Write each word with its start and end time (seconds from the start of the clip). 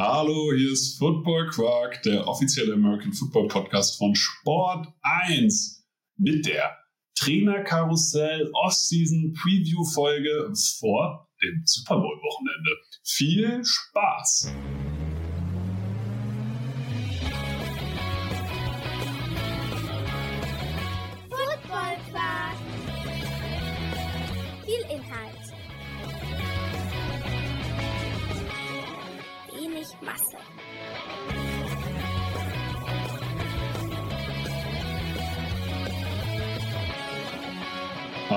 Hallo, 0.00 0.52
hier 0.56 0.70
ist 0.70 0.96
Football 0.96 1.48
Quark, 1.48 2.04
der 2.04 2.24
offizielle 2.28 2.74
American 2.74 3.12
Football 3.12 3.48
Podcast 3.48 3.98
von 3.98 4.14
Sport 4.14 4.86
1 5.02 5.84
mit 6.18 6.46
der 6.46 6.78
Trainerkarussell 7.16 8.48
Off-Season 8.52 9.32
Preview 9.32 9.82
Folge 9.82 10.52
vor 10.78 11.28
dem 11.42 11.62
Super 11.64 11.96
Bowl 11.96 12.16
Wochenende. 12.16 12.76
Viel 13.02 13.64
Spaß! 13.64 14.52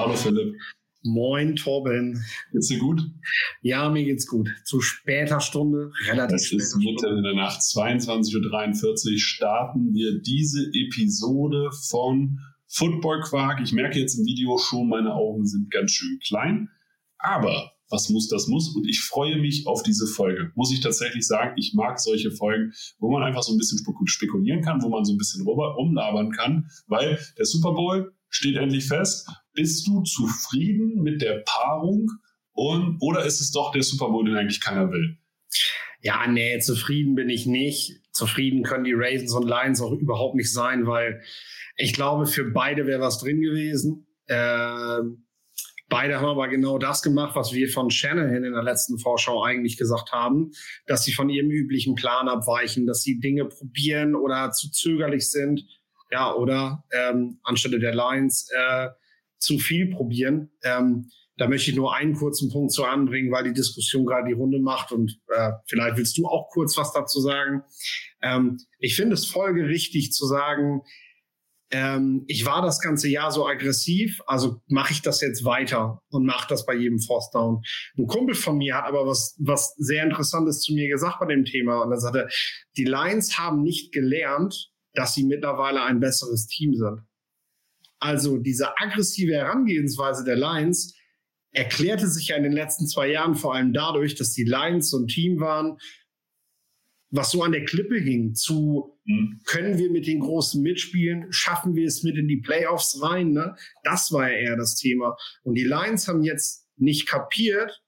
Hallo 0.01 0.15
Philipp. 0.15 0.55
Moin 1.03 1.55
Torben. 1.55 2.19
Geht's 2.51 2.69
dir 2.69 2.79
gut? 2.79 3.03
Ja, 3.61 3.87
mir 3.87 4.03
geht's 4.03 4.25
gut. 4.25 4.49
Zu 4.65 4.81
später 4.81 5.39
Stunde, 5.39 5.91
relativ 6.07 6.37
Es 6.37 6.51
ist 6.51 6.77
mitten 6.77 7.17
in 7.17 7.23
der 7.23 7.35
Nacht, 7.35 7.61
22.43 7.61 9.11
Uhr, 9.11 9.19
starten 9.19 9.93
wir 9.93 10.19
diese 10.19 10.71
Episode 10.73 11.69
von 11.87 12.39
Football 12.65 13.21
Quark. 13.21 13.61
Ich 13.61 13.73
merke 13.73 13.99
jetzt 13.99 14.17
im 14.17 14.25
Video 14.25 14.57
schon, 14.57 14.89
meine 14.89 15.13
Augen 15.13 15.45
sind 15.45 15.69
ganz 15.69 15.91
schön 15.91 16.19
klein. 16.25 16.69
Aber 17.19 17.73
was 17.91 18.09
muss, 18.09 18.27
das 18.27 18.47
muss. 18.47 18.75
Und 18.75 18.89
ich 18.89 19.01
freue 19.01 19.37
mich 19.37 19.67
auf 19.67 19.83
diese 19.83 20.07
Folge. 20.07 20.51
Muss 20.55 20.73
ich 20.73 20.79
tatsächlich 20.79 21.27
sagen, 21.27 21.53
ich 21.57 21.75
mag 21.75 21.99
solche 21.99 22.31
Folgen, 22.31 22.73
wo 22.97 23.11
man 23.11 23.21
einfach 23.21 23.43
so 23.43 23.53
ein 23.53 23.59
bisschen 23.59 23.85
spekulieren 24.05 24.63
kann, 24.63 24.81
wo 24.81 24.89
man 24.89 25.05
so 25.05 25.13
ein 25.13 25.19
bisschen 25.19 25.45
rumlabern 25.45 26.31
kann, 26.31 26.71
weil 26.87 27.19
der 27.37 27.45
Super 27.45 27.73
Bowl 27.73 28.15
steht 28.29 28.55
endlich 28.55 28.87
fest. 28.87 29.29
Bist 29.53 29.87
du 29.87 30.01
zufrieden 30.03 31.01
mit 31.01 31.21
der 31.21 31.43
Paarung 31.45 32.09
und, 32.53 32.97
oder 33.01 33.25
ist 33.25 33.41
es 33.41 33.51
doch 33.51 33.71
der 33.71 33.83
Super 33.83 34.09
Bowl, 34.09 34.25
den 34.25 34.35
eigentlich 34.35 34.61
keiner 34.61 34.91
will? 34.91 35.17
Ja, 36.01 36.25
nee, 36.27 36.59
zufrieden 36.59 37.15
bin 37.15 37.29
ich 37.29 37.45
nicht. 37.45 38.01
Zufrieden 38.11 38.63
können 38.63 38.83
die 38.83 38.93
Ravens 38.93 39.33
und 39.33 39.47
Lions 39.47 39.81
auch 39.81 39.93
überhaupt 39.93 40.35
nicht 40.35 40.51
sein, 40.51 40.87
weil 40.87 41.21
ich 41.75 41.93
glaube, 41.93 42.25
für 42.25 42.51
beide 42.51 42.85
wäre 42.85 43.01
was 43.01 43.19
drin 43.19 43.41
gewesen. 43.41 44.07
Ähm, 44.27 45.25
beide 45.89 46.19
haben 46.19 46.27
aber 46.27 46.47
genau 46.47 46.77
das 46.77 47.01
gemacht, 47.01 47.35
was 47.35 47.53
wir 47.53 47.69
von 47.69 47.91
Shanahan 47.91 48.43
in 48.43 48.53
der 48.53 48.63
letzten 48.63 48.97
Vorschau 48.97 49.43
eigentlich 49.43 49.77
gesagt 49.77 50.11
haben, 50.11 50.51
dass 50.87 51.03
sie 51.03 51.13
von 51.13 51.29
ihrem 51.29 51.51
üblichen 51.51 51.95
Plan 51.95 52.27
abweichen, 52.27 52.87
dass 52.87 53.03
sie 53.03 53.19
Dinge 53.19 53.45
probieren 53.45 54.15
oder 54.15 54.51
zu 54.51 54.71
zögerlich 54.71 55.29
sind 55.29 55.65
ja, 56.11 56.33
oder 56.33 56.83
ähm, 56.91 57.39
anstelle 57.43 57.79
der 57.79 57.95
Lines 57.95 58.49
äh, 58.53 58.89
zu 59.41 59.59
viel 59.59 59.89
probieren. 59.89 60.51
Ähm, 60.63 61.09
da 61.37 61.47
möchte 61.47 61.71
ich 61.71 61.75
nur 61.75 61.95
einen 61.95 62.13
kurzen 62.13 62.51
Punkt 62.51 62.71
zu 62.71 62.85
anbringen, 62.85 63.31
weil 63.31 63.45
die 63.45 63.53
Diskussion 63.53 64.05
gerade 64.05 64.27
die 64.27 64.33
Runde 64.33 64.59
macht 64.59 64.91
und 64.91 65.19
äh, 65.29 65.51
vielleicht 65.67 65.97
willst 65.97 66.17
du 66.17 66.27
auch 66.27 66.49
kurz 66.49 66.77
was 66.77 66.93
dazu 66.93 67.19
sagen. 67.19 67.63
Ähm, 68.21 68.57
ich 68.77 68.95
finde 68.95 69.15
es 69.15 69.25
folgerichtig 69.25 70.11
zu 70.11 70.27
sagen, 70.27 70.81
ähm, 71.71 72.25
ich 72.27 72.45
war 72.45 72.61
das 72.61 72.79
ganze 72.79 73.07
Jahr 73.07 73.31
so 73.31 73.47
aggressiv, 73.47 74.21
also 74.27 74.61
mache 74.67 74.91
ich 74.91 75.01
das 75.01 75.21
jetzt 75.21 75.45
weiter 75.45 76.01
und 76.09 76.25
mache 76.25 76.47
das 76.49 76.65
bei 76.65 76.75
jedem 76.75 76.99
Force 76.99 77.31
Down. 77.31 77.63
Ein 77.97 78.07
Kumpel 78.07 78.35
von 78.35 78.57
mir 78.57 78.75
hat 78.75 78.85
aber 78.85 79.07
was, 79.07 79.35
was 79.39 79.73
sehr 79.77 80.03
Interessantes 80.03 80.61
zu 80.61 80.73
mir 80.73 80.89
gesagt 80.89 81.19
bei 81.19 81.27
dem 81.27 81.45
Thema 81.45 81.81
und 81.81 81.91
er 81.91 81.99
sagte, 81.99 82.27
die 82.77 82.83
Lions 82.83 83.39
haben 83.39 83.63
nicht 83.63 83.93
gelernt, 83.93 84.71
dass 84.93 85.15
sie 85.15 85.23
mittlerweile 85.23 85.81
ein 85.83 86.01
besseres 86.01 86.47
Team 86.47 86.75
sind. 86.75 86.99
Also 88.01 88.37
diese 88.37 88.77
aggressive 88.77 89.33
Herangehensweise 89.33 90.23
der 90.23 90.35
Lions 90.35 90.95
erklärte 91.53 92.07
sich 92.07 92.29
ja 92.29 92.35
in 92.35 92.43
den 92.43 92.51
letzten 92.51 92.87
zwei 92.87 93.11
Jahren 93.11 93.35
vor 93.35 93.53
allem 93.53 93.73
dadurch, 93.73 94.15
dass 94.15 94.33
die 94.33 94.43
Lions 94.43 94.89
so 94.89 94.99
ein 94.99 95.07
Team 95.07 95.39
waren, 95.39 95.77
was 97.11 97.31
so 97.31 97.43
an 97.43 97.51
der 97.51 97.65
Klippe 97.65 97.99
hing, 97.99 98.33
zu 98.33 98.97
mhm. 99.05 99.41
können 99.45 99.77
wir 99.77 99.91
mit 99.91 100.07
den 100.07 100.21
Großen 100.21 100.61
mitspielen, 100.61 101.31
schaffen 101.31 101.75
wir 101.75 101.85
es 101.85 102.03
mit 102.03 102.17
in 102.17 102.27
die 102.27 102.41
Playoffs 102.41 103.01
rein, 103.01 103.31
ne? 103.31 103.55
Das 103.83 104.11
war 104.11 104.31
ja 104.31 104.37
eher 104.37 104.57
das 104.57 104.75
Thema. 104.75 105.17
Und 105.43 105.55
die 105.55 105.65
Lions 105.65 106.07
haben 106.07 106.23
jetzt 106.23 106.67
nicht 106.77 107.07
kapiert, 107.07 107.83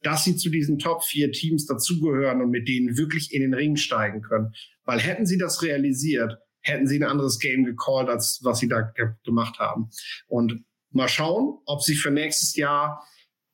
dass 0.00 0.24
sie 0.24 0.36
zu 0.36 0.50
diesen 0.50 0.78
Top 0.78 1.04
vier 1.04 1.30
Teams 1.30 1.66
dazugehören 1.66 2.40
und 2.40 2.50
mit 2.50 2.66
denen 2.66 2.96
wirklich 2.96 3.32
in 3.32 3.42
den 3.42 3.54
Ring 3.54 3.76
steigen 3.76 4.22
können. 4.22 4.52
Weil 4.84 4.98
hätten 4.98 5.26
sie 5.26 5.38
das 5.38 5.62
realisiert, 5.62 6.38
hätten 6.62 6.86
sie 6.86 6.98
ein 6.98 7.08
anderes 7.08 7.38
Game 7.38 7.64
gecallt, 7.64 8.08
als 8.08 8.40
was 8.42 8.58
sie 8.58 8.68
da 8.68 8.80
ge 8.80 9.10
gemacht 9.24 9.58
haben. 9.58 9.90
Und 10.26 10.64
mal 10.90 11.08
schauen, 11.08 11.58
ob 11.66 11.82
sie 11.82 11.94
für 11.94 12.10
nächstes 12.10 12.56
Jahr 12.56 13.04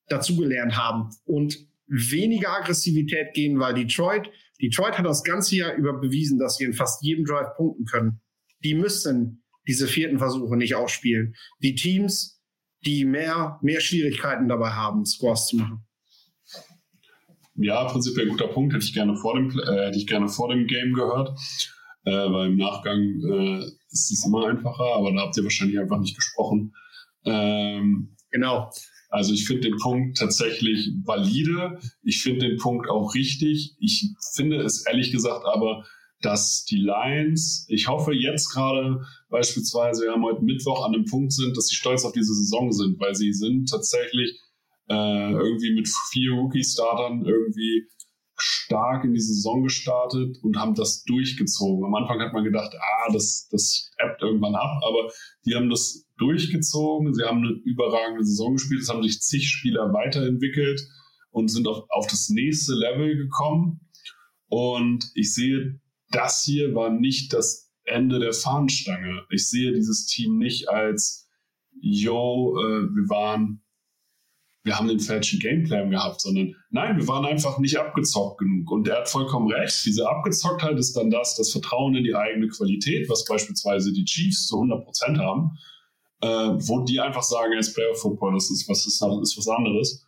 dazugelernt 0.08 0.76
haben 0.76 1.10
und 1.24 1.58
weniger 1.86 2.52
Aggressivität 2.52 3.34
gehen, 3.34 3.58
weil 3.58 3.74
Detroit, 3.74 4.30
Detroit 4.60 4.98
hat 4.98 5.06
das 5.06 5.24
ganze 5.24 5.56
Jahr 5.56 5.74
über 5.74 5.98
bewiesen, 5.98 6.38
dass 6.38 6.56
sie 6.56 6.64
in 6.64 6.74
fast 6.74 7.02
jedem 7.02 7.24
Drive 7.24 7.54
punkten 7.56 7.84
können. 7.84 8.20
Die 8.64 8.74
müssen 8.74 9.42
diese 9.66 9.86
vierten 9.86 10.18
Versuche 10.18 10.56
nicht 10.56 10.74
ausspielen. 10.74 11.34
Die 11.62 11.74
Teams, 11.74 12.42
die 12.84 13.04
mehr, 13.04 13.58
mehr 13.62 13.80
Schwierigkeiten 13.80 14.48
dabei 14.48 14.70
haben, 14.70 15.04
Scores 15.04 15.46
zu 15.46 15.56
machen. 15.56 15.84
Ja, 17.54 17.84
prinzipiell 17.84 18.28
guter 18.28 18.48
Punkt. 18.48 18.72
Hätte 18.72 18.84
ich 18.84 18.94
gerne 18.94 19.16
vor 19.16 19.34
dem, 19.34 19.50
äh, 19.50 19.86
hätte 19.86 19.98
ich 19.98 20.06
gerne 20.06 20.28
vor 20.28 20.48
dem 20.48 20.66
Game 20.66 20.92
gehört. 20.94 21.36
Äh, 22.08 22.32
weil 22.32 22.48
im 22.48 22.56
Nachgang 22.56 22.98
äh, 22.98 23.64
ist 23.90 24.10
es 24.10 24.24
immer 24.24 24.46
einfacher, 24.48 24.94
aber 24.94 25.12
da 25.12 25.22
habt 25.22 25.36
ihr 25.36 25.44
wahrscheinlich 25.44 25.78
einfach 25.78 26.00
nicht 26.00 26.16
gesprochen. 26.16 26.74
Ähm, 27.26 28.16
genau. 28.30 28.70
Also 29.10 29.34
ich 29.34 29.46
finde 29.46 29.68
den 29.68 29.76
Punkt 29.78 30.16
tatsächlich 30.16 30.90
valide. 31.04 31.78
Ich 32.02 32.22
finde 32.22 32.48
den 32.48 32.58
Punkt 32.58 32.88
auch 32.88 33.14
richtig. 33.14 33.74
Ich 33.78 34.10
finde 34.34 34.60
es 34.62 34.86
ehrlich 34.86 35.12
gesagt 35.12 35.44
aber, 35.44 35.84
dass 36.22 36.64
die 36.64 36.78
Lions, 36.78 37.66
ich 37.68 37.88
hoffe 37.88 38.12
jetzt 38.12 38.52
gerade 38.52 39.02
beispielsweise, 39.28 40.04
wir 40.04 40.12
haben 40.12 40.24
heute 40.24 40.42
Mittwoch 40.42 40.84
an 40.84 40.92
dem 40.92 41.04
Punkt 41.04 41.32
sind, 41.32 41.56
dass 41.56 41.66
sie 41.66 41.76
stolz 41.76 42.04
auf 42.04 42.12
diese 42.12 42.34
Saison 42.34 42.72
sind, 42.72 42.98
weil 42.98 43.14
sie 43.14 43.32
sind 43.32 43.68
tatsächlich 43.68 44.40
äh, 44.88 45.32
irgendwie 45.32 45.74
mit 45.74 45.88
vier 46.10 46.32
Rookie-Startern 46.32 47.24
irgendwie 47.24 47.86
stark 48.40 49.04
in 49.04 49.14
die 49.14 49.20
Saison 49.20 49.62
gestartet 49.62 50.38
und 50.42 50.58
haben 50.58 50.74
das 50.74 51.04
durchgezogen. 51.04 51.84
Am 51.84 51.94
Anfang 51.94 52.20
hat 52.20 52.32
man 52.32 52.44
gedacht, 52.44 52.74
ah, 52.74 53.12
das, 53.12 53.48
das 53.50 53.90
ebbt 53.98 54.22
irgendwann 54.22 54.54
ab, 54.54 54.80
aber 54.86 55.10
die 55.44 55.54
haben 55.54 55.70
das 55.70 56.06
durchgezogen. 56.18 57.14
Sie 57.14 57.24
haben 57.24 57.38
eine 57.38 57.52
überragende 57.64 58.24
Saison 58.24 58.54
gespielt. 58.54 58.82
Es 58.82 58.88
haben 58.88 59.02
sich 59.02 59.20
zig 59.20 59.48
Spieler 59.48 59.92
weiterentwickelt 59.92 60.80
und 61.30 61.48
sind 61.48 61.66
auf, 61.66 61.84
auf 61.90 62.06
das 62.06 62.28
nächste 62.28 62.74
Level 62.74 63.16
gekommen. 63.16 63.80
Und 64.48 65.10
ich 65.14 65.34
sehe, 65.34 65.80
das 66.10 66.42
hier 66.42 66.74
war 66.74 66.90
nicht 66.90 67.32
das 67.32 67.70
Ende 67.84 68.18
der 68.18 68.32
Fahnenstange. 68.32 69.24
Ich 69.30 69.48
sehe 69.48 69.72
dieses 69.72 70.06
Team 70.06 70.38
nicht 70.38 70.68
als, 70.68 71.28
yo, 71.80 72.56
äh, 72.58 72.82
wir 72.82 73.08
waren 73.08 73.62
wir 74.64 74.78
haben 74.78 74.88
den 74.88 75.00
falschen 75.00 75.38
Gameplan 75.40 75.90
gehabt, 75.90 76.20
sondern 76.20 76.54
nein, 76.70 76.98
wir 76.98 77.08
waren 77.08 77.24
einfach 77.24 77.58
nicht 77.58 77.78
abgezockt 77.78 78.38
genug. 78.38 78.70
Und 78.70 78.88
er 78.88 78.98
hat 78.98 79.08
vollkommen 79.08 79.50
recht. 79.50 79.84
Diese 79.86 80.08
Abgezocktheit 80.08 80.76
ist 80.78 80.96
dann 80.96 81.10
das, 81.10 81.36
das 81.36 81.52
Vertrauen 81.52 81.94
in 81.94 82.04
die 82.04 82.14
eigene 82.14 82.48
Qualität, 82.48 83.08
was 83.08 83.24
beispielsweise 83.24 83.92
die 83.92 84.04
Chiefs 84.04 84.46
zu 84.46 84.56
100 84.56 84.84
Prozent 84.84 85.18
haben, 85.18 85.58
äh, 86.20 86.26
wo 86.26 86.80
die 86.80 87.00
einfach 87.00 87.22
sagen, 87.22 87.54
es 87.58 87.68
ist 87.68 87.74
Playoff 87.74 88.00
Football, 88.00 88.34
das 88.34 88.50
ist 88.50 88.68
was, 88.68 88.86
ist, 88.86 89.00
ist 89.00 89.38
was 89.38 89.48
anderes. 89.48 90.04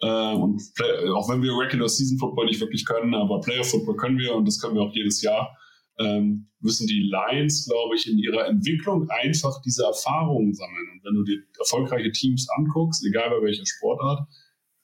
Äh, 0.00 0.34
und 0.34 0.60
Play 0.74 1.08
auch 1.10 1.28
wenn 1.30 1.42
wir 1.42 1.56
Regular 1.56 1.88
Season 1.88 2.18
Football 2.18 2.46
nicht 2.46 2.60
wirklich 2.60 2.84
können, 2.84 3.14
aber 3.14 3.40
Playoff 3.40 3.70
Football 3.70 3.96
können 3.96 4.18
wir 4.18 4.34
und 4.34 4.46
das 4.46 4.60
können 4.60 4.74
wir 4.74 4.82
auch 4.82 4.94
jedes 4.94 5.22
Jahr 5.22 5.56
ähm, 5.98 6.48
müssen 6.60 6.86
die 6.86 7.10
Lions, 7.10 7.66
glaube 7.66 7.96
ich, 7.96 8.08
in 8.08 8.18
ihrer 8.18 8.46
Entwicklung 8.46 9.08
einfach 9.10 9.60
diese 9.62 9.84
Erfahrungen 9.84 10.54
sammeln. 10.54 10.90
Und 10.92 11.04
wenn 11.04 11.14
du 11.14 11.24
dir 11.24 11.42
erfolgreiche 11.58 12.12
Teams 12.12 12.48
anguckst, 12.56 13.04
egal 13.04 13.30
bei 13.30 13.44
welcher 13.46 13.66
Sportart, 13.66 14.26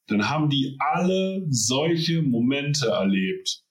dann 0.09 0.29
haben 0.29 0.49
die 0.49 0.77
alle 0.79 1.47
solche 1.51 2.23
Momente 2.23 2.89
erlebt, 2.89 3.65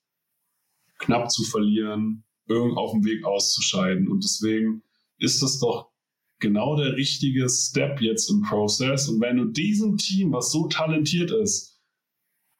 knapp 0.99 1.31
zu 1.31 1.43
verlieren, 1.43 2.23
irgend 2.47 2.77
auf 2.77 2.91
dem 2.91 3.03
Weg 3.05 3.25
auszuscheiden. 3.25 4.07
Und 4.07 4.23
deswegen 4.23 4.83
ist 5.17 5.41
das 5.41 5.59
doch 5.59 5.91
genau 6.39 6.75
der 6.75 6.95
richtige 6.95 7.49
Step 7.49 8.01
jetzt 8.01 8.29
im 8.29 8.43
Prozess. 8.43 9.09
Und 9.09 9.19
wenn 9.21 9.37
du 9.37 9.45
diesem 9.45 9.97
Team, 9.97 10.31
was 10.31 10.51
so 10.51 10.67
talentiert 10.67 11.31
ist, 11.31 11.81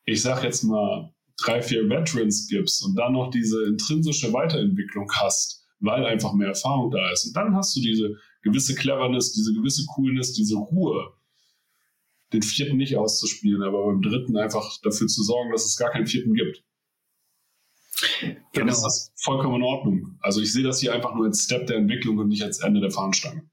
ich 0.06 0.22
sag 0.22 0.44
jetzt 0.44 0.64
mal, 0.64 1.14
drei, 1.38 1.62
vier 1.62 1.88
Veterans 1.90 2.48
gibst 2.48 2.84
und 2.84 2.96
dann 2.96 3.14
noch 3.14 3.30
diese 3.30 3.66
intrinsische 3.66 4.34
Weiterentwicklung 4.34 5.10
hast, 5.14 5.66
weil 5.80 6.06
einfach 6.06 6.34
mehr 6.34 6.50
Erfahrung 6.50 6.92
da 6.92 7.12
ist. 7.12 7.28
Und 7.28 7.36
dann 7.36 7.56
hast 7.56 7.76
du 7.76 7.82
diese 7.82 8.16
gewisse 8.42 8.76
Cleverness, 8.76 9.34
diese 9.34 9.54
gewisse 9.54 9.86
Coolness, 9.96 10.34
diese 10.34 10.56
Ruhe, 10.56 11.14
den 12.34 12.42
vierten 12.42 12.78
nicht 12.78 12.98
auszuspielen, 12.98 13.64
aber 13.64 13.86
beim 13.86 14.02
dritten 14.02 14.38
einfach 14.38 14.78
dafür 14.82 15.08
zu 15.08 15.24
sorgen, 15.24 15.52
dass 15.52 15.66
es 15.66 15.78
gar 15.78 15.92
keinen 15.92 16.08
vierten 16.08 16.34
gibt. 16.34 16.64
dann 18.22 18.38
genau. 18.52 18.72
ist 18.72 18.82
das 18.82 19.12
vollkommen 19.16 19.58
in 19.58 19.64
Ordnung. 19.64 20.18
Also 20.22 20.42
ich 20.42 20.52
sehe 20.52 20.64
das 20.64 20.80
hier 20.80 20.94
einfach 20.94 21.16
nur 21.16 21.26
als 21.26 21.44
Step 21.44 21.68
der 21.68 21.78
Entwicklung 21.78 22.18
und 22.18 22.28
nicht 22.28 22.44
als 22.44 22.60
Ende 22.60 22.82
der 22.82 22.92
Fahnenstange. 22.92 23.50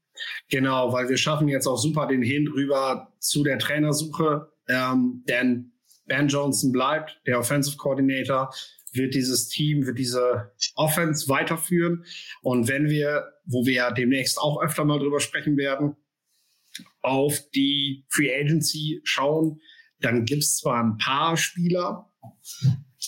Genau, 0.49 0.91
weil 0.93 1.09
wir 1.09 1.17
schaffen 1.17 1.47
jetzt 1.47 1.67
auch 1.67 1.77
super 1.77 2.07
den 2.07 2.21
Hin 2.21 2.47
rüber 2.47 3.13
zu 3.19 3.43
der 3.43 3.59
Trainersuche, 3.59 4.51
ähm, 4.67 5.23
denn 5.27 5.71
Ben 6.05 6.27
Johnson 6.27 6.71
bleibt, 6.71 7.19
der 7.25 7.39
Offensive 7.39 7.77
Coordinator, 7.77 8.53
wird 8.93 9.13
dieses 9.13 9.49
Team, 9.49 9.85
wird 9.85 9.99
diese 9.99 10.51
Offense 10.75 11.27
weiterführen. 11.27 12.05
Und 12.41 12.67
wenn 12.67 12.89
wir, 12.89 13.33
wo 13.45 13.65
wir 13.65 13.73
ja 13.73 13.91
demnächst 13.91 14.39
auch 14.39 14.61
öfter 14.61 14.85
mal 14.85 14.99
drüber 14.99 15.19
sprechen 15.19 15.57
werden, 15.57 15.95
auf 17.01 17.39
die 17.53 18.05
Free 18.09 18.33
Agency 18.33 19.01
schauen, 19.03 19.59
dann 19.99 20.25
gibt 20.25 20.43
es 20.43 20.57
zwar 20.57 20.83
ein 20.83 20.97
paar 20.97 21.37
Spieler, 21.37 22.11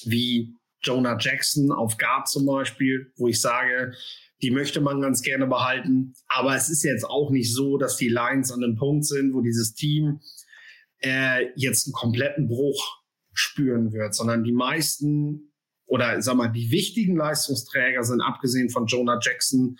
wie 0.05 0.55
Jonah 0.81 1.17
Jackson 1.19 1.71
auf 1.71 1.97
Guard 1.97 2.27
zum 2.27 2.45
Beispiel, 2.45 3.11
wo 3.17 3.27
ich 3.27 3.41
sage, 3.41 3.93
die 4.41 4.51
möchte 4.51 4.81
man 4.81 5.01
ganz 5.01 5.21
gerne 5.21 5.47
behalten. 5.47 6.13
Aber 6.27 6.55
es 6.55 6.69
ist 6.69 6.83
jetzt 6.83 7.03
auch 7.03 7.31
nicht 7.31 7.53
so, 7.53 7.77
dass 7.77 7.97
die 7.97 8.09
Lions 8.09 8.51
an 8.51 8.63
einem 8.63 8.75
Punkt 8.75 9.05
sind, 9.05 9.33
wo 9.33 9.41
dieses 9.41 9.73
Team 9.73 10.19
äh, 10.99 11.47
jetzt 11.55 11.87
einen 11.87 11.93
kompletten 11.93 12.47
Bruch 12.47 13.03
spüren 13.33 13.93
wird, 13.93 14.15
sondern 14.15 14.43
die 14.43 14.53
meisten 14.53 15.51
oder 15.85 16.21
sag 16.21 16.35
mal, 16.35 16.49
die 16.49 16.69
wichtigen 16.69 17.15
Leistungsträger 17.15 18.03
sind 18.03 18.21
abgesehen 18.21 18.69
von 18.69 18.85
Jonah 18.87 19.19
Jackson 19.21 19.77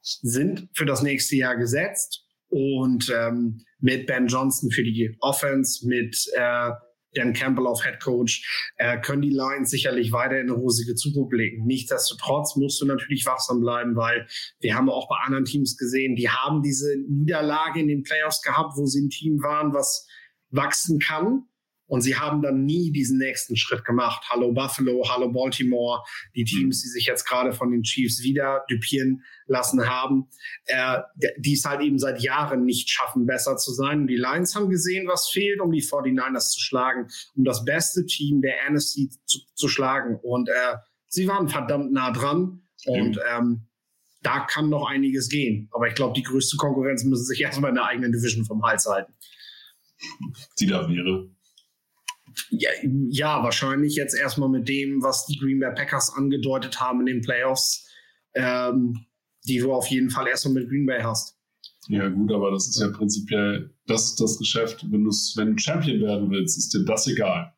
sind 0.00 0.68
für 0.74 0.86
das 0.86 1.02
nächste 1.02 1.36
Jahr 1.36 1.56
gesetzt 1.56 2.24
und 2.48 3.12
ähm, 3.14 3.64
mit 3.78 4.06
Ben 4.06 4.26
Johnson 4.26 4.70
für 4.70 4.84
die 4.84 5.16
Offense, 5.20 5.86
mit 5.86 6.16
äh, 6.34 6.70
Dan 7.14 7.32
Campbell 7.32 7.66
auf 7.66 7.84
Head 7.84 8.00
Coach, 8.00 8.72
äh, 8.76 9.00
können 9.00 9.22
die 9.22 9.30
Lions 9.30 9.70
sicherlich 9.70 10.12
weiter 10.12 10.38
in 10.38 10.50
eine 10.50 10.52
rosige 10.52 10.94
Zukunft 10.94 11.30
blicken. 11.30 11.64
Nichtsdestotrotz 11.64 12.56
musst 12.56 12.80
du 12.80 12.86
natürlich 12.86 13.24
wachsam 13.24 13.60
bleiben, 13.60 13.96
weil 13.96 14.26
wir 14.60 14.74
haben 14.74 14.90
auch 14.90 15.08
bei 15.08 15.16
anderen 15.24 15.44
Teams 15.44 15.76
gesehen, 15.76 16.16
die 16.16 16.28
haben 16.28 16.62
diese 16.62 16.96
Niederlage 17.08 17.80
in 17.80 17.88
den 17.88 18.02
Playoffs 18.02 18.42
gehabt, 18.42 18.76
wo 18.76 18.86
sie 18.86 19.06
ein 19.06 19.10
Team 19.10 19.42
waren, 19.42 19.72
was 19.72 20.06
wachsen 20.54 20.98
kann. 20.98 21.44
Und 21.86 22.00
sie 22.00 22.16
haben 22.16 22.40
dann 22.40 22.64
nie 22.64 22.92
diesen 22.92 23.18
nächsten 23.18 23.56
Schritt 23.56 23.84
gemacht. 23.84 24.24
Hallo 24.30 24.52
Buffalo, 24.52 25.06
hallo 25.06 25.30
Baltimore, 25.30 26.02
die 26.34 26.44
Teams, 26.44 26.80
die 26.82 26.88
sich 26.88 27.04
jetzt 27.04 27.26
gerade 27.26 27.52
von 27.52 27.70
den 27.70 27.82
Chiefs 27.82 28.22
wieder 28.22 28.64
dupieren 28.68 29.22
lassen 29.46 29.86
haben, 29.86 30.28
äh, 30.64 31.00
die 31.36 31.52
es 31.52 31.64
halt 31.66 31.82
eben 31.82 31.98
seit 31.98 32.22
Jahren 32.22 32.64
nicht 32.64 32.88
schaffen, 32.88 33.26
besser 33.26 33.58
zu 33.58 33.70
sein. 33.72 34.00
Und 34.00 34.06
die 34.06 34.16
Lions 34.16 34.56
haben 34.56 34.70
gesehen, 34.70 35.06
was 35.06 35.28
fehlt, 35.28 35.60
um 35.60 35.70
die 35.70 35.82
49ers 35.82 36.52
zu 36.52 36.60
schlagen, 36.60 37.06
um 37.36 37.44
das 37.44 37.66
beste 37.66 38.06
Team 38.06 38.40
der 38.40 38.54
NFC 38.70 39.10
zu, 39.26 39.40
zu 39.54 39.68
schlagen. 39.68 40.18
Und 40.22 40.48
äh, 40.48 40.76
sie 41.08 41.28
waren 41.28 41.48
verdammt 41.48 41.92
nah 41.92 42.12
dran. 42.12 42.62
Und 42.86 43.20
ähm, 43.30 43.66
da 44.22 44.40
kann 44.40 44.70
noch 44.70 44.88
einiges 44.88 45.28
gehen. 45.28 45.68
Aber 45.72 45.86
ich 45.86 45.94
glaube, 45.94 46.14
die 46.14 46.22
größte 46.22 46.56
Konkurrenz 46.56 47.04
müssen 47.04 47.24
sich 47.24 47.42
erstmal 47.42 47.68
in 47.70 47.76
der 47.76 47.84
eigenen 47.84 48.12
Division 48.12 48.44
vom 48.46 48.62
Hals 48.62 48.86
halten. 48.86 49.12
Die 50.58 50.66
da 50.66 50.88
wäre. 50.88 51.30
Ja, 52.50 52.70
ja, 52.82 53.42
wahrscheinlich 53.42 53.94
jetzt 53.94 54.14
erstmal 54.14 54.48
mit 54.48 54.68
dem, 54.68 55.02
was 55.02 55.26
die 55.26 55.38
Green 55.38 55.60
Bay 55.60 55.72
Packers 55.74 56.12
angedeutet 56.14 56.80
haben 56.80 57.00
in 57.00 57.06
den 57.06 57.20
Playoffs, 57.20 57.88
ähm, 58.34 59.06
die 59.46 59.58
du 59.58 59.72
auf 59.72 59.86
jeden 59.86 60.10
Fall 60.10 60.26
erstmal 60.26 60.54
mit 60.54 60.68
Green 60.68 60.86
Bay 60.86 61.00
hast. 61.02 61.38
Ja, 61.88 62.08
gut, 62.08 62.32
aber 62.32 62.50
das 62.50 62.68
ist 62.68 62.80
ja 62.80 62.88
prinzipiell, 62.88 63.74
das 63.86 64.06
ist 64.06 64.20
das 64.20 64.38
Geschäft. 64.38 64.84
Wenn, 64.90 65.04
wenn 65.04 65.56
du 65.56 65.58
Champion 65.58 66.00
werden 66.00 66.30
willst, 66.30 66.56
ist 66.56 66.72
dir 66.72 66.84
das 66.84 67.06
egal. 67.06 67.52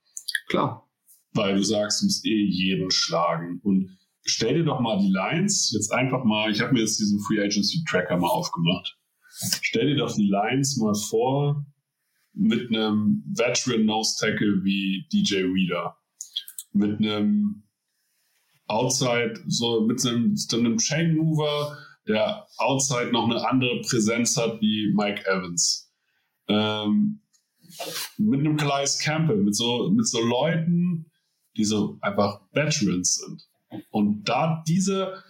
Klar. 0.48 0.88
Weil 1.32 1.56
du 1.56 1.62
sagst, 1.62 2.02
du 2.02 2.06
musst 2.06 2.26
eh 2.26 2.44
jeden 2.44 2.90
schlagen. 2.90 3.60
Und 3.62 3.96
stell 4.24 4.54
dir 4.54 4.64
doch 4.64 4.80
mal 4.80 4.98
die 4.98 5.12
Lines, 5.12 5.70
jetzt 5.72 5.92
einfach 5.92 6.24
mal, 6.24 6.50
ich 6.50 6.60
habe 6.60 6.72
mir 6.72 6.80
jetzt 6.80 6.98
diesen 6.98 7.20
Free 7.20 7.40
Agency 7.40 7.84
Tracker 7.88 8.16
mal 8.16 8.28
aufgemacht. 8.28 8.98
Stell 9.62 9.86
dir 9.86 9.96
doch 9.96 10.14
die 10.14 10.28
Lines 10.28 10.76
mal 10.76 10.94
vor, 10.94 11.64
mit 12.36 12.68
einem 12.68 13.24
Veteran 13.34 13.86
Nose 13.86 14.16
Tackle 14.20 14.62
wie 14.62 15.06
DJ 15.12 15.44
Reader, 15.44 15.96
mit 16.72 16.98
einem 16.98 17.64
Outside, 18.68 19.42
so 19.46 19.86
mit 19.86 20.04
einem, 20.06 20.36
einem 20.52 20.76
Chain 20.76 21.16
Mover, 21.16 21.78
der 22.06 22.46
Outside 22.58 23.10
noch 23.12 23.24
eine 23.24 23.48
andere 23.48 23.80
Präsenz 23.80 24.36
hat 24.36 24.60
wie 24.60 24.92
Mike 24.94 25.24
Evans. 25.26 25.90
Ähm, 26.48 27.22
mit 28.18 28.40
einem 28.40 28.56
Calais 28.56 28.98
Campbell, 29.02 29.38
mit 29.38 29.56
so, 29.56 29.90
mit 29.90 30.06
so 30.06 30.20
Leuten, 30.20 31.10
die 31.56 31.64
so 31.64 31.98
einfach 32.02 32.42
Veterans 32.52 33.16
sind. 33.16 33.42
Und 33.90 34.24
da 34.24 34.62
diese, 34.68 35.22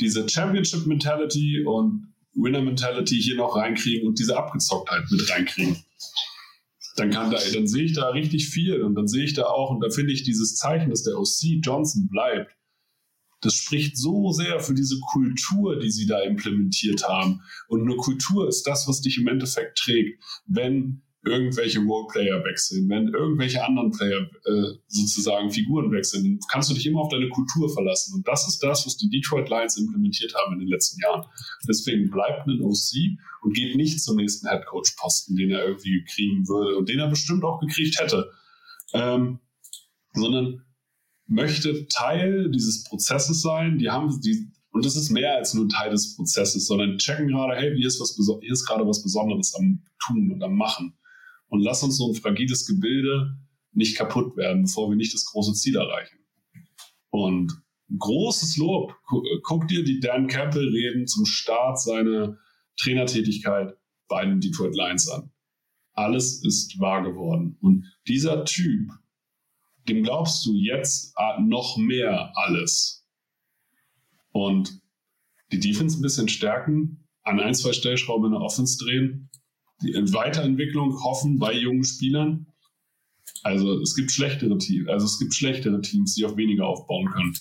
diese 0.00 0.28
Championship 0.28 0.86
Mentality 0.86 1.64
und 1.64 2.14
Winner 2.34 2.62
Mentality 2.62 3.20
hier 3.20 3.36
noch 3.36 3.56
reinkriegen 3.56 4.06
und 4.06 4.18
diese 4.18 4.36
Abgezocktheit 4.36 5.04
mit 5.10 5.28
reinkriegen 5.30 5.76
dann 7.00 7.10
kann 7.10 7.30
da, 7.30 7.38
dann 7.54 7.66
sehe 7.66 7.84
ich 7.84 7.94
da 7.94 8.08
richtig 8.10 8.48
viel 8.48 8.82
und 8.82 8.94
dann 8.94 9.08
sehe 9.08 9.24
ich 9.24 9.34
da 9.34 9.44
auch 9.44 9.70
und 9.70 9.80
da 9.80 9.90
finde 9.90 10.12
ich 10.12 10.22
dieses 10.22 10.56
Zeichen, 10.56 10.90
dass 10.90 11.02
der 11.02 11.18
OC 11.18 11.64
Johnson 11.64 12.08
bleibt. 12.08 12.56
Das 13.40 13.54
spricht 13.54 13.96
so 13.96 14.32
sehr 14.32 14.60
für 14.60 14.74
diese 14.74 15.00
Kultur, 15.00 15.78
die 15.78 15.90
sie 15.90 16.06
da 16.06 16.20
implementiert 16.20 17.08
haben. 17.08 17.40
Und 17.68 17.82
eine 17.82 17.96
Kultur 17.96 18.46
ist 18.46 18.66
das, 18.66 18.86
was 18.86 19.00
dich 19.00 19.16
im 19.16 19.28
Endeffekt 19.28 19.78
trägt. 19.78 20.22
Wenn 20.46 21.02
irgendwelche 21.22 21.80
Roleplayer 21.80 22.42
wechseln, 22.44 22.88
wenn 22.88 23.08
irgendwelche 23.08 23.62
anderen 23.62 23.90
Player 23.90 24.20
äh, 24.46 24.78
sozusagen 24.86 25.50
Figuren 25.50 25.92
wechseln, 25.92 26.38
kannst 26.50 26.70
du 26.70 26.74
dich 26.74 26.86
immer 26.86 27.00
auf 27.00 27.10
deine 27.10 27.28
Kultur 27.28 27.70
verlassen. 27.72 28.14
Und 28.14 28.26
das 28.26 28.48
ist 28.48 28.60
das, 28.60 28.86
was 28.86 28.96
die 28.96 29.10
Detroit 29.10 29.50
Lions 29.50 29.76
implementiert 29.76 30.34
haben 30.34 30.54
in 30.54 30.60
den 30.60 30.68
letzten 30.68 31.00
Jahren. 31.00 31.26
Deswegen 31.68 32.10
bleibt 32.10 32.46
ein 32.46 32.62
OC 32.62 33.18
und 33.42 33.54
geht 33.54 33.76
nicht 33.76 34.02
zum 34.02 34.16
nächsten 34.16 34.48
Headcoach-Posten, 34.48 35.36
den 35.36 35.50
er 35.50 35.66
irgendwie 35.66 36.04
kriegen 36.04 36.48
würde 36.48 36.76
und 36.78 36.88
den 36.88 36.98
er 36.98 37.08
bestimmt 37.08 37.44
auch 37.44 37.60
gekriegt 37.60 38.00
hätte, 38.00 38.30
ähm, 38.94 39.40
sondern 40.14 40.64
möchte 41.26 41.86
Teil 41.88 42.50
dieses 42.50 42.84
Prozesses 42.84 43.42
sein. 43.42 43.78
Die 43.78 43.90
haben 43.90 44.20
die 44.22 44.50
und 44.72 44.86
das 44.86 44.94
ist 44.94 45.10
mehr 45.10 45.34
als 45.34 45.52
nur 45.52 45.68
Teil 45.68 45.90
des 45.90 46.14
Prozesses, 46.14 46.66
sondern 46.66 46.96
checken 46.96 47.26
gerade, 47.26 47.56
hey, 47.56 47.76
hier 47.76 47.88
ist, 47.88 48.00
was, 48.00 48.16
hier 48.40 48.52
ist 48.52 48.64
gerade 48.64 48.86
was 48.86 49.02
Besonderes 49.02 49.52
am 49.56 49.82
Tun 50.06 50.30
und 50.32 50.42
am 50.44 50.54
Machen 50.54 50.94
und 51.50 51.60
lass 51.60 51.82
uns 51.82 51.98
so 51.98 52.08
ein 52.08 52.14
fragiles 52.14 52.66
Gebilde 52.66 53.36
nicht 53.72 53.96
kaputt 53.96 54.36
werden, 54.36 54.62
bevor 54.62 54.88
wir 54.88 54.96
nicht 54.96 55.12
das 55.12 55.26
große 55.26 55.52
Ziel 55.52 55.76
erreichen. 55.76 56.18
Und 57.10 57.52
großes 57.98 58.56
Lob. 58.56 58.94
Guck 59.42 59.68
dir 59.68 59.84
die 59.84 60.00
Dan 60.00 60.28
Campbell-Reden 60.28 61.06
zum 61.06 61.26
Start 61.26 61.80
seiner 61.80 62.38
Trainertätigkeit 62.78 63.76
bei 64.08 64.24
den 64.24 64.40
Detroit 64.40 64.74
Lions 64.74 65.08
an. 65.08 65.30
Alles 65.92 66.44
ist 66.44 66.78
wahr 66.78 67.02
geworden. 67.02 67.58
Und 67.60 67.84
dieser 68.06 68.44
Typ, 68.44 68.90
dem 69.88 70.04
glaubst 70.04 70.46
du 70.46 70.54
jetzt 70.54 71.14
noch 71.40 71.76
mehr 71.76 72.32
alles. 72.36 73.04
Und 74.30 74.80
die 75.50 75.58
Defense 75.58 75.98
ein 75.98 76.02
bisschen 76.02 76.28
stärken, 76.28 77.08
an 77.22 77.40
ein, 77.40 77.54
zwei 77.54 77.72
Stellschrauben 77.72 78.26
in 78.26 78.32
der 78.32 78.40
Offense 78.40 78.78
drehen 78.82 79.30
Weiterentwicklung 79.82 81.02
hoffen 81.02 81.38
bei 81.38 81.54
jungen 81.54 81.84
Spielern. 81.84 82.46
Also 83.42 83.80
es 83.80 83.94
gibt 83.94 84.10
schlechtere 84.10 84.58
Teams, 84.58 84.88
also 84.88 85.06
es 85.06 85.18
gibt 85.18 85.34
schlechtere 85.34 85.80
Teams, 85.80 86.14
die 86.14 86.24
auf 86.24 86.36
weniger 86.36 86.66
aufbauen 86.66 87.10
können. 87.10 87.34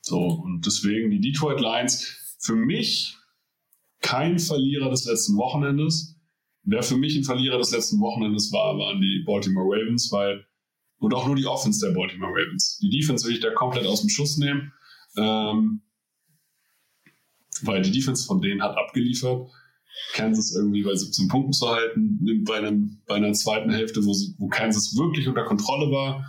So, 0.00 0.18
und 0.18 0.64
deswegen 0.66 1.10
die 1.10 1.20
Detroit 1.20 1.60
Lions 1.60 2.36
für 2.38 2.54
mich 2.54 3.16
kein 4.00 4.38
Verlierer 4.38 4.90
des 4.90 5.06
letzten 5.06 5.36
Wochenendes. 5.36 6.16
Wer 6.62 6.82
für 6.82 6.96
mich 6.96 7.16
ein 7.16 7.24
Verlierer 7.24 7.58
des 7.58 7.70
letzten 7.72 8.00
Wochenendes 8.00 8.52
war, 8.52 8.78
waren 8.78 9.00
die 9.00 9.22
Baltimore 9.26 9.66
Ravens, 9.66 10.12
weil, 10.12 10.46
und 10.98 11.14
auch 11.14 11.26
nur 11.26 11.36
die 11.36 11.46
Offense 11.46 11.86
der 11.86 11.94
Baltimore 11.94 12.32
Ravens. 12.32 12.78
Die 12.82 12.90
Defense 12.90 13.26
will 13.26 13.34
ich 13.34 13.40
da 13.40 13.50
komplett 13.52 13.86
aus 13.86 14.02
dem 14.02 14.10
Schuss 14.10 14.36
nehmen, 14.36 14.72
ähm, 15.16 15.82
weil 17.62 17.82
die 17.82 17.92
Defense 17.92 18.26
von 18.26 18.42
denen 18.42 18.62
hat 18.62 18.76
abgeliefert. 18.76 19.50
Kansas 20.12 20.54
irgendwie 20.54 20.82
bei 20.82 20.94
17 20.94 21.28
Punkten 21.28 21.52
zu 21.52 21.68
halten, 21.68 22.44
bei, 22.44 22.58
einem, 22.58 23.02
bei 23.06 23.16
einer 23.16 23.32
zweiten 23.32 23.70
Hälfte, 23.70 24.04
wo, 24.04 24.12
sie, 24.12 24.34
wo 24.38 24.48
Kansas 24.48 24.96
wirklich 24.96 25.28
unter 25.28 25.44
Kontrolle 25.44 25.90
war. 25.90 26.24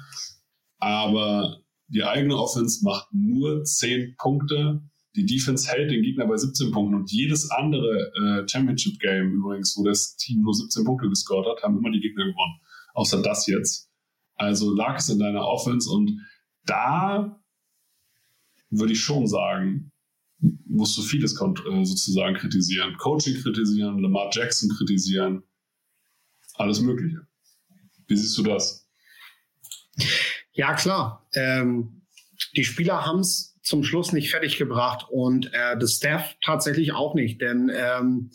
Aber 0.79 1.61
die 1.87 2.03
eigene 2.03 2.37
Offense 2.37 2.83
macht 2.83 3.07
nur 3.11 3.63
10 3.63 4.15
Punkte. 4.17 4.81
Die 5.15 5.25
Defense 5.25 5.69
hält 5.69 5.91
den 5.91 6.03
Gegner 6.03 6.27
bei 6.27 6.35
17 6.35 6.71
Punkten 6.71 6.95
und 6.95 7.11
jedes 7.11 7.49
andere 7.51 8.11
äh, 8.21 8.47
Championship 8.47 8.99
Game 8.99 9.31
übrigens, 9.31 9.75
wo 9.77 9.83
das 9.83 10.15
Team 10.17 10.41
nur 10.41 10.53
17 10.53 10.83
Punkte 10.83 11.07
gescored 11.07 11.47
hat, 11.47 11.63
haben 11.63 11.77
immer 11.77 11.91
die 11.91 12.01
Gegner 12.01 12.25
gewonnen. 12.25 12.59
Außer 12.93 13.21
das 13.21 13.47
jetzt. 13.47 13.89
Also 14.35 14.73
lag 14.75 14.97
es 14.97 15.09
in 15.09 15.19
deiner 15.19 15.45
Offense 15.47 15.89
und 15.89 16.19
da 16.65 17.39
würde 18.69 18.93
ich 18.93 18.99
schon 18.99 19.27
sagen, 19.27 19.91
musst 20.39 20.97
du 20.97 21.01
vieles 21.01 21.33
äh, 21.33 21.85
sozusagen 21.85 22.35
kritisieren. 22.35 22.95
Coaching 22.97 23.41
kritisieren, 23.41 23.99
Lamar 23.99 24.29
Jackson 24.31 24.69
kritisieren, 24.69 25.43
alles 26.55 26.81
Mögliche. 26.81 27.27
Wie 28.07 28.15
siehst 28.15 28.37
du 28.37 28.43
das? 28.43 28.87
Ja, 30.53 30.73
klar. 30.73 31.27
Ähm, 31.33 32.01
die 32.55 32.65
Spieler 32.65 33.05
haben 33.05 33.19
es 33.19 33.57
zum 33.61 33.83
Schluss 33.83 34.13
nicht 34.13 34.29
fertig 34.29 34.57
gebracht 34.57 35.07
und 35.09 35.47
äh, 35.53 35.77
das 35.79 35.93
Staff 35.93 36.35
tatsächlich 36.43 36.93
auch 36.93 37.15
nicht, 37.15 37.41
denn 37.41 37.71
ähm, 37.73 38.31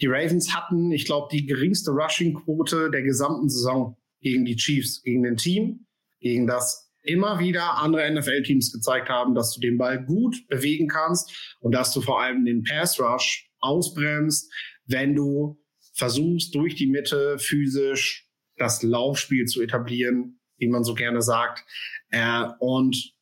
die 0.00 0.06
Ravens 0.08 0.54
hatten, 0.54 0.90
ich 0.90 1.04
glaube, 1.04 1.28
die 1.30 1.46
geringste 1.46 1.92
Rushing-Quote 1.92 2.90
der 2.90 3.02
gesamten 3.02 3.48
Saison 3.48 3.96
gegen 4.20 4.44
die 4.44 4.56
Chiefs, 4.56 5.02
gegen 5.02 5.24
ein 5.24 5.36
Team, 5.36 5.86
gegen 6.20 6.46
das 6.48 6.81
immer 7.02 7.38
wieder 7.38 7.78
andere 7.78 8.10
NFL-Teams 8.12 8.72
gezeigt 8.72 9.08
haben, 9.08 9.34
dass 9.34 9.52
du 9.54 9.60
den 9.60 9.78
Ball 9.78 10.04
gut 10.04 10.46
bewegen 10.48 10.88
kannst 10.88 11.56
und 11.60 11.72
dass 11.72 11.92
du 11.92 12.00
vor 12.00 12.20
allem 12.20 12.44
den 12.44 12.62
Pass-Rush 12.62 13.50
ausbremst, 13.58 14.52
wenn 14.86 15.14
du 15.14 15.58
versuchst, 15.94 16.54
durch 16.54 16.74
die 16.74 16.86
Mitte 16.86 17.38
physisch 17.38 18.28
das 18.56 18.82
Laufspiel 18.82 19.46
zu 19.46 19.62
etablieren, 19.62 20.40
wie 20.58 20.68
man 20.68 20.84
so 20.84 20.94
gerne 20.94 21.22
sagt. 21.22 21.64
Äh, 22.10 22.44
und 22.60 23.14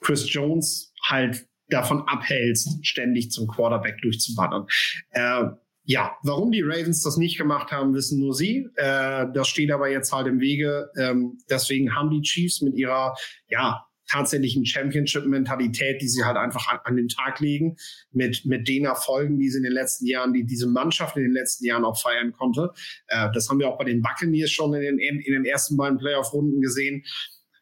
Chris 0.00 0.32
Jones 0.32 0.92
halt 1.02 1.46
davon 1.68 2.02
abhältst, 2.06 2.84
ständig 2.86 3.30
zum 3.30 3.46
Quarterback 3.46 4.00
durchzuballern. 4.00 4.66
Äh, 5.10 5.44
ja, 5.90 6.18
warum 6.22 6.52
die 6.52 6.60
Ravens 6.60 7.02
das 7.02 7.16
nicht 7.16 7.38
gemacht 7.38 7.72
haben, 7.72 7.94
wissen 7.94 8.20
nur 8.20 8.34
sie. 8.34 8.68
Äh, 8.76 9.24
das 9.32 9.48
steht 9.48 9.70
aber 9.72 9.90
jetzt 9.90 10.12
halt 10.12 10.26
im 10.26 10.38
Wege. 10.38 10.90
Ähm, 10.98 11.38
deswegen 11.48 11.96
haben 11.96 12.10
die 12.10 12.20
Chiefs 12.20 12.60
mit 12.60 12.76
ihrer, 12.76 13.14
ja, 13.48 13.86
tatsächlichen 14.06 14.66
Championship-Mentalität, 14.66 16.02
die 16.02 16.08
sie 16.08 16.24
halt 16.24 16.36
einfach 16.36 16.68
an, 16.68 16.80
an, 16.84 16.96
den 16.96 17.08
Tag 17.08 17.40
legen, 17.40 17.76
mit, 18.12 18.44
mit 18.44 18.68
den 18.68 18.84
Erfolgen, 18.84 19.38
die 19.38 19.48
sie 19.48 19.58
in 19.58 19.64
den 19.64 19.72
letzten 19.72 20.04
Jahren, 20.06 20.34
die 20.34 20.44
diese 20.44 20.66
Mannschaft 20.66 21.16
in 21.16 21.22
den 21.22 21.32
letzten 21.32 21.64
Jahren 21.64 21.86
auch 21.86 21.98
feiern 21.98 22.32
konnte. 22.32 22.70
Äh, 23.06 23.28
das 23.32 23.48
haben 23.48 23.58
wir 23.58 23.68
auch 23.68 23.78
bei 23.78 23.84
den 23.84 24.02
Buccaneers 24.02 24.50
schon 24.50 24.74
in 24.74 24.98
den, 24.98 24.98
in 24.98 25.32
den 25.32 25.46
ersten 25.46 25.78
beiden 25.78 25.96
Playoff-Runden 25.96 26.60
gesehen 26.60 27.02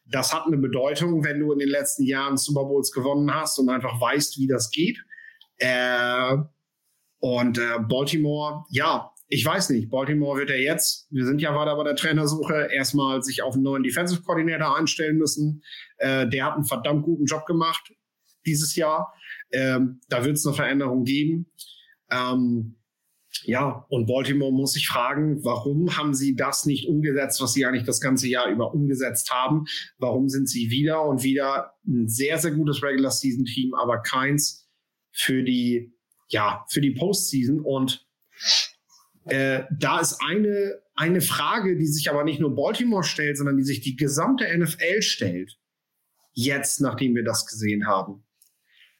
das 0.09 0.33
hat 0.33 0.45
eine 0.47 0.55
Bedeutung, 0.55 1.25
wenn 1.25 1.41
du 1.41 1.51
in 1.51 1.59
den 1.59 1.67
letzten 1.67 2.03
Jahren 2.03 2.37
Super 2.37 2.63
Bowls 2.63 2.93
gewonnen 2.93 3.29
hast 3.33 3.59
und 3.59 3.67
einfach 3.67 3.99
weißt, 3.99 4.37
wie 4.37 4.47
das 4.47 4.71
geht. 4.71 4.97
Äh, 5.57 6.37
und 7.19 7.57
äh, 7.57 7.79
Baltimore, 7.87 8.65
ja, 8.69 9.11
ich 9.29 9.45
weiß 9.45 9.71
nicht. 9.71 9.89
Baltimore 9.89 10.39
wird 10.39 10.49
ja 10.49 10.55
jetzt, 10.55 11.07
wir 11.11 11.25
sind 11.25 11.41
ja 11.41 11.53
weiter 11.53 11.75
bei 11.75 11.83
der 11.83 11.95
Trainersuche, 11.95 12.69
erstmal 12.71 13.21
sich 13.21 13.41
auf 13.41 13.55
einen 13.55 13.63
neuen 13.63 13.83
Defensive 13.83 14.21
Coordinator 14.21 14.77
einstellen 14.77 15.17
müssen. 15.17 15.63
Äh, 15.97 16.27
der 16.29 16.45
hat 16.45 16.55
einen 16.55 16.65
verdammt 16.65 17.03
guten 17.03 17.25
Job 17.25 17.45
gemacht 17.45 17.91
dieses 18.45 18.75
Jahr. 18.75 19.13
Ähm, 19.51 19.99
da 20.07 20.23
wird 20.23 20.37
es 20.37 20.45
eine 20.45 20.55
Veränderung 20.55 21.03
geben. 21.03 21.51
Ähm, 22.09 22.77
ja, 23.43 23.85
und 23.89 24.07
Baltimore 24.07 24.51
muss 24.51 24.73
sich 24.73 24.87
fragen, 24.87 25.43
warum 25.43 25.95
haben 25.97 26.13
sie 26.13 26.35
das 26.35 26.65
nicht 26.65 26.87
umgesetzt, 26.87 27.41
was 27.41 27.53
sie 27.53 27.65
eigentlich 27.65 27.85
das 27.85 28.01
ganze 28.01 28.27
Jahr 28.27 28.49
über 28.49 28.73
umgesetzt 28.73 29.31
haben? 29.31 29.65
Warum 29.97 30.29
sind 30.29 30.49
sie 30.49 30.69
wieder 30.71 31.03
und 31.03 31.23
wieder 31.23 31.73
ein 31.85 32.07
sehr, 32.07 32.37
sehr 32.39 32.51
gutes 32.51 32.81
Regular 32.81 33.11
Season 33.11 33.45
Team, 33.45 33.73
aber 33.73 34.01
keins 34.01 34.67
für 35.11 35.43
die, 35.43 35.93
ja, 36.29 36.65
für 36.69 36.81
die 36.81 36.91
Postseason? 36.91 37.59
Und 37.61 38.07
äh, 39.25 39.63
da 39.71 39.99
ist 39.99 40.21
eine, 40.21 40.81
eine 40.95 41.21
Frage, 41.21 41.77
die 41.77 41.87
sich 41.87 42.09
aber 42.09 42.23
nicht 42.23 42.39
nur 42.39 42.55
Baltimore 42.55 43.03
stellt, 43.03 43.37
sondern 43.37 43.57
die 43.57 43.63
sich 43.63 43.81
die 43.81 43.95
gesamte 43.95 44.45
NFL 44.57 45.01
stellt. 45.01 45.57
Jetzt, 46.33 46.81
nachdem 46.81 47.15
wir 47.15 47.23
das 47.23 47.45
gesehen 47.47 47.87
haben. 47.87 48.23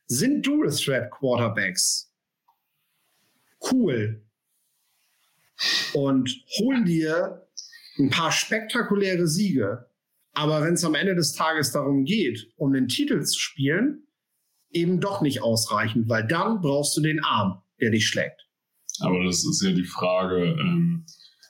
Sind 0.08 0.46
Dual 0.46 0.70
Threat 0.72 1.12
Quarterbacks 1.12 2.14
cool 3.72 4.24
und 5.94 6.30
holen 6.60 6.86
dir 6.86 7.48
ein 7.98 8.10
paar 8.10 8.32
spektakuläre 8.32 9.28
Siege. 9.28 9.90
Aber 10.34 10.62
wenn 10.62 10.76
es 10.76 10.86
am 10.86 10.96
Ende 10.96 11.16
des 11.16 11.34
Tages 11.34 11.72
darum 11.72 12.06
geht, 12.06 12.52
um 12.58 12.74
den 12.74 12.88
Titel 12.88 13.24
zu 13.24 13.40
spielen, 13.40 14.07
eben 14.72 15.00
doch 15.00 15.22
nicht 15.22 15.42
ausreichend, 15.42 16.10
weil 16.10 16.28
dann 16.28 16.62
brauchst 16.62 16.96
du 16.98 17.02
den 17.02 17.24
Arm, 17.24 17.62
der 17.80 17.92
dich 17.92 18.08
schlägt. 18.08 18.48
Aber 19.00 19.24
das 19.24 19.46
ist 19.46 19.62
ja 19.64 19.72
die 19.72 19.86
Frage, 19.86 20.56
ähm, 20.60 21.06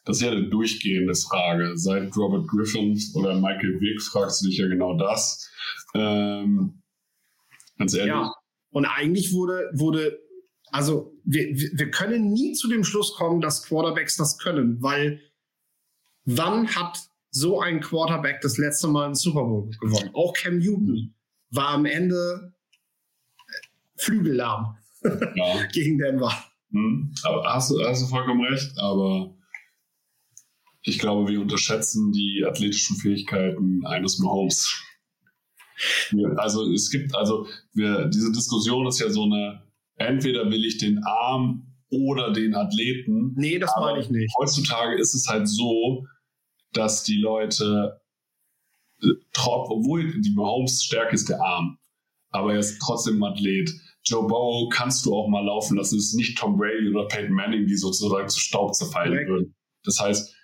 das 0.05 0.17
ist 0.17 0.23
ja 0.23 0.31
eine 0.31 0.49
durchgehende 0.49 1.15
Frage. 1.15 1.73
Seit 1.75 2.15
Robert 2.15 2.47
Griffin 2.47 2.99
oder 3.15 3.35
Michael 3.35 3.79
Vick 3.79 4.01
fragst 4.01 4.41
du 4.41 4.49
dich 4.49 4.57
ja 4.57 4.67
genau 4.67 4.97
das. 4.97 5.49
Ähm, 5.93 6.81
ganz 7.77 7.93
ehrlich. 7.93 8.13
Ja. 8.13 8.33
Und 8.71 8.85
eigentlich 8.85 9.33
wurde, 9.33 9.69
wurde 9.73 10.19
also 10.71 11.13
wir, 11.23 11.47
wir 11.55 11.91
können 11.91 12.31
nie 12.31 12.53
zu 12.53 12.67
dem 12.67 12.83
Schluss 12.83 13.15
kommen, 13.15 13.41
dass 13.41 13.63
Quarterbacks 13.63 14.17
das 14.17 14.37
können, 14.37 14.81
weil 14.81 15.21
wann 16.25 16.67
hat 16.75 16.99
so 17.29 17.59
ein 17.59 17.79
Quarterback 17.79 18.41
das 18.41 18.57
letzte 18.57 18.87
Mal 18.87 19.05
einen 19.05 19.15
Super 19.15 19.43
Bowl 19.43 19.69
gewonnen? 19.79 20.11
Auch 20.13 20.33
Cam 20.33 20.59
Newton 20.59 21.15
war 21.51 21.69
am 21.69 21.85
Ende 21.85 22.53
flügellahm 23.97 24.77
ja. 25.03 25.67
gegen 25.73 25.97
Denver. 25.97 26.31
Hm, 26.71 27.13
aber 27.23 27.53
hast 27.53 27.71
du, 27.71 27.83
hast 27.83 28.03
du 28.03 28.07
vollkommen 28.07 28.45
recht, 28.45 28.77
aber 28.77 29.33
ich 30.81 30.99
glaube, 30.99 31.29
wir 31.29 31.41
unterschätzen 31.41 32.11
die 32.11 32.45
athletischen 32.47 32.97
Fähigkeiten 32.97 33.85
eines 33.85 34.19
Mahomes. 34.19 34.83
Also 36.37 36.71
es 36.71 36.89
gibt, 36.89 37.13
also 37.15 37.45
wir, 37.73 38.05
diese 38.05 38.31
Diskussion 38.31 38.87
ist 38.87 38.99
ja 38.99 39.09
so 39.09 39.23
eine, 39.23 39.63
entweder 39.95 40.49
will 40.49 40.63
ich 40.65 40.77
den 40.77 41.03
Arm 41.03 41.75
oder 41.89 42.31
den 42.31 42.55
Athleten. 42.55 43.33
Nee, 43.35 43.59
das 43.59 43.71
meine 43.79 43.99
ich 43.99 44.09
nicht. 44.09 44.33
Heutzutage 44.39 44.97
ist 44.97 45.13
es 45.13 45.27
halt 45.27 45.47
so, 45.47 46.05
dass 46.73 47.03
die 47.03 47.19
Leute, 47.19 48.01
äh, 49.01 49.09
obwohl 49.35 50.19
die 50.21 50.33
Mahomes 50.33 50.83
Stärke 50.83 51.15
ist 51.15 51.29
der 51.29 51.41
Arm, 51.41 51.77
aber 52.29 52.53
er 52.53 52.59
ist 52.59 52.79
trotzdem 52.79 53.21
ein 53.23 53.31
Athlet. 53.31 53.71
Joe 54.09 54.27
Bow 54.27 54.69
kannst 54.69 55.05
du 55.05 55.15
auch 55.15 55.27
mal 55.27 55.45
laufen 55.45 55.77
lassen. 55.77 55.97
Es 55.97 56.07
ist 56.07 56.15
nicht 56.15 56.37
Tom 56.37 56.57
Brady 56.57 56.89
oder 56.89 57.07
Peyton 57.07 57.33
Manning, 57.33 57.65
die 57.65 57.75
sozusagen 57.75 58.27
zu 58.29 58.39
Staub 58.39 58.73
zerfallen 58.73 59.13
Correct. 59.13 59.29
würden. 59.29 59.55
Das 59.83 59.99
heißt, 59.99 60.35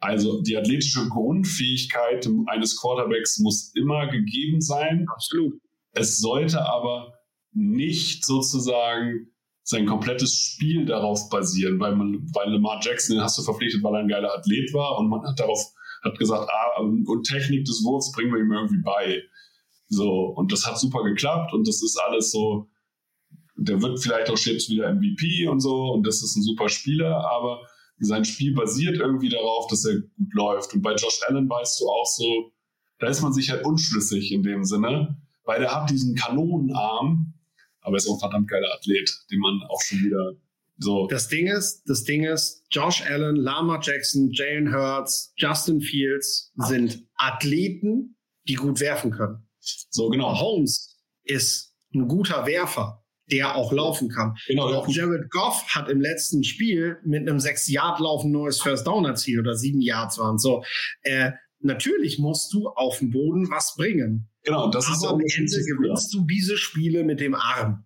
also 0.00 0.42
die 0.42 0.56
athletische 0.56 1.08
Grundfähigkeit 1.08 2.28
eines 2.46 2.80
Quarterbacks 2.80 3.38
muss 3.38 3.72
immer 3.74 4.08
gegeben 4.08 4.60
sein. 4.60 5.06
Absolut. 5.14 5.54
Es 5.92 6.18
sollte 6.18 6.64
aber 6.64 7.14
nicht 7.52 8.24
sozusagen 8.24 9.28
sein 9.62 9.86
komplettes 9.86 10.34
Spiel 10.34 10.86
darauf 10.86 11.28
basieren, 11.30 11.78
weil 11.78 11.94
man, 11.94 12.26
weil 12.34 12.50
Lamar 12.50 12.80
Jackson, 12.82 13.16
den 13.16 13.22
hast 13.22 13.38
du 13.38 13.42
verpflichtet, 13.42 13.82
weil 13.82 13.94
er 13.94 14.00
ein 14.00 14.08
geiler 14.08 14.34
Athlet 14.34 14.72
war 14.74 14.98
und 14.98 15.08
man 15.08 15.22
hat 15.22 15.38
darauf, 15.38 15.60
hat 16.02 16.18
gesagt, 16.18 16.50
ah, 16.50 16.80
und 16.80 17.24
Technik 17.24 17.64
des 17.64 17.84
Wurfs 17.84 18.10
bringen 18.10 18.32
wir 18.32 18.40
ihm 18.40 18.50
irgendwie 18.50 18.82
bei. 18.82 19.22
So, 19.88 20.32
und 20.34 20.50
das 20.50 20.66
hat 20.66 20.80
super 20.80 21.04
geklappt 21.04 21.52
und 21.52 21.68
das 21.68 21.80
ist 21.82 21.96
alles 22.08 22.32
so, 22.32 22.68
der 23.68 23.82
wird 23.82 24.02
vielleicht 24.02 24.30
auch 24.30 24.38
jetzt 24.38 24.70
wieder 24.70 24.92
MVP 24.92 25.46
und 25.48 25.60
so 25.60 25.92
und 25.92 26.06
das 26.06 26.22
ist 26.22 26.36
ein 26.36 26.42
super 26.42 26.68
Spieler, 26.68 27.24
aber 27.30 27.66
sein 27.98 28.24
Spiel 28.24 28.54
basiert 28.54 28.96
irgendwie 28.96 29.28
darauf, 29.28 29.68
dass 29.68 29.84
er 29.84 30.00
gut 30.00 30.34
läuft. 30.34 30.74
Und 30.74 30.82
bei 30.82 30.94
Josh 30.94 31.20
Allen 31.26 31.48
weißt 31.48 31.80
du 31.80 31.88
auch 31.88 32.06
so, 32.06 32.52
da 32.98 33.08
ist 33.08 33.22
man 33.22 33.32
sich 33.32 33.50
halt 33.50 33.64
unschlüssig 33.64 34.32
in 34.32 34.42
dem 34.42 34.64
Sinne, 34.64 35.20
weil 35.44 35.60
der 35.60 35.74
hat 35.74 35.90
diesen 35.90 36.14
Kanonenarm, 36.14 37.34
aber 37.80 37.96
er 37.96 37.98
ist 37.98 38.08
auch 38.08 38.14
ein 38.14 38.20
verdammt 38.20 38.48
geiler 38.48 38.72
Athlet, 38.74 39.10
den 39.30 39.40
man 39.40 39.60
auch 39.68 39.80
schon 39.82 39.98
wieder 40.04 40.32
so. 40.78 41.06
Das 41.06 41.28
Ding 41.28 41.46
ist, 41.46 41.82
das 41.86 42.04
Ding 42.04 42.24
ist, 42.24 42.64
Josh 42.70 43.02
Allen, 43.02 43.36
Lama 43.36 43.80
Jackson, 43.80 44.30
Jalen 44.32 44.74
Hurts, 44.74 45.32
Justin 45.36 45.80
Fields 45.80 46.52
sind 46.56 47.06
Athleten, 47.16 48.16
die 48.48 48.54
gut 48.54 48.80
werfen 48.80 49.10
können. 49.10 49.46
So, 49.60 50.08
genau. 50.08 50.38
Holmes 50.38 50.98
ist 51.22 51.76
ein 51.94 52.08
guter 52.08 52.46
Werfer, 52.46 53.01
der 53.32 53.56
auch 53.56 53.72
laufen 53.72 54.08
kann. 54.08 54.36
Genau. 54.46 54.72
Auch 54.72 54.86
Jared 54.88 55.30
Goff 55.30 55.64
hat 55.68 55.88
im 55.88 56.00
letzten 56.00 56.44
Spiel 56.44 56.98
mit 57.04 57.28
einem 57.28 57.38
6-Yard-Lauf 57.38 58.24
ein 58.24 58.30
neues 58.30 58.60
First 58.60 58.86
Down 58.86 59.06
erzielt 59.06 59.40
oder 59.40 59.54
7 59.54 59.80
Yards 59.80 60.18
waren. 60.18 60.38
So, 60.38 60.62
äh, 61.02 61.32
natürlich 61.60 62.18
musst 62.18 62.52
du 62.52 62.68
auf 62.68 62.98
dem 62.98 63.10
Boden 63.10 63.50
was 63.50 63.74
bringen. 63.76 64.28
Genau, 64.44 64.70
das 64.70 64.86
aber 64.86 64.94
ist 64.94 65.02
der 65.02 65.10
am 65.10 65.20
Ende 65.20 65.64
gewinnst 65.64 66.12
du 66.14 66.26
diese 66.26 66.56
Spiele 66.56 67.04
mit 67.04 67.20
dem 67.20 67.34
Arm. 67.34 67.84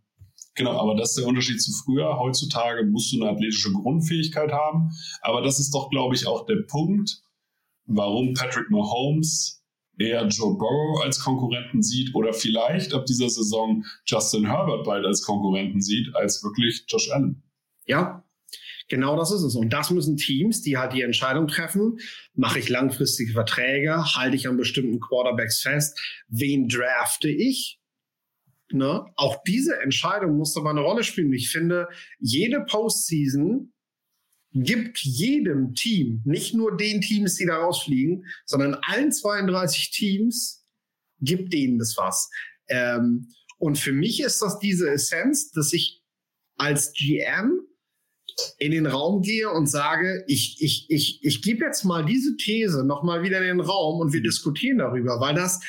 Genau, 0.57 0.81
aber 0.81 0.97
das 0.97 1.11
ist 1.11 1.19
der 1.19 1.27
Unterschied 1.27 1.63
zu 1.63 1.71
früher. 1.85 2.19
Heutzutage 2.19 2.85
musst 2.87 3.13
du 3.13 3.23
eine 3.23 3.31
athletische 3.31 3.73
Grundfähigkeit 3.73 4.53
haben. 4.53 4.91
Aber 5.21 5.43
das 5.43 5.61
ist 5.61 5.75
doch, 5.75 5.91
glaube 5.91 6.15
ich, 6.15 6.27
auch 6.27 6.47
der 6.47 6.63
Punkt, 6.67 7.21
warum 7.85 8.33
Patrick 8.33 8.71
Mahomes 8.71 9.56
eher 9.99 10.27
Joe 10.27 10.57
Burrow 10.57 11.03
als 11.03 11.21
Konkurrenten 11.21 11.83
sieht 11.83 12.15
oder 12.15 12.33
vielleicht 12.33 12.95
ab 12.95 13.07
dieser 13.07 13.29
Saison 13.29 13.85
Justin 14.05 14.47
Herbert 14.47 14.85
bald 14.85 15.05
als 15.05 15.23
Konkurrenten 15.23 15.81
sieht, 15.81 16.15
als 16.15 16.43
wirklich 16.43 16.85
Josh 16.89 17.11
Allen. 17.11 17.43
Ja, 17.87 18.23
Genau 18.89 19.17
das 19.17 19.33
ist 19.33 19.43
es. 19.43 19.57
Und 19.57 19.73
das 19.73 19.91
müssen 19.91 20.17
Teams, 20.17 20.63
die 20.63 20.77
halt 20.77 20.93
die 20.93 21.03
Entscheidung 21.03 21.49
treffen, 21.49 21.99
mache 22.35 22.61
ich 22.61 22.69
langfristige 22.69 23.33
Verträge, 23.33 24.15
halte 24.15 24.37
ich 24.37 24.49
an 24.49 24.57
bestimmten 24.57 25.01
Quarterbacks 25.01 25.61
fest, 25.61 25.99
wen 26.29 26.69
drafte 26.69 27.29
ich? 27.29 27.81
Ne? 28.71 29.05
Auch 29.17 29.43
diese 29.47 29.81
Entscheidung 29.81 30.37
muss 30.37 30.57
aber 30.57 30.71
eine 30.71 30.81
Rolle 30.81 31.03
spielen. 31.03 31.33
Ich 31.33 31.51
finde, 31.51 31.89
jede 32.19 32.65
Postseason 32.65 33.73
gibt 34.65 34.99
jedem 35.01 35.75
Team, 35.75 36.23
nicht 36.25 36.55
nur 36.55 36.77
den 36.77 37.01
Teams, 37.01 37.37
die 37.37 37.47
da 37.47 37.59
rausfliegen, 37.59 38.25
sondern 38.45 38.75
allen 38.83 39.13
32 39.13 39.91
Teams, 39.91 40.65
gibt 41.21 41.53
denen 41.53 41.79
das 41.79 41.97
was. 41.97 42.31
Ähm, 42.69 43.29
und 43.59 43.79
für 43.79 43.93
mich 43.93 44.21
ist 44.21 44.41
das 44.43 44.59
diese 44.59 44.91
Essenz, 44.91 45.51
dass 45.51 45.73
ich 45.73 46.03
als 46.59 46.93
GM 46.93 47.61
in 48.59 48.73
den 48.73 48.87
Raum 48.87 49.23
gehe 49.23 49.51
und 49.51 49.67
sage, 49.67 50.25
ich, 50.27 50.59
ich, 50.61 50.87
ich, 50.91 51.21
ich 51.23 51.43
gebe 51.43 51.65
jetzt 51.65 51.85
mal 51.85 52.05
diese 52.05 52.37
These 52.37 52.85
nochmal 52.85 53.23
wieder 53.23 53.39
in 53.39 53.59
den 53.59 53.61
Raum 53.61 54.01
und 54.01 54.13
wir 54.13 54.23
diskutieren 54.23 54.79
darüber, 54.79 55.21
weil 55.21 55.35
das 55.35 55.61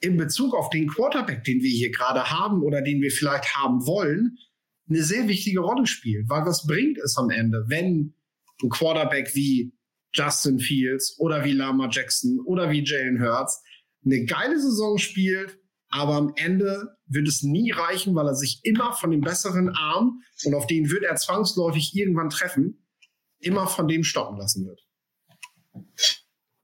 in 0.00 0.16
Bezug 0.16 0.54
auf 0.54 0.68
den 0.70 0.88
Quarterback, 0.88 1.44
den 1.44 1.62
wir 1.62 1.70
hier 1.70 1.90
gerade 1.90 2.30
haben 2.30 2.62
oder 2.62 2.82
den 2.82 3.00
wir 3.00 3.10
vielleicht 3.10 3.56
haben 3.56 3.86
wollen, 3.86 4.36
eine 4.88 5.02
sehr 5.02 5.28
wichtige 5.28 5.60
Rolle 5.60 5.86
spielt. 5.86 6.28
Weil 6.28 6.44
was 6.44 6.66
bringt 6.66 6.98
es 6.98 7.16
am 7.16 7.30
Ende, 7.30 7.64
wenn 7.68 8.14
ein 8.62 8.70
Quarterback 8.70 9.34
wie 9.34 9.72
Justin 10.12 10.58
Fields 10.58 11.18
oder 11.18 11.44
wie 11.44 11.52
Lama 11.52 11.88
Jackson 11.90 12.40
oder 12.44 12.70
wie 12.70 12.84
Jalen 12.84 13.20
Hurts 13.20 13.62
eine 14.04 14.24
geile 14.24 14.60
Saison 14.60 14.98
spielt, 14.98 15.58
aber 15.88 16.14
am 16.14 16.32
Ende 16.36 16.96
wird 17.06 17.28
es 17.28 17.42
nie 17.42 17.70
reichen, 17.70 18.14
weil 18.14 18.26
er 18.26 18.34
sich 18.34 18.60
immer 18.64 18.92
von 18.92 19.10
dem 19.10 19.20
besseren 19.20 19.70
Arm 19.70 20.22
und 20.44 20.54
auf 20.54 20.66
den 20.66 20.90
wird 20.90 21.04
er 21.04 21.16
zwangsläufig 21.16 21.94
irgendwann 21.94 22.30
treffen, 22.30 22.86
immer 23.38 23.66
von 23.66 23.88
dem 23.88 24.04
stoppen 24.04 24.38
lassen 24.38 24.66
wird. 24.66 24.80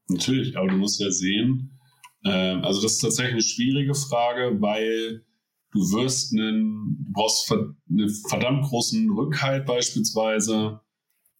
Natürlich, 0.09 0.57
aber 0.57 0.69
du 0.69 0.77
musst 0.77 1.01
ja 1.01 1.11
sehen, 1.11 1.79
äh, 2.25 2.31
also 2.31 2.83
das 2.83 2.95
ist 2.95 3.01
tatsächlich 3.01 3.33
eine 3.33 3.43
schwierige 3.43 3.95
Frage, 3.95 4.61
weil 4.61 5.25
du 5.73 5.81
wirst 5.93 6.33
einen, 6.33 7.05
du 7.07 7.13
brauchst 7.13 7.51
einen 7.53 8.11
verdammt 8.29 8.65
großen 8.65 9.11
Rückhalt 9.11 9.67
beispielsweise, 9.67 10.81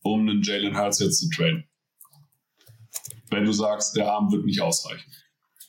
um 0.03 0.29
einen 0.29 0.43
Jalen 0.43 0.77
Hurts 0.77 1.01
jetzt 1.01 1.21
zu 1.21 1.29
traden. 1.31 1.65
Wenn 3.31 3.45
du 3.45 3.53
sagst, 3.53 3.97
der 3.97 4.13
Arm 4.13 4.33
wird 4.33 4.45
nicht 4.45 4.61
ausreichen. 4.61 5.11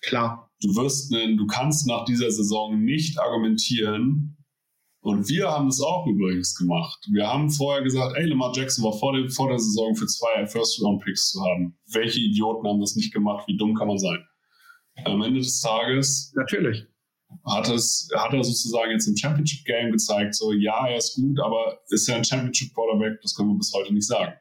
Klar. 0.02 0.50
Du 0.62 0.76
wirst, 0.76 1.14
einen, 1.14 1.38
du 1.38 1.48
kannst 1.48 1.88
nach 1.88 2.06
dieser 2.06 2.32
Saison 2.32 2.84
nicht 2.84 3.20
argumentieren, 3.20 4.38
und 5.04 5.28
wir 5.30 5.50
haben 5.50 5.66
das 5.66 5.82
auch 5.82 6.06
übrigens 6.06 6.56
gemacht. 6.56 7.08
Wir 7.12 7.28
haben 7.28 7.50
vorher 7.50 7.82
gesagt, 7.84 8.16
ey, 8.18 8.28
Lamar 8.28 8.54
Jackson 8.56 8.86
war 8.86 8.94
vor, 8.94 9.14
der, 9.14 9.28
vor 9.32 9.50
der 9.50 9.58
Saison 9.58 9.96
für 9.96 10.06
zwei 10.06 10.46
First-Round-Picks 10.46 11.32
zu 11.32 11.42
haben. 11.42 11.76
Welche 11.92 12.20
Idioten 12.20 12.68
haben 12.68 12.80
das 12.80 12.96
nicht 12.96 13.12
gemacht? 13.12 13.48
Wie 13.48 13.58
dumm 13.58 13.74
kann 13.74 13.88
man 13.88 13.98
sein? 13.98 14.24
Am 15.06 15.24
Ende 15.24 15.40
des 15.40 15.60
Tages. 15.60 16.32
Natürlich. 16.36 16.86
Hat, 17.46 17.70
es, 17.70 18.10
hat 18.16 18.34
er 18.34 18.44
sozusagen 18.44 18.92
jetzt 18.92 19.08
im 19.08 19.18
Championship-Game 19.18 19.92
gezeigt, 19.92 20.36
so, 20.36 20.52
ja, 20.54 20.88
er 20.88 20.98
ist 20.98 21.16
gut, 21.16 21.40
aber 21.40 21.80
ist 21.90 22.08
er 22.08 22.18
ein 22.18 22.24
Championship-Quarterback? 22.24 23.22
Das 23.22 23.36
können 23.36 23.50
wir 23.50 23.58
bis 23.58 23.74
heute 23.74 23.94
nicht 23.94 24.08
sagen. 24.08 24.34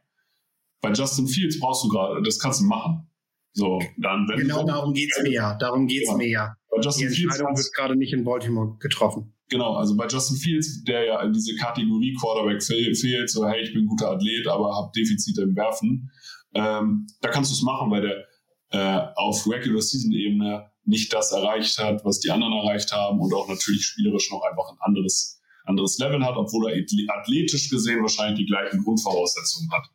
Bei 0.80 0.92
Justin 0.92 1.26
Fields 1.26 1.58
brauchst 1.60 1.84
du 1.84 1.88
gerade, 1.88 2.22
das 2.22 2.38
kannst 2.38 2.60
du 2.60 2.64
machen. 2.64 3.06
So, 3.52 3.80
dann, 3.98 4.26
genau 4.36 4.64
darum 4.64 4.94
geht 4.94 5.10
es 5.14 5.22
mir 5.22 5.32
ja. 5.32 5.54
Darum 5.54 5.86
geht 5.86 6.08
es 6.08 6.14
mir 6.14 6.28
ja. 6.28 6.54
Bei 6.70 6.80
Justin 6.80 7.08
Die 7.08 7.22
Entscheidung 7.22 7.48
Fields 7.48 7.64
wird 7.64 7.74
gerade 7.74 7.96
nicht 7.96 8.12
in 8.12 8.24
Baltimore 8.24 8.76
getroffen. 8.78 9.34
Genau, 9.48 9.74
also 9.74 9.96
bei 9.96 10.06
Justin 10.06 10.36
Fields, 10.36 10.84
der 10.84 11.04
ja 11.06 11.22
in 11.22 11.32
diese 11.32 11.56
Kategorie 11.56 12.16
Quarterback 12.20 12.62
fehlt, 12.62 13.28
so 13.28 13.46
hey, 13.46 13.62
ich 13.62 13.72
bin 13.72 13.82
ein 13.82 13.88
guter 13.88 14.10
Athlet, 14.12 14.46
aber 14.46 14.76
habe 14.76 14.92
Defizite 14.94 15.42
im 15.42 15.56
Werfen, 15.56 16.10
ähm, 16.54 17.06
da 17.20 17.28
kannst 17.30 17.50
du 17.50 17.54
es 17.54 17.62
machen, 17.62 17.90
weil 17.90 18.02
der 18.02 18.24
äh, 18.70 19.12
auf 19.16 19.46
Regular 19.48 19.82
Season 19.82 20.12
Ebene 20.12 20.69
nicht 20.84 21.12
das 21.12 21.32
erreicht 21.32 21.78
hat, 21.78 22.04
was 22.04 22.20
die 22.20 22.30
anderen 22.30 22.52
erreicht 22.54 22.92
haben 22.92 23.20
und 23.20 23.32
auch 23.34 23.48
natürlich 23.48 23.84
spielerisch 23.84 24.30
noch 24.30 24.42
einfach 24.42 24.70
ein 24.70 24.78
anderes, 24.80 25.40
anderes 25.64 25.98
Level 25.98 26.24
hat, 26.24 26.36
obwohl 26.36 26.70
er 26.70 26.84
athletisch 27.18 27.68
gesehen 27.68 28.02
wahrscheinlich 28.02 28.40
die 28.40 28.46
gleichen 28.46 28.82
Grundvoraussetzungen 28.82 29.70
hat. 29.72 29.86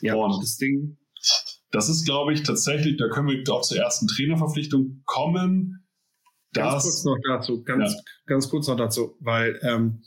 Ja, 0.00 0.14
und 0.14 0.42
das 0.42 0.56
Ding. 0.56 0.98
Das 1.70 1.88
ist, 1.88 2.04
glaube 2.04 2.34
ich, 2.34 2.42
tatsächlich, 2.42 2.98
da 2.98 3.08
können 3.08 3.28
wir 3.28 3.42
auch 3.52 3.62
zur 3.62 3.78
ersten 3.78 4.06
Trainerverpflichtung 4.06 5.02
kommen 5.06 5.82
Ganz 6.52 6.82
kurz 6.82 7.04
noch 7.04 7.16
dazu, 7.26 7.62
ganz, 7.62 7.94
ja. 7.94 8.00
ganz 8.26 8.48
kurz 8.50 8.68
noch 8.68 8.76
dazu, 8.76 9.16
weil 9.20 9.58
ähm, 9.62 10.02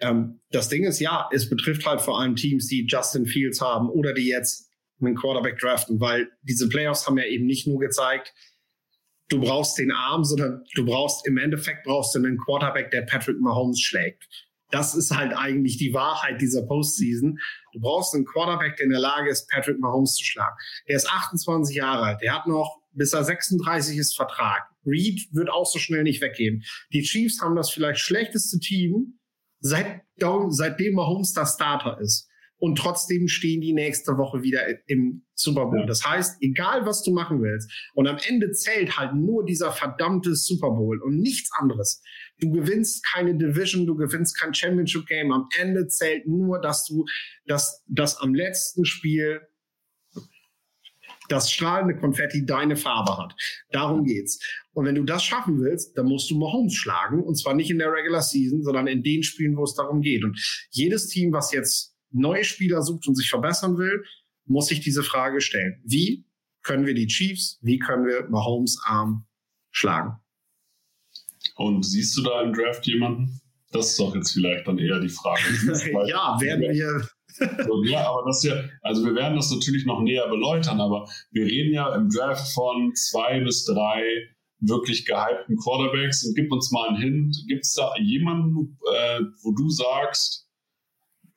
ähm, 0.00 0.40
das 0.50 0.68
Ding 0.68 0.84
ist, 0.84 1.00
ja, 1.00 1.28
es 1.32 1.50
betrifft 1.50 1.86
halt 1.86 2.00
vor 2.00 2.20
allem 2.20 2.36
Teams, 2.36 2.68
die 2.68 2.86
Justin 2.88 3.26
Fields 3.26 3.60
haben 3.60 3.88
oder 3.88 4.14
die 4.14 4.28
jetzt 4.28 4.70
einen 5.00 5.16
Quarterback 5.16 5.58
draften, 5.58 6.00
weil 6.00 6.28
diese 6.42 6.68
Playoffs 6.68 7.06
haben 7.06 7.18
ja 7.18 7.24
eben 7.24 7.46
nicht 7.46 7.66
nur 7.66 7.80
gezeigt, 7.80 8.32
du 9.28 9.40
brauchst 9.40 9.78
den 9.78 9.92
Arm, 9.92 10.24
sondern 10.24 10.64
du 10.74 10.84
brauchst 10.84 11.26
im 11.26 11.38
Endeffekt 11.38 11.84
brauchst 11.84 12.14
du 12.14 12.18
einen 12.18 12.38
Quarterback, 12.38 12.90
der 12.90 13.02
Patrick 13.02 13.40
Mahomes 13.40 13.80
schlägt. 13.80 14.26
Das 14.70 14.94
ist 14.94 15.16
halt 15.16 15.32
eigentlich 15.34 15.78
die 15.78 15.94
Wahrheit 15.94 16.40
dieser 16.40 16.66
Postseason. 16.66 17.38
Du 17.72 17.80
brauchst 17.80 18.14
einen 18.14 18.26
Quarterback, 18.26 18.76
der 18.76 18.84
in 18.84 18.90
der 18.90 19.00
Lage 19.00 19.30
ist, 19.30 19.48
Patrick 19.48 19.78
Mahomes 19.78 20.14
zu 20.14 20.24
schlagen. 20.24 20.56
Der 20.88 20.96
ist 20.96 21.10
28 21.10 21.74
Jahre 21.74 22.02
alt. 22.02 22.20
Der 22.20 22.34
hat 22.34 22.46
noch, 22.46 22.78
bis 22.92 23.14
er 23.14 23.24
36 23.24 23.96
ist, 23.96 24.14
Vertrag. 24.14 24.68
Reed 24.84 25.28
wird 25.32 25.48
auch 25.48 25.64
so 25.64 25.78
schnell 25.78 26.02
nicht 26.02 26.20
weggehen. 26.20 26.62
Die 26.92 27.02
Chiefs 27.02 27.40
haben 27.40 27.56
das 27.56 27.70
vielleicht 27.70 28.00
schlechteste 28.00 28.58
Team, 28.58 29.18
seit, 29.60 30.02
seitdem 30.48 30.94
Mahomes 30.94 31.32
der 31.32 31.46
Starter 31.46 31.98
ist. 32.00 32.27
Und 32.58 32.76
trotzdem 32.76 33.28
stehen 33.28 33.60
die 33.60 33.72
nächste 33.72 34.18
Woche 34.18 34.42
wieder 34.42 34.62
im 34.88 35.22
Super 35.34 35.66
Bowl. 35.66 35.86
Das 35.86 36.04
heißt, 36.04 36.38
egal 36.42 36.86
was 36.86 37.02
du 37.04 37.12
machen 37.12 37.40
willst, 37.40 37.70
und 37.94 38.08
am 38.08 38.18
Ende 38.26 38.50
zählt 38.50 38.98
halt 38.98 39.14
nur 39.14 39.44
dieser 39.44 39.70
verdammte 39.70 40.34
Super 40.34 40.70
Bowl 40.70 41.00
und 41.00 41.18
nichts 41.18 41.50
anderes. 41.58 42.02
Du 42.40 42.50
gewinnst 42.50 43.06
keine 43.06 43.36
Division, 43.36 43.86
du 43.86 43.94
gewinnst 43.94 44.38
kein 44.38 44.52
Championship 44.54 45.06
Game. 45.06 45.32
Am 45.32 45.48
Ende 45.60 45.86
zählt 45.86 46.26
nur, 46.26 46.60
dass 46.60 46.84
du, 46.84 47.04
dass, 47.46 47.84
dass 47.86 48.16
am 48.16 48.34
letzten 48.34 48.84
Spiel 48.84 49.40
das 51.28 51.52
strahlende 51.52 51.96
Konfetti 51.96 52.44
deine 52.44 52.76
Farbe 52.76 53.18
hat. 53.18 53.34
Darum 53.70 54.04
geht's. 54.04 54.40
Und 54.72 54.86
wenn 54.86 54.94
du 54.94 55.04
das 55.04 55.22
schaffen 55.22 55.60
willst, 55.60 55.96
dann 55.96 56.06
musst 56.06 56.30
du 56.30 56.38
Mahomes 56.38 56.74
schlagen. 56.74 57.22
Und 57.22 57.36
zwar 57.36 57.54
nicht 57.54 57.70
in 57.70 57.78
der 57.78 57.92
Regular 57.92 58.22
Season, 58.22 58.62
sondern 58.62 58.86
in 58.86 59.02
den 59.02 59.22
Spielen, 59.22 59.56
wo 59.56 59.64
es 59.64 59.74
darum 59.74 60.00
geht. 60.00 60.24
Und 60.24 60.38
jedes 60.70 61.08
Team, 61.08 61.32
was 61.32 61.52
jetzt 61.52 61.97
neue 62.10 62.44
Spieler 62.44 62.82
sucht 62.82 63.06
und 63.08 63.14
sich 63.14 63.28
verbessern 63.28 63.78
will, 63.78 64.04
muss 64.46 64.66
sich 64.66 64.80
diese 64.80 65.02
Frage 65.02 65.40
stellen. 65.40 65.80
Wie 65.84 66.24
können 66.62 66.86
wir 66.86 66.94
die 66.94 67.06
Chiefs, 67.06 67.58
wie 67.62 67.78
können 67.78 68.06
wir 68.06 68.28
Mahomes 68.28 68.80
Arm 68.84 69.26
schlagen? 69.70 70.18
Und 71.56 71.84
siehst 71.84 72.16
du 72.16 72.22
da 72.22 72.42
im 72.42 72.52
Draft 72.52 72.86
jemanden? 72.86 73.40
Das 73.72 73.90
ist 73.90 74.00
doch 74.00 74.14
jetzt 74.14 74.32
vielleicht 74.32 74.66
dann 74.66 74.78
eher 74.78 74.98
die 75.00 75.08
Frage. 75.08 75.42
ja, 76.08 76.38
werden 76.40 76.62
wir 76.62 77.08
so, 77.38 77.84
ja, 77.84 78.08
aber 78.08 78.24
das 78.26 78.42
ja, 78.42 78.64
also 78.82 79.04
wir 79.04 79.14
werden 79.14 79.36
das 79.36 79.50
natürlich 79.50 79.84
noch 79.86 80.00
näher 80.00 80.26
beleuchten, 80.28 80.80
aber 80.80 81.08
wir 81.30 81.44
reden 81.44 81.72
ja 81.72 81.94
im 81.94 82.08
Draft 82.08 82.52
von 82.52 82.92
zwei 82.94 83.40
bis 83.40 83.64
drei 83.64 84.02
wirklich 84.60 85.04
gehypten 85.04 85.56
Quarterbacks 85.56 86.24
und 86.24 86.34
gib 86.34 86.50
uns 86.50 86.70
mal 86.72 86.88
einen 86.88 87.00
Hint. 87.00 87.44
Gibt 87.46 87.64
es 87.64 87.74
da 87.74 87.92
jemanden, 88.00 88.78
äh, 88.92 89.20
wo 89.42 89.52
du 89.52 89.68
sagst, 89.70 90.47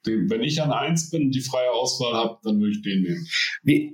wenn 0.05 0.41
ich 0.41 0.61
an 0.61 0.71
eins 0.71 1.09
bin 1.09 1.23
und 1.23 1.35
die 1.35 1.41
freie 1.41 1.71
Auswahl 1.71 2.13
habe, 2.13 2.39
dann 2.43 2.59
würde 2.59 2.71
ich 2.71 2.81
den 2.81 3.03
nehmen. 3.03 3.27
Wir, 3.63 3.91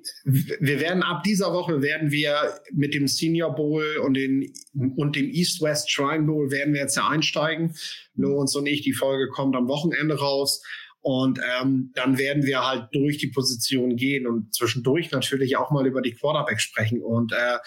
wir 0.59 0.79
werden 0.79 1.03
ab 1.03 1.23
dieser 1.23 1.53
Woche 1.53 1.81
werden 1.81 2.11
wir 2.11 2.59
mit 2.71 2.93
dem 2.93 3.07
Senior 3.07 3.53
Bowl 3.53 3.97
und, 3.97 4.13
den, 4.13 4.53
und 4.73 5.15
dem 5.15 5.29
East-West 5.29 5.91
Shrine 5.91 6.25
Bowl 6.25 6.51
werden 6.51 6.73
wir 6.73 6.81
jetzt 6.81 6.95
ja 6.95 7.07
einsteigen. 7.07 7.75
Lorenz 8.15 8.55
und 8.55 8.65
ich, 8.67 8.81
die 8.81 8.93
Folge 8.93 9.29
kommt 9.29 9.55
am 9.55 9.67
Wochenende 9.67 10.17
raus. 10.17 10.61
Und 11.01 11.39
ähm, 11.61 11.91
dann 11.93 12.17
werden 12.17 12.43
wir 12.43 12.67
halt 12.67 12.89
durch 12.91 13.17
die 13.17 13.27
Position 13.27 13.95
gehen 13.95 14.27
und 14.27 14.53
zwischendurch 14.53 15.11
natürlich 15.11 15.55
auch 15.55 15.71
mal 15.71 15.87
über 15.87 16.01
die 16.01 16.13
Quarterback 16.13 16.59
sprechen. 16.59 17.01
Und 17.01 17.31
äh, 17.31 17.59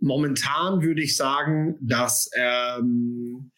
momentan 0.00 0.82
würde 0.82 1.02
ich 1.02 1.16
sagen, 1.16 1.76
dass 1.80 2.30
ähm, 2.34 3.52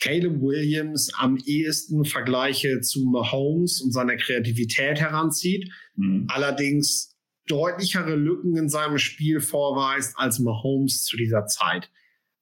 Caleb 0.00 0.40
Williams 0.40 1.10
am 1.16 1.36
ehesten 1.44 2.04
Vergleiche 2.04 2.80
zu 2.80 3.04
Mahomes 3.04 3.80
und 3.80 3.92
seiner 3.92 4.16
Kreativität 4.16 5.00
heranzieht. 5.00 5.70
Mhm. 5.96 6.26
Allerdings 6.28 7.16
deutlichere 7.46 8.14
Lücken 8.14 8.56
in 8.56 8.68
seinem 8.68 8.98
Spiel 8.98 9.40
vorweist 9.40 10.14
als 10.16 10.38
Mahomes 10.38 11.04
zu 11.04 11.16
dieser 11.16 11.46
Zeit 11.46 11.90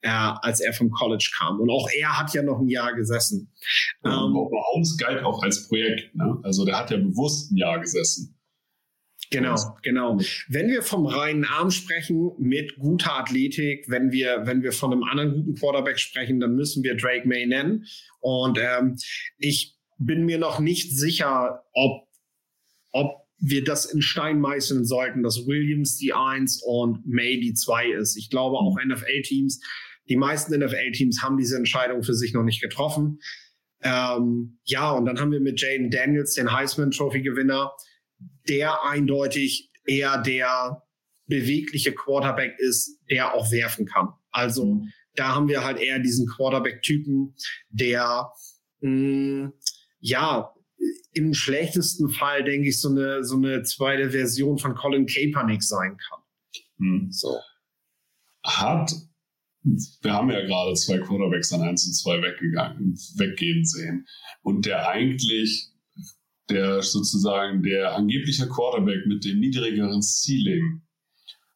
äh, 0.06 0.08
als 0.08 0.60
er 0.60 0.72
vom 0.72 0.90
College 0.90 1.30
kam. 1.36 1.60
Und 1.60 1.70
auch 1.70 1.88
er 1.98 2.18
hat 2.18 2.32
ja 2.32 2.42
noch 2.42 2.60
ein 2.60 2.68
Jahr 2.68 2.94
gesessen. 2.94 3.52
Ähm, 4.04 4.32
Mahomes 4.32 4.96
galt 4.96 5.22
auch 5.24 5.42
als 5.42 5.66
Projekt. 5.68 6.14
Ne? 6.14 6.38
Also 6.42 6.64
der 6.64 6.78
hat 6.78 6.90
ja 6.90 6.96
bewusst 6.96 7.50
ein 7.50 7.56
Jahr 7.56 7.80
gesessen. 7.80 8.35
Genau, 9.30 9.56
genau. 9.82 10.18
Wenn 10.48 10.68
wir 10.68 10.82
vom 10.82 11.06
reinen 11.06 11.44
Arm 11.44 11.70
sprechen 11.70 12.32
mit 12.38 12.76
guter 12.76 13.14
Athletik, 13.14 13.84
wenn 13.88 14.12
wir, 14.12 14.42
wenn 14.46 14.62
wir 14.62 14.72
von 14.72 14.92
einem 14.92 15.02
anderen 15.02 15.34
guten 15.34 15.54
Quarterback 15.54 15.98
sprechen, 15.98 16.40
dann 16.40 16.54
müssen 16.54 16.82
wir 16.82 16.96
Drake 16.96 17.26
May 17.26 17.46
nennen. 17.46 17.86
Und 18.20 18.58
ähm, 18.58 18.96
ich 19.38 19.76
bin 19.98 20.24
mir 20.24 20.38
noch 20.38 20.60
nicht 20.60 20.96
sicher, 20.96 21.64
ob, 21.72 22.06
ob 22.92 23.26
wir 23.38 23.64
das 23.64 23.84
in 23.86 24.00
Stein 24.00 24.40
meißeln 24.40 24.84
sollten, 24.84 25.22
dass 25.22 25.46
Williams 25.46 25.96
die 25.96 26.12
Eins 26.12 26.62
und 26.64 27.06
May 27.06 27.40
die 27.40 27.54
Zwei 27.54 27.90
ist. 27.90 28.16
Ich 28.16 28.30
glaube, 28.30 28.56
auch 28.56 28.76
NFL-Teams 28.82 29.60
die 30.08 30.16
meisten 30.16 30.56
NFL-Teams 30.58 31.22
haben 31.22 31.36
diese 31.36 31.56
Entscheidung 31.56 32.02
für 32.02 32.14
sich 32.14 32.32
noch 32.32 32.44
nicht 32.44 32.60
getroffen. 32.60 33.20
Ähm, 33.82 34.58
ja, 34.64 34.90
und 34.92 35.04
dann 35.06 35.20
haben 35.20 35.32
wir 35.32 35.40
mit 35.40 35.60
Jaden 35.60 35.90
Daniels 35.90 36.34
den 36.34 36.52
Heisman 36.52 36.90
Trophy-Gewinner, 36.90 37.72
der 38.48 38.84
eindeutig 38.84 39.70
eher 39.86 40.18
der 40.18 40.82
bewegliche 41.26 41.92
Quarterback 41.92 42.58
ist, 42.58 43.00
der 43.10 43.34
auch 43.34 43.50
werfen 43.50 43.86
kann. 43.86 44.08
Also 44.30 44.66
mhm. 44.66 44.92
da 45.14 45.34
haben 45.34 45.48
wir 45.48 45.64
halt 45.64 45.78
eher 45.78 45.98
diesen 45.98 46.26
Quarterback-Typen, 46.28 47.34
der 47.70 48.30
mh, 48.80 48.90
mm, 48.90 49.52
ja 50.00 50.52
im 51.12 51.32
schlechtesten 51.32 52.10
Fall, 52.10 52.44
denke 52.44 52.68
ich, 52.68 52.80
so 52.80 52.90
eine, 52.90 53.24
so 53.24 53.36
eine 53.36 53.62
zweite 53.62 54.10
Version 54.10 54.58
von 54.58 54.74
Colin 54.74 55.06
Kaepernick 55.06 55.62
sein 55.62 55.96
kann. 55.96 56.20
Mhm. 56.76 57.10
So. 57.10 57.38
Hat, 58.44 58.92
wir 59.62 60.12
haben 60.12 60.30
ja 60.30 60.44
gerade 60.44 60.74
zwei 60.74 60.98
Quarterbacks 60.98 61.52
an 61.52 61.62
1 61.62 61.86
und 61.86 61.94
2 61.94 62.22
weggegangen, 62.22 62.94
weggehen 63.16 63.64
sehen. 63.64 64.06
Und 64.42 64.66
der 64.66 64.88
eigentlich 64.88 65.72
der 66.48 66.82
sozusagen 66.82 67.62
der 67.62 67.94
angebliche 67.94 68.48
Quarterback 68.48 69.06
mit 69.06 69.24
dem 69.24 69.40
niedrigeren 69.40 70.02
Ceiling 70.02 70.82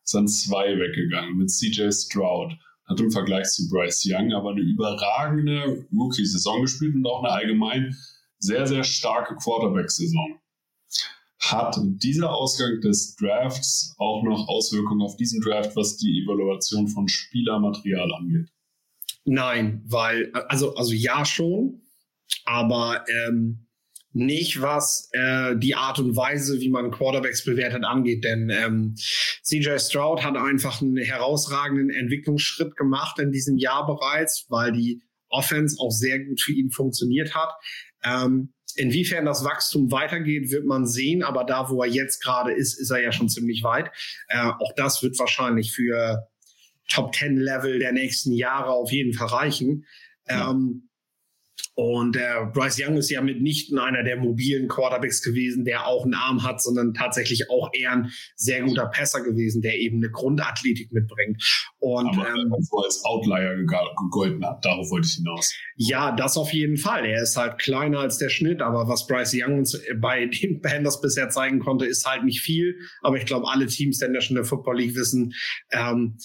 sind 0.02 0.28
zwei 0.28 0.78
weggegangen 0.78 1.36
mit 1.36 1.50
CJ 1.50 1.90
Stroud. 1.92 2.52
Hat 2.86 2.98
im 2.98 3.10
Vergleich 3.10 3.46
zu 3.46 3.68
Bryce 3.68 4.04
Young 4.06 4.32
aber 4.32 4.50
eine 4.50 4.62
überragende 4.62 5.86
Rookie-Saison 5.92 6.62
gespielt 6.62 6.96
und 6.96 7.06
auch 7.06 7.22
eine 7.22 7.32
allgemein 7.32 7.96
sehr, 8.38 8.66
sehr 8.66 8.82
starke 8.82 9.36
Quarterback-Saison. 9.36 10.40
Hat 11.38 11.78
dieser 11.80 12.32
Ausgang 12.32 12.80
des 12.80 13.14
Drafts 13.16 13.94
auch 13.98 14.24
noch 14.24 14.48
Auswirkungen 14.48 15.02
auf 15.02 15.16
diesen 15.16 15.40
Draft, 15.40 15.76
was 15.76 15.96
die 15.96 16.22
Evaluation 16.22 16.88
von 16.88 17.08
Spielermaterial 17.08 18.12
angeht? 18.12 18.48
Nein, 19.24 19.82
weil, 19.86 20.32
also, 20.48 20.74
also 20.74 20.92
ja 20.92 21.24
schon, 21.24 21.82
aber 22.44 23.04
ähm, 23.08 23.66
nicht, 24.12 24.60
was 24.60 25.08
äh, 25.12 25.56
die 25.56 25.74
Art 25.74 25.98
und 25.98 26.16
Weise, 26.16 26.60
wie 26.60 26.68
man 26.68 26.90
Quarterbacks 26.90 27.44
bewertet, 27.44 27.84
angeht. 27.84 28.24
Denn 28.24 28.50
ähm, 28.50 28.94
CJ 29.42 29.78
Stroud 29.78 30.24
hat 30.24 30.36
einfach 30.36 30.82
einen 30.82 30.96
herausragenden 30.96 31.90
Entwicklungsschritt 31.90 32.76
gemacht 32.76 33.18
in 33.18 33.30
diesem 33.30 33.56
Jahr 33.56 33.86
bereits, 33.86 34.46
weil 34.48 34.72
die 34.72 35.02
Offense 35.28 35.76
auch 35.78 35.92
sehr 35.92 36.18
gut 36.24 36.40
für 36.40 36.52
ihn 36.52 36.70
funktioniert 36.70 37.34
hat. 37.34 37.50
Ähm, 38.02 38.52
inwiefern 38.76 39.24
das 39.24 39.44
Wachstum 39.44 39.92
weitergeht, 39.92 40.50
wird 40.50 40.64
man 40.64 40.86
sehen. 40.86 41.22
Aber 41.22 41.44
da, 41.44 41.70
wo 41.70 41.82
er 41.82 41.88
jetzt 41.88 42.22
gerade 42.22 42.52
ist, 42.52 42.80
ist 42.80 42.90
er 42.90 43.00
ja 43.00 43.12
schon 43.12 43.28
ziemlich 43.28 43.62
weit. 43.62 43.90
Äh, 44.28 44.50
auch 44.58 44.72
das 44.76 45.02
wird 45.02 45.18
wahrscheinlich 45.20 45.72
für 45.72 46.26
Top 46.88 47.14
10 47.14 47.36
Level 47.36 47.78
der 47.78 47.92
nächsten 47.92 48.32
Jahre 48.32 48.70
auf 48.70 48.90
jeden 48.90 49.12
Fall 49.12 49.28
reichen. 49.28 49.84
Ja. 50.28 50.50
Ähm, 50.50 50.89
und 51.74 52.16
äh, 52.16 52.46
Bryce 52.52 52.82
Young 52.84 52.96
ist 52.96 53.10
ja 53.10 53.20
mitnichten 53.22 53.78
einer 53.78 54.02
der 54.02 54.16
mobilen 54.16 54.68
Quarterbacks 54.68 55.22
gewesen, 55.22 55.64
der 55.64 55.86
auch 55.86 56.04
einen 56.04 56.14
Arm 56.14 56.42
hat, 56.42 56.62
sondern 56.62 56.94
tatsächlich 56.94 57.50
auch 57.50 57.70
eher 57.72 57.92
ein 57.92 58.12
sehr 58.36 58.62
guter 58.62 58.86
Passer 58.86 59.22
gewesen, 59.22 59.62
der 59.62 59.78
eben 59.78 59.96
eine 59.96 60.10
Grundathletik 60.10 60.92
mitbringt. 60.92 61.42
Und 61.78 62.08
Aber 62.08 62.28
ähm, 62.28 62.54
so 62.60 62.78
als 62.78 63.04
Outlier 63.04 63.56
gegolten 63.56 64.44
hat, 64.44 64.64
darauf 64.64 64.90
wollte 64.90 65.08
ich 65.08 65.14
hinaus. 65.14 65.54
Ja, 65.76 66.12
das 66.12 66.36
auf 66.36 66.52
jeden 66.52 66.76
Fall. 66.76 67.06
Er 67.06 67.22
ist 67.22 67.36
halt 67.36 67.58
kleiner 67.58 68.00
als 68.00 68.18
der 68.18 68.28
Schnitt, 68.28 68.60
aber 68.60 68.88
was 68.88 69.06
Bryce 69.06 69.34
Young 69.34 69.58
uns 69.58 69.80
bei 70.00 70.26
den 70.42 70.60
Panthers 70.60 71.00
bisher 71.00 71.30
zeigen 71.30 71.60
konnte, 71.60 71.86
ist 71.86 72.06
halt 72.06 72.24
nicht 72.24 72.40
viel. 72.40 72.76
Aber 73.02 73.16
ich 73.16 73.26
glaube, 73.26 73.48
alle 73.48 73.66
Teams 73.66 73.98
der 73.98 74.10
National 74.10 74.44
Football 74.44 74.78
League 74.78 74.94
wissen, 74.94 75.32
ähm, 75.72 76.16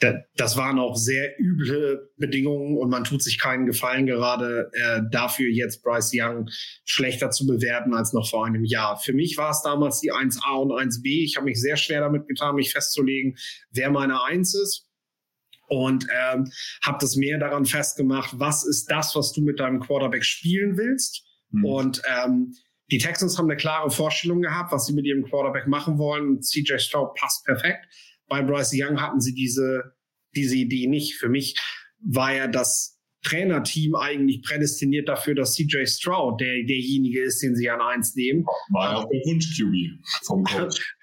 das 0.00 0.56
waren 0.56 0.78
auch 0.78 0.96
sehr 0.96 1.38
üble 1.38 2.10
Bedingungen 2.16 2.76
und 2.76 2.90
man 2.90 3.04
tut 3.04 3.22
sich 3.22 3.38
keinen 3.38 3.66
Gefallen 3.66 4.06
gerade 4.06 4.70
äh, 4.72 5.00
dafür, 5.10 5.48
jetzt 5.50 5.82
Bryce 5.82 6.12
Young 6.14 6.48
schlechter 6.84 7.30
zu 7.30 7.46
bewerten 7.46 7.94
als 7.94 8.12
noch 8.12 8.28
vor 8.28 8.44
einem 8.44 8.64
Jahr. 8.64 8.98
Für 8.98 9.12
mich 9.12 9.36
war 9.38 9.50
es 9.50 9.62
damals 9.62 10.00
die 10.00 10.12
1a 10.12 10.56
und 10.56 10.72
1b. 10.72 11.24
Ich 11.24 11.36
habe 11.36 11.46
mich 11.46 11.60
sehr 11.60 11.76
schwer 11.76 12.00
damit 12.00 12.26
getan, 12.26 12.56
mich 12.56 12.72
festzulegen, 12.72 13.36
wer 13.70 13.90
meine 13.90 14.22
1 14.24 14.54
ist. 14.54 14.88
Und 15.66 16.06
ähm, 16.10 16.50
habe 16.84 16.98
das 17.00 17.16
mehr 17.16 17.38
daran 17.38 17.64
festgemacht, 17.64 18.38
was 18.38 18.66
ist 18.66 18.90
das, 18.90 19.16
was 19.16 19.32
du 19.32 19.40
mit 19.40 19.60
deinem 19.60 19.80
Quarterback 19.80 20.24
spielen 20.24 20.76
willst. 20.76 21.24
Mhm. 21.50 21.64
Und 21.64 22.02
ähm, 22.06 22.52
die 22.90 22.98
Texans 22.98 23.38
haben 23.38 23.46
eine 23.46 23.56
klare 23.56 23.90
Vorstellung 23.90 24.42
gehabt, 24.42 24.72
was 24.72 24.86
sie 24.86 24.92
mit 24.92 25.06
ihrem 25.06 25.24
Quarterback 25.24 25.66
machen 25.66 25.96
wollen. 25.96 26.42
CJ 26.42 26.78
Stroud 26.78 27.14
passt 27.14 27.46
perfekt 27.46 27.86
bei 28.28 28.42
Bryce 28.42 28.72
Young 28.74 29.00
hatten 29.00 29.20
sie 29.20 29.34
diese, 29.34 29.96
diese 30.34 30.56
Idee 30.56 30.86
nicht. 30.86 31.14
Für 31.16 31.28
mich 31.28 31.56
war 32.00 32.34
ja 32.34 32.46
das 32.46 32.98
Trainerteam 33.24 33.94
eigentlich 33.94 34.42
prädestiniert 34.42 35.08
dafür, 35.08 35.34
dass 35.34 35.54
CJ 35.54 35.86
Stroud 35.86 36.40
der, 36.40 36.62
derjenige 36.64 37.22
ist, 37.22 37.42
den 37.42 37.56
sie 37.56 37.70
an 37.70 37.80
eins 37.80 38.14
nehmen. 38.14 38.44
War 38.70 38.92
ja 38.92 38.96
auch 38.98 39.08
der 39.08 39.20
Wunsch-QB 39.20 40.04
vom 40.26 40.44
Coach. 40.44 40.94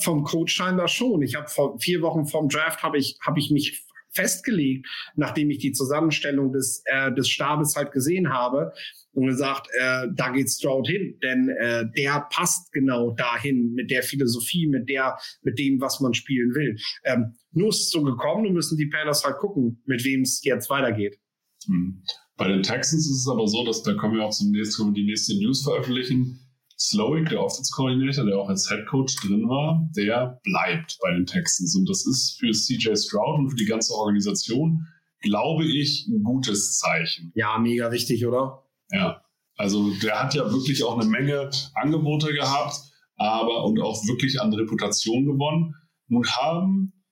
vom 0.00 0.24
Coach 0.24 0.54
scheinbar 0.54 0.88
schon. 0.88 1.22
Ich 1.22 1.34
habe 1.36 1.48
vor 1.48 1.78
vier 1.78 2.02
Wochen 2.02 2.26
vom 2.26 2.48
Draft 2.48 2.82
habe 2.82 2.98
ich, 2.98 3.16
habe 3.24 3.38
ich 3.38 3.50
mich 3.50 3.82
festgelegt, 4.12 4.86
nachdem 5.16 5.50
ich 5.50 5.58
die 5.58 5.72
Zusammenstellung 5.72 6.52
des, 6.52 6.82
äh, 6.86 7.12
des 7.12 7.28
Stabes 7.28 7.76
halt 7.76 7.92
gesehen 7.92 8.32
habe 8.32 8.72
und 9.12 9.26
gesagt, 9.26 9.68
äh, 9.78 10.06
da 10.14 10.30
geht 10.30 10.50
Stroud 10.50 10.86
hin, 10.88 11.18
denn 11.22 11.48
äh, 11.48 11.84
der 11.96 12.26
passt 12.30 12.72
genau 12.72 13.12
dahin 13.12 13.72
mit 13.74 13.90
der 13.90 14.02
Philosophie, 14.02 14.66
mit 14.66 14.88
der, 14.88 15.18
mit 15.42 15.58
dem, 15.58 15.80
was 15.80 16.00
man 16.00 16.14
spielen 16.14 16.54
will. 16.54 16.76
Ähm, 17.04 17.34
nur 17.52 17.68
ist 17.68 17.80
es 17.80 17.90
so 17.90 18.02
gekommen 18.02 18.46
und 18.46 18.54
müssen 18.54 18.78
die 18.78 18.86
Panthers 18.86 19.24
halt 19.24 19.38
gucken, 19.38 19.82
mit 19.86 20.04
wem 20.04 20.22
es 20.22 20.42
jetzt 20.44 20.70
weitergeht. 20.70 21.18
Hm. 21.66 22.02
Bei 22.36 22.48
den 22.48 22.62
Texans 22.62 23.06
ist 23.06 23.20
es 23.20 23.28
aber 23.28 23.46
so, 23.46 23.64
dass 23.64 23.82
da 23.82 23.94
können 23.94 24.14
wir 24.14 24.24
auch 24.24 24.30
zum 24.30 24.50
nächsten, 24.50 24.94
die 24.94 25.04
nächste 25.04 25.36
News 25.36 25.62
veröffentlichen. 25.62 26.40
Slowick, 26.88 27.28
der 27.28 27.40
Offense 27.40 27.72
Coordinator, 27.72 28.24
der 28.24 28.38
auch 28.38 28.48
als 28.48 28.68
Head 28.68 28.86
Coach 28.86 29.14
drin 29.20 29.48
war, 29.48 29.88
der 29.96 30.40
bleibt 30.42 30.98
bei 31.00 31.12
den 31.12 31.26
Texans. 31.26 31.76
Und 31.76 31.88
das 31.88 32.04
ist 32.06 32.38
für 32.40 32.50
CJ 32.50 32.96
Stroud 32.96 33.38
und 33.38 33.50
für 33.50 33.56
die 33.56 33.66
ganze 33.66 33.94
Organisation, 33.94 34.88
glaube 35.20 35.64
ich, 35.64 36.08
ein 36.08 36.24
gutes 36.24 36.78
Zeichen. 36.78 37.30
Ja, 37.36 37.56
mega 37.58 37.92
wichtig, 37.92 38.26
oder? 38.26 38.64
Ja. 38.90 39.22
Also 39.56 39.92
der 40.02 40.24
hat 40.24 40.34
ja 40.34 40.50
wirklich 40.50 40.82
auch 40.82 40.98
eine 40.98 41.08
Menge 41.08 41.50
Angebote 41.74 42.32
gehabt, 42.32 42.80
aber 43.16 43.64
und 43.64 43.80
auch 43.80 44.04
wirklich 44.08 44.40
an 44.40 44.52
Reputation 44.52 45.24
gewonnen. 45.24 45.76
Nun 46.08 46.26
haben 46.26 47.04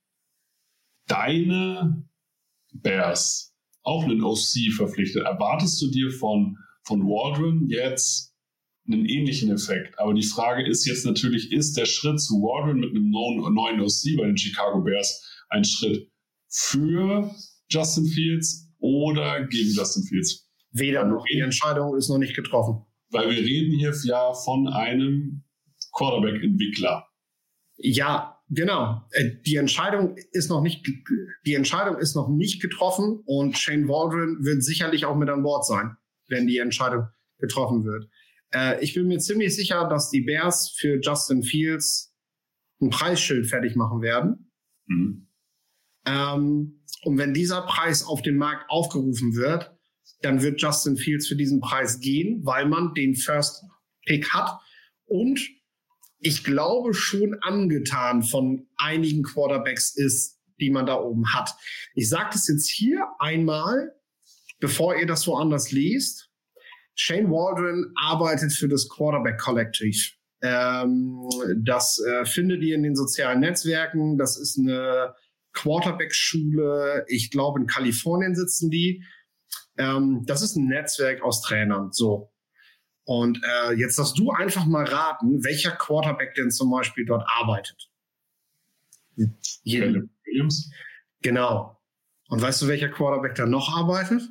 deine 1.06 2.08
Bears 2.72 3.54
auch 3.82 4.02
einen 4.02 4.24
OC 4.24 4.72
verpflichtet. 4.74 5.24
Erwartest 5.24 5.80
du 5.80 5.90
dir 5.90 6.10
von, 6.10 6.58
von 6.82 7.02
Waldron 7.02 7.68
jetzt 7.68 8.34
einen 8.92 9.06
ähnlichen 9.06 9.50
Effekt. 9.52 9.98
Aber 9.98 10.14
die 10.14 10.22
Frage 10.22 10.68
ist 10.68 10.86
jetzt 10.86 11.04
natürlich, 11.04 11.52
ist 11.52 11.76
der 11.76 11.86
Schritt 11.86 12.20
zu 12.20 12.34
Warden 12.34 12.80
mit 12.80 12.90
einem 12.90 13.10
neuen 13.10 13.80
OC 13.80 14.16
bei 14.18 14.26
den 14.26 14.36
Chicago 14.36 14.82
Bears 14.82 15.26
ein 15.48 15.64
Schritt 15.64 16.10
für 16.48 17.34
Justin 17.68 18.06
Fields 18.06 18.68
oder 18.78 19.46
gegen 19.46 19.70
Justin 19.70 20.04
Fields? 20.04 20.48
Weder 20.72 21.04
noch. 21.04 21.24
Die 21.24 21.40
Entscheidung 21.40 21.96
ist 21.96 22.08
noch 22.08 22.18
nicht 22.18 22.34
getroffen. 22.34 22.84
Weil 23.10 23.28
wir 23.30 23.38
reden 23.38 23.76
hier 23.76 23.92
ja 24.04 24.32
von 24.32 24.68
einem 24.68 25.44
Quarterback-Entwickler. 25.92 27.06
Ja, 27.76 28.38
genau. 28.48 29.02
Äh, 29.12 29.30
die 29.46 29.56
Entscheidung 29.56 30.16
ist 30.32 30.48
noch 30.48 30.62
nicht, 30.62 30.86
die 31.46 31.54
Entscheidung 31.54 31.98
ist 31.98 32.14
noch 32.14 32.28
nicht 32.28 32.62
getroffen 32.62 33.22
und 33.24 33.58
Shane 33.58 33.88
Waldron 33.88 34.44
wird 34.44 34.62
sicherlich 34.62 35.06
auch 35.06 35.16
mit 35.16 35.28
an 35.28 35.42
Bord 35.42 35.66
sein, 35.66 35.96
wenn 36.28 36.46
die 36.46 36.58
Entscheidung 36.58 37.08
getroffen 37.38 37.84
wird. 37.84 38.08
Äh, 38.52 38.82
ich 38.82 38.94
bin 38.94 39.06
mir 39.06 39.18
ziemlich 39.18 39.54
sicher, 39.54 39.88
dass 39.88 40.10
die 40.10 40.22
Bears 40.22 40.70
für 40.70 41.00
Justin 41.00 41.42
Fields 41.42 42.14
ein 42.80 42.90
Preisschild 42.90 43.46
fertig 43.46 43.76
machen 43.76 44.02
werden. 44.02 44.52
Mhm. 44.86 45.28
Ähm, 46.06 46.82
und 47.02 47.18
wenn 47.18 47.34
dieser 47.34 47.62
Preis 47.62 48.04
auf 48.04 48.22
den 48.22 48.36
Markt 48.36 48.70
aufgerufen 48.70 49.34
wird, 49.34 49.70
dann 50.22 50.42
wird 50.42 50.60
Justin 50.60 50.96
Fields 50.96 51.28
für 51.28 51.36
diesen 51.36 51.60
Preis 51.60 52.00
gehen, 52.00 52.44
weil 52.44 52.66
man 52.66 52.94
den 52.94 53.14
First 53.14 53.64
Pick 54.06 54.32
hat 54.32 54.58
und 55.06 55.40
ich 56.20 56.44
glaube 56.44 56.94
schon 56.94 57.34
angetan 57.40 58.22
von 58.22 58.66
einigen 58.76 59.22
Quarterbacks 59.22 59.96
ist, 59.96 60.38
die 60.60 60.70
man 60.70 60.86
da 60.86 61.00
oben 61.00 61.32
hat. 61.32 61.54
Ich 61.94 62.08
sage 62.08 62.30
das 62.32 62.48
jetzt 62.48 62.68
hier 62.68 63.06
einmal, 63.18 63.94
bevor 64.58 64.96
ihr 64.96 65.06
das 65.06 65.26
woanders 65.26 65.72
liest. 65.72 66.29
Shane 66.94 67.30
Waldron 67.30 67.92
arbeitet 67.96 68.52
für 68.52 68.68
das 68.68 68.88
Quarterback 68.88 69.38
Collective. 69.38 70.12
Ähm, 70.42 71.28
das 71.56 71.98
äh, 71.98 72.24
findet 72.24 72.62
ihr 72.62 72.74
in 72.74 72.82
den 72.82 72.96
sozialen 72.96 73.40
Netzwerken. 73.40 74.16
Das 74.18 74.38
ist 74.38 74.58
eine 74.58 75.14
Quarterback-Schule. 75.52 77.04
Ich 77.08 77.30
glaube, 77.30 77.60
in 77.60 77.66
Kalifornien 77.66 78.34
sitzen 78.34 78.70
die. 78.70 79.04
Ähm, 79.78 80.24
das 80.26 80.42
ist 80.42 80.56
ein 80.56 80.66
Netzwerk 80.66 81.22
aus 81.22 81.42
Trainern. 81.42 81.92
So. 81.92 82.32
Und 83.04 83.40
äh, 83.42 83.72
jetzt 83.74 83.98
darfst 83.98 84.18
du 84.18 84.30
einfach 84.30 84.66
mal 84.66 84.84
raten, 84.84 85.42
welcher 85.44 85.72
Quarterback 85.72 86.34
denn 86.34 86.50
zum 86.50 86.70
Beispiel 86.70 87.04
dort 87.04 87.24
arbeitet. 87.26 87.90
Williams. 90.24 90.70
Genau. 91.22 91.78
Und 92.28 92.40
weißt 92.40 92.62
du, 92.62 92.68
welcher 92.68 92.88
Quarterback 92.88 93.34
da 93.34 93.46
noch 93.46 93.76
arbeitet? 93.76 94.22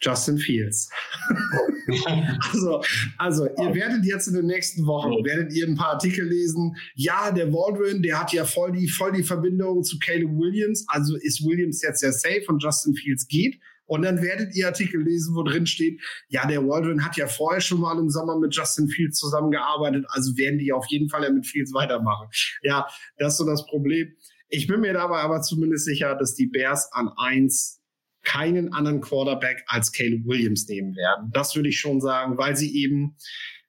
Justin 0.00 0.38
Fields. 0.38 0.88
also, 2.52 2.82
also 3.18 3.46
ihr 3.46 3.74
werdet 3.74 4.04
jetzt 4.04 4.28
in 4.28 4.34
den 4.34 4.46
nächsten 4.46 4.86
Wochen, 4.86 5.24
werdet 5.24 5.52
ihr 5.52 5.66
ein 5.66 5.76
paar 5.76 5.94
Artikel 5.94 6.26
lesen. 6.26 6.76
Ja, 6.94 7.30
der 7.30 7.52
Waldron, 7.52 8.02
der 8.02 8.20
hat 8.20 8.32
ja 8.32 8.44
voll 8.44 8.72
die, 8.72 8.88
voll 8.88 9.12
die 9.12 9.22
Verbindung 9.22 9.82
zu 9.82 9.98
Caleb 9.98 10.30
Williams. 10.30 10.84
Also 10.88 11.16
ist 11.16 11.44
Williams 11.44 11.82
jetzt 11.82 12.00
sehr 12.00 12.12
safe 12.12 12.44
und 12.48 12.62
Justin 12.62 12.94
Fields 12.94 13.28
geht. 13.28 13.60
Und 13.90 14.02
dann 14.02 14.22
werdet 14.22 14.54
ihr 14.54 14.68
Artikel 14.68 15.02
lesen, 15.02 15.34
wo 15.34 15.42
drin 15.42 15.66
steht, 15.66 16.00
ja, 16.28 16.46
der 16.46 16.64
Waldron 16.64 17.04
hat 17.04 17.16
ja 17.16 17.26
vorher 17.26 17.60
schon 17.60 17.80
mal 17.80 17.98
im 17.98 18.08
Sommer 18.08 18.38
mit 18.38 18.54
Justin 18.54 18.86
Fields 18.86 19.18
zusammengearbeitet, 19.18 20.04
also 20.10 20.36
werden 20.36 20.60
die 20.60 20.72
auf 20.72 20.86
jeden 20.88 21.08
Fall 21.08 21.24
ja 21.24 21.30
mit 21.30 21.44
Fields 21.44 21.74
weitermachen. 21.74 22.28
Ja, 22.62 22.86
das 23.18 23.32
ist 23.32 23.38
so 23.38 23.46
das 23.46 23.66
Problem. 23.66 24.14
Ich 24.48 24.68
bin 24.68 24.80
mir 24.80 24.92
dabei 24.92 25.22
aber 25.22 25.42
zumindest 25.42 25.86
sicher, 25.86 26.14
dass 26.14 26.36
die 26.36 26.46
Bears 26.46 26.88
an 26.92 27.10
eins 27.16 27.79
keinen 28.22 28.72
anderen 28.72 29.00
Quarterback 29.00 29.64
als 29.66 29.92
Caleb 29.92 30.26
Williams 30.26 30.68
nehmen 30.68 30.94
werden. 30.94 31.30
Das 31.32 31.56
würde 31.56 31.68
ich 31.68 31.78
schon 31.78 32.00
sagen, 32.00 32.36
weil 32.38 32.56
sie 32.56 32.82
eben 32.82 33.16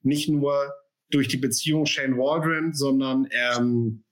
nicht 0.02 0.30
nur 0.30 0.74
durch 1.10 1.28
die 1.28 1.38
Beziehung 1.38 1.86
Shane 1.86 2.18
Waldron, 2.18 2.74
sondern 2.74 3.28
ähm, 3.32 4.04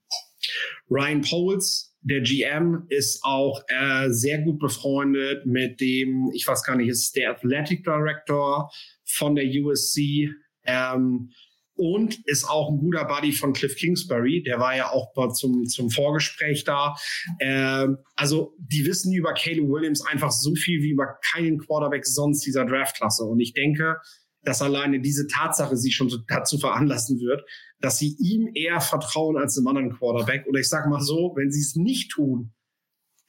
Ryan 0.88 1.22
Poles, 1.22 1.94
der 2.02 2.20
GM, 2.22 2.86
ist 2.88 3.22
auch 3.22 3.62
äh, 3.68 4.08
sehr 4.10 4.38
gut 4.42 4.58
befreundet 4.58 5.46
mit 5.46 5.80
dem, 5.80 6.30
ich 6.34 6.46
weiß 6.46 6.62
gar 6.62 6.76
nicht, 6.76 6.88
ist 6.88 7.16
der 7.16 7.30
Athletic 7.30 7.84
Director 7.84 8.70
von 9.04 9.34
der 9.34 9.44
USC. 9.44 10.30
Ähm, 10.64 11.30
und 11.80 12.20
ist 12.26 12.44
auch 12.44 12.70
ein 12.70 12.76
guter 12.76 13.06
Buddy 13.06 13.32
von 13.32 13.54
Cliff 13.54 13.74
Kingsbury. 13.74 14.42
Der 14.42 14.60
war 14.60 14.76
ja 14.76 14.90
auch 14.90 15.14
zum, 15.32 15.64
zum 15.64 15.88
Vorgespräch 15.88 16.64
da. 16.64 16.94
Ähm, 17.40 17.96
also 18.16 18.54
die 18.58 18.84
wissen 18.84 19.14
über 19.14 19.32
Caleb 19.32 19.66
Williams 19.66 20.04
einfach 20.04 20.30
so 20.30 20.54
viel 20.54 20.82
wie 20.82 20.90
über 20.90 21.18
keinen 21.32 21.58
Quarterback 21.58 22.04
sonst 22.04 22.44
dieser 22.44 22.66
Draftklasse. 22.66 23.24
Und 23.24 23.40
ich 23.40 23.54
denke, 23.54 23.96
dass 24.42 24.60
alleine 24.60 25.00
diese 25.00 25.26
Tatsache 25.26 25.74
sie 25.78 25.90
schon 25.90 26.12
dazu 26.28 26.58
veranlassen 26.58 27.18
wird, 27.18 27.42
dass 27.80 27.96
sie 27.96 28.14
ihm 28.18 28.50
eher 28.54 28.82
vertrauen 28.82 29.38
als 29.38 29.54
dem 29.54 29.66
anderen 29.66 29.96
Quarterback. 29.96 30.46
Oder 30.48 30.60
ich 30.60 30.68
sage 30.68 30.90
mal 30.90 31.00
so, 31.00 31.32
wenn 31.34 31.50
sie 31.50 31.60
es 31.60 31.76
nicht 31.76 32.10
tun, 32.10 32.52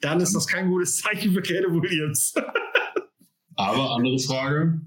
dann 0.01 0.19
ist 0.19 0.35
das 0.35 0.45
kein 0.45 0.67
gutes 0.67 0.97
Zeichen 0.97 1.31
für 1.31 1.41
Caleb 1.41 1.71
Williams. 1.71 2.33
Aber 3.55 3.91
andere 3.91 4.19
Frage, 4.19 4.81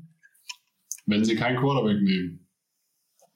wenn 1.07 1.24
sie 1.24 1.35
keinen 1.35 1.59
Quarterback 1.59 2.03
nehmen, 2.03 2.44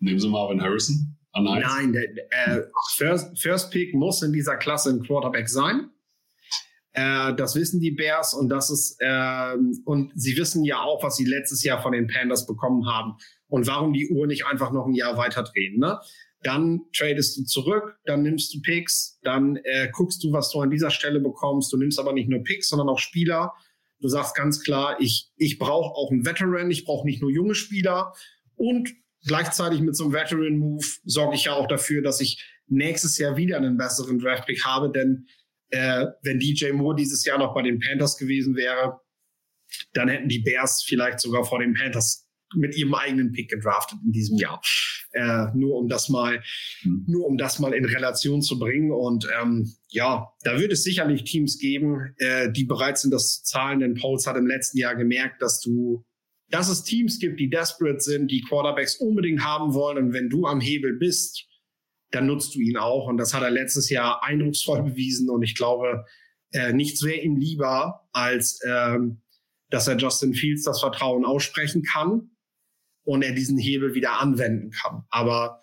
Nehmen 0.00 0.20
Sie 0.20 0.28
Marvin 0.28 0.62
Harrison 0.62 1.16
an 1.32 1.44
Nein, 1.44 1.92
der, 1.92 2.04
äh, 2.30 2.62
First, 2.96 3.38
First 3.38 3.70
Pick 3.70 3.94
muss 3.94 4.22
in 4.22 4.32
dieser 4.32 4.56
Klasse 4.56 4.90
ein 4.90 5.02
Quarterback 5.02 5.48
sein. 5.48 5.90
Äh, 6.92 7.34
das 7.34 7.54
wissen 7.54 7.80
die 7.80 7.90
Bears 7.90 8.34
und 8.34 8.48
das 8.48 8.70
ist 8.70 8.96
äh, 9.00 9.54
und 9.84 10.12
sie 10.14 10.37
wissen 10.37 10.64
ja 10.64 10.80
auch, 10.82 11.02
was 11.02 11.16
sie 11.16 11.24
letztes 11.24 11.62
Jahr 11.62 11.82
von 11.82 11.92
den 11.92 12.06
Panthers 12.06 12.46
bekommen 12.46 12.87
haben 12.87 13.14
und 13.48 13.66
warum 13.66 13.92
die 13.92 14.08
Uhr 14.11 14.26
nicht 14.26 14.46
einfach 14.46 14.72
noch 14.72 14.87
ein 14.87 14.94
Jahr 14.94 15.16
weiter 15.16 15.42
drehen. 15.42 15.78
Ne? 15.78 15.98
Dann 16.42 16.82
tradest 16.96 17.37
du 17.37 17.44
zurück, 17.44 17.98
dann 18.04 18.22
nimmst 18.22 18.54
du 18.54 18.61
Picks, 18.62 19.18
dann 19.22 19.56
äh, 19.64 19.88
guckst 19.92 20.22
du, 20.24 20.32
was 20.32 20.50
du 20.50 20.61
an 20.61 20.70
dieser 20.70 20.90
Stelle 20.90 21.20
bekommst. 21.20 21.72
Du 21.72 21.76
nimmst 21.76 21.98
aber 21.98 22.12
nicht 22.12 22.28
nur 22.28 22.42
Picks, 22.42 22.68
sondern 22.68 22.88
auch 22.88 22.98
Spieler. 22.98 23.52
Du 24.00 24.08
sagst 24.08 24.37
ganz 24.37 24.62
klar, 24.62 24.96
ich, 25.00 25.30
ich 25.37 25.58
brauche 25.58 25.94
auch 25.94 26.11
einen 26.12 26.24
Veteran, 26.24 26.70
ich 26.70 26.84
brauche 26.84 27.06
nicht 27.06 27.20
nur 27.20 27.30
junge 27.30 27.56
Spieler 27.56 28.12
und 28.54 28.88
gleichzeitig 29.26 29.81
mit 29.81 29.96
so 29.96 30.04
einem 30.04 30.12
Veteran-Move 30.12 30.87
sorge 31.04 31.37
ich 31.37 31.44
ja 31.44 31.52
auch 31.54 31.66
dafür, 31.66 32.02
dass 32.02 32.20
ich 32.20 32.44
nächstes 32.66 33.18
Jahr 33.18 33.37
wieder 33.37 33.57
einen 33.57 33.76
besseren 33.76 34.18
Draftpick 34.18 34.64
habe, 34.64 34.90
denn 34.90 35.26
äh, 35.70 36.07
wenn 36.22 36.38
DJ 36.38 36.72
Moore 36.72 36.96
dieses 36.96 37.24
Jahr 37.24 37.38
noch 37.38 37.54
bei 37.54 37.62
den 37.62 37.78
Panthers 37.78 38.16
gewesen 38.16 38.57
wäre, 38.57 39.00
dann 39.92 40.09
hätten 40.09 40.28
die 40.28 40.40
Bears 40.40 40.83
vielleicht 40.87 41.20
sogar 41.20 41.44
vor 41.44 41.59
den 41.59 41.74
Panthers 41.74 42.26
mit 42.54 42.76
ihrem 42.76 42.94
eigenen 42.94 43.33
Pick 43.33 43.50
gedraftet 43.50 43.98
in 44.04 44.12
diesem 44.12 44.38
Jahr. 44.38 44.61
Äh, 45.12 45.46
nur 45.54 45.76
um 45.76 45.88
das 45.88 46.09
mal, 46.09 46.42
mhm. 46.83 47.04
nur 47.07 47.26
um 47.26 47.37
das 47.37 47.59
mal 47.59 47.74
in 47.74 47.85
Relation 47.85 48.42
zu 48.42 48.59
bringen. 48.59 48.90
Und 48.90 49.26
ähm, 49.40 49.70
ja, 49.88 50.28
da 50.42 50.59
wird 50.59 50.72
es 50.72 50.83
sicherlich 50.83 51.24
Teams 51.24 51.59
geben, 51.59 52.14
äh, 52.18 52.50
die 52.50 52.64
bereit 52.64 52.98
sind, 52.98 53.12
das 53.12 53.42
zu 53.42 53.44
zahlen. 53.44 53.81
Denn 53.81 53.94
Pauls 53.94 54.26
hat 54.26 54.37
im 54.37 54.46
letzten 54.46 54.78
Jahr 54.78 54.96
gemerkt, 54.96 55.42
dass 55.42 55.61
du 55.61 56.04
dass 56.50 56.68
es 56.68 56.84
Teams 56.84 57.18
gibt, 57.18 57.40
die 57.40 57.50
desperate 57.50 58.00
sind, 58.00 58.30
die 58.30 58.42
Quarterbacks 58.42 58.96
unbedingt 58.96 59.44
haben 59.44 59.74
wollen. 59.74 59.98
Und 59.98 60.12
wenn 60.12 60.30
du 60.30 60.46
am 60.46 60.61
Hebel 60.61 60.94
bist, 60.94 61.46
dann 62.11 62.26
nutzt 62.26 62.54
du 62.54 62.61
ihn 62.61 62.76
auch. 62.76 63.06
Und 63.06 63.18
das 63.18 63.34
hat 63.34 63.42
er 63.42 63.50
letztes 63.50 63.90
Jahr 63.90 64.22
eindrucksvoll 64.22 64.82
bewiesen. 64.90 65.28
Und 65.28 65.42
ich 65.42 65.54
glaube, 65.54 66.04
äh, 66.52 66.72
nichts 66.72 67.02
wäre 67.02 67.20
ihm 67.20 67.37
lieber, 67.37 68.08
als 68.12 68.61
ähm, 68.66 69.22
dass 69.70 69.87
er 69.87 69.98
Justin 69.98 70.32
Fields 70.32 70.62
das 70.64 70.80
Vertrauen 70.80 71.26
aussprechen 71.26 71.82
kann 71.82 72.30
und 73.04 73.22
er 73.22 73.32
diesen 73.32 73.58
Hebel 73.58 73.94
wieder 73.94 74.18
anwenden 74.18 74.70
kann. 74.70 75.04
Aber 75.11 75.61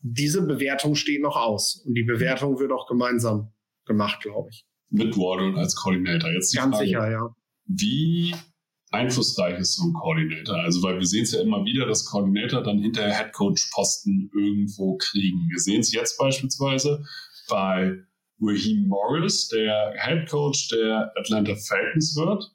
diese 0.00 0.46
Bewertung 0.46 0.94
steht 0.94 1.22
noch 1.22 1.36
aus. 1.36 1.82
Und 1.86 1.94
die 1.94 2.04
Bewertung 2.04 2.58
wird 2.58 2.72
auch 2.72 2.86
gemeinsam 2.86 3.52
gemacht, 3.84 4.22
glaube 4.22 4.48
ich. 4.50 4.66
Mit 4.90 5.16
Wardle 5.16 5.58
als 5.58 5.74
Koordinator. 5.76 6.30
Jetzt 6.30 6.54
Ganz 6.54 6.76
Frage, 6.76 6.86
sicher, 6.86 7.10
ja. 7.10 7.36
Wie 7.66 8.34
einflussreich 8.94 9.58
ist 9.58 9.76
so 9.76 9.84
ein 9.84 9.92
Coordinator. 9.92 10.56
Also, 10.56 10.82
weil 10.82 10.98
wir 10.98 11.06
sehen 11.06 11.24
es 11.24 11.32
ja 11.32 11.40
immer 11.40 11.64
wieder, 11.64 11.86
dass 11.86 12.04
Coordinator 12.04 12.62
dann 12.62 12.78
hinterher 12.78 13.14
Headcoach-Posten 13.14 14.30
irgendwo 14.34 14.96
kriegen. 14.96 15.48
Wir 15.50 15.58
sehen 15.58 15.80
es 15.80 15.92
jetzt 15.92 16.18
beispielsweise 16.18 17.04
bei 17.48 17.98
Raheem 18.40 18.88
Morris, 18.88 19.48
der 19.48 19.94
Headcoach 19.96 20.68
der 20.70 21.12
Atlanta 21.16 21.54
Falcons 21.54 22.16
wird, 22.16 22.52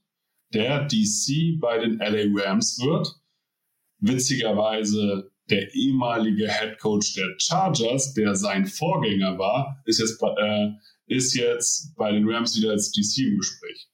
der 0.53 0.85
DC 0.85 1.59
bei 1.59 1.77
den 1.79 1.99
LA 1.99 2.25
Rams 2.41 2.79
wird. 2.83 3.15
Witzigerweise 3.99 5.31
der 5.49 5.73
ehemalige 5.73 6.47
Headcoach 6.47 7.15
der 7.15 7.35
Chargers, 7.39 8.13
der 8.13 8.35
sein 8.35 8.65
Vorgänger 8.65 9.37
war, 9.37 9.81
ist 9.85 9.99
jetzt, 9.99 10.21
äh, 10.21 10.69
ist 11.07 11.33
jetzt 11.33 11.95
bei 11.95 12.11
den 12.11 12.29
Rams 12.29 12.57
wieder 12.57 12.71
als 12.71 12.91
DC 12.91 13.25
im 13.25 13.37
Gespräch. 13.37 13.89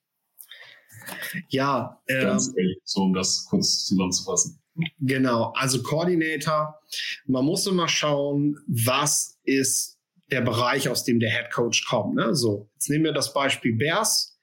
Ja, 1.50 2.02
ähm, 2.08 2.40
so 2.84 3.02
um 3.02 3.14
das 3.14 3.46
kurz 3.50 3.86
zusammenzufassen. 3.86 4.60
Genau, 5.00 5.54
also 5.56 5.82
Coordinator. 5.82 6.80
Man 7.26 7.46
muss 7.46 7.66
immer 7.66 7.88
schauen, 7.88 8.58
was 8.68 9.40
ist 9.44 9.98
der 10.32 10.42
Bereich, 10.42 10.90
aus 10.90 11.04
dem 11.04 11.20
der 11.20 11.32
Head 11.32 11.52
Coach 11.52 11.86
kommt. 11.86 12.16
Ne? 12.16 12.36
So, 12.36 12.70
jetzt 12.74 12.90
nehmen 12.90 13.06
wir 13.06 13.14
das 13.14 13.34
Beispiel 13.34 13.76
Bears. 13.76 14.38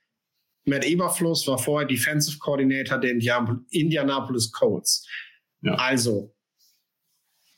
Matt 0.64 0.86
Eberfluss 0.86 1.46
war 1.48 1.58
vorher 1.58 1.88
Defensive 1.88 2.38
Coordinator 2.38 2.98
der 2.98 3.10
Indianapolis 3.10 4.52
Colts. 4.52 5.06
Ja. 5.62 5.74
Also, 5.74 6.34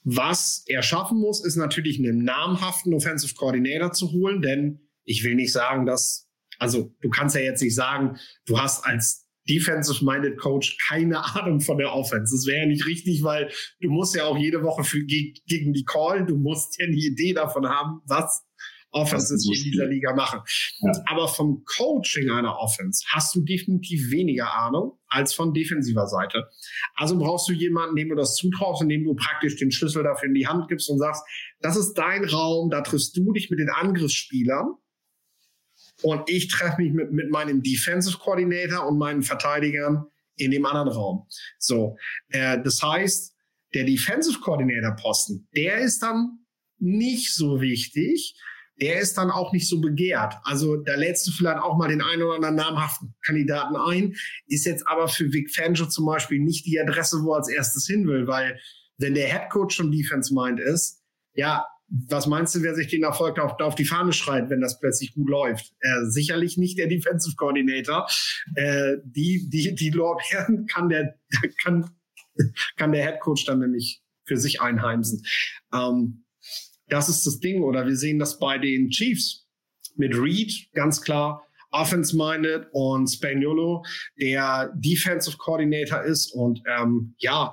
was 0.03 0.65
er 0.67 0.83
schaffen 0.83 1.19
muss, 1.19 1.45
ist 1.45 1.57
natürlich 1.57 1.99
einen 1.99 2.25
namhaften 2.25 2.95
Offensive 2.95 3.35
Coordinator 3.35 3.93
zu 3.93 4.13
holen, 4.13 4.43
denn 4.43 4.81
ich 5.05 5.23
will 5.23 5.35
nicht 5.35 5.53
sagen, 5.53 5.87
dass 5.87 6.24
also 6.59 6.95
du 7.01 7.11
kannst 7.11 7.35
ja 7.37 7.43
jetzt 7.43 7.63
nicht 7.63 7.75
sagen, 7.75 8.19
du 8.47 8.59
hast 8.59 8.85
als 8.85 9.25
Defensive-Minded 9.49 10.39
Coach 10.39 10.79
keine 10.89 11.25
Ahnung 11.37 11.61
von 11.61 11.79
der 11.79 11.93
Offense. 11.93 12.35
Das 12.35 12.47
wäre 12.47 12.61
ja 12.61 12.67
nicht 12.67 12.87
richtig, 12.87 13.23
weil 13.23 13.51
du 13.81 13.91
musst 13.91 14.15
ja 14.15 14.25
auch 14.25 14.39
jede 14.39 14.63
Woche 14.63 14.85
für, 14.85 15.05
gegen 15.05 15.73
die 15.73 15.85
Call, 15.85 16.27
du 16.27 16.37
musst 16.37 16.79
ja 16.79 16.87
eine 16.87 16.97
Idee 16.97 17.35
davon 17.35 17.69
haben, 17.69 18.01
was 18.07 18.45
Offenses 18.95 19.45
in 19.47 19.73
dieser 19.73 19.87
Liga 19.87 20.15
machen. 20.15 20.41
Ja. 20.81 20.93
Aber 21.07 21.29
vom 21.29 21.65
Coaching 21.77 22.31
einer 22.31 22.57
Offense 22.59 23.05
hast 23.09 23.35
du 23.35 23.43
definitiv 23.43 24.11
weniger 24.11 24.55
Ahnung 24.55 24.99
als 25.09 25.35
von 25.35 25.53
defensiver 25.53 26.07
Seite. 26.07 26.49
Also 26.95 27.19
brauchst 27.19 27.49
du 27.49 27.53
jemanden, 27.53 27.97
dem 27.97 28.11
du 28.11 28.15
das 28.15 28.37
zutraust, 28.37 28.83
indem 28.83 29.05
du 29.05 29.15
praktisch 29.15 29.57
den 29.57 29.73
Schlüssel 29.73 30.05
dafür 30.05 30.29
in 30.29 30.35
die 30.35 30.47
Hand 30.47 30.69
gibst 30.69 30.89
und 30.89 30.99
sagst, 30.99 31.25
das 31.61 31.77
ist 31.77 31.95
dein 31.95 32.25
Raum, 32.25 32.71
da 32.71 32.83
triffst 32.83 33.17
du 33.17 33.33
dich 33.33 33.51
mit 33.51 33.59
den 33.59 33.69
Angriffsspielern 33.69 34.75
und 36.03 36.29
ich 36.29 36.49
treffe 36.49 36.83
mich 36.83 36.93
mit, 36.93 37.13
mit 37.13 37.31
meinem 37.31 37.63
Defensive 37.63 38.19
Coordinator 38.19 38.87
und 38.87 38.99
meinen 38.99 39.23
Verteidigern 39.23 40.07
in 40.37 40.51
dem 40.51 40.67
anderen 40.67 40.89
Raum. 40.89 41.27
So, 41.59 41.97
äh, 42.29 42.61
das 42.63 42.83
heißt, 42.83 43.35
der 43.75 43.85
Defensive 43.85 44.41
Coordinator 44.41 44.97
Posten, 44.97 45.49
der 45.55 45.79
ist 45.79 46.03
dann 46.03 46.45
nicht 46.79 47.35
so 47.35 47.61
wichtig. 47.61 48.37
Der 48.81 48.99
ist 48.99 49.17
dann 49.17 49.31
auch 49.31 49.53
nicht 49.53 49.69
so 49.69 49.81
begehrt. 49.81 50.35
Also 50.43 50.77
da 50.77 50.97
lädst 50.97 51.27
du 51.29 51.31
vielleicht 51.31 51.59
auch 51.59 51.77
mal 51.77 51.89
den 51.89 52.03
einen 52.03 52.23
oder 52.23 52.35
anderen 52.35 52.57
namhaften 52.57 53.15
Kandidaten 53.25 53.77
ein, 53.77 54.17
ist 54.49 54.67
jetzt 54.67 54.89
aber 54.89 55.07
für 55.07 55.33
Vic 55.33 55.55
Fangio 55.55 55.87
zum 55.87 56.07
Beispiel 56.07 56.41
nicht 56.41 56.67
die 56.67 56.81
Adresse, 56.81 57.23
wo 57.23 57.33
er 57.35 57.37
als 57.37 57.49
erstes 57.49 57.87
hin 57.87 58.09
will, 58.09 58.27
weil 58.27 58.59
wenn 58.99 59.15
der 59.15 59.29
Head 59.29 59.51
Coach 59.51 59.77
schon 59.77 59.93
Defense 59.93 60.35
Mind 60.35 60.59
ist, 60.59 61.03
ja, 61.35 61.65
was 62.09 62.27
meinst 62.27 62.55
du, 62.55 62.63
wer 62.63 62.75
sich 62.75 62.89
den 62.89 63.05
Erfolg 63.05 63.39
auf, 63.39 63.61
auf 63.61 63.75
die 63.75 63.85
Fahne 63.85 64.13
schreit, 64.13 64.51
wenn 64.51 64.61
das 64.61 64.81
plötzlich 64.81 65.15
gut 65.15 65.29
läuft? 65.29 65.75
Äh, 65.81 66.05
sicherlich 66.07 66.57
nicht 66.57 66.79
der 66.79 66.89
Defensive 66.89 67.37
Coordinator. 67.37 68.09
Äh, 68.57 68.97
die, 69.05 69.49
die, 69.49 69.75
die 69.75 69.91
Lorbeeren 69.91 70.67
kann 70.73 70.89
der, 70.89 71.19
kann, 71.63 71.91
kann 72.77 72.93
der 72.93 73.05
Head 73.05 73.21
Coach 73.21 73.45
dann 73.45 73.61
nämlich 73.61 74.03
für 74.25 74.37
sich 74.37 74.61
einheimsen. 74.61 75.25
Ähm, 75.73 76.25
das 76.89 77.09
ist 77.09 77.27
das 77.27 77.41
Ding. 77.41 77.63
Oder 77.63 77.87
wir 77.87 77.97
sehen 77.97 78.19
das 78.19 78.39
bei 78.39 78.59
den 78.59 78.91
Chiefs 78.91 79.47
mit 79.97 80.17
Reed 80.17 80.53
ganz 80.73 81.01
klar 81.01 81.47
offense-minded 81.75 82.69
und 82.71 83.09
Spaniolo, 83.09 83.85
der 84.17 84.73
Defensive 84.77 85.37
Coordinator 85.37 86.03
ist 86.03 86.33
und 86.33 86.63
ähm, 86.67 87.15
ja, 87.19 87.53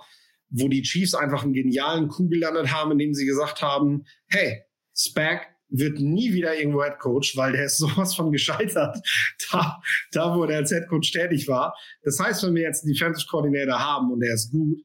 wo 0.51 0.67
die 0.67 0.83
Chiefs 0.83 1.15
einfach 1.15 1.43
einen 1.43 1.53
genialen 1.53 2.07
Coup 2.07 2.29
gelandet 2.29 2.71
haben, 2.71 2.91
indem 2.91 3.13
sie 3.13 3.25
gesagt 3.25 3.61
haben, 3.61 4.05
hey, 4.27 4.63
Spag 4.95 5.47
wird 5.69 5.99
nie 5.99 6.33
wieder 6.33 6.57
irgendwo 6.57 6.83
Head 6.83 6.99
Coach, 6.99 7.37
weil 7.37 7.53
der 7.53 7.65
ist 7.65 7.77
sowas 7.77 8.13
von 8.13 8.31
gescheitert, 8.31 8.97
da, 9.51 9.81
da 10.11 10.35
wo 10.35 10.45
der 10.45 10.57
als 10.57 10.71
Head 10.71 10.87
Coach 10.89 11.11
tätig 11.11 11.47
war. 11.47 11.73
Das 12.03 12.19
heißt, 12.19 12.43
wenn 12.43 12.55
wir 12.55 12.63
jetzt 12.63 12.83
einen 12.83 12.93
Defensive 12.93 13.27
Coordinator 13.29 13.79
haben 13.79 14.11
und 14.11 14.19
der 14.19 14.33
ist 14.33 14.51
gut, 14.51 14.79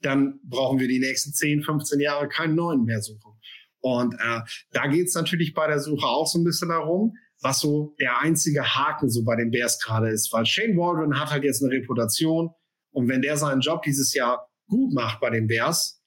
dann 0.00 0.40
brauchen 0.42 0.80
wir 0.80 0.88
die 0.88 0.98
nächsten 0.98 1.32
10, 1.32 1.62
15 1.62 2.00
Jahre 2.00 2.28
keinen 2.28 2.56
neuen 2.56 2.84
mehr 2.84 3.00
suchen. 3.00 3.38
Und 3.78 4.14
äh, 4.14 4.40
da 4.72 4.86
geht's 4.88 5.14
natürlich 5.14 5.54
bei 5.54 5.68
der 5.68 5.78
Suche 5.78 6.06
auch 6.06 6.26
so 6.26 6.40
ein 6.40 6.44
bisschen 6.44 6.68
darum, 6.68 7.14
was 7.40 7.60
so 7.60 7.94
der 8.00 8.20
einzige 8.20 8.62
Haken 8.62 9.10
so 9.10 9.24
bei 9.24 9.36
den 9.36 9.50
Bears 9.50 9.80
gerade 9.80 10.10
ist. 10.10 10.32
Weil 10.32 10.46
Shane 10.46 10.76
Waldron 10.76 11.18
hat 11.18 11.30
halt 11.30 11.44
jetzt 11.44 11.62
eine 11.62 11.72
Reputation 11.72 12.50
und 12.90 13.08
wenn 13.08 13.22
der 13.22 13.36
seinen 13.36 13.60
Job 13.60 13.82
dieses 13.82 14.14
Jahr 14.14 14.48
gut 14.68 14.92
macht 14.92 15.20
bei 15.20 15.30
den 15.30 15.46
Bears, 15.46 16.02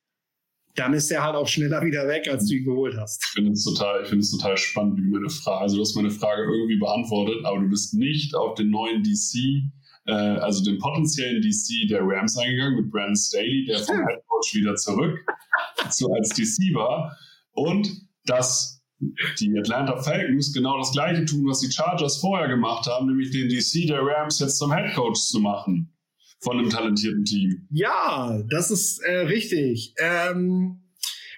dann 0.76 0.94
ist 0.94 1.10
er 1.12 1.24
halt 1.24 1.36
auch 1.36 1.48
schneller 1.48 1.82
wieder 1.84 2.08
weg, 2.08 2.28
als 2.28 2.48
du 2.48 2.56
ihn 2.56 2.66
geholt 2.66 2.96
hast. 2.98 3.24
Ich 3.24 3.32
finde 3.32 3.52
es 3.52 3.64
total, 3.64 4.04
ich 4.04 4.10
finde 4.10 4.24
es 4.24 4.32
total 4.32 4.58
spannend, 4.58 4.98
wie 4.98 5.04
du 5.04 5.10
meine 5.10 5.30
Frage, 5.30 5.62
also 5.62 5.78
du 5.78 5.82
hast 5.82 5.96
meine 5.96 6.12
Frage 6.12 6.44
irgendwie 6.44 6.78
beantwortet, 6.78 7.46
aber 7.46 7.62
du 7.62 7.70
bist 7.70 7.94
nicht 7.94 8.36
auf 8.36 8.56
den 8.56 8.70
neuen 8.70 9.04
DC, 9.04 9.64
äh, 10.08 10.12
also 10.12 10.64
den 10.64 10.78
potenziellen 10.80 11.42
DC 11.42 11.88
der 11.90 12.02
Rams 12.04 12.38
eingegangen 12.38 12.76
mit 12.76 12.92
Brandon 12.92 13.16
Staley, 13.16 13.66
der 13.66 13.80
vom 13.80 13.98
Head 13.98 14.22
Coach 14.28 14.54
wieder 14.54 14.76
zurück 14.76 15.18
so 15.90 16.12
als 16.14 16.30
DC 16.30 16.74
war 16.74 17.18
und 17.52 17.90
dass 18.26 18.84
die 19.40 19.58
Atlanta 19.58 20.02
Falcons 20.02 20.52
genau 20.52 20.78
das 20.78 20.92
gleiche 20.92 21.26
tun, 21.26 21.48
was 21.48 21.60
die 21.60 21.72
Chargers 21.72 22.18
vorher 22.18 22.48
gemacht 22.48 22.86
haben, 22.88 23.08
nämlich 23.08 23.32
den 23.32 23.50
DC 23.50 23.88
der 23.88 24.02
Rams 24.02 24.40
jetzt 24.40 24.58
zum 24.58 24.74
Head 24.74 24.94
Coach 24.94 25.20
zu 25.20 25.40
machen 25.40 25.95
von 26.46 26.60
einem 26.60 26.70
talentierten 26.70 27.26
Team. 27.26 27.68
Ja, 27.72 28.42
das 28.50 28.72
ist 28.72 29.00
äh, 29.00 29.22
richtig. 29.22 29.94
Ähm, 29.98 30.82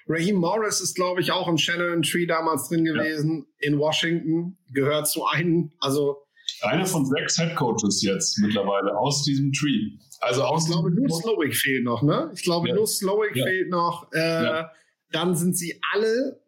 Raheem 0.06 0.36
Morris 0.36 0.80
ist, 0.80 0.94
glaube 0.94 1.20
ich, 1.20 1.32
auch 1.32 1.48
im 1.48 1.58
Shannon 1.58 2.02
Tree 2.02 2.26
damals 2.26 2.68
drin 2.68 2.84
gewesen 2.84 3.46
ja. 3.60 3.68
in 3.68 3.78
Washington. 3.78 4.58
Gehört 4.72 5.08
zu 5.08 5.26
einem, 5.26 5.72
also 5.80 6.18
einer 6.62 6.86
von 6.86 7.04
sechs 7.04 7.36
Head 7.36 7.56
Coaches 7.56 8.02
jetzt 8.02 8.38
mittlerweile 8.38 8.96
aus 8.96 9.24
diesem 9.24 9.52
Tree. 9.52 9.98
Also 10.20 10.42
aus 10.42 10.64
ich 10.64 10.72
glaube, 10.72 10.90
nur 10.90 11.08
Slowick 11.08 11.54
fehlt 11.54 11.84
noch, 11.84 12.02
ne? 12.02 12.30
Ich 12.34 12.42
glaube, 12.42 12.68
ja. 12.68 12.74
nur 12.74 12.86
Slowick 12.86 13.36
ja. 13.36 13.44
fehlt 13.44 13.70
noch. 13.70 14.10
Äh, 14.12 14.64
dann 15.12 15.36
sind 15.36 15.56
sie 15.56 15.80
alle 15.92 16.40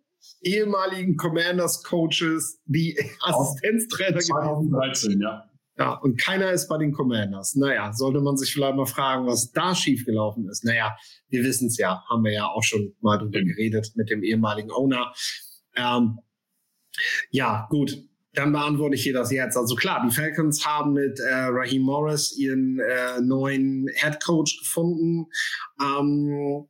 ehemaligen 0.42 1.16
Commanders 1.16 1.82
Coaches, 1.82 2.60
die 2.66 2.98
Assistenztrainer 3.20 4.18
2013, 4.18 5.20
ja. 5.20 5.49
Ja, 5.80 5.94
und 5.94 6.20
keiner 6.20 6.52
ist 6.52 6.68
bei 6.68 6.76
den 6.76 6.92
Commanders. 6.92 7.56
Naja, 7.56 7.94
sollte 7.94 8.20
man 8.20 8.36
sich 8.36 8.52
vielleicht 8.52 8.76
mal 8.76 8.84
fragen, 8.84 9.26
was 9.26 9.50
da 9.50 9.74
schiefgelaufen 9.74 10.46
ist. 10.50 10.62
Naja, 10.62 10.94
wir 11.30 11.42
wissen 11.42 11.68
es 11.68 11.78
ja, 11.78 12.04
haben 12.10 12.22
wir 12.22 12.32
ja 12.32 12.48
auch 12.48 12.62
schon 12.62 12.94
mal 13.00 13.16
drüber 13.16 13.40
geredet 13.40 13.92
mit 13.94 14.10
dem 14.10 14.22
ehemaligen 14.22 14.70
Owner. 14.70 15.14
Ähm, 15.74 16.18
ja, 17.30 17.66
gut, 17.70 17.96
dann 18.34 18.52
beantworte 18.52 18.94
ich 18.94 19.04
hier 19.04 19.14
das 19.14 19.32
jetzt. 19.32 19.56
Also 19.56 19.74
klar, 19.74 20.06
die 20.06 20.14
Falcons 20.14 20.66
haben 20.66 20.92
mit 20.92 21.18
äh, 21.18 21.32
Raheem 21.32 21.80
Morris 21.80 22.36
ihren 22.36 22.78
äh, 22.78 23.22
neuen 23.22 23.88
Head 23.94 24.22
Coach 24.22 24.58
gefunden. 24.58 25.28
Ähm, 25.80 26.66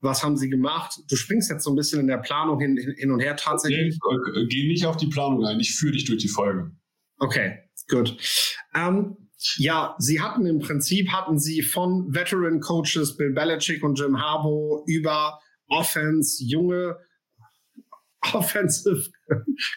was 0.00 0.22
haben 0.22 0.36
sie 0.36 0.48
gemacht? 0.48 1.00
Du 1.10 1.16
springst 1.16 1.50
jetzt 1.50 1.64
so 1.64 1.70
ein 1.70 1.76
bisschen 1.76 1.98
in 1.98 2.06
der 2.06 2.18
Planung 2.18 2.60
hin, 2.60 2.78
hin 2.96 3.10
und 3.10 3.18
her 3.18 3.34
tatsächlich. 3.34 3.98
Nee, 4.08 4.42
äh, 4.42 4.46
geh 4.46 4.68
nicht 4.68 4.86
auf 4.86 4.98
die 4.98 5.08
Planung 5.08 5.44
ein, 5.44 5.58
ich 5.58 5.74
führe 5.74 5.94
dich 5.94 6.04
durch 6.04 6.22
die 6.22 6.28
Folge. 6.28 6.70
Okay, 7.18 7.65
Gut. 7.88 8.16
Ähm, 8.74 9.16
ja, 9.58 9.94
sie 9.98 10.20
hatten 10.20 10.46
im 10.46 10.58
Prinzip 10.58 11.10
hatten 11.10 11.38
sie 11.38 11.62
von 11.62 12.12
Veteran 12.14 12.60
Coaches 12.60 13.16
Bill 13.16 13.32
Belichick 13.32 13.84
und 13.84 13.98
Jim 13.98 14.20
Harbaugh 14.20 14.82
über 14.86 15.38
Offense 15.68 16.42
junge 16.44 16.96
Offensive 18.32 19.10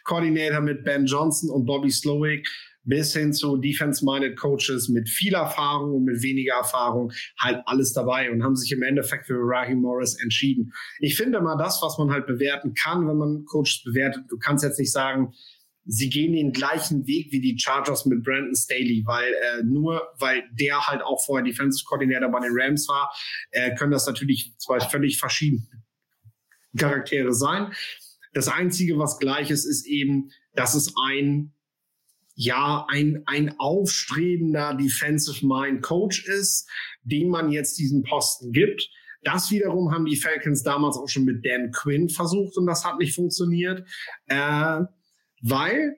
Coordinator 0.06 0.62
mit 0.62 0.84
Ben 0.84 1.06
Johnson 1.06 1.50
und 1.50 1.66
Bobby 1.66 1.92
Slowick 1.92 2.48
bis 2.84 3.14
hin 3.14 3.34
zu 3.34 3.58
Defense-minded 3.58 4.38
Coaches 4.38 4.90
mit 4.90 5.08
viel 5.08 5.36
Erfahrung 5.36 5.94
und 5.94 6.06
mit 6.06 6.24
weniger 6.24 6.56
Erfahrung 6.56 7.12
halt 7.40 7.62
alles 7.66 7.94
dabei 7.94 8.32
und 8.32 8.44
haben 8.44 8.56
sich 8.56 8.72
im 8.72 8.82
Endeffekt 8.82 9.28
für 9.28 9.38
Raheem 9.40 9.82
Morris 9.82 10.20
entschieden. 10.22 10.74
Ich 11.00 11.16
finde 11.16 11.40
mal 11.42 11.58
das, 11.58 11.82
was 11.84 11.98
man 12.00 12.12
halt 12.12 12.26
bewerten 12.26 12.74
kann, 12.74 13.08
wenn 13.08 13.18
man 13.18 13.46
Coaches 13.46 13.84
bewertet. 13.84 14.24
Du 14.30 14.40
kannst 14.40 14.64
jetzt 14.64 14.80
nicht 14.80 14.92
sagen, 14.92 15.34
sie 15.92 16.10
gehen 16.10 16.34
den 16.34 16.54
gleichen 16.54 17.08
Weg 17.08 17.32
wie 17.32 17.42
die 17.42 17.58
Chargers 17.58 18.06
mit 18.06 18.24
Brandon 18.24 18.56
Staley, 18.56 19.04
weil 19.06 19.34
äh, 19.34 19.64
nur 19.64 20.08
weil 20.20 20.44
der 20.52 20.88
halt 20.88 21.02
auch 21.02 21.24
vorher 21.26 21.44
Defensive 21.44 21.84
Coordinator 21.86 22.30
bei 22.30 22.42
den 22.42 22.52
Rams 22.54 22.88
war, 22.88 23.12
äh, 23.52 23.74
können 23.76 23.92
das 23.92 24.06
natürlich 24.06 24.54
zwei 24.58 24.80
völlig 24.80 25.18
verschiedene 25.18 25.68
Charaktere 26.78 27.34
sein. 27.34 27.74
Das 28.34 28.48
einzige, 28.48 29.00
was 29.00 29.18
gleich 29.18 29.50
ist, 29.50 29.66
ist 29.66 29.88
eben, 29.88 30.30
dass 30.54 30.76
es 30.76 30.94
ein 31.04 31.54
ja, 32.42 32.86
ein, 32.88 33.24
ein 33.26 33.60
aufstrebender 33.60 34.74
Defensive 34.74 35.46
Mind 35.46 35.82
Coach 35.82 36.24
ist, 36.26 36.70
dem 37.04 37.28
man 37.28 37.52
jetzt 37.52 37.78
diesen 37.78 38.04
Posten 38.04 38.54
gibt. 38.54 38.90
Das 39.24 39.52
wiederum 39.52 39.92
haben 39.92 40.06
die 40.06 40.16
Falcons 40.16 40.64
damals 40.64 40.96
auch 40.96 41.10
schon 41.10 41.26
mit 41.26 41.46
Dan 41.46 41.72
Quinn 41.72 42.08
versucht 42.08 42.56
und 42.56 42.66
das 42.66 42.86
hat 42.86 42.98
nicht 42.98 43.14
funktioniert. 43.14 43.86
Äh, 44.28 44.84
weil 45.42 45.96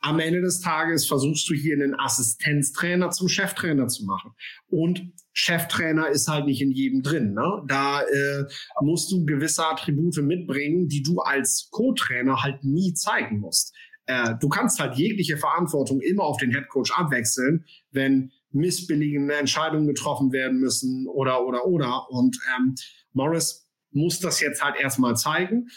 am 0.00 0.20
Ende 0.20 0.40
des 0.40 0.60
Tages 0.60 1.06
versuchst 1.06 1.48
du 1.50 1.54
hier 1.54 1.74
einen 1.74 1.98
Assistenztrainer 1.98 3.10
zum 3.10 3.28
Cheftrainer 3.28 3.88
zu 3.88 4.04
machen. 4.04 4.32
Und 4.68 5.12
Cheftrainer 5.32 6.08
ist 6.08 6.28
halt 6.28 6.46
nicht 6.46 6.60
in 6.60 6.70
jedem 6.70 7.02
drin. 7.02 7.32
Ne? 7.32 7.62
Da 7.66 8.02
äh, 8.02 8.44
musst 8.80 9.10
du 9.10 9.24
gewisse 9.24 9.66
Attribute 9.66 10.16
mitbringen, 10.18 10.88
die 10.88 11.02
du 11.02 11.18
als 11.18 11.68
Co-Trainer 11.70 12.42
halt 12.42 12.62
nie 12.62 12.94
zeigen 12.94 13.40
musst. 13.40 13.74
Äh, 14.06 14.36
du 14.40 14.48
kannst 14.48 14.78
halt 14.78 14.96
jegliche 14.96 15.36
Verantwortung 15.36 16.00
immer 16.00 16.24
auf 16.24 16.38
den 16.38 16.52
Headcoach 16.52 16.92
abwechseln, 16.96 17.64
wenn 17.90 18.30
missbilligende 18.50 19.34
Entscheidungen 19.34 19.86
getroffen 19.86 20.32
werden 20.32 20.60
müssen 20.60 21.06
oder 21.08 21.44
oder 21.46 21.66
oder. 21.66 22.10
Und 22.10 22.38
ähm, 22.56 22.74
Morris 23.12 23.68
muss 23.90 24.20
das 24.20 24.40
jetzt 24.40 24.62
halt 24.62 24.76
erstmal 24.80 25.16
zeigen. 25.16 25.68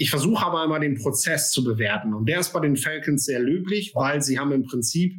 Ich 0.00 0.10
versuche 0.10 0.46
aber 0.46 0.62
einmal 0.62 0.78
den 0.78 0.96
Prozess 0.96 1.50
zu 1.50 1.64
bewerten. 1.64 2.14
Und 2.14 2.26
der 2.26 2.38
ist 2.38 2.52
bei 2.52 2.60
den 2.60 2.76
Falcons 2.76 3.24
sehr 3.24 3.40
löblich, 3.40 3.92
weil 3.96 4.22
sie 4.22 4.38
haben 4.38 4.52
im 4.52 4.62
Prinzip 4.62 5.12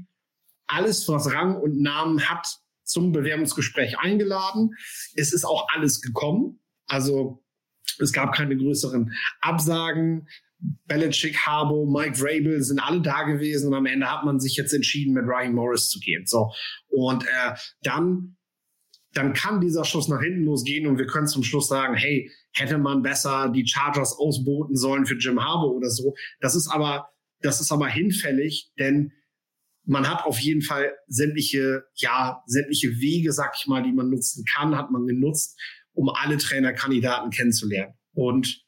alles, 0.68 1.08
was 1.10 1.34
Rang 1.34 1.58
und 1.58 1.82
Namen 1.82 2.22
hat, 2.30 2.48
zum 2.86 3.12
Bewerbungsgespräch 3.12 4.00
eingeladen. 4.00 4.76
Es 5.16 5.34
ist 5.34 5.44
auch 5.44 5.68
alles 5.74 6.02
gekommen. 6.02 6.60
Also 6.88 7.44
es 8.00 8.14
gab 8.14 8.34
keine 8.34 8.56
größeren 8.56 9.14
Absagen. 9.42 10.30
Belichick, 10.88 11.38
Harbo, 11.46 11.86
Mike 11.86 12.16
Vrabel 12.18 12.64
sind 12.64 12.80
alle 12.80 13.02
da 13.02 13.24
gewesen 13.24 13.68
und 13.68 13.74
am 13.76 13.86
Ende 13.86 14.10
hat 14.10 14.24
man 14.24 14.40
sich 14.40 14.56
jetzt 14.56 14.74
entschieden, 14.74 15.14
mit 15.14 15.26
Ryan 15.26 15.54
Morris 15.54 15.90
zu 15.90 16.00
gehen. 16.00 16.26
So 16.26 16.52
und 16.88 17.26
äh, 17.26 17.56
dann 17.82 18.38
dann 19.14 19.34
kann 19.34 19.62
dieser 19.62 19.86
Schuss 19.86 20.08
nach 20.08 20.22
hinten 20.22 20.44
losgehen 20.44 20.88
und 20.88 20.98
wir 20.98 21.08
können 21.08 21.28
zum 21.28 21.44
Schluss 21.44 21.68
sagen, 21.68 21.96
hey, 21.96 22.32
hätte 22.54 22.78
man 22.78 23.02
besser 23.02 23.50
die 23.50 23.68
Chargers 23.68 24.18
ausboten 24.18 24.76
sollen 24.76 25.06
für 25.06 25.18
Jim 25.18 25.44
Harbour 25.44 25.76
oder 25.76 25.90
so. 25.90 26.16
Das 26.40 26.56
ist 26.56 26.68
aber, 26.68 27.10
das 27.42 27.62
ist 27.62 27.72
aber 27.72 27.88
hinfällig, 27.88 28.72
denn 28.80 29.12
man 29.86 30.08
hat 30.08 30.26
auf 30.26 30.40
jeden 30.40 30.62
Fall 30.62 30.94
sämtliche, 31.08 31.84
ja, 31.96 32.44
sämtliche 32.46 33.00
Wege, 33.00 33.32
sag 33.32 33.54
ich 33.60 33.68
mal, 33.68 33.82
die 33.82 33.94
man 33.94 34.10
nutzen 34.10 34.46
kann, 34.46 34.76
hat 34.76 34.92
man 34.92 35.06
genutzt, 35.06 35.60
um 35.94 36.10
alle 36.10 36.38
Trainerkandidaten 36.38 37.32
kennenzulernen. 37.32 37.96
Und 38.14 38.64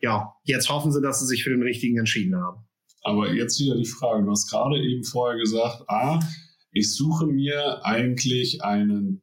ja, 0.00 0.32
jetzt 0.44 0.68
hoffen 0.68 0.92
sie, 0.92 1.00
dass 1.00 1.20
sie 1.20 1.26
sich 1.26 1.44
für 1.44 1.50
den 1.50 1.62
richtigen 1.62 1.98
entschieden 1.98 2.36
haben. 2.36 2.66
Aber 3.02 3.32
jetzt 3.32 3.60
wieder 3.60 3.76
die 3.76 3.86
Frage, 3.86 4.24
du 4.24 4.30
hast 4.30 4.50
gerade 4.50 4.78
eben 4.78 5.04
vorher 5.04 5.38
gesagt, 5.38 5.84
ah, 5.88 6.18
ich 6.72 6.92
suche 6.92 7.26
mir 7.26 7.84
eigentlich 7.84 8.62
einen 8.62 9.22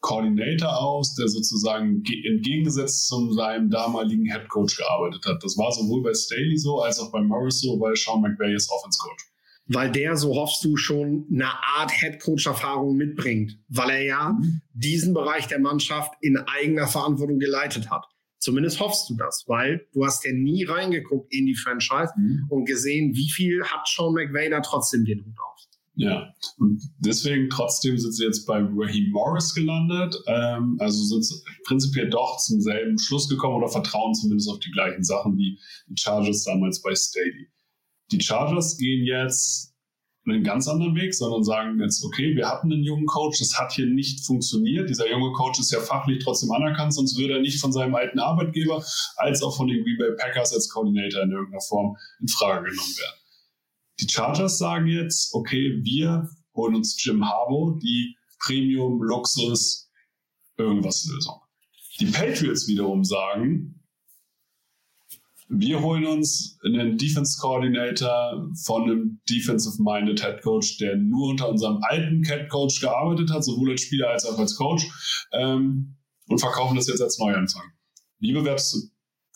Coordinator 0.00 0.78
aus, 0.78 1.14
der 1.14 1.28
sozusagen 1.28 2.02
entgegengesetzt 2.24 3.08
zu 3.08 3.32
seinem 3.32 3.70
damaligen 3.70 4.30
Head 4.30 4.48
Coach 4.48 4.76
gearbeitet 4.76 5.24
hat. 5.26 5.42
Das 5.42 5.56
war 5.56 5.72
sowohl 5.72 6.02
bei 6.02 6.14
Staley 6.14 6.56
so, 6.56 6.80
als 6.80 7.00
auch 7.00 7.10
bei 7.10 7.20
Morris 7.20 7.60
so, 7.60 7.80
weil 7.80 7.96
Sean 7.96 8.20
McVay 8.20 8.54
ist 8.54 8.70
Offense 8.70 8.98
Coach. 9.02 9.24
Weil 9.68 9.90
der, 9.90 10.16
so 10.16 10.36
hoffst 10.36 10.64
du, 10.64 10.76
schon 10.76 11.26
eine 11.32 11.48
Art 11.76 11.90
Head 11.90 12.20
Coach-Erfahrung 12.20 12.96
mitbringt, 12.96 13.58
weil 13.68 13.90
er 13.90 14.02
ja 14.02 14.32
mhm. 14.32 14.60
diesen 14.72 15.12
Bereich 15.12 15.48
der 15.48 15.58
Mannschaft 15.58 16.12
in 16.20 16.36
eigener 16.36 16.86
Verantwortung 16.86 17.40
geleitet 17.40 17.90
hat. 17.90 18.04
Zumindest 18.38 18.78
hoffst 18.78 19.10
du 19.10 19.16
das, 19.16 19.44
weil 19.48 19.88
du 19.92 20.04
hast 20.04 20.24
ja 20.24 20.30
nie 20.32 20.62
reingeguckt 20.64 21.32
in 21.32 21.46
die 21.46 21.56
Franchise 21.56 22.12
mhm. 22.16 22.46
und 22.48 22.64
gesehen, 22.66 23.16
wie 23.16 23.28
viel 23.28 23.64
hat 23.64 23.88
Sean 23.88 24.12
McVay 24.12 24.50
da 24.50 24.60
trotzdem 24.60 25.04
den 25.04 25.24
Hut 25.24 25.34
auf. 25.40 25.56
Ja, 25.98 26.34
und 26.58 26.82
deswegen 26.98 27.48
trotzdem 27.48 27.96
sind 27.96 28.12
sie 28.12 28.24
jetzt 28.24 28.44
bei 28.44 28.58
Raheem 28.60 29.10
Morris 29.12 29.54
gelandet. 29.54 30.14
Ähm, 30.26 30.76
also 30.78 31.02
sind 31.02 31.26
prinzipiell 31.64 32.10
doch 32.10 32.36
zum 32.36 32.60
selben 32.60 32.98
Schluss 32.98 33.30
gekommen 33.30 33.56
oder 33.56 33.68
vertrauen 33.68 34.14
zumindest 34.14 34.50
auf 34.50 34.58
die 34.58 34.70
gleichen 34.70 35.02
Sachen 35.02 35.38
wie 35.38 35.58
die 35.88 35.98
Chargers 35.98 36.44
damals 36.44 36.82
bei 36.82 36.94
Staley. 36.94 37.48
Die 38.12 38.20
Chargers 38.20 38.76
gehen 38.76 39.06
jetzt 39.06 39.74
einen 40.26 40.42
ganz 40.42 40.68
anderen 40.68 40.94
Weg, 40.96 41.14
sondern 41.14 41.44
sagen 41.44 41.80
jetzt, 41.80 42.04
okay, 42.04 42.36
wir 42.36 42.46
hatten 42.46 42.70
einen 42.70 42.82
jungen 42.82 43.06
Coach, 43.06 43.38
das 43.38 43.58
hat 43.58 43.72
hier 43.72 43.86
nicht 43.86 44.26
funktioniert. 44.26 44.90
Dieser 44.90 45.08
junge 45.10 45.32
Coach 45.32 45.60
ist 45.60 45.72
ja 45.72 45.80
fachlich 45.80 46.22
trotzdem 46.22 46.50
anerkannt, 46.50 46.92
sonst 46.92 47.16
würde 47.16 47.34
er 47.34 47.40
nicht 47.40 47.58
von 47.58 47.72
seinem 47.72 47.94
alten 47.94 48.18
Arbeitgeber 48.18 48.84
als 49.16 49.42
auch 49.42 49.56
von 49.56 49.68
den 49.68 49.82
Green 49.82 49.96
Bay 49.96 50.10
Packers 50.18 50.52
als 50.52 50.68
Coordinator 50.68 51.22
in 51.22 51.30
irgendeiner 51.30 51.62
Form 51.62 51.96
in 52.20 52.28
Frage 52.28 52.68
genommen 52.68 52.96
werden. 52.98 53.25
Die 54.00 54.08
Chargers 54.08 54.58
sagen 54.58 54.86
jetzt, 54.86 55.34
okay, 55.34 55.80
wir 55.82 56.28
holen 56.54 56.74
uns 56.74 57.02
Jim 57.02 57.24
Harbaugh, 57.24 57.78
die 57.78 58.16
Premium, 58.40 59.02
Luxus, 59.02 59.90
irgendwas 60.56 61.06
Lösung. 61.06 61.40
Die 61.98 62.06
Patriots 62.06 62.66
wiederum 62.68 63.04
sagen, 63.04 63.82
wir 65.48 65.80
holen 65.80 66.04
uns 66.06 66.58
einen 66.64 66.98
Defense 66.98 67.38
Coordinator 67.40 68.50
von 68.64 68.82
einem 68.82 69.20
Defensive-Minded 69.30 70.20
Head 70.20 70.42
Coach, 70.42 70.78
der 70.78 70.96
nur 70.96 71.28
unter 71.28 71.48
unserem 71.48 71.78
alten 71.82 72.24
Head 72.24 72.48
Coach 72.48 72.80
gearbeitet 72.80 73.30
hat, 73.30 73.44
sowohl 73.44 73.70
als 73.70 73.82
Spieler 73.82 74.10
als 74.10 74.24
auch 74.24 74.38
als 74.38 74.56
Coach, 74.56 74.88
ähm, 75.32 75.96
und 76.28 76.40
verkaufen 76.40 76.74
das 76.74 76.88
jetzt 76.88 77.00
als 77.00 77.18
Neuanfang. 77.18 77.62
Wie 78.18 78.32
bewertest 78.32 78.74
du 78.74 78.78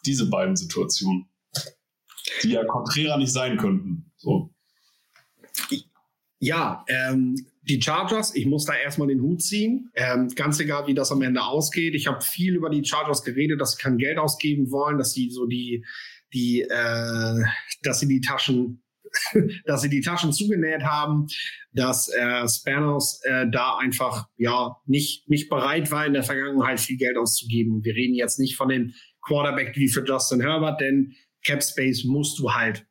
diese 0.04 0.28
beiden 0.28 0.56
Situationen, 0.56 1.29
die 2.42 2.50
ja 2.50 2.64
konträrer 2.64 3.18
nicht 3.18 3.32
sein 3.32 3.56
könnten? 3.56 4.10
So. 4.16 4.50
Ja, 6.38 6.84
ähm, 6.88 7.36
die 7.62 7.80
Chargers, 7.80 8.34
ich 8.34 8.46
muss 8.46 8.64
da 8.64 8.74
erstmal 8.74 9.08
den 9.08 9.20
Hut 9.20 9.42
ziehen. 9.42 9.90
Ähm, 9.94 10.28
ganz 10.34 10.58
egal, 10.58 10.86
wie 10.86 10.94
das 10.94 11.12
am 11.12 11.22
Ende 11.22 11.42
ausgeht. 11.42 11.94
Ich 11.94 12.06
habe 12.06 12.20
viel 12.22 12.56
über 12.56 12.70
die 12.70 12.84
Chargers 12.84 13.22
geredet, 13.22 13.60
dass 13.60 13.72
sie 13.72 13.82
kein 13.82 13.98
Geld 13.98 14.18
ausgeben 14.18 14.70
wollen, 14.70 14.98
dass 14.98 15.12
sie 15.12 15.30
so 15.30 15.46
die, 15.46 15.84
die, 16.32 16.62
äh, 16.62 17.44
dass 17.82 18.00
sie 18.00 18.08
die 18.08 18.20
Taschen, 18.20 18.82
dass 19.66 19.82
sie 19.82 19.90
die 19.90 20.00
Taschen 20.00 20.32
zugenäht 20.32 20.82
haben, 20.82 21.26
dass 21.72 22.08
äh, 22.08 22.48
Spanos 22.48 23.20
äh, 23.24 23.46
da 23.50 23.76
einfach 23.76 24.26
ja 24.36 24.76
nicht 24.86 25.28
nicht 25.28 25.48
bereit 25.48 25.90
war 25.90 26.06
in 26.06 26.14
der 26.14 26.22
Vergangenheit 26.22 26.80
viel 26.80 26.96
Geld 26.96 27.16
auszugeben. 27.16 27.84
Wir 27.84 27.94
reden 27.94 28.14
jetzt 28.14 28.38
nicht 28.38 28.56
von 28.56 28.68
dem 28.68 28.94
Quarterback 29.22 29.76
wie 29.76 29.88
für 29.88 30.04
Justin 30.04 30.40
Herbert, 30.40 30.80
denn 30.80 31.14
Cap 31.44 31.62
Space 31.62 32.04
musst 32.04 32.38
du 32.38 32.52
halt 32.52 32.86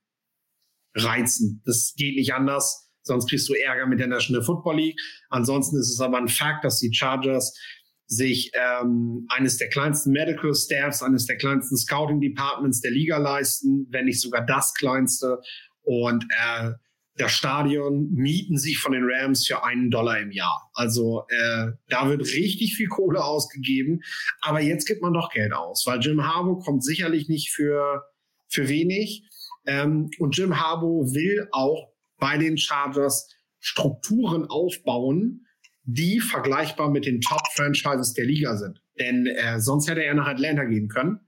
reizen. 0.95 1.61
Das 1.65 1.93
geht 1.95 2.15
nicht 2.15 2.33
anders 2.33 2.89
sonst 3.09 3.29
kriegst 3.29 3.49
du 3.49 3.53
Ärger 3.53 3.87
mit 3.87 3.99
der 3.99 4.07
National 4.07 4.41
Football 4.41 4.77
League. 4.77 4.99
Ansonsten 5.29 5.77
ist 5.77 5.89
es 5.89 5.99
aber 5.99 6.17
ein 6.17 6.29
Fakt, 6.29 6.63
dass 6.63 6.79
die 6.79 6.93
Chargers 6.93 7.57
sich 8.05 8.51
ähm, 8.53 9.27
eines 9.29 9.57
der 9.57 9.69
kleinsten 9.69 10.11
Medical 10.11 10.55
Staffs, 10.55 11.03
eines 11.03 11.25
der 11.25 11.37
kleinsten 11.37 11.77
Scouting 11.77 12.21
Departments 12.21 12.81
der 12.81 12.91
Liga 12.91 13.17
leisten, 13.17 13.87
wenn 13.91 14.05
nicht 14.05 14.21
sogar 14.21 14.45
das 14.45 14.73
kleinste. 14.73 15.39
Und 15.81 16.25
äh, 16.29 16.71
das 17.17 17.33
Stadion 17.33 18.11
mieten 18.13 18.57
sich 18.57 18.79
von 18.79 18.93
den 18.93 19.03
Rams 19.03 19.45
für 19.45 19.63
einen 19.63 19.91
Dollar 19.91 20.19
im 20.19 20.31
Jahr. 20.31 20.71
Also 20.73 21.25
äh, 21.27 21.71
da 21.89 22.09
wird 22.09 22.21
richtig 22.21 22.75
viel 22.75 22.87
Kohle 22.87 23.23
ausgegeben. 23.23 24.01
Aber 24.41 24.61
jetzt 24.61 24.87
gibt 24.87 25.01
man 25.01 25.13
doch 25.13 25.29
Geld 25.29 25.53
aus, 25.53 25.85
weil 25.85 25.99
Jim 25.99 26.25
Harbaugh 26.25 26.63
kommt 26.63 26.83
sicherlich 26.83 27.27
nicht 27.27 27.51
für, 27.51 28.03
für 28.49 28.67
wenig. 28.67 29.23
Ähm, 29.65 30.09
und 30.19 30.37
Jim 30.37 30.59
Harbaugh 30.59 31.13
will 31.13 31.47
auch 31.51 31.91
bei 32.17 32.37
den 32.37 32.57
Chargers 32.57 33.29
Strukturen 33.59 34.45
aufbauen, 34.45 35.45
die 35.83 36.19
vergleichbar 36.19 36.89
mit 36.89 37.05
den 37.05 37.21
Top-Franchises 37.21 38.13
der 38.13 38.25
Liga 38.25 38.57
sind. 38.57 38.81
Denn 38.99 39.27
äh, 39.27 39.59
sonst 39.59 39.89
hätte 39.89 40.03
er 40.03 40.13
nach 40.13 40.27
Atlanta 40.27 40.65
gehen 40.65 40.87
können. 40.87 41.19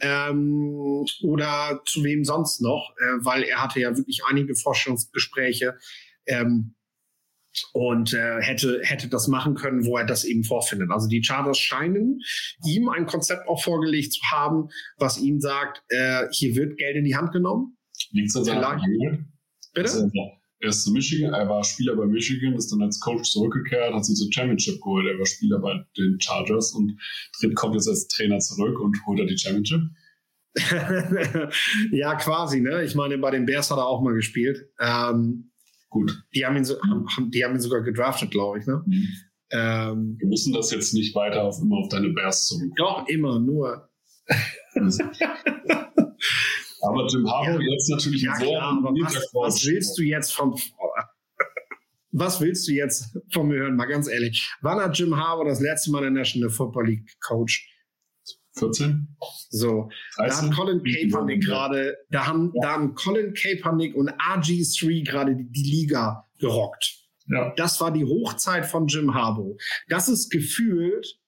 Ähm, 0.00 1.04
oder 1.22 1.80
zu 1.86 2.02
wem 2.02 2.24
sonst 2.24 2.60
noch, 2.60 2.94
äh, 2.98 3.24
weil 3.24 3.44
er 3.44 3.62
hatte 3.62 3.80
ja 3.80 3.96
wirklich 3.96 4.22
einige 4.28 4.56
Forschungsgespräche 4.56 5.78
ähm, 6.26 6.74
und 7.72 8.14
äh, 8.14 8.40
hätte, 8.40 8.80
hätte 8.82 9.08
das 9.08 9.28
machen 9.28 9.54
können, 9.54 9.84
wo 9.84 9.96
er 9.96 10.04
das 10.04 10.24
eben 10.24 10.44
vorfindet. 10.44 10.90
Also 10.90 11.08
die 11.08 11.22
Chargers 11.22 11.58
scheinen 11.58 12.20
ihm 12.64 12.88
ein 12.88 13.06
Konzept 13.06 13.48
auch 13.48 13.62
vorgelegt 13.62 14.14
zu 14.14 14.22
haben, 14.30 14.68
was 14.96 15.18
ihm 15.18 15.40
sagt, 15.40 15.82
äh, 15.88 16.26
hier 16.32 16.54
wird 16.56 16.78
Geld 16.78 16.96
in 16.96 17.04
die 17.04 17.16
Hand 17.16 17.32
genommen. 17.32 17.76
Es 18.24 18.36
an 18.36 18.44
seiner 18.44 18.80
Bitte? 19.74 20.10
Er 20.60 20.68
ist 20.68 20.84
zu 20.84 20.92
Michigan, 20.92 21.34
er 21.34 21.48
war 21.48 21.64
Spieler 21.64 21.96
bei 21.96 22.06
Michigan, 22.06 22.54
ist 22.54 22.70
dann 22.70 22.82
als 22.82 23.00
Coach 23.00 23.30
zurückgekehrt, 23.32 23.92
hat 23.92 24.04
sich 24.04 24.16
zur 24.16 24.32
Championship 24.32 24.80
geholt. 24.80 25.06
Er 25.08 25.18
war 25.18 25.26
Spieler 25.26 25.58
bei 25.58 25.84
den 25.96 26.20
Chargers 26.20 26.72
und 26.72 26.96
kommt 27.56 27.74
jetzt 27.74 27.88
als 27.88 28.06
Trainer 28.06 28.38
zurück 28.38 28.78
und 28.78 29.04
holt 29.06 29.18
er 29.18 29.26
die 29.26 29.36
Championship. 29.36 29.80
ja, 31.90 32.14
quasi, 32.14 32.60
ne? 32.60 32.84
Ich 32.84 32.94
meine, 32.94 33.18
bei 33.18 33.32
den 33.32 33.46
Bears 33.46 33.70
hat 33.70 33.78
er 33.78 33.86
auch 33.86 34.02
mal 34.02 34.14
gespielt. 34.14 34.68
Ähm, 34.78 35.51
Gut. 35.92 36.24
Die 36.34 36.44
haben 36.46 36.56
ihn, 36.56 36.64
so, 36.64 36.76
die 37.18 37.44
haben 37.44 37.54
ihn 37.54 37.60
sogar 37.60 37.82
gedraftet, 37.82 38.30
glaube 38.30 38.58
ich, 38.58 38.66
ne? 38.66 38.82
Mhm. 38.86 39.08
Ähm, 39.50 40.16
Wir 40.18 40.28
müssen 40.28 40.54
das 40.54 40.70
jetzt 40.70 40.94
nicht 40.94 41.14
weiter 41.14 41.42
auf 41.42 41.60
immer 41.60 41.76
auf 41.76 41.88
deine 41.90 42.08
Bears 42.08 42.46
zurück. 42.46 42.72
Doch, 42.76 43.06
immer, 43.08 43.38
nur. 43.38 43.90
Aber 46.84 47.06
Jim 47.06 47.30
Harbaugh 47.30 47.60
ja, 47.60 47.72
jetzt 47.72 47.90
natürlich 47.90 48.22
ja, 48.22 48.32
klar, 48.34 48.76
aber 48.78 48.90
was, 48.90 49.14
was 49.34 49.64
willst 49.64 49.96
du 49.98 50.02
jetzt 50.02 50.34
vom 50.34 50.56
was 52.10 52.40
willst 52.40 52.66
du 52.68 52.72
jetzt 52.72 53.16
von 53.32 53.46
mir 53.48 53.58
hören? 53.58 53.76
Mal 53.76 53.86
ganz 53.86 54.08
ehrlich. 54.08 54.52
Wann 54.62 54.80
hat 54.80 54.98
Jim 54.98 55.16
Harbaugh 55.16 55.48
das 55.48 55.60
letzte 55.60 55.90
Mal 55.92 56.04
in 56.04 56.14
der 56.14 56.22
National 56.22 56.50
Football 56.50 56.86
League 56.86 57.16
coacht? 57.20 57.62
14. 58.54 59.16
So, 59.50 59.90
13? 60.16 60.26
da 60.28 60.42
hat 60.42 60.56
Colin 60.56 60.82
Kaepernick 60.82 61.44
gerade, 61.44 61.96
da 62.10 62.26
haben, 62.26 62.52
ja. 62.54 62.62
da 62.62 62.68
haben 62.72 62.94
Colin 62.94 63.34
Kaepernick 63.34 63.94
und 63.94 64.10
RG3 64.10 65.04
gerade 65.04 65.36
die, 65.36 65.50
die, 65.50 65.62
Liga 65.62 66.28
gerockt. 66.38 66.98
Ja. 67.26 67.52
Das 67.56 67.80
war 67.80 67.92
die 67.92 68.04
Hochzeit 68.04 68.66
von 68.66 68.88
Jim 68.88 69.14
Harbaugh. 69.14 69.56
Das 69.88 70.08
ist 70.08 70.30
gefühlt 70.30 71.18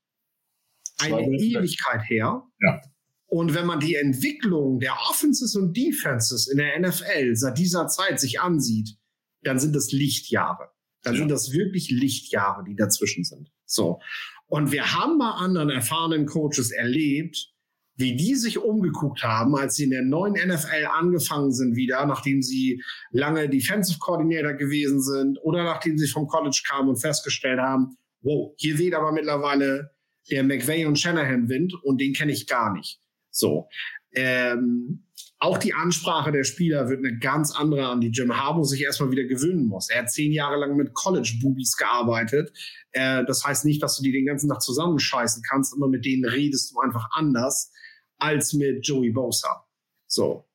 eine 0.98 1.20
Ewigkeit 1.22 2.02
her. 2.08 2.42
Ja. 2.60 2.80
Und 3.26 3.54
wenn 3.54 3.66
man 3.66 3.80
die 3.80 3.96
Entwicklung 3.96 4.78
der 4.78 4.94
Offenses 5.10 5.56
und 5.56 5.76
Defenses 5.76 6.46
in 6.46 6.58
der 6.58 6.78
NFL 6.78 7.34
seit 7.34 7.58
dieser 7.58 7.88
Zeit 7.88 8.20
sich 8.20 8.40
ansieht, 8.40 8.96
dann 9.42 9.58
sind 9.58 9.74
das 9.74 9.92
Lichtjahre. 9.92 10.70
Dann 11.02 11.14
ja. 11.14 11.20
sind 11.20 11.30
das 11.30 11.52
wirklich 11.52 11.90
Lichtjahre, 11.90 12.64
die 12.64 12.76
dazwischen 12.76 13.24
sind. 13.24 13.50
So. 13.66 14.00
Und 14.46 14.72
wir 14.72 14.94
haben 14.94 15.18
bei 15.18 15.26
anderen 15.26 15.70
erfahrenen 15.70 16.26
Coaches 16.26 16.70
erlebt, 16.70 17.54
wie 17.96 18.16
die 18.16 18.34
sich 18.34 18.58
umgeguckt 18.58 19.22
haben, 19.22 19.56
als 19.56 19.76
sie 19.76 19.84
in 19.84 19.90
der 19.90 20.02
neuen 20.02 20.34
NFL 20.34 20.86
angefangen 20.90 21.52
sind 21.52 21.76
wieder, 21.76 22.04
nachdem 22.06 22.42
sie 22.42 22.82
lange 23.12 23.48
Defensive 23.48 23.98
Coordinator 24.00 24.54
gewesen 24.54 25.00
sind 25.00 25.38
oder 25.42 25.62
nachdem 25.62 25.96
sie 25.96 26.08
vom 26.08 26.26
College 26.26 26.62
kamen 26.68 26.88
und 26.88 26.96
festgestellt 26.96 27.60
haben, 27.60 27.96
wow, 28.22 28.52
hier 28.56 28.78
weht 28.78 28.94
aber 28.94 29.12
mittlerweile 29.12 29.92
der 30.30 30.42
McVay 30.42 30.86
und 30.86 30.98
Shanahan 30.98 31.48
Wind 31.48 31.74
und 31.82 32.00
den 32.00 32.14
kenne 32.14 32.32
ich 32.32 32.46
gar 32.46 32.72
nicht. 32.72 32.98
So. 33.30 33.68
Ähm, 34.12 35.04
auch 35.44 35.58
die 35.58 35.74
Ansprache 35.74 36.32
der 36.32 36.44
Spieler 36.44 36.88
wird 36.88 37.04
eine 37.04 37.18
ganz 37.18 37.54
andere, 37.54 37.86
an 37.88 38.00
die 38.00 38.08
Jim 38.08 38.34
Harbaugh 38.34 38.64
sich 38.64 38.82
erstmal 38.82 39.10
wieder 39.10 39.24
gewöhnen 39.24 39.66
muss. 39.66 39.90
Er 39.90 40.00
hat 40.00 40.10
zehn 40.10 40.32
Jahre 40.32 40.56
lang 40.56 40.74
mit 40.74 40.94
College-Boobies 40.94 41.76
gearbeitet. 41.76 42.50
Äh, 42.92 43.24
das 43.26 43.44
heißt 43.44 43.66
nicht, 43.66 43.82
dass 43.82 43.98
du 43.98 44.02
die 44.02 44.12
den 44.12 44.24
ganzen 44.24 44.48
Tag 44.48 44.62
zusammenscheißen 44.62 45.42
kannst, 45.46 45.74
aber 45.74 45.88
mit 45.88 46.06
denen 46.06 46.24
redest 46.24 46.72
du 46.72 46.80
einfach 46.80 47.08
anders 47.12 47.70
als 48.16 48.54
mit 48.54 48.86
Joey 48.86 49.10
Bosa. 49.10 49.66
So. 50.06 50.48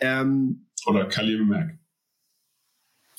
Ähm, 0.00 0.70
Oder 0.86 1.06
Khalil 1.06 1.44
Mack. 1.44 1.78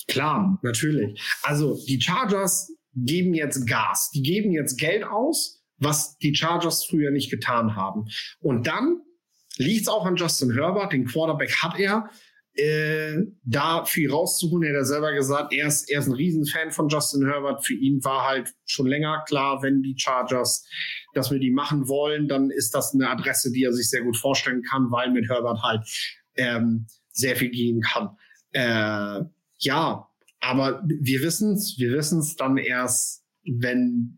Klar, 0.08 0.58
natürlich. 0.64 1.22
Also 1.44 1.80
die 1.88 2.02
Chargers 2.02 2.74
geben 2.96 3.36
jetzt 3.36 3.68
Gas. 3.68 4.10
Die 4.10 4.24
geben 4.24 4.52
jetzt 4.52 4.80
Geld 4.80 5.04
aus 5.04 5.60
was 5.80 6.18
die 6.18 6.36
Chargers 6.36 6.84
früher 6.84 7.10
nicht 7.12 7.30
getan 7.30 7.76
haben. 7.76 8.08
Und 8.40 8.68
dann 8.68 9.02
liegt 9.60 9.82
es 9.82 9.88
auch 9.88 10.05
an 10.05 10.16
Justin 10.16 10.53
Herbert, 10.53 10.93
den 10.93 11.05
Quarterback 11.05 11.55
hat 11.57 11.78
er, 11.78 12.10
äh, 12.53 13.18
da 13.43 13.86
viel 13.86 14.12
rauszuholen. 14.12 14.74
Er 14.74 14.80
hat 14.80 14.88
selber 14.88 15.14
gesagt, 15.14 15.53
er 15.53 15.68
ist, 15.68 15.89
er 15.89 15.99
ist 15.99 16.07
ein 16.07 16.14
Riesenfan 16.14 16.72
von 16.72 16.89
Justin 16.89 17.26
Herbert. 17.26 17.66
Für 17.66 17.74
ihn 17.74 18.03
war 18.03 18.28
halt 18.28 18.53
schon 18.66 18.88
länger 18.88 19.24
klar, 19.28 19.62
wenn 19.62 19.82
die 19.82 19.95
Chargers, 19.97 20.66
dass 21.14 21.30
wir 21.30 21.39
die 21.39 21.51
machen 21.51 21.88
wollen, 21.88 22.28
dann 22.28 22.49
ist 22.49 22.74
das 22.74 22.93
eine 22.93 23.10
Adresse, 23.10 23.51
die 23.51 23.64
er 23.64 23.74
sich 23.74 23.89
sehr 23.89 24.01
gut 24.01 24.18
vorstellen 24.18 24.64
kann, 24.64 24.91
weil 24.91 25.12
mit 25.12 25.30
Herbert 25.30 25.62
halt 25.62 25.88
ähm, 26.36 26.88
sehr 27.12 27.36
viel 27.36 27.49
gehen 27.49 27.82
kann. 27.82 28.18
Äh, 28.51 29.26
ja, 29.60 30.07
aber 30.39 30.84
wir 30.86 31.22
wissen 31.22 31.53
es, 31.53 31.76
wir 31.78 31.91
wissen 31.91 32.20
es 32.20 32.36
dann 32.36 32.57
erst, 32.57 33.24
wenn 33.45 34.16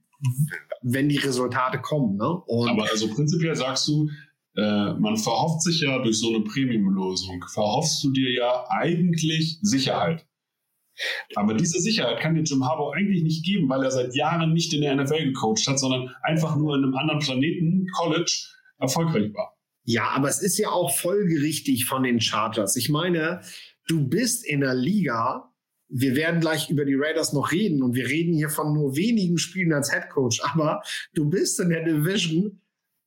wenn 0.84 1.10
die 1.10 1.18
Resultate 1.18 1.80
kommen. 1.80 2.18
Ne? 2.18 2.30
Und 2.30 2.70
Aber 2.70 2.90
also 2.90 3.08
prinzipiell 3.10 3.56
sagst 3.56 3.88
du, 3.88 4.10
äh, 4.56 4.94
man 4.94 5.18
verhofft 5.18 5.62
sich 5.62 5.82
ja 5.82 6.00
durch 6.00 6.20
so 6.20 6.30
eine 6.30 6.44
Premium-Lösung, 6.44 7.44
verhoffst 7.54 8.04
du 8.04 8.12
dir 8.12 8.32
ja 8.32 8.66
eigentlich 8.70 9.60
Sicherheit. 9.62 10.26
Aber 11.36 11.54
diese 11.54 11.80
Sicherheit 11.80 12.20
kann 12.20 12.36
dir 12.36 12.44
Jim 12.44 12.66
Harbaugh 12.66 12.94
eigentlich 12.94 13.24
nicht 13.24 13.46
geben, 13.46 13.70
weil 13.70 13.84
er 13.84 13.92
seit 13.92 14.14
Jahren 14.14 14.54
nicht 14.54 14.74
in 14.74 14.82
der 14.82 14.96
NFL 14.96 15.26
gecoacht 15.26 15.66
hat, 15.68 15.80
sondern 15.80 16.14
einfach 16.22 16.56
nur 16.58 16.76
in 16.76 16.84
einem 16.84 16.96
anderen 16.96 17.20
Planeten, 17.20 17.88
College, 17.98 18.48
erfolgreich 18.78 19.34
war. 19.34 19.58
Ja, 19.84 20.10
aber 20.10 20.28
es 20.28 20.42
ist 20.42 20.58
ja 20.58 20.70
auch 20.70 20.94
folgerichtig 20.94 21.86
von 21.86 22.04
den 22.04 22.20
Chargers. 22.20 22.76
Ich 22.76 22.90
meine, 22.90 23.42
du 23.88 24.08
bist 24.08 24.46
in 24.46 24.62
der 24.62 24.76
Liga 24.76 25.52
wir 25.92 26.16
werden 26.16 26.40
gleich 26.40 26.70
über 26.70 26.86
die 26.86 26.96
Raiders 26.96 27.34
noch 27.34 27.52
reden 27.52 27.84
und 27.84 27.96
wir 27.96 28.08
reden 28.08 28.34
hier 28.34 28.50
von 28.50 28.74
nur 28.74 28.96
wenigen 28.96 29.38
Spielen 29.38 29.74
als 29.74 29.92
Head 29.92 30.10
Coach, 30.10 30.42
aber 30.42 30.82
du 31.14 31.30
bist 31.30 31.60
in 31.60 31.70
der 31.70 31.84
Division 31.84 32.62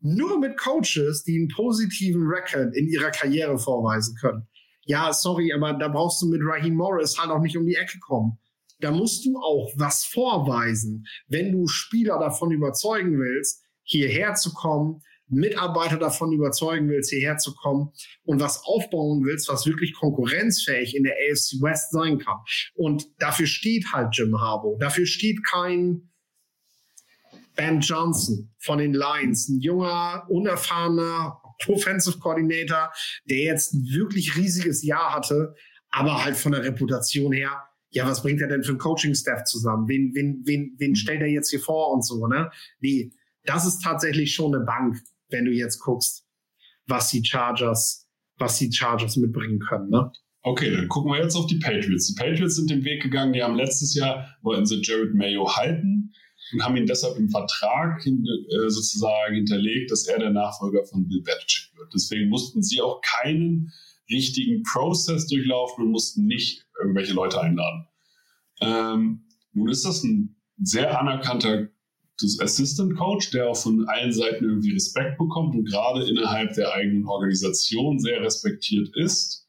nur 0.05 0.38
mit 0.38 0.59
Coaches, 0.59 1.24
die 1.24 1.38
einen 1.38 1.48
positiven 1.48 2.26
Record 2.26 2.76
in 2.76 2.88
ihrer 2.88 3.11
Karriere 3.11 3.59
vorweisen 3.59 4.16
können. 4.20 4.46
Ja, 4.84 5.12
sorry, 5.14 5.50
aber 5.52 5.72
da 5.72 5.88
brauchst 5.88 6.20
du 6.20 6.26
mit 6.26 6.42
Raheem 6.44 6.74
Morris 6.74 7.18
halt 7.18 7.30
auch 7.30 7.40
nicht 7.40 7.57
um 7.57 7.66
die 7.66 7.76
Ecke 7.76 7.98
kommen. 8.00 8.38
Da 8.80 8.90
musst 8.90 9.24
du 9.24 9.38
auch 9.38 9.72
was 9.76 10.05
vorweisen, 10.05 11.07
wenn 11.26 11.52
du 11.52 11.66
Spieler 11.66 12.18
davon 12.18 12.50
überzeugen 12.50 13.18
willst, 13.18 13.62
hierher 13.82 14.34
zu 14.34 14.52
kommen, 14.52 15.00
Mitarbeiter 15.28 15.96
davon 15.96 16.32
überzeugen 16.32 16.90
willst, 16.90 17.09
hierher 17.09 17.38
zu 17.38 17.55
kommen 17.55 17.90
und 18.24 18.40
was 18.40 18.62
aufbauen 18.64 19.24
willst, 19.24 19.48
was 19.48 19.64
wirklich 19.64 19.94
konkurrenzfähig 19.94 20.94
in 20.94 21.05
der 21.05 21.14
AFC 21.14 21.62
West 21.62 21.92
sein 21.92 22.18
kann. 22.18 22.36
Und 22.74 23.07
dafür 23.18 23.46
steht 23.46 23.86
halt 23.94 24.14
Jim 24.14 24.38
Harbaugh. 24.38 24.76
Dafür 24.78 25.07
steht 25.07 25.38
kein 25.50 26.11
Ben 27.55 27.80
Johnson 27.80 28.50
von 28.59 28.78
den 28.78 28.94
Lions, 28.94 29.48
ein 29.48 29.61
junger, 29.61 30.26
unerfahrener 30.28 31.40
Offensive 31.68 32.18
Coordinator, 32.18 32.92
der 33.28 33.38
jetzt 33.38 33.74
ein 33.74 33.84
wirklich 33.84 34.36
riesiges 34.36 34.82
Jahr 34.82 35.14
hatte, 35.14 35.55
aber 35.90 36.24
halt 36.24 36.36
von 36.36 36.52
der 36.52 36.64
Reputation 36.64 37.32
her, 37.32 37.62
ja, 37.90 38.07
was 38.07 38.22
bringt 38.22 38.40
er 38.40 38.48
denn 38.48 38.64
für 38.64 38.72
ein 38.72 38.78
Coaching-Staff 38.78 39.44
zusammen? 39.44 39.86
Wen, 39.86 40.12
wen, 40.14 40.42
wen, 40.44 40.74
wen 40.78 40.96
stellt 40.96 41.20
er 41.20 41.28
jetzt 41.28 41.50
hier 41.50 41.61
vor 41.61 41.92
und 41.92 42.05
so, 42.05 42.26
ne? 42.26 42.50
Nee, 42.80 43.12
das 43.44 43.66
ist 43.66 43.82
tatsächlich 43.82 44.34
schon 44.34 44.55
eine 44.55 44.64
Bank, 44.64 44.96
wenn 45.28 45.44
du 45.44 45.52
jetzt 45.52 45.78
guckst, 45.78 46.26
was 46.86 47.11
die 47.11 47.24
Chargers, 47.24 48.09
was 48.36 48.59
die 48.59 48.72
Chargers 48.72 49.16
mitbringen 49.16 49.61
können, 49.61 49.90
ne? 49.90 50.11
Okay, 50.42 50.70
dann 50.72 50.88
gucken 50.88 51.12
wir 51.12 51.22
jetzt 51.22 51.36
auf 51.36 51.46
die 51.46 51.59
Patriots. 51.59 52.09
Die 52.09 52.20
Patriots 52.20 52.57
sind 52.57 52.68
den 52.68 52.84
Weg 52.84 53.02
gegangen, 53.02 53.32
die 53.32 53.42
haben 53.42 53.55
letztes 53.55 53.94
Jahr, 53.94 54.28
wollten 54.42 54.66
sie 54.66 54.82
Jared 54.82 55.14
Mayo 55.14 55.57
halten 55.57 56.12
und 56.55 56.64
haben 56.64 56.76
ihn 56.76 56.86
deshalb 56.86 57.18
im 57.18 57.28
Vertrag 57.28 58.05
äh, 58.07 58.68
sozusagen 58.68 59.34
hinterlegt, 59.34 59.90
dass 59.90 60.07
er 60.07 60.18
der 60.18 60.30
Nachfolger 60.30 60.84
von 60.84 61.07
Bill 61.09 61.22
Belichick 61.22 61.76
wird. 61.76 61.92
Deswegen 61.92 62.28
mussten 62.30 62.62
sie 62.62 62.80
auch 62.80 63.00
keinen 63.02 63.72
richtigen 64.11 64.62
Prozess 64.62 65.26
durchlaufen 65.26 65.84
und 65.84 65.90
mussten 65.90 66.26
nicht 66.26 66.64
irgendwelche 66.80 67.14
Leute 67.14 67.40
einladen. 67.40 67.86
Ähm, 68.61 69.24
nun 69.52 69.68
ist 69.68 69.84
das 69.84 70.02
ein 70.05 70.36
sehr 70.62 70.98
anerkannter 71.00 71.68
Assistant 72.40 72.96
Coach, 72.96 73.30
der 73.30 73.48
auch 73.48 73.57
von 73.57 73.88
allen 73.88 74.12
Seiten 74.12 74.44
irgendwie 74.44 74.72
Respekt 74.72 75.18
bekommt 75.18 75.55
und 75.55 75.64
gerade 75.64 76.09
innerhalb 76.09 76.55
der 76.55 76.72
eigenen 76.72 77.07
Organisation 77.07 77.98
sehr 77.98 78.20
respektiert 78.22 78.94
ist. 78.94 79.48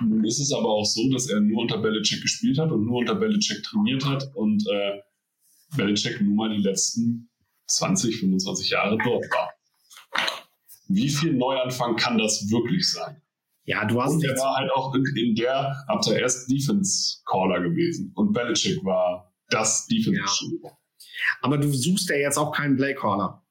Nun 0.00 0.24
ist 0.24 0.38
es 0.38 0.52
aber 0.52 0.68
auch 0.68 0.84
so, 0.84 1.10
dass 1.10 1.28
er 1.28 1.40
nur 1.40 1.62
unter 1.62 1.78
Belichick 1.78 2.22
gespielt 2.22 2.58
hat 2.58 2.70
und 2.70 2.84
nur 2.84 2.98
unter 2.98 3.16
Belichick 3.16 3.62
trainiert 3.64 4.04
hat 4.04 4.30
und 4.34 4.64
äh, 4.68 5.00
Belichick 5.76 6.20
nun 6.20 6.36
mal 6.36 6.54
die 6.54 6.62
letzten 6.62 7.30
20, 7.66 8.20
25 8.20 8.70
Jahre 8.70 8.98
dort 8.98 9.24
war. 9.30 9.52
Wie 10.88 11.08
viel 11.08 11.34
Neuanfang 11.34 11.96
kann 11.96 12.16
das 12.16 12.50
wirklich 12.50 12.90
sein? 12.90 13.20
Ja, 13.64 13.84
du 13.84 14.02
hast. 14.02 14.14
Und 14.14 14.24
er 14.24 14.34
war 14.36 14.56
halt 14.56 14.70
auch 14.72 14.94
in, 14.94 15.04
in 15.14 15.34
der, 15.34 15.84
ab 15.88 16.00
der 16.00 16.22
ersten 16.22 16.54
Defense-Caller 16.54 17.60
gewesen. 17.60 18.12
Und 18.14 18.32
Belichick 18.32 18.82
war 18.82 19.34
das 19.50 19.86
defense 19.86 20.46
ja. 20.62 20.70
Aber 21.42 21.58
du 21.58 21.70
suchst 21.70 22.08
ja 22.08 22.16
jetzt 22.16 22.38
auch 22.38 22.52
keinen 22.52 22.76
Playcaller. 22.76 23.44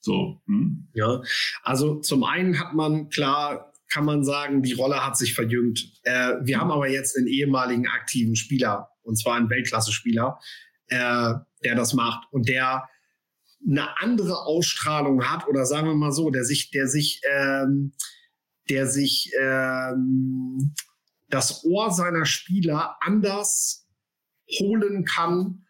So. 0.00 0.42
Hm? 0.46 0.88
Ja. 0.92 1.22
Also 1.62 2.00
zum 2.00 2.24
einen 2.24 2.60
hat 2.60 2.74
man 2.74 3.08
klar, 3.08 3.72
kann 3.88 4.04
man 4.04 4.22
sagen, 4.22 4.62
die 4.62 4.74
Rolle 4.74 5.04
hat 5.04 5.16
sich 5.16 5.34
verjüngt. 5.34 5.92
Äh, 6.02 6.34
wir 6.42 6.60
haben 6.60 6.70
aber 6.70 6.88
jetzt 6.88 7.16
einen 7.16 7.26
ehemaligen 7.26 7.86
aktiven 7.86 8.36
Spieler, 8.36 8.90
und 9.02 9.16
zwar 9.16 9.36
einen 9.36 9.48
Weltklasse-Spieler, 9.48 10.38
äh, 10.88 11.34
der 11.64 11.74
das 11.74 11.94
macht 11.94 12.26
und 12.32 12.48
der 12.48 12.88
eine 13.66 13.98
andere 14.00 14.42
Ausstrahlung 14.42 15.24
hat 15.24 15.48
oder 15.48 15.64
sagen 15.64 15.88
wir 15.88 15.94
mal 15.94 16.12
so, 16.12 16.30
der 16.30 16.44
sich, 16.44 16.70
der 16.70 16.86
sich, 16.86 17.20
ähm, 17.30 17.94
der 18.68 18.86
sich 18.86 19.32
ähm, 19.40 20.74
das 21.28 21.64
Ohr 21.64 21.90
seiner 21.90 22.26
Spieler 22.26 22.96
anders 23.00 23.88
holen 24.58 25.04
kann, 25.04 25.64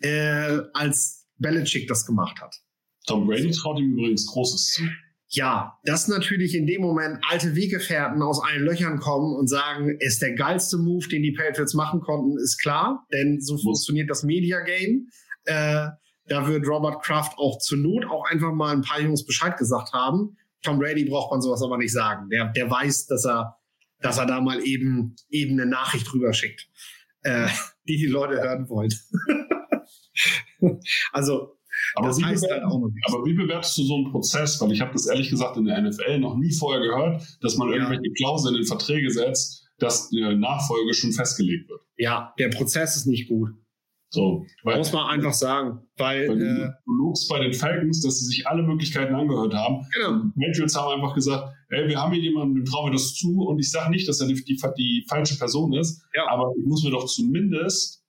äh, 0.00 0.60
als 0.74 1.26
Belichick 1.36 1.86
das 1.88 2.04
gemacht 2.04 2.40
hat. 2.40 2.56
Tom 3.06 3.26
Brady 3.26 3.50
traut 3.52 3.78
ihm 3.78 3.92
übrigens 3.92 4.26
Großes 4.26 4.72
zu. 4.72 4.82
Ja, 5.30 5.78
dass 5.84 6.08
natürlich 6.08 6.54
in 6.54 6.66
dem 6.66 6.80
Moment 6.80 7.18
alte 7.28 7.54
Weggefährten 7.54 8.22
aus 8.22 8.42
allen 8.42 8.64
Löchern 8.64 8.98
kommen 8.98 9.36
und 9.36 9.46
sagen, 9.46 9.90
ist 10.00 10.22
der 10.22 10.32
geilste 10.32 10.78
Move, 10.78 11.06
den 11.06 11.22
die 11.22 11.32
Patriots 11.32 11.74
machen 11.74 12.00
konnten, 12.00 12.38
ist 12.38 12.58
klar, 12.58 13.06
denn 13.12 13.38
so 13.38 13.58
funktioniert 13.58 14.08
das 14.08 14.22
Media 14.22 14.60
Game. 14.60 15.08
Äh, 15.44 15.88
da 16.28 16.46
wird 16.46 16.66
Robert 16.66 17.02
Kraft 17.02 17.36
auch 17.36 17.58
zur 17.58 17.76
Not 17.76 18.06
auch 18.06 18.24
einfach 18.30 18.52
mal 18.52 18.74
ein 18.74 18.82
paar 18.82 19.00
Jungs 19.00 19.26
Bescheid 19.26 19.56
gesagt 19.58 19.92
haben. 19.92 20.38
Tom 20.62 20.78
Brady 20.78 21.04
braucht 21.04 21.30
man 21.30 21.42
sowas 21.42 21.62
aber 21.62 21.76
nicht 21.76 21.92
sagen. 21.92 22.30
Der, 22.30 22.46
der 22.48 22.70
weiß, 22.70 23.06
dass 23.06 23.26
er, 23.26 23.58
dass 24.00 24.16
er 24.16 24.26
da 24.26 24.40
mal 24.40 24.62
eben, 24.62 25.14
eben 25.28 25.60
eine 25.60 25.68
Nachricht 25.68 26.12
rüber 26.12 26.32
schickt, 26.32 26.68
äh, 27.22 27.48
die 27.86 27.98
die 27.98 28.06
Leute 28.06 28.40
hören 28.40 28.68
wollen. 28.70 28.92
also 31.12 31.57
aber 31.94 32.16
wie, 32.16 32.24
heißt 32.24 32.50
halt 32.50 32.62
auch 32.64 32.76
aber 33.06 33.24
wie 33.24 33.34
bewertest 33.34 33.78
du 33.78 33.82
so 33.82 33.96
einen 33.96 34.10
Prozess? 34.10 34.60
Weil 34.60 34.72
ich 34.72 34.80
habe 34.80 34.92
das 34.92 35.06
ehrlich 35.06 35.30
gesagt 35.30 35.56
in 35.56 35.64
der 35.64 35.80
NFL 35.80 36.18
noch 36.18 36.36
nie 36.36 36.52
vorher 36.52 36.80
gehört, 36.80 37.22
dass 37.40 37.56
man 37.56 37.68
ja. 37.68 37.76
irgendwelche 37.76 38.12
Klauseln 38.14 38.56
in 38.56 38.64
Verträge 38.64 39.10
setzt, 39.10 39.68
dass 39.78 40.08
die 40.10 40.20
Nachfolge 40.20 40.94
schon 40.94 41.12
festgelegt 41.12 41.68
wird. 41.68 41.80
Ja, 41.96 42.34
der 42.38 42.48
Prozess 42.48 42.96
ist 42.96 43.06
nicht 43.06 43.28
gut. 43.28 43.50
So, 44.10 44.46
weil, 44.62 44.78
Muss 44.78 44.92
man 44.92 45.06
einfach 45.06 45.34
sagen. 45.34 45.80
Weil, 45.98 46.28
weil 46.28 46.42
äh, 46.42 46.70
du 46.86 46.92
lobst 46.92 47.28
bei 47.28 47.40
den 47.40 47.52
Falcons, 47.52 48.00
dass 48.00 48.18
sie 48.18 48.24
sich 48.24 48.46
alle 48.46 48.62
Möglichkeiten 48.62 49.14
angehört 49.14 49.54
haben. 49.54 49.86
Genau. 49.92 50.22
Patriots 50.40 50.74
haben 50.76 50.94
einfach 50.94 51.14
gesagt, 51.14 51.52
ey, 51.68 51.88
wir 51.88 52.00
haben 52.00 52.12
hier 52.12 52.22
jemanden, 52.22 52.54
dem 52.54 52.64
trauen 52.64 52.86
wir 52.86 52.92
das 52.92 53.14
zu. 53.14 53.42
Und 53.42 53.58
ich 53.58 53.70
sage 53.70 53.90
nicht, 53.90 54.08
dass 54.08 54.20
er 54.20 54.28
die, 54.28 54.42
die, 54.42 54.58
die 54.78 55.04
falsche 55.08 55.36
Person 55.36 55.74
ist, 55.74 56.02
ja. 56.14 56.26
aber 56.30 56.52
ich 56.58 56.64
muss 56.64 56.82
mir 56.84 56.90
doch 56.90 57.04
zumindest 57.04 58.02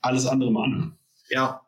alles 0.00 0.26
andere 0.26 0.50
mal 0.50 0.64
anhören. 0.64 0.98
Ja, 1.28 1.60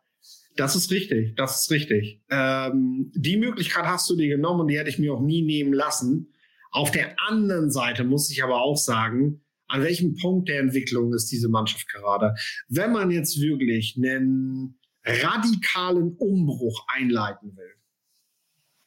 das 0.57 0.77
ist 0.77 0.91
richtig, 0.91 1.35
das 1.37 1.63
ist 1.63 1.71
richtig. 1.71 2.21
Ähm, 2.31 3.11
die 3.15 3.37
Möglichkeit 3.37 3.85
hast 3.85 4.09
du 4.11 4.17
dir 4.17 4.29
genommen 4.29 4.61
und 4.61 4.69
die 4.69 4.79
hätte 4.79 4.91
ich 4.91 4.99
mir 4.99 5.15
auch 5.15 5.21
nie 5.23 5.43
nehmen 5.43 5.73
lassen. 5.73 6.33
Auf 6.71 6.91
der 6.91 7.17
anderen 7.29 7.71
Seite 7.71 8.05
muss 8.05 8.31
ich 8.31 8.43
aber 8.43 8.61
auch 8.61 8.77
sagen, 8.77 9.43
an 9.67 9.83
welchem 9.83 10.17
Punkt 10.17 10.49
der 10.49 10.61
Entwicklung 10.61 11.15
ist 11.15 11.33
diese 11.33 11.49
Mannschaft 11.49 11.89
gerade? 11.89 12.35
Wenn 12.69 12.93
man 12.93 13.11
jetzt 13.11 13.41
wirklich 13.41 13.97
einen 13.97 14.79
radikalen 15.05 16.15
Umbruch 16.17 16.87
einleiten 16.89 17.57
will, 17.57 17.75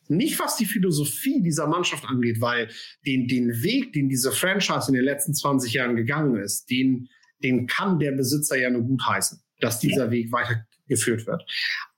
nicht 0.08 0.40
was 0.40 0.56
die 0.56 0.66
Philosophie 0.66 1.42
dieser 1.42 1.68
Mannschaft 1.68 2.06
angeht, 2.06 2.40
weil 2.40 2.70
den, 3.08 3.28
den 3.28 3.64
Weg, 3.64 3.94
den 3.94 4.08
diese 4.08 4.32
Franchise 4.32 4.90
in 4.90 4.94
den 4.94 5.04
letzten 5.04 5.34
20 5.34 5.74
Jahren 5.74 5.96
gegangen 5.96 6.36
ist, 6.36 6.70
den, 6.70 7.10
den 7.44 7.66
kann 7.66 7.98
der 7.98 8.12
Besitzer 8.12 8.58
ja 8.58 8.70
nur 8.70 8.84
gutheißen, 8.84 9.42
dass 9.62 9.80
dieser 9.80 10.12
Weg 10.12 10.32
weiter 10.32 10.64
geführt 10.88 11.26
wird. 11.28 11.44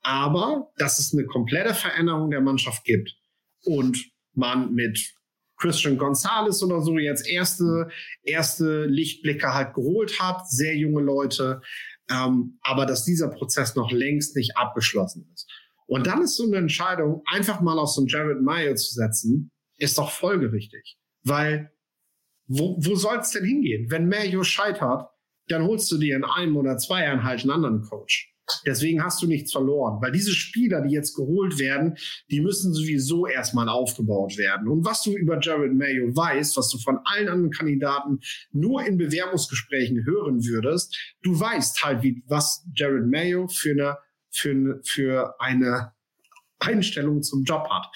Aber 0.02 0.72
dass 0.78 1.00
es 1.00 1.14
eine 1.14 1.26
komplette 1.26 1.74
Veränderung 1.74 2.32
der 2.32 2.42
Mannschaft 2.42 2.84
gibt 2.84 3.16
und 3.64 3.98
man 4.34 4.74
mit 4.74 5.14
Christian 5.58 5.98
Gonzalez 5.98 6.62
oder 6.62 6.82
so 6.82 6.98
jetzt 6.98 7.28
erste, 7.28 7.90
erste 8.24 8.86
Lichtblicke 8.86 9.54
halt 9.54 9.74
geholt 9.74 10.20
hat, 10.20 10.50
sehr 10.50 10.76
junge 10.76 11.02
Leute, 11.02 11.62
ähm, 12.10 12.60
aber 12.62 12.86
dass 12.86 13.04
dieser 13.04 13.30
Prozess 13.30 13.76
noch 13.76 13.92
längst 13.92 14.36
nicht 14.36 14.56
abgeschlossen 14.56 15.30
ist. 15.34 15.50
Und 15.88 16.06
dann 16.06 16.22
ist 16.22 16.36
so 16.36 16.46
eine 16.46 16.58
Entscheidung, 16.58 17.24
einfach 17.26 17.62
mal 17.62 17.80
auf 17.80 17.90
so 17.90 18.02
einen 18.02 18.08
Jared 18.08 18.42
Mayo 18.42 18.76
zu 18.76 18.94
setzen, 18.94 19.52
ist 19.78 19.98
doch 19.98 20.12
folgerichtig. 20.12 20.98
Weil 21.24 21.72
wo, 22.48 22.78
wo 22.80 22.96
soll 22.96 23.18
es 23.18 23.32
denn 23.32 23.44
hingehen? 23.44 23.92
Wenn 23.92 24.08
Mayo 24.08 24.44
scheitert, 24.44 25.10
dann 25.48 25.64
holst 25.64 25.92
du 25.92 25.98
dir 25.98 26.16
in 26.16 26.24
einem 26.24 26.56
oder 26.58 26.78
zwei 26.78 27.04
Jahren 27.04 27.24
halt 27.24 27.42
einen 27.42 27.52
anderen 27.52 27.82
Coach. 27.82 28.34
Deswegen 28.66 29.04
hast 29.04 29.22
du 29.22 29.28
nichts 29.28 29.52
verloren, 29.52 30.02
weil 30.02 30.12
diese 30.12 30.32
Spieler, 30.32 30.82
die 30.82 30.94
jetzt 30.94 31.16
geholt 31.16 31.60
werden, 31.60 31.98
die 32.32 32.42
müssen 32.42 32.74
sowieso 32.74 33.28
erstmal 33.28 33.70
aufgebaut 33.70 34.38
werden. 34.38 34.68
Und 34.68 34.86
was 34.86 35.04
du 35.04 35.16
über 35.16 35.40
Jared 35.40 35.74
Mayo 35.74 36.16
weißt, 36.16 36.58
was 36.58 36.70
du 36.70 36.78
von 36.78 37.00
allen 37.04 37.28
anderen 37.28 37.52
Kandidaten 37.52 38.20
nur 38.52 38.86
in 38.86 38.98
Bewerbungsgesprächen 38.98 40.06
hören 40.06 40.46
würdest, 40.46 40.98
du 41.22 41.38
weißt 41.40 41.84
halt, 41.84 42.04
wie, 42.04 42.24
was 42.28 42.66
Jared 42.74 43.08
Mayo 43.08 43.48
für 43.48 43.72
eine, 43.72 43.98
für 44.32 44.52
eine, 44.52 44.82
für 44.84 45.36
eine 45.40 45.94
Einstellung 46.60 47.22
zum 47.24 47.44
Job 47.44 47.68
hat. 47.70 47.88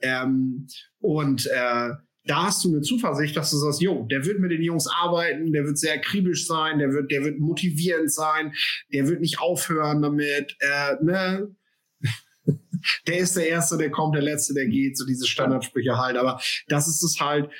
Ähm, 0.00 0.66
und 0.98 1.46
äh, 1.46 1.90
da 2.26 2.44
hast 2.44 2.64
du 2.64 2.68
eine 2.68 2.80
Zuversicht, 2.80 3.36
dass 3.36 3.50
du 3.50 3.56
sagst, 3.56 3.80
jo, 3.80 4.04
der 4.10 4.24
wird 4.24 4.40
mit 4.40 4.50
den 4.50 4.62
Jungs 4.62 4.86
arbeiten, 4.86 5.52
der 5.52 5.64
wird 5.64 5.78
sehr 5.78 5.94
akribisch 5.94 6.46
sein, 6.46 6.78
der 6.78 6.92
wird, 6.92 7.10
der 7.10 7.24
wird 7.24 7.38
motivierend 7.38 8.12
sein, 8.12 8.52
der 8.92 9.08
wird 9.08 9.20
nicht 9.20 9.40
aufhören 9.40 10.02
damit, 10.02 10.56
äh, 10.60 10.96
ne? 11.02 11.54
der 13.06 13.18
ist 13.18 13.36
der 13.36 13.48
Erste, 13.48 13.78
der 13.78 13.90
kommt, 13.90 14.14
der 14.14 14.22
Letzte, 14.22 14.54
der 14.54 14.66
geht, 14.66 14.98
so 14.98 15.06
diese 15.06 15.26
Standardsprüche 15.26 15.96
halt, 15.96 16.16
aber 16.16 16.40
das 16.68 16.88
ist 16.88 17.02
es 17.02 17.20
halt. 17.20 17.50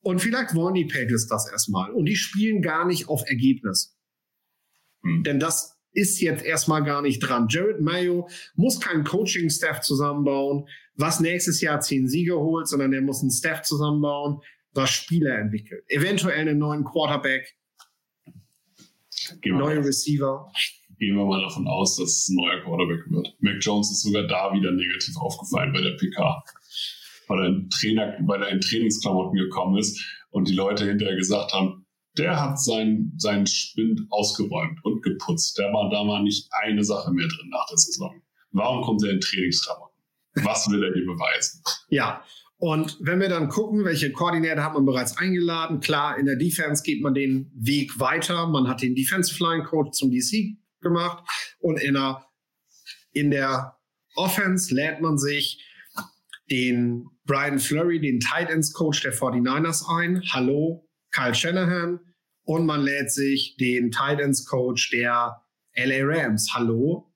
Und 0.00 0.20
vielleicht 0.20 0.54
wollen 0.54 0.74
die 0.74 0.84
Patriots 0.84 1.26
das 1.26 1.50
erstmal. 1.50 1.90
Und 1.90 2.06
die 2.06 2.16
spielen 2.16 2.62
gar 2.62 2.86
nicht 2.86 3.08
auf 3.08 3.22
Ergebnis. 3.26 3.96
Hm. 5.02 5.24
Denn 5.24 5.40
das 5.40 5.77
ist 5.92 6.20
jetzt 6.20 6.44
erstmal 6.44 6.84
gar 6.84 7.02
nicht 7.02 7.20
dran. 7.20 7.48
Jared 7.48 7.80
Mayo 7.80 8.28
muss 8.54 8.80
keinen 8.80 9.04
Coaching-Staff 9.04 9.80
zusammenbauen, 9.80 10.66
was 10.94 11.20
nächstes 11.20 11.60
Jahr 11.60 11.80
zehn 11.80 12.08
Siege 12.08 12.38
holt, 12.38 12.68
sondern 12.68 12.92
er 12.92 13.00
muss 13.00 13.20
einen 13.22 13.30
Staff 13.30 13.62
zusammenbauen, 13.62 14.40
was 14.72 14.90
Spieler 14.90 15.38
entwickelt. 15.38 15.84
Eventuell 15.88 16.40
einen 16.40 16.58
neuen 16.58 16.84
Quarterback, 16.84 17.56
neue 19.44 19.84
Receiver. 19.84 20.50
Gehen 20.98 21.16
wir 21.16 21.24
mal 21.24 21.40
davon 21.40 21.66
aus, 21.68 21.96
dass 21.96 22.08
es 22.10 22.28
ein 22.28 22.36
neuer 22.36 22.60
Quarterback 22.62 23.10
wird. 23.10 23.36
Mac 23.40 23.56
Jones 23.60 23.90
ist 23.90 24.02
sogar 24.02 24.26
da 24.26 24.52
wieder 24.52 24.72
negativ 24.72 25.16
aufgefallen 25.16 25.72
bei 25.72 25.80
der 25.80 25.96
PK, 25.96 26.42
weil 27.28 27.40
er 27.40 27.46
in, 27.46 27.70
Trainer, 27.70 28.16
weil 28.26 28.42
er 28.42 28.48
in 28.48 28.60
Trainingsklamotten 28.60 29.38
gekommen 29.38 29.78
ist 29.78 30.02
und 30.30 30.48
die 30.48 30.54
Leute 30.54 30.86
hinterher 30.86 31.16
gesagt 31.16 31.52
haben, 31.52 31.77
der 32.18 32.40
hat 32.40 32.60
seinen, 32.60 33.14
seinen 33.16 33.46
Spind 33.46 34.00
ausgeräumt 34.10 34.84
und 34.84 35.02
geputzt. 35.02 35.56
Der 35.58 35.72
war 35.72 35.88
da 35.90 36.04
mal 36.04 36.22
nicht 36.22 36.48
eine 36.62 36.84
Sache 36.84 37.12
mehr 37.12 37.28
drin 37.28 37.48
nach 37.50 37.66
der 37.70 37.78
Saison. 37.78 38.20
Warum 38.50 38.82
kommt 38.82 39.04
er 39.04 39.10
in 39.10 39.20
Trainingsklamotten? 39.20 39.96
Was 40.42 40.68
will 40.68 40.82
er 40.82 40.92
hier 40.92 41.06
beweisen? 41.06 41.62
Ja, 41.90 42.22
und 42.58 42.96
wenn 43.00 43.20
wir 43.20 43.28
dann 43.28 43.48
gucken, 43.48 43.84
welche 43.84 44.10
Koordinator 44.10 44.64
hat 44.64 44.74
man 44.74 44.84
bereits 44.84 45.16
eingeladen, 45.16 45.78
klar, 45.78 46.18
in 46.18 46.26
der 46.26 46.36
Defense 46.36 46.82
geht 46.82 47.02
man 47.02 47.14
den 47.14 47.52
Weg 47.54 48.00
weiter. 48.00 48.48
Man 48.48 48.66
hat 48.66 48.82
den 48.82 48.96
Defensive 48.96 49.42
Line 49.42 49.62
Coach 49.62 49.92
zum 49.92 50.10
DC 50.10 50.56
gemacht 50.80 51.24
und 51.60 51.80
in 51.80 51.94
der, 51.94 52.26
in 53.12 53.30
der 53.30 53.76
Offense 54.16 54.74
lädt 54.74 55.00
man 55.00 55.18
sich 55.18 55.64
den 56.50 57.06
Brian 57.26 57.60
Flurry, 57.60 58.00
den 58.00 58.18
Tight 58.18 58.50
Ends 58.50 58.72
Coach 58.72 59.02
der 59.02 59.14
49ers 59.14 59.84
ein. 59.88 60.22
Hallo, 60.32 60.88
Kyle 61.12 61.34
Shanahan. 61.34 62.00
Und 62.48 62.64
man 62.64 62.80
lädt 62.80 63.12
sich 63.12 63.56
den 63.60 63.90
Tight 63.90 64.20
Ends 64.20 64.46
Coach 64.46 64.88
der 64.90 65.36
LA 65.76 65.98
Rams. 66.00 66.48
Hallo, 66.54 67.12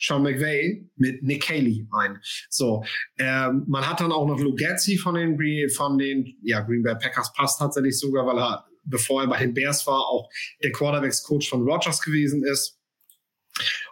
Sean 0.00 0.22
McVay 0.22 0.90
mit 0.96 1.22
Nick 1.22 1.50
Haley 1.50 1.86
ein. 1.92 2.18
So, 2.48 2.82
ähm, 3.18 3.64
man 3.68 3.86
hat 3.86 4.00
dann 4.00 4.10
auch 4.10 4.26
noch 4.26 4.40
Lou 4.40 4.54
Getzi 4.54 4.96
von 4.96 5.16
den 5.16 5.38
von 5.68 5.98
den 5.98 6.38
ja 6.42 6.62
Green 6.62 6.82
Bay 6.82 6.94
Packers 6.94 7.34
passt 7.34 7.58
tatsächlich 7.58 7.98
sogar, 7.98 8.24
weil 8.26 8.38
er 8.38 8.64
bevor 8.84 9.20
er 9.20 9.28
bei 9.28 9.38
den 9.38 9.52
Bears 9.52 9.86
war 9.86 10.00
auch 10.00 10.30
der 10.62 10.72
Quarterbacks 10.72 11.22
Coach 11.24 11.46
von 11.46 11.60
Rogers 11.68 12.00
gewesen 12.00 12.42
ist. 12.42 12.80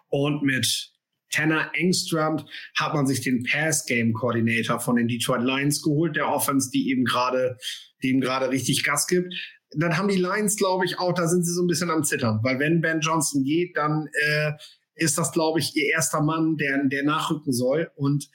Und 0.09 0.43
mit 0.43 0.91
Tanner 1.33 1.71
Engstrand 1.75 2.47
hat 2.77 2.95
man 2.95 3.07
sich 3.07 3.21
den 3.21 3.43
Pass 3.43 3.85
Game 3.85 4.15
Coordinator 4.15 4.81
von 4.81 4.97
den 4.97 5.09
Detroit 5.09 5.43
Lions 5.43 5.83
geholt, 5.83 6.17
der 6.17 6.29
Offense, 6.31 6.71
die 6.71 6.89
eben 6.89 7.05
gerade, 7.05 7.59
dem 8.03 8.23
gerade 8.23 8.49
richtig 8.49 8.85
Gas 8.85 9.07
gibt. 9.07 9.35
Dann 9.77 9.97
haben 9.97 10.09
die 10.09 10.17
Lions, 10.17 10.57
glaube 10.57 10.85
ich, 10.85 10.99
auch, 10.99 11.13
da 11.13 11.27
sind 11.27 11.45
sie 11.45 11.53
so 11.53 11.63
ein 11.63 11.67
bisschen 11.67 11.91
am 11.91 12.05
Zittern, 12.05 12.41
weil 12.43 12.59
wenn 12.59 12.81
Ben 12.81 13.01
Johnson 13.01 13.45
geht, 13.45 13.77
dann 13.77 14.09
äh, 14.13 14.53
ist 14.95 15.19
das, 15.19 15.33
glaube 15.33 15.59
ich, 15.59 15.75
ihr 15.77 15.91
erster 15.91 16.23
Mann, 16.23 16.57
der, 16.57 16.85
der 16.85 17.05
nachrücken 17.05 17.53
soll. 17.53 17.91
Und 17.97 18.29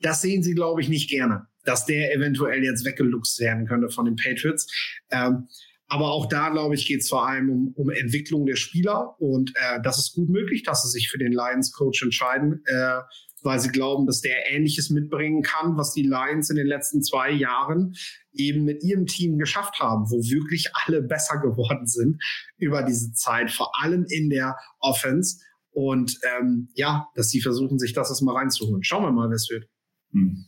das 0.00 0.20
sehen 0.22 0.42
sie, 0.42 0.54
glaube 0.54 0.80
ich, 0.80 0.88
nicht 0.88 1.08
gerne, 1.08 1.46
dass 1.64 1.86
der 1.86 2.14
eventuell 2.14 2.64
jetzt 2.64 2.84
weggeluchst 2.84 3.38
werden 3.40 3.66
könnte 3.66 3.90
von 3.90 4.04
den 4.04 4.16
Patriots. 4.16 4.66
Ähm, 5.10 5.48
aber 5.90 6.12
auch 6.12 6.26
da, 6.26 6.50
glaube 6.50 6.76
ich, 6.76 6.86
geht 6.86 7.00
es 7.00 7.08
vor 7.08 7.26
allem 7.26 7.50
um, 7.50 7.72
um 7.74 7.90
Entwicklung 7.90 8.46
der 8.46 8.54
Spieler. 8.54 9.20
Und 9.20 9.50
äh, 9.56 9.80
das 9.82 9.98
ist 9.98 10.14
gut 10.14 10.28
möglich, 10.28 10.62
dass 10.62 10.82
sie 10.82 10.88
sich 10.88 11.10
für 11.10 11.18
den 11.18 11.32
Lions-Coach 11.32 12.02
entscheiden, 12.02 12.62
äh, 12.66 13.00
weil 13.42 13.58
sie 13.58 13.70
glauben, 13.70 14.06
dass 14.06 14.20
der 14.20 14.50
Ähnliches 14.52 14.90
mitbringen 14.90 15.42
kann, 15.42 15.76
was 15.76 15.92
die 15.92 16.02
Lions 16.02 16.48
in 16.48 16.56
den 16.56 16.66
letzten 16.66 17.02
zwei 17.02 17.30
Jahren 17.30 17.94
eben 18.32 18.64
mit 18.64 18.82
ihrem 18.82 19.06
Team 19.06 19.38
geschafft 19.38 19.78
haben, 19.80 20.10
wo 20.10 20.16
wirklich 20.22 20.70
alle 20.72 21.02
besser 21.02 21.38
geworden 21.38 21.86
sind 21.86 22.22
über 22.56 22.82
diese 22.82 23.12
Zeit, 23.12 23.50
vor 23.50 23.72
allem 23.80 24.04
in 24.08 24.30
der 24.30 24.56
Offense. 24.78 25.38
Und 25.72 26.18
ähm, 26.24 26.68
ja, 26.74 27.08
dass 27.14 27.30
sie 27.30 27.40
versuchen, 27.40 27.78
sich 27.78 27.92
das 27.92 28.10
erstmal 28.10 28.36
reinzuholen. 28.36 28.82
Schauen 28.82 29.04
wir 29.04 29.12
mal, 29.12 29.28
wer 29.28 29.36
es 29.36 29.48
wird. 29.50 29.66
Hm. 30.12 30.46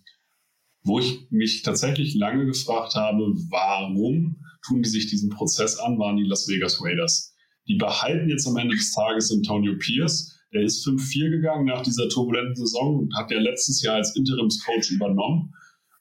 Wo 0.85 0.99
ich 0.99 1.29
mich 1.31 1.63
tatsächlich 1.63 2.15
lange 2.15 2.45
gefragt 2.45 2.95
habe, 2.95 3.35
warum 3.51 4.43
tun 4.67 4.83
die 4.83 4.89
sich 4.89 5.07
diesen 5.07 5.31
Prozess 5.31 5.79
an, 5.79 5.99
waren 5.99 6.17
die 6.17 6.25
Las 6.25 6.49
Vegas 6.49 6.83
Raiders. 6.83 7.35
Die 7.69 7.77
behalten 7.77 8.29
jetzt 8.29 8.47
am 8.47 8.57
Ende 8.57 8.75
des 8.75 8.93
Tages 8.93 9.31
Antonio 9.31 9.77
Pierce. 9.79 10.41
Der 10.53 10.63
ist 10.63 10.87
5-4 10.87 11.31
gegangen 11.31 11.67
nach 11.67 11.83
dieser 11.83 12.09
turbulenten 12.09 12.57
Saison 12.57 12.99
und 12.99 13.17
hat 13.17 13.31
ja 13.31 13.39
letztes 13.39 13.83
Jahr 13.83 13.97
als 13.97 14.15
Interimscoach 14.17 14.91
übernommen. 14.91 15.53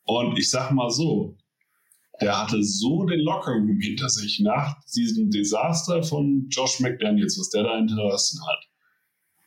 Und 0.03 0.37
ich 0.37 0.49
sag 0.49 0.71
mal 0.71 0.89
so, 0.89 1.37
der 2.21 2.39
hatte 2.39 2.63
so 2.63 3.03
den 3.05 3.19
Lockerroom 3.19 3.79
hinter 3.79 4.09
sich 4.09 4.39
nach 4.39 4.75
diesem 4.95 5.31
Desaster 5.31 6.03
von 6.03 6.47
Josh 6.49 6.79
McDaniels, 6.79 7.39
was 7.39 7.49
der 7.49 7.63
da 7.63 7.77
hinterlassen 7.77 8.39
hat 8.47 8.71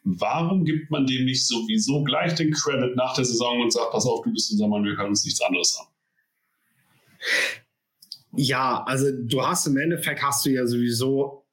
Warum 0.05 0.67
gibt 0.67 0.91
man 0.91 1.07
dem 1.07 1.25
nicht 1.25 1.47
sowieso 1.47 2.05
gleich 2.05 2.35
den 2.35 2.53
Credit 2.53 2.95
nach 2.95 3.15
der 3.15 3.25
Saison 3.25 3.63
und 3.63 3.73
sagt, 3.73 3.91
pass 3.91 4.05
auf, 4.05 4.23
du 4.23 4.33
bist 4.33 4.53
unser 4.53 4.69
Mann, 4.69 4.85
wir 4.85 4.95
können 4.95 5.09
uns 5.09 5.25
nichts 5.25 5.41
anderes 5.41 5.79
an? 5.81 5.87
Ja, 8.37 8.85
also 8.85 9.07
du 9.11 9.43
hast 9.43 9.67
im 9.67 9.79
Endeffekt 9.79 10.23
hast 10.23 10.45
du 10.45 10.51
ja 10.51 10.67
sowieso, 10.67 11.47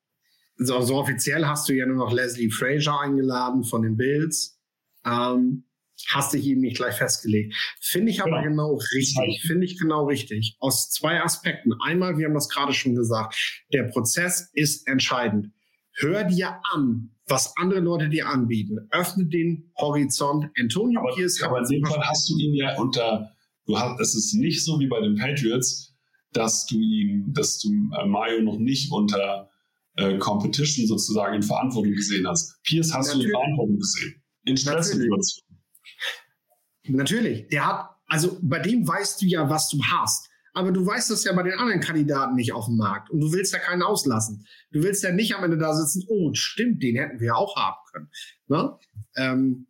so, 0.58 0.82
so 0.82 0.96
offiziell 0.96 1.48
hast 1.48 1.70
du 1.70 1.74
ja 1.74 1.86
nur 1.86 1.96
noch 1.96 2.12
Leslie 2.12 2.50
Frazier 2.50 3.00
eingeladen 3.00 3.64
von 3.64 3.84
den 3.84 3.96
Bills. 3.96 4.60
Ähm, 5.06 5.64
hast 6.10 6.34
dich 6.34 6.46
eben 6.46 6.62
nicht 6.62 6.78
gleich 6.78 6.96
festgelegt. 6.96 7.56
Finde 7.80 8.12
ich 8.12 8.22
aber 8.22 8.42
genau, 8.42 8.76
genau 8.76 8.82
richtig. 8.96 9.44
Finde 9.46 9.66
ich 9.66 9.78
genau 9.78 10.06
richtig. 10.06 10.58
Aus 10.60 10.90
zwei 10.90 11.22
Aspekten. 11.22 11.74
Einmal, 11.82 12.18
wir 12.18 12.26
haben 12.26 12.34
das 12.34 12.50
gerade 12.50 12.74
schon 12.74 12.96
gesagt, 12.96 13.36
der 13.74 13.84
Prozess 13.84 14.50
ist 14.54 14.88
entscheidend. 14.88 15.48
Hör 15.94 16.24
dir 16.24 16.60
an, 16.74 17.12
was 17.28 17.54
andere 17.58 17.80
Leute 17.80 18.10
dir 18.10 18.28
anbieten. 18.28 18.78
Öffne 18.92 19.26
den 19.26 19.72
Horizont. 19.78 20.50
Antonio 20.58 21.00
aber, 21.00 21.16
Pierce. 21.16 21.42
Aber 21.44 21.60
in 21.60 21.66
dem 21.66 21.86
Fall 21.86 22.02
hast 22.02 22.30
du 22.30 22.38
ihn 22.38 22.56
ja 22.56 22.78
unter, 22.80 23.32
du 23.66 23.78
hast, 23.78 24.00
es 24.00 24.16
ist 24.16 24.34
nicht 24.34 24.64
so 24.64 24.80
wie 24.80 24.88
bei 24.88 25.00
den 25.02 25.16
Patriots, 25.16 25.96
dass 26.34 26.66
du 26.66 26.80
ihn, 26.80 27.34
dass 27.34 27.60
du 27.60 27.70
äh, 27.70 28.06
Mario 28.06 28.42
noch 28.42 28.58
nicht 28.58 28.92
unter 28.92 29.50
äh, 29.98 30.18
Competition 30.18 30.88
sozusagen 30.88 31.36
in 31.36 31.44
Verantwortung 31.44 31.94
gesehen 31.94 32.28
hast. 32.28 32.62
Pierce 32.64 32.94
hast 32.94 33.08
Natürlich. 33.08 33.28
du 33.28 33.30
in 33.30 33.36
Verantwortung 33.36 33.78
gesehen. 33.80 34.24
In 34.46 34.58
Stresssituationen. 34.58 35.51
Natürlich. 36.88 37.48
Der 37.48 37.66
hat, 37.66 37.90
also 38.08 38.38
bei 38.42 38.60
dem 38.60 38.88
weißt 38.88 39.22
du 39.22 39.26
ja, 39.26 39.50
was 39.50 39.70
du 39.70 39.80
hast. 39.84 40.30
Aber 40.54 40.72
du 40.72 40.86
weißt 40.86 41.10
das 41.10 41.24
ja 41.24 41.34
bei 41.34 41.44
den 41.44 41.54
anderen 41.54 41.80
Kandidaten 41.80 42.36
nicht 42.36 42.52
auf 42.52 42.66
dem 42.66 42.76
Markt. 42.76 43.10
Und 43.10 43.22
du 43.22 43.32
willst 43.32 43.54
ja 43.54 43.60
keinen 43.60 43.84
auslassen. 43.84 44.46
Du 44.72 44.84
willst 44.84 45.04
ja 45.04 45.12
nicht 45.12 45.34
am 45.36 45.44
Ende 45.44 45.58
da 45.58 45.74
sitzen, 45.74 46.06
oh, 46.10 46.32
stimmt, 46.34 46.84
den 46.84 46.98
hätten 46.98 47.20
wir 47.20 47.28
ja 47.28 47.36
auch 47.36 47.56
haben 47.56 47.78
können. 47.92 48.10
Ne? 48.48 48.78
Ähm, 49.16 49.68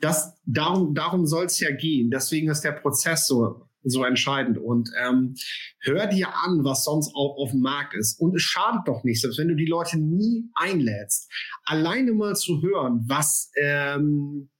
das, 0.00 0.34
darum 0.44 0.94
darum 0.94 1.26
soll 1.26 1.46
es 1.46 1.60
ja 1.60 1.70
gehen. 1.70 2.10
Deswegen 2.10 2.50
ist 2.50 2.62
der 2.62 2.72
Prozess 2.72 3.28
so, 3.28 3.68
so 3.84 4.04
entscheidend. 4.04 4.58
Und 4.58 4.90
ähm, 5.00 5.36
hör 5.80 6.08
dir 6.08 6.28
an, 6.34 6.64
was 6.64 6.82
sonst 6.82 7.14
auch 7.14 7.36
auf 7.36 7.52
dem 7.52 7.60
Markt 7.60 7.94
ist. 7.94 8.20
Und 8.20 8.34
es 8.34 8.42
schadet 8.42 8.82
doch 8.86 9.04
nicht, 9.04 9.20
selbst 9.20 9.38
wenn 9.38 9.48
du 9.48 9.54
die 9.54 9.66
Leute 9.66 9.98
nie 9.98 10.50
einlädst, 10.54 11.30
alleine 11.64 12.12
mal 12.12 12.34
zu 12.34 12.60
hören, 12.60 13.04
was 13.06 13.52
ähm, 13.56 14.50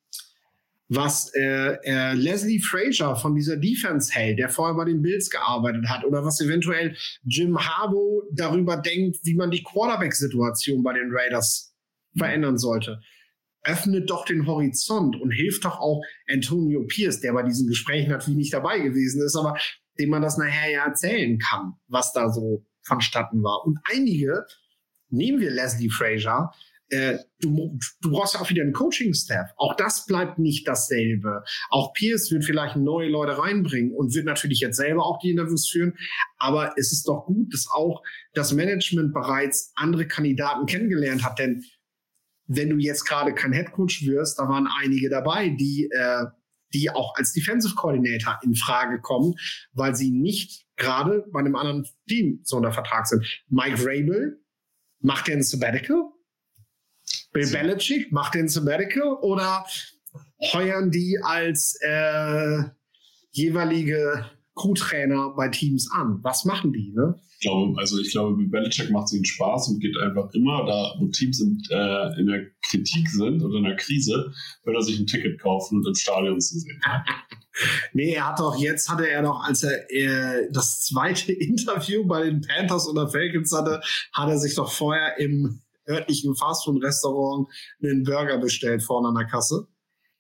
was 0.95 1.32
äh, 1.34 1.78
äh, 1.84 2.12
Leslie 2.14 2.61
Frazier 2.61 3.16
von 3.16 3.34
dieser 3.34 3.57
Defense 3.57 4.12
hält, 4.12 4.38
der 4.38 4.49
vorher 4.49 4.76
bei 4.76 4.84
den 4.84 5.01
Bills 5.01 5.30
gearbeitet 5.30 5.88
hat, 5.88 6.05
oder 6.05 6.24
was 6.24 6.40
eventuell 6.40 6.97
Jim 7.24 7.59
Harbaugh 7.59 8.22
darüber 8.32 8.76
denkt, 8.76 9.18
wie 9.22 9.34
man 9.34 9.51
die 9.51 9.62
Quarterback-Situation 9.62 10.82
bei 10.82 10.93
den 10.93 11.11
Raiders 11.11 11.74
verändern 12.16 12.59
sollte. 12.59 13.01
Öffnet 13.64 14.11
doch 14.11 14.24
den 14.24 14.47
Horizont 14.47 15.18
und 15.20 15.30
hilft 15.30 15.64
doch 15.64 15.78
auch 15.78 16.03
Antonio 16.28 16.84
Pierce, 16.86 17.20
der 17.20 17.32
bei 17.32 17.43
diesen 17.43 17.68
Gesprächen 17.68 18.11
natürlich 18.11 18.38
nicht 18.38 18.55
dabei 18.55 18.80
gewesen 18.80 19.22
ist, 19.22 19.36
aber 19.36 19.57
dem 19.99 20.11
man 20.11 20.22
das 20.22 20.36
nachher 20.36 20.70
ja 20.70 20.84
erzählen 20.84 21.38
kann, 21.38 21.74
was 21.86 22.12
da 22.12 22.30
so 22.30 22.66
vonstatten 22.82 23.43
war. 23.43 23.64
Und 23.64 23.78
einige, 23.93 24.45
nehmen 25.09 25.40
wir 25.40 25.51
Leslie 25.51 25.90
Frazier, 25.90 26.51
äh, 26.93 27.18
du, 27.40 27.78
du 28.03 28.11
brauchst 28.11 28.34
ja 28.34 28.40
auch 28.40 28.51
wieder 28.51 28.62
einen 28.62 28.74
Coaching-Staff. 28.74 29.51
Auch 29.57 29.74
das 29.76 30.05
bleibt 30.05 30.38
nicht 30.38 30.68
dasselbe. 30.68 31.43
Auch 31.70 31.95
Pierce 31.95 32.30
wird 32.30 32.45
vielleicht 32.45 32.76
neue 32.76 33.09
Leute 33.09 33.38
reinbringen 33.38 33.93
und 33.93 34.14
wird 34.14 34.26
natürlich 34.26 34.61
jetzt 34.61 34.76
selber 34.76 35.07
auch 35.07 35.18
die 35.18 35.30
Interviews 35.30 35.68
führen. 35.70 35.95
Aber 36.38 36.74
es 36.76 36.93
ist 36.93 37.09
doch 37.09 37.24
gut, 37.24 37.53
dass 37.55 37.66
auch 37.72 38.03
das 38.34 38.53
Management 38.53 39.14
bereits 39.14 39.72
andere 39.74 40.07
Kandidaten 40.07 40.66
kennengelernt 40.66 41.24
hat. 41.24 41.38
Denn 41.38 41.64
wenn 42.47 42.68
du 42.68 42.76
jetzt 42.76 43.05
gerade 43.05 43.32
kein 43.32 43.55
Headcoach 43.55 44.03
wirst, 44.03 44.38
da 44.38 44.47
waren 44.49 44.68
einige 44.82 45.09
dabei, 45.09 45.49
die, 45.49 45.88
äh, 45.90 46.26
die 46.74 46.90
auch 46.90 47.14
als 47.16 47.32
Defensive 47.32 47.74
Coordinator 47.74 48.38
in 48.43 48.55
Frage 48.55 49.01
kommen, 49.01 49.34
weil 49.72 49.97
sie 49.97 50.11
nicht 50.11 50.66
gerade 50.76 51.24
bei 51.32 51.40
einem 51.40 51.57
anderen 51.57 51.86
Team 52.07 52.40
so 52.45 52.59
unter 52.59 52.72
Vertrag 52.72 53.07
sind. 53.07 53.24
Mike 53.49 53.78
Rabel 53.80 54.43
macht 55.01 55.30
er 55.30 55.36
ein 55.36 55.43
Sabbatical? 55.43 56.11
Bill 57.33 57.51
Belichick 57.51 58.12
macht 58.12 58.35
den 58.35 58.49
Sabbatical 58.49 59.14
oder 59.22 59.64
heuern 60.53 60.91
die 60.91 61.18
als 61.22 61.78
äh, 61.80 62.62
jeweilige 63.30 64.26
Co-Trainer 64.55 65.30
bei 65.35 65.49
Teams 65.49 65.91
an? 65.93 66.18
Was 66.22 66.45
machen 66.45 66.72
die? 66.72 66.93
Ne? 66.95 67.14
Ich 67.39 67.49
glaube, 67.49 67.78
also 67.78 67.99
ich 67.99 68.12
glaube, 68.12 68.37
Belichick 68.45 68.91
macht 68.91 69.07
es 69.07 69.14
ihnen 69.14 69.24
Spaß 69.24 69.68
und 69.68 69.80
geht 69.80 69.97
einfach 69.99 70.33
immer 70.35 70.64
da, 70.66 70.95
wo 70.99 71.07
Teams 71.09 71.41
in, 71.41 71.61
äh, 71.70 72.20
in 72.20 72.26
der 72.26 72.47
Kritik 72.62 73.09
sind 73.09 73.43
oder 73.43 73.59
in 73.59 73.64
der 73.64 73.76
Krise, 73.76 74.33
will 74.64 74.74
er 74.74 74.83
sich 74.83 75.01
ein 75.01 75.07
Ticket 75.07 75.41
kaufen 75.41 75.78
und 75.78 75.87
im 75.87 75.95
Stadion 75.95 76.41
zu 76.41 76.59
sehen. 76.59 76.80
nee, 77.95 78.12
er 78.12 78.28
hat 78.28 78.39
doch, 78.39 78.57
jetzt 78.59 78.91
hatte 78.91 79.09
er 79.09 79.22
doch, 79.22 79.43
als 79.43 79.62
er 79.62 79.91
äh, 79.91 80.49
das 80.53 80.83
zweite 80.83 81.33
Interview 81.33 82.07
bei 82.07 82.24
den 82.24 82.43
Panthers 82.43 82.87
oder 82.87 83.09
Falcons 83.09 83.53
hatte, 83.53 83.80
hat 84.12 84.28
er 84.28 84.39
sich 84.39 84.55
doch 84.55 84.70
vorher 84.70 85.18
im 85.18 85.61
örtlichen 85.89 86.35
Fastfood-Restaurant 86.37 87.49
einen 87.83 88.05
Burger 88.05 88.39
bestellt 88.39 88.83
vorne 88.83 89.09
an 89.09 89.14
der 89.14 89.26
Kasse. 89.26 89.68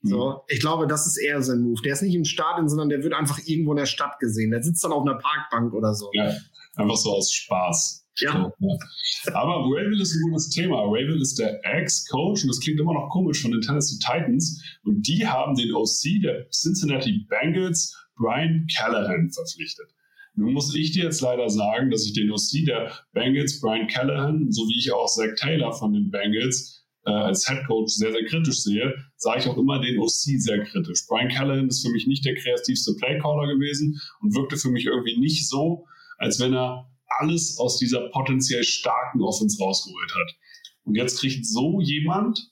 So, 0.02 0.30
mhm. 0.30 0.36
ich 0.48 0.60
glaube, 0.60 0.86
das 0.86 1.06
ist 1.06 1.16
eher 1.16 1.42
sein 1.42 1.60
Move. 1.60 1.80
Der 1.82 1.92
ist 1.92 2.02
nicht 2.02 2.14
im 2.14 2.24
Stadion, 2.24 2.68
sondern 2.68 2.88
der 2.88 3.02
wird 3.02 3.14
einfach 3.14 3.38
irgendwo 3.44 3.72
in 3.72 3.78
der 3.78 3.86
Stadt 3.86 4.18
gesehen. 4.18 4.50
Der 4.50 4.62
sitzt 4.62 4.82
dann 4.82 4.92
auf 4.92 5.02
einer 5.02 5.18
Parkbank 5.18 5.72
oder 5.74 5.94
so. 5.94 6.10
Ja, 6.12 6.32
einfach 6.74 6.96
so 6.96 7.12
aus 7.12 7.32
Spaß. 7.32 8.04
Ja. 8.18 8.32
So, 8.32 8.66
ja. 8.66 9.34
Aber 9.34 9.64
Ravel 9.64 10.00
ist 10.00 10.14
ein 10.14 10.22
gutes 10.22 10.50
Thema. 10.50 10.80
Ravel 10.82 11.20
ist 11.20 11.38
der 11.38 11.60
Ex-Coach 11.64 12.42
und 12.42 12.48
das 12.48 12.60
klingt 12.60 12.80
immer 12.80 12.94
noch 12.94 13.08
komisch 13.10 13.40
von 13.40 13.52
den 13.52 13.60
Tennessee 13.60 13.98
Titans. 14.00 14.60
Und 14.84 15.06
die 15.06 15.26
haben 15.26 15.54
den 15.54 15.72
OC 15.72 16.20
der 16.22 16.48
Cincinnati 16.50 17.24
Bengals, 17.28 17.96
Brian 18.16 18.66
Callahan, 18.76 19.30
verpflichtet. 19.30 19.88
Nun 20.34 20.54
muss 20.54 20.74
ich 20.74 20.92
dir 20.92 21.04
jetzt 21.04 21.20
leider 21.20 21.50
sagen, 21.50 21.90
dass 21.90 22.06
ich 22.06 22.14
den 22.14 22.30
OC 22.30 22.64
der 22.66 22.92
Bengals, 23.12 23.60
Brian 23.60 23.86
Callahan, 23.86 24.50
so 24.50 24.62
wie 24.62 24.78
ich 24.78 24.92
auch 24.92 25.06
Zach 25.06 25.34
Taylor 25.36 25.72
von 25.72 25.92
den 25.92 26.10
Bengals, 26.10 26.82
äh, 27.04 27.10
als 27.10 27.46
Head 27.46 27.66
Coach 27.66 27.92
sehr, 27.92 28.12
sehr 28.12 28.24
kritisch 28.24 28.62
sehe, 28.62 28.94
sage 29.16 29.40
ich 29.40 29.48
auch 29.48 29.58
immer 29.58 29.80
den 29.80 29.98
OC 29.98 30.40
sehr 30.40 30.62
kritisch. 30.64 31.06
Brian 31.06 31.28
Callahan 31.28 31.68
ist 31.68 31.84
für 31.84 31.92
mich 31.92 32.06
nicht 32.06 32.24
der 32.24 32.34
kreativste 32.36 32.94
Playcaller 32.94 33.52
gewesen 33.52 34.00
und 34.20 34.34
wirkte 34.34 34.56
für 34.56 34.70
mich 34.70 34.86
irgendwie 34.86 35.18
nicht 35.18 35.48
so, 35.48 35.86
als 36.18 36.40
wenn 36.40 36.54
er 36.54 36.90
alles 37.18 37.58
aus 37.58 37.78
dieser 37.78 38.08
potenziell 38.10 38.64
starken 38.64 39.20
Offense 39.22 39.62
rausgeholt 39.62 40.14
hat. 40.14 40.36
Und 40.84 40.94
jetzt 40.94 41.20
kriegt 41.20 41.44
so 41.46 41.80
jemand 41.80 42.50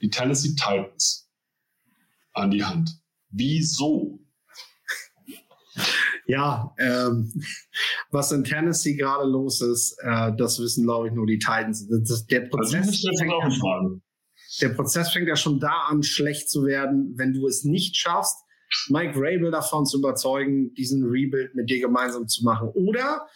die 0.00 0.10
Tennessee 0.10 0.54
Titans 0.56 1.30
an 2.32 2.50
die 2.50 2.64
Hand. 2.64 2.90
Wieso? 3.30 4.21
Ja, 6.26 6.74
ähm, 6.78 7.32
was 8.10 8.32
in 8.32 8.44
Tennessee 8.44 8.94
gerade 8.94 9.28
los 9.28 9.60
ist, 9.60 9.96
äh, 10.02 10.32
das 10.36 10.58
wissen, 10.60 10.84
glaube 10.84 11.08
ich, 11.08 11.14
nur 11.14 11.26
die 11.26 11.38
Titans. 11.38 11.88
Das, 11.88 12.26
der, 12.26 12.42
also 12.42 12.56
Prozess 12.56 12.86
also 12.86 13.18
fängt 13.18 13.32
ja 13.32 13.50
schon, 13.50 14.02
der 14.60 14.68
Prozess 14.70 15.12
fängt 15.12 15.28
ja 15.28 15.36
schon 15.36 15.60
da 15.60 15.86
an, 15.88 16.02
schlecht 16.02 16.50
zu 16.50 16.64
werden, 16.64 17.14
wenn 17.16 17.32
du 17.32 17.46
es 17.46 17.64
nicht 17.64 17.96
schaffst, 17.96 18.36
Mike 18.88 19.14
Rabel 19.16 19.50
davon 19.50 19.84
zu 19.84 19.98
überzeugen, 19.98 20.72
diesen 20.74 21.04
Rebuild 21.04 21.54
mit 21.54 21.68
dir 21.68 21.80
gemeinsam 21.80 22.26
zu 22.28 22.44
machen. 22.44 22.68
Oder 22.68 23.26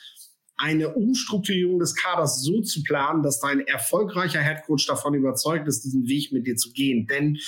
eine 0.57 0.95
Umstrukturierung 0.95 1.79
des 1.79 1.95
Kaders 1.95 2.43
so 2.43 2.63
zu 2.63 2.83
planen, 2.83 3.23
dass 3.23 3.41
dein 3.41 3.61
erfolgreicher 3.61 4.41
Headcoach 4.41 4.87
davon 4.87 5.15
überzeugt 5.15 5.69
ist, 5.69 5.85
diesen 5.85 6.07
Weg 6.07 6.33
mit 6.33 6.47
dir 6.47 6.57
zu 6.57 6.73
gehen. 6.73 7.07
Denn 7.07 7.39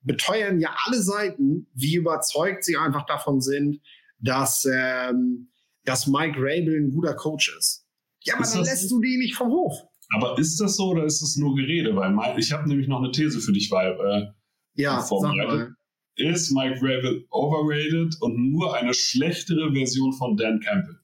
beteuern 0.00 0.60
ja 0.60 0.74
alle 0.86 1.02
Seiten, 1.02 1.66
wie 1.74 1.96
überzeugt 1.96 2.64
sie 2.64 2.76
einfach 2.76 3.06
davon 3.06 3.40
sind, 3.40 3.80
dass, 4.24 4.64
ähm, 4.64 5.48
dass 5.84 6.06
Mike 6.06 6.36
Rabel 6.38 6.80
ein 6.80 6.90
guter 6.90 7.14
Coach 7.14 7.54
ist. 7.58 7.86
Ja, 8.22 8.34
aber 8.34 8.44
ist 8.44 8.54
dann 8.54 8.64
lässt 8.64 8.90
du 8.90 9.00
die 9.00 9.18
nicht 9.18 9.34
vom 9.34 9.50
Hof. 9.50 9.74
Aber 10.14 10.38
ist 10.38 10.60
das 10.60 10.76
so 10.76 10.90
oder 10.90 11.04
ist 11.04 11.22
das 11.22 11.36
nur 11.36 11.54
Gerede? 11.54 11.94
Weil 11.94 12.38
ich 12.38 12.52
habe 12.52 12.68
nämlich 12.68 12.88
noch 12.88 12.98
eine 12.98 13.10
These 13.10 13.40
für 13.40 13.52
dich, 13.52 13.70
weil 13.70 13.92
äh, 13.92 14.26
ja, 14.74 15.00
vorbereitet. 15.00 15.74
Ist 16.16 16.52
Mike 16.52 16.76
Rabel 16.80 17.26
overrated 17.30 18.16
und 18.20 18.52
nur 18.52 18.74
eine 18.74 18.94
schlechtere 18.94 19.72
Version 19.72 20.12
von 20.12 20.36
Dan 20.36 20.60
Campbell? 20.60 21.00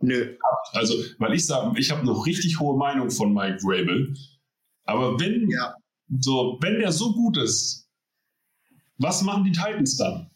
Nö. 0.00 0.36
Also, 0.72 0.94
weil 1.18 1.34
ich 1.34 1.46
sage, 1.46 1.78
ich 1.78 1.90
habe 1.90 2.02
eine 2.02 2.24
richtig 2.24 2.60
hohe 2.60 2.76
Meinung 2.78 3.10
von 3.10 3.32
Mike 3.32 3.58
Rabel. 3.64 4.14
Aber 4.84 5.18
wenn, 5.18 5.48
ja. 5.50 5.74
So, 6.20 6.58
wenn 6.60 6.78
der 6.78 6.92
so 6.92 7.12
gut 7.12 7.36
ist, 7.36 7.88
was 8.98 9.22
machen 9.22 9.44
die 9.44 9.52
Titans 9.52 9.96
dann? 9.96 10.30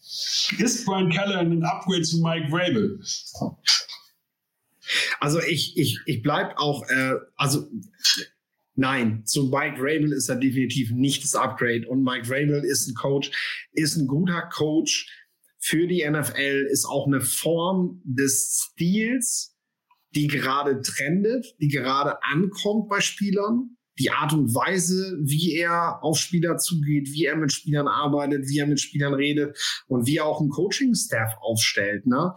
Ist 0.58 0.84
Brian 0.84 1.10
Keller 1.10 1.38
ein 1.38 1.62
Upgrade 1.62 2.02
zu 2.02 2.20
Mike 2.20 2.48
Rabel? 2.50 3.00
Also 5.20 5.40
ich, 5.40 5.76
ich, 5.76 6.00
ich 6.06 6.22
bleibe 6.22 6.58
auch, 6.58 6.82
äh, 6.88 7.14
also 7.36 7.68
nein, 8.74 9.24
zu 9.26 9.44
Mike 9.44 9.76
Rabel 9.78 10.12
ist 10.12 10.28
er 10.28 10.36
definitiv 10.36 10.90
nicht 10.92 11.22
das 11.22 11.34
Upgrade. 11.34 11.86
Und 11.88 12.02
Mike 12.02 12.28
Rabel 12.28 12.64
ist 12.64 12.88
ein 12.88 12.94
Coach, 12.94 13.30
ist 13.72 13.96
ein 13.96 14.06
guter 14.06 14.42
Coach 14.42 15.06
für 15.58 15.86
die 15.86 16.08
NFL, 16.08 16.68
ist 16.70 16.86
auch 16.86 17.06
eine 17.06 17.20
Form 17.20 18.00
des 18.04 18.70
Stils, 18.72 19.56
die 20.14 20.26
gerade 20.26 20.80
trendet, 20.80 21.54
die 21.60 21.68
gerade 21.68 22.22
ankommt 22.22 22.88
bei 22.88 23.00
Spielern. 23.00 23.76
Die 23.98 24.10
Art 24.10 24.32
und 24.32 24.54
Weise, 24.54 25.16
wie 25.20 25.54
er 25.54 26.02
auf 26.02 26.18
Spieler 26.18 26.56
zugeht, 26.58 27.12
wie 27.12 27.26
er 27.26 27.36
mit 27.36 27.52
Spielern 27.52 27.88
arbeitet, 27.88 28.48
wie 28.48 28.58
er 28.58 28.66
mit 28.66 28.80
Spielern 28.80 29.14
redet 29.14 29.58
und 29.88 30.06
wie 30.06 30.18
er 30.18 30.26
auch 30.26 30.40
einen 30.40 30.50
Coaching-Staff 30.50 31.34
aufstellt. 31.40 32.06
Ne? 32.06 32.34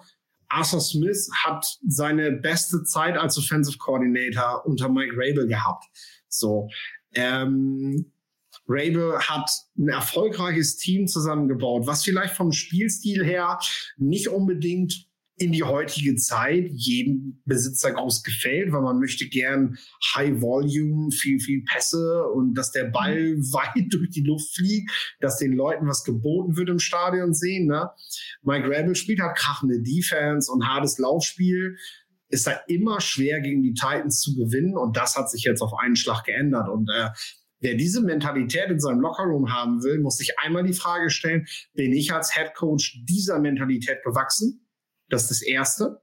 Arthur 0.50 0.82
Smith 0.82 1.30
hat 1.44 1.66
seine 1.88 2.32
beste 2.32 2.84
Zeit 2.84 3.18
als 3.18 3.38
Offensive 3.38 3.78
Coordinator 3.78 4.66
unter 4.66 4.90
Mike 4.90 5.14
Rabel 5.16 5.48
gehabt. 5.48 5.86
So, 6.28 6.70
ähm, 7.16 8.12
Rabel 8.68 9.20
hat 9.20 9.50
ein 9.78 9.90
erfolgreiches 9.90 10.78
Team 10.78 11.08
zusammengebaut, 11.08 11.88
was 11.88 12.04
vielleicht 12.04 12.36
vom 12.36 12.52
Spielstil 12.52 13.26
her 13.26 13.60
nicht 13.98 14.30
unbedingt 14.30 15.08
in 15.42 15.52
die 15.52 15.64
heutige 15.64 16.16
Zeit 16.16 16.70
jedem 16.72 17.42
Besitzer 17.46 17.92
groß 17.92 18.24
gefällt, 18.24 18.72
weil 18.72 18.82
man 18.82 19.00
möchte 19.00 19.28
gern 19.28 19.78
High 20.16 20.40
Volume, 20.40 21.12
viel, 21.12 21.40
viel 21.40 21.64
Pässe 21.64 22.26
und 22.34 22.54
dass 22.54 22.72
der 22.72 22.86
Ball 22.86 23.38
weit 23.52 23.92
durch 23.92 24.12
die 24.12 24.24
Luft 24.24 24.56
fliegt, 24.56 24.92
dass 25.20 25.38
den 25.38 25.54
Leuten 25.54 25.88
was 25.88 26.04
geboten 26.04 26.56
wird 26.58 26.70
im 26.70 26.80
Stadion 26.80 27.34
sehen. 27.34 27.68
Ne? 27.68 27.90
Mike 28.44 28.66
Rabel 28.66 28.96
spielt 28.96 29.20
halt 29.20 29.38
krachende 29.38 29.82
Defense 29.82 30.52
und 30.52 30.68
hartes 30.68 31.00
Laufspiel. 31.00 31.76
Ist 32.30 32.48
da 32.48 32.52
immer 32.68 33.02
schwer 33.02 33.42
gegen 33.42 33.64
die 33.64 33.74
Titans 33.74 34.22
zu 34.22 34.36
gewinnen 34.36 34.78
und 34.78 34.96
das 34.96 35.16
hat 35.16 35.30
sich 35.30 35.44
jetzt 35.44 35.62
auf 35.62 35.74
einen 35.74 35.96
Schlag 35.96 36.24
geändert 36.24 36.70
und 36.70 36.90
äh, 36.90 37.10
Wer 37.64 37.76
diese 37.76 38.02
Mentalität 38.02 38.72
in 38.72 38.80
seinem 38.80 39.02
Lockerroom 39.02 39.54
haben 39.54 39.84
will, 39.84 40.00
muss 40.00 40.18
sich 40.18 40.34
einmal 40.40 40.64
die 40.64 40.74
Frage 40.74 41.12
stellen, 41.12 41.46
bin 41.76 41.94
ich 41.94 42.12
als 42.12 42.34
Head 42.34 42.56
Coach 42.56 43.04
dieser 43.08 43.38
Mentalität 43.38 44.02
gewachsen? 44.04 44.66
Das 45.12 45.24
ist 45.24 45.32
das 45.32 45.42
Erste. 45.42 46.02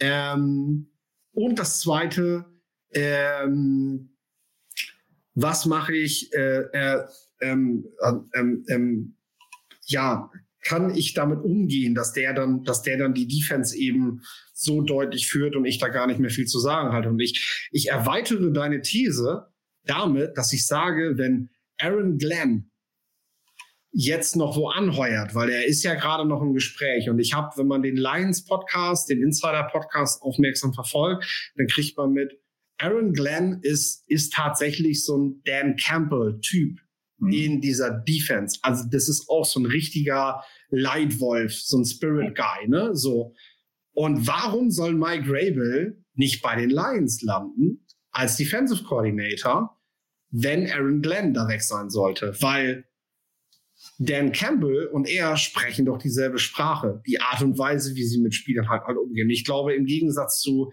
Ähm, 0.00 0.90
und 1.32 1.58
das 1.58 1.80
Zweite, 1.80 2.44
ähm, 2.90 4.16
was 5.34 5.64
mache 5.64 5.94
ich, 5.94 6.32
äh, 6.34 6.64
äh, 6.72 7.06
ähm, 7.40 7.86
ähm, 8.34 8.64
ähm, 8.68 9.16
ja, 9.86 10.30
kann 10.62 10.94
ich 10.94 11.14
damit 11.14 11.40
umgehen, 11.40 11.94
dass 11.94 12.12
der 12.12 12.34
dann, 12.34 12.64
dass 12.64 12.82
der 12.82 12.98
dann 12.98 13.14
die 13.14 13.26
Defense 13.26 13.76
eben 13.76 14.22
so 14.52 14.82
deutlich 14.82 15.28
führt 15.28 15.56
und 15.56 15.64
ich 15.64 15.78
da 15.78 15.88
gar 15.88 16.06
nicht 16.06 16.20
mehr 16.20 16.30
viel 16.30 16.46
zu 16.46 16.60
sagen 16.60 16.92
halte. 16.92 17.08
Und 17.08 17.20
ich, 17.20 17.68
ich 17.72 17.88
erweitere 17.88 18.52
deine 18.52 18.82
These 18.82 19.48
damit, 19.84 20.36
dass 20.36 20.52
ich 20.52 20.66
sage, 20.66 21.16
wenn 21.16 21.50
Aaron 21.78 22.18
Glenn 22.18 22.71
jetzt 23.92 24.36
noch 24.36 24.56
wo 24.56 24.68
anheuert, 24.68 25.34
weil 25.34 25.50
er 25.50 25.66
ist 25.66 25.82
ja 25.82 25.94
gerade 25.94 26.26
noch 26.26 26.40
im 26.40 26.54
Gespräch. 26.54 27.10
Und 27.10 27.18
ich 27.18 27.34
habe, 27.34 27.56
wenn 27.56 27.66
man 27.66 27.82
den 27.82 27.96
Lions 27.96 28.44
Podcast, 28.44 29.10
den 29.10 29.22
Insider 29.22 29.64
Podcast 29.64 30.22
aufmerksam 30.22 30.72
verfolgt, 30.72 31.52
dann 31.56 31.66
kriegt 31.66 31.96
man 31.96 32.12
mit, 32.12 32.38
Aaron 32.78 33.12
Glenn 33.12 33.60
ist, 33.62 34.04
ist 34.08 34.32
tatsächlich 34.32 35.04
so 35.04 35.16
ein 35.16 35.42
Dan 35.44 35.76
Campbell 35.76 36.40
Typ 36.40 36.80
mhm. 37.18 37.32
in 37.32 37.60
dieser 37.60 37.90
Defense. 37.90 38.58
Also 38.62 38.84
das 38.90 39.08
ist 39.08 39.28
auch 39.28 39.44
so 39.44 39.60
ein 39.60 39.66
richtiger 39.66 40.42
Leitwolf, 40.70 41.54
so 41.54 41.78
ein 41.78 41.84
Spirit 41.84 42.34
Guy, 42.34 42.68
ne? 42.68 42.90
So. 42.94 43.34
Und 43.94 44.26
warum 44.26 44.70
soll 44.70 44.94
Mike 44.94 45.26
Rabel 45.26 46.02
nicht 46.14 46.42
bei 46.42 46.56
den 46.56 46.70
Lions 46.70 47.22
landen 47.22 47.86
als 48.10 48.36
Defensive 48.36 48.84
Coordinator, 48.84 49.78
wenn 50.30 50.68
Aaron 50.70 51.02
Glenn 51.02 51.34
da 51.34 51.46
weg 51.46 51.62
sein 51.62 51.90
sollte? 51.90 52.34
Weil 52.40 52.86
Dan 53.98 54.32
Campbell 54.32 54.86
und 54.86 55.08
er 55.08 55.36
sprechen 55.36 55.86
doch 55.86 55.98
dieselbe 55.98 56.38
Sprache. 56.38 57.02
Die 57.06 57.20
Art 57.20 57.42
und 57.42 57.58
Weise, 57.58 57.94
wie 57.94 58.04
sie 58.04 58.20
mit 58.20 58.34
Spielern 58.34 58.68
halt, 58.68 58.84
halt 58.84 58.98
umgehen. 58.98 59.30
Ich 59.30 59.44
glaube, 59.44 59.74
im 59.74 59.86
Gegensatz 59.86 60.40
zu 60.40 60.72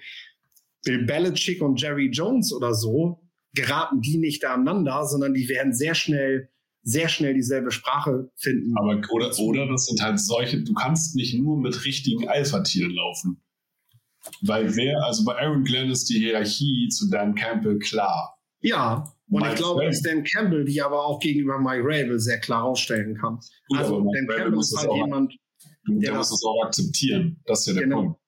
Bill 0.83 1.05
Belichick 1.05 1.61
und 1.61 1.81
Jerry 1.81 2.09
Jones 2.11 2.53
oder 2.53 2.73
so, 2.73 3.21
geraten 3.53 4.01
die 4.01 4.17
nicht 4.17 4.45
aneinander, 4.45 5.05
sondern 5.05 5.33
die 5.33 5.49
werden 5.49 5.73
sehr 5.73 5.95
schnell 5.95 6.49
sehr 6.81 7.09
schnell 7.09 7.33
dieselbe 7.33 7.71
Sprache 7.71 8.31
finden. 8.35 8.73
Aber 8.77 9.01
oder, 9.11 9.37
oder 9.39 9.67
das 9.67 9.85
sind 9.85 10.01
halt 10.01 10.19
solche, 10.19 10.61
du 10.63 10.73
kannst 10.73 11.15
nicht 11.15 11.37
nur 11.37 11.57
mit 11.57 11.85
richtigen 11.85 12.27
Alpha-Tieren 12.27 12.91
laufen. 12.91 13.41
Weil 14.41 14.75
wer, 14.75 15.03
also 15.03 15.23
bei 15.23 15.35
Aaron 15.37 15.63
Glenn 15.63 15.89
ist 15.89 16.09
die 16.09 16.19
Hierarchie 16.19 16.89
zu 16.89 17.09
Dan 17.09 17.35
Campbell 17.35 17.79
klar. 17.79 18.37
Ja, 18.61 19.05
Und 19.29 19.41
Mike 19.41 19.53
ich 19.53 19.59
glaube, 19.59 19.85
dass 19.85 20.01
Dan 20.01 20.23
Campbell 20.23 20.65
die 20.65 20.81
aber 20.81 21.05
auch 21.05 21.19
gegenüber 21.19 21.59
Mike 21.59 21.83
Rabel 21.83 22.19
sehr 22.19 22.39
klar 22.39 22.63
ausstellen 22.63 23.15
kann. 23.15 23.39
Gut, 23.67 23.79
also 23.79 24.11
Dan 24.13 24.27
Campbell 24.27 24.59
ist 24.59 24.77
halt 24.77 24.91
jemand, 24.93 25.33
der, 25.87 25.99
der 25.99 26.17
muss 26.17 26.31
es 26.31 26.43
auch 26.43 26.65
akzeptieren. 26.65 27.39
Das 27.45 27.61
ist 27.61 27.67
ja 27.67 27.73
der 27.73 27.83
genau. 27.83 28.01
Punkt. 28.01 28.19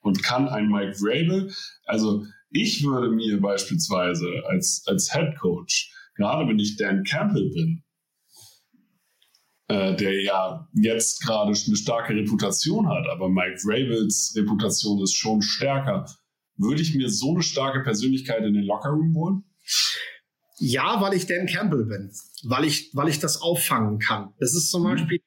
Und 0.00 0.22
kann 0.24 0.48
ein 0.48 0.68
Mike 0.68 0.96
Rabel, 1.00 1.52
also 1.86 2.26
ich 2.50 2.84
würde 2.84 3.08
mir 3.08 3.40
beispielsweise 3.40 4.26
als, 4.48 4.82
als 4.86 5.12
Head 5.12 5.38
Coach, 5.40 5.92
gerade 6.16 6.48
wenn 6.48 6.58
ich 6.58 6.76
Dan 6.76 7.04
Campbell 7.04 7.50
bin, 7.50 7.84
äh, 9.68 9.96
der 9.96 10.20
ja 10.22 10.68
jetzt 10.74 11.22
gerade 11.22 11.52
eine 11.52 11.76
starke 11.76 12.14
Reputation 12.14 12.88
hat, 12.88 13.06
aber 13.08 13.28
Mike 13.28 13.60
Rabels 13.64 14.34
Reputation 14.36 15.02
ist 15.02 15.14
schon 15.14 15.40
stärker, 15.40 16.04
würde 16.56 16.82
ich 16.82 16.94
mir 16.94 17.08
so 17.08 17.32
eine 17.32 17.42
starke 17.42 17.80
Persönlichkeit 17.82 18.44
in 18.44 18.54
den 18.54 18.64
Lockerroom 18.64 19.14
holen? 19.14 19.44
Ja, 20.64 21.00
weil 21.00 21.14
ich 21.14 21.26
Dan 21.26 21.46
Campbell 21.46 21.84
bin, 21.86 22.12
weil 22.44 22.64
ich, 22.64 22.90
weil 22.94 23.08
ich 23.08 23.18
das 23.18 23.42
auffangen 23.42 23.98
kann. 23.98 24.32
Das 24.38 24.54
ist 24.54 24.70
zum 24.70 24.84
mhm. 24.84 24.90
Beispiel, 24.90 25.20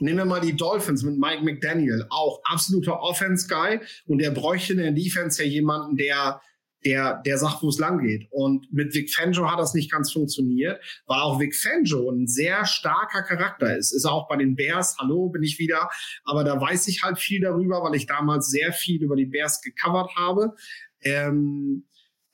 nehmen 0.00 0.18
wir 0.18 0.24
mal 0.24 0.40
die 0.40 0.56
Dolphins 0.56 1.04
mit 1.04 1.16
Mike 1.16 1.44
McDaniel, 1.44 2.04
auch 2.10 2.40
absoluter 2.42 3.00
Offense-Guy 3.00 3.78
und 4.06 4.18
der 4.18 4.32
bräuchte 4.32 4.72
in 4.72 4.80
der 4.80 4.90
Defense 4.90 5.40
ja 5.40 5.48
jemanden, 5.48 5.96
der 5.96 6.40
der, 6.84 7.20
der 7.24 7.38
sagt, 7.38 7.62
wo 7.62 7.68
es 7.68 7.78
lang 7.78 7.98
geht. 7.98 8.26
Und 8.30 8.72
mit 8.72 8.94
Vic 8.94 9.14
Fangio 9.14 9.50
hat 9.50 9.60
das 9.60 9.74
nicht 9.74 9.92
ganz 9.92 10.12
funktioniert, 10.12 10.82
weil 11.06 11.20
auch 11.20 11.38
Vic 11.38 11.54
Fangio 11.54 12.10
ein 12.10 12.26
sehr 12.26 12.64
starker 12.64 13.22
Charakter 13.22 13.76
ist. 13.76 13.92
Ist 13.92 14.06
auch 14.06 14.26
bei 14.28 14.36
den 14.36 14.56
Bears, 14.56 14.96
hallo, 14.98 15.28
bin 15.28 15.42
ich 15.42 15.58
wieder. 15.58 15.90
Aber 16.24 16.42
da 16.42 16.58
weiß 16.58 16.88
ich 16.88 17.02
halt 17.02 17.18
viel 17.18 17.42
darüber, 17.42 17.82
weil 17.82 17.94
ich 17.94 18.06
damals 18.06 18.48
sehr 18.48 18.72
viel 18.72 19.02
über 19.02 19.14
die 19.14 19.26
Bears 19.26 19.60
gecovert 19.60 20.16
habe. 20.16 20.54
Ähm, 21.02 21.84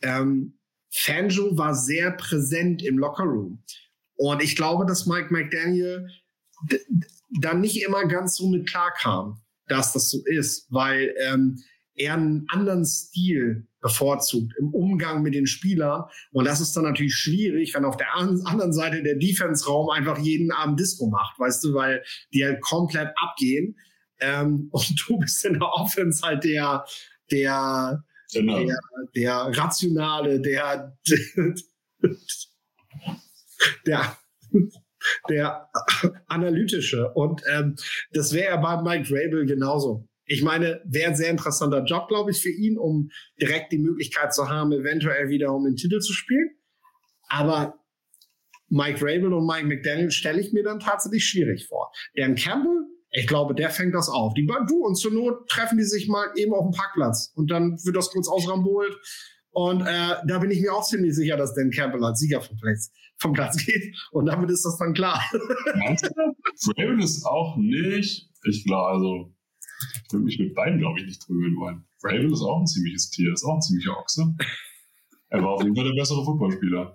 ähm, 0.01 0.56
Fangio 0.97 1.57
war 1.57 1.75
sehr 1.75 2.11
präsent 2.13 2.83
im 2.83 2.99
Lockerroom. 2.99 3.63
Und 4.17 4.43
ich 4.43 4.57
glaube, 4.57 4.87
dass 4.87 5.07
Mike 5.07 5.29
McDaniel 5.31 6.09
da 7.41 7.55
nicht 7.55 7.83
immer 7.83 8.07
ganz 8.07 8.37
so 8.37 8.49
mit 8.49 8.69
klar 8.69 8.93
kam, 8.99 9.43
dass 9.69 9.93
das 9.93 10.11
so 10.11 10.23
ist, 10.25 10.67
weil 10.71 11.15
ähm, 11.19 11.63
er 11.97 12.15
einen 12.15 12.47
anderen 12.49 12.85
Stil 12.85 13.67
bevorzugt 13.81 14.53
im 14.59 14.73
Umgang 14.73 15.23
mit 15.23 15.35
den 15.35 15.47
Spielern. 15.47 16.05
Und 16.33 16.47
das 16.47 16.61
ist 16.61 16.77
dann 16.77 16.85
natürlich 16.85 17.15
schwierig, 17.15 17.75
wenn 17.75 17.85
auf 17.85 17.97
der 17.97 18.15
anderen 18.15 18.73
Seite 18.73 19.03
der 19.03 19.17
Defense-Raum 19.17 19.91
einfach 19.91 20.19
jeden 20.19 20.51
Abend 20.51 20.81
Disco 20.81 21.09
macht, 21.09 21.39
weißt 21.39 21.65
du, 21.65 21.75
weil 21.75 22.03
die 22.33 22.45
halt 22.45 22.61
komplett 22.63 23.13
abgehen. 23.17 23.77
Ähm, 24.21 24.69
und 24.73 25.05
du 25.07 25.19
bist 25.19 25.45
in 25.45 25.55
der 25.55 25.69
Offense 25.69 26.27
halt 26.27 26.45
der, 26.45 26.85
der, 27.31 28.05
genau. 28.41 28.65
der, 28.65 28.79
der 29.15 29.35
rationale, 29.59 30.41
der, 30.41 30.97
der, 33.87 34.19
der 35.29 35.71
analytische. 36.27 37.11
Und 37.13 37.43
ähm, 37.53 37.77
das 38.13 38.33
wäre 38.33 38.55
ja 38.55 38.57
bei 38.57 38.83
Mike 38.83 39.09
Rabel 39.11 39.47
genauso. 39.47 40.09
Ich 40.25 40.43
meine, 40.43 40.81
wäre 40.85 41.11
ein 41.11 41.17
sehr 41.17 41.31
interessanter 41.31 41.85
Job, 41.85 42.09
glaube 42.09 42.33
ich, 42.33 42.43
für 42.43 42.51
ihn, 42.51 42.79
um 42.79 43.11
direkt 43.41 43.71
die 43.71 43.79
Möglichkeit 43.79 44.35
zu 44.35 44.49
haben, 44.49 44.73
eventuell 44.73 45.29
wieder 45.29 45.55
um 45.55 45.65
den 45.65 45.77
Titel 45.77 46.01
zu 46.01 46.13
spielen. 46.13 46.51
Aber 47.29 47.79
Mike 48.69 49.01
Rabel 49.01 49.33
und 49.33 49.47
Mike 49.47 49.67
McDaniel 49.67 50.11
stelle 50.11 50.41
ich 50.41 50.53
mir 50.53 50.65
dann 50.65 50.81
tatsächlich 50.81 51.25
schwierig 51.25 51.67
vor. 51.67 51.93
Dan 52.15 52.35
Campbell, 52.35 52.85
ich 53.17 53.27
glaube, 53.27 53.55
der 53.55 53.71
fängt 53.71 53.95
das 53.95 54.11
auf. 54.11 54.35
Die 54.35 54.47
du 54.47 54.85
und 54.85 54.95
zur 54.95 55.11
Not 55.11 55.49
treffen 55.49 55.79
die 55.79 55.85
sich 55.85 56.07
mal 56.07 56.27
eben 56.37 56.53
auf 56.53 56.71
dem 56.71 56.77
Parkplatz 56.77 57.33
und 57.35 57.51
dann 57.51 57.79
wird 57.83 57.97
das 57.97 58.11
kurz 58.11 58.29
ausrambolt. 58.29 58.95
Und 59.53 59.81
äh, 59.81 60.17
da 60.29 60.39
bin 60.39 60.51
ich 60.51 60.61
mir 60.61 60.75
auch 60.75 60.85
ziemlich 60.85 61.15
sicher, 61.15 61.39
dass 61.39 61.55
Dan 61.55 61.71
Campbell 61.71 62.05
als 62.05 62.19
Sieger 62.21 62.43
vom 62.43 62.59
Platz, 62.59 62.93
vom 63.17 63.33
Platz 63.33 63.57
geht. 63.65 63.97
Und 64.11 64.27
damit 64.27 64.51
ist 64.51 64.67
das 64.67 64.77
dann 64.77 64.93
klar. 64.93 65.23
Meinst 65.77 66.05
du? 66.05 66.73
Rabel 66.77 67.03
ist 67.03 67.25
auch 67.25 67.57
nicht, 67.57 68.29
ich 68.45 68.65
glaube, 68.65 68.89
also 68.89 69.35
ich 70.05 70.13
würde 70.13 70.25
mich 70.27 70.39
mit 70.39 70.55
beiden, 70.55 70.79
glaube 70.79 71.01
ich, 71.01 71.07
nicht 71.07 71.27
prügeln 71.27 71.57
wollen. 71.57 71.87
Raven 72.03 72.31
ist 72.31 72.43
auch 72.43 72.61
ein 72.61 72.67
ziemliches 72.67 73.09
Tier, 73.09 73.33
ist 73.33 73.45
auch 73.45 73.55
ein 73.55 73.63
ziemlicher 73.63 73.97
Ochse. 73.97 74.35
Er 75.31 75.43
war 75.43 75.53
auf 75.53 75.63
jeden 75.63 75.75
Fall 75.75 75.87
der 75.87 75.99
bessere 75.99 76.23
Footballspieler. 76.23 76.95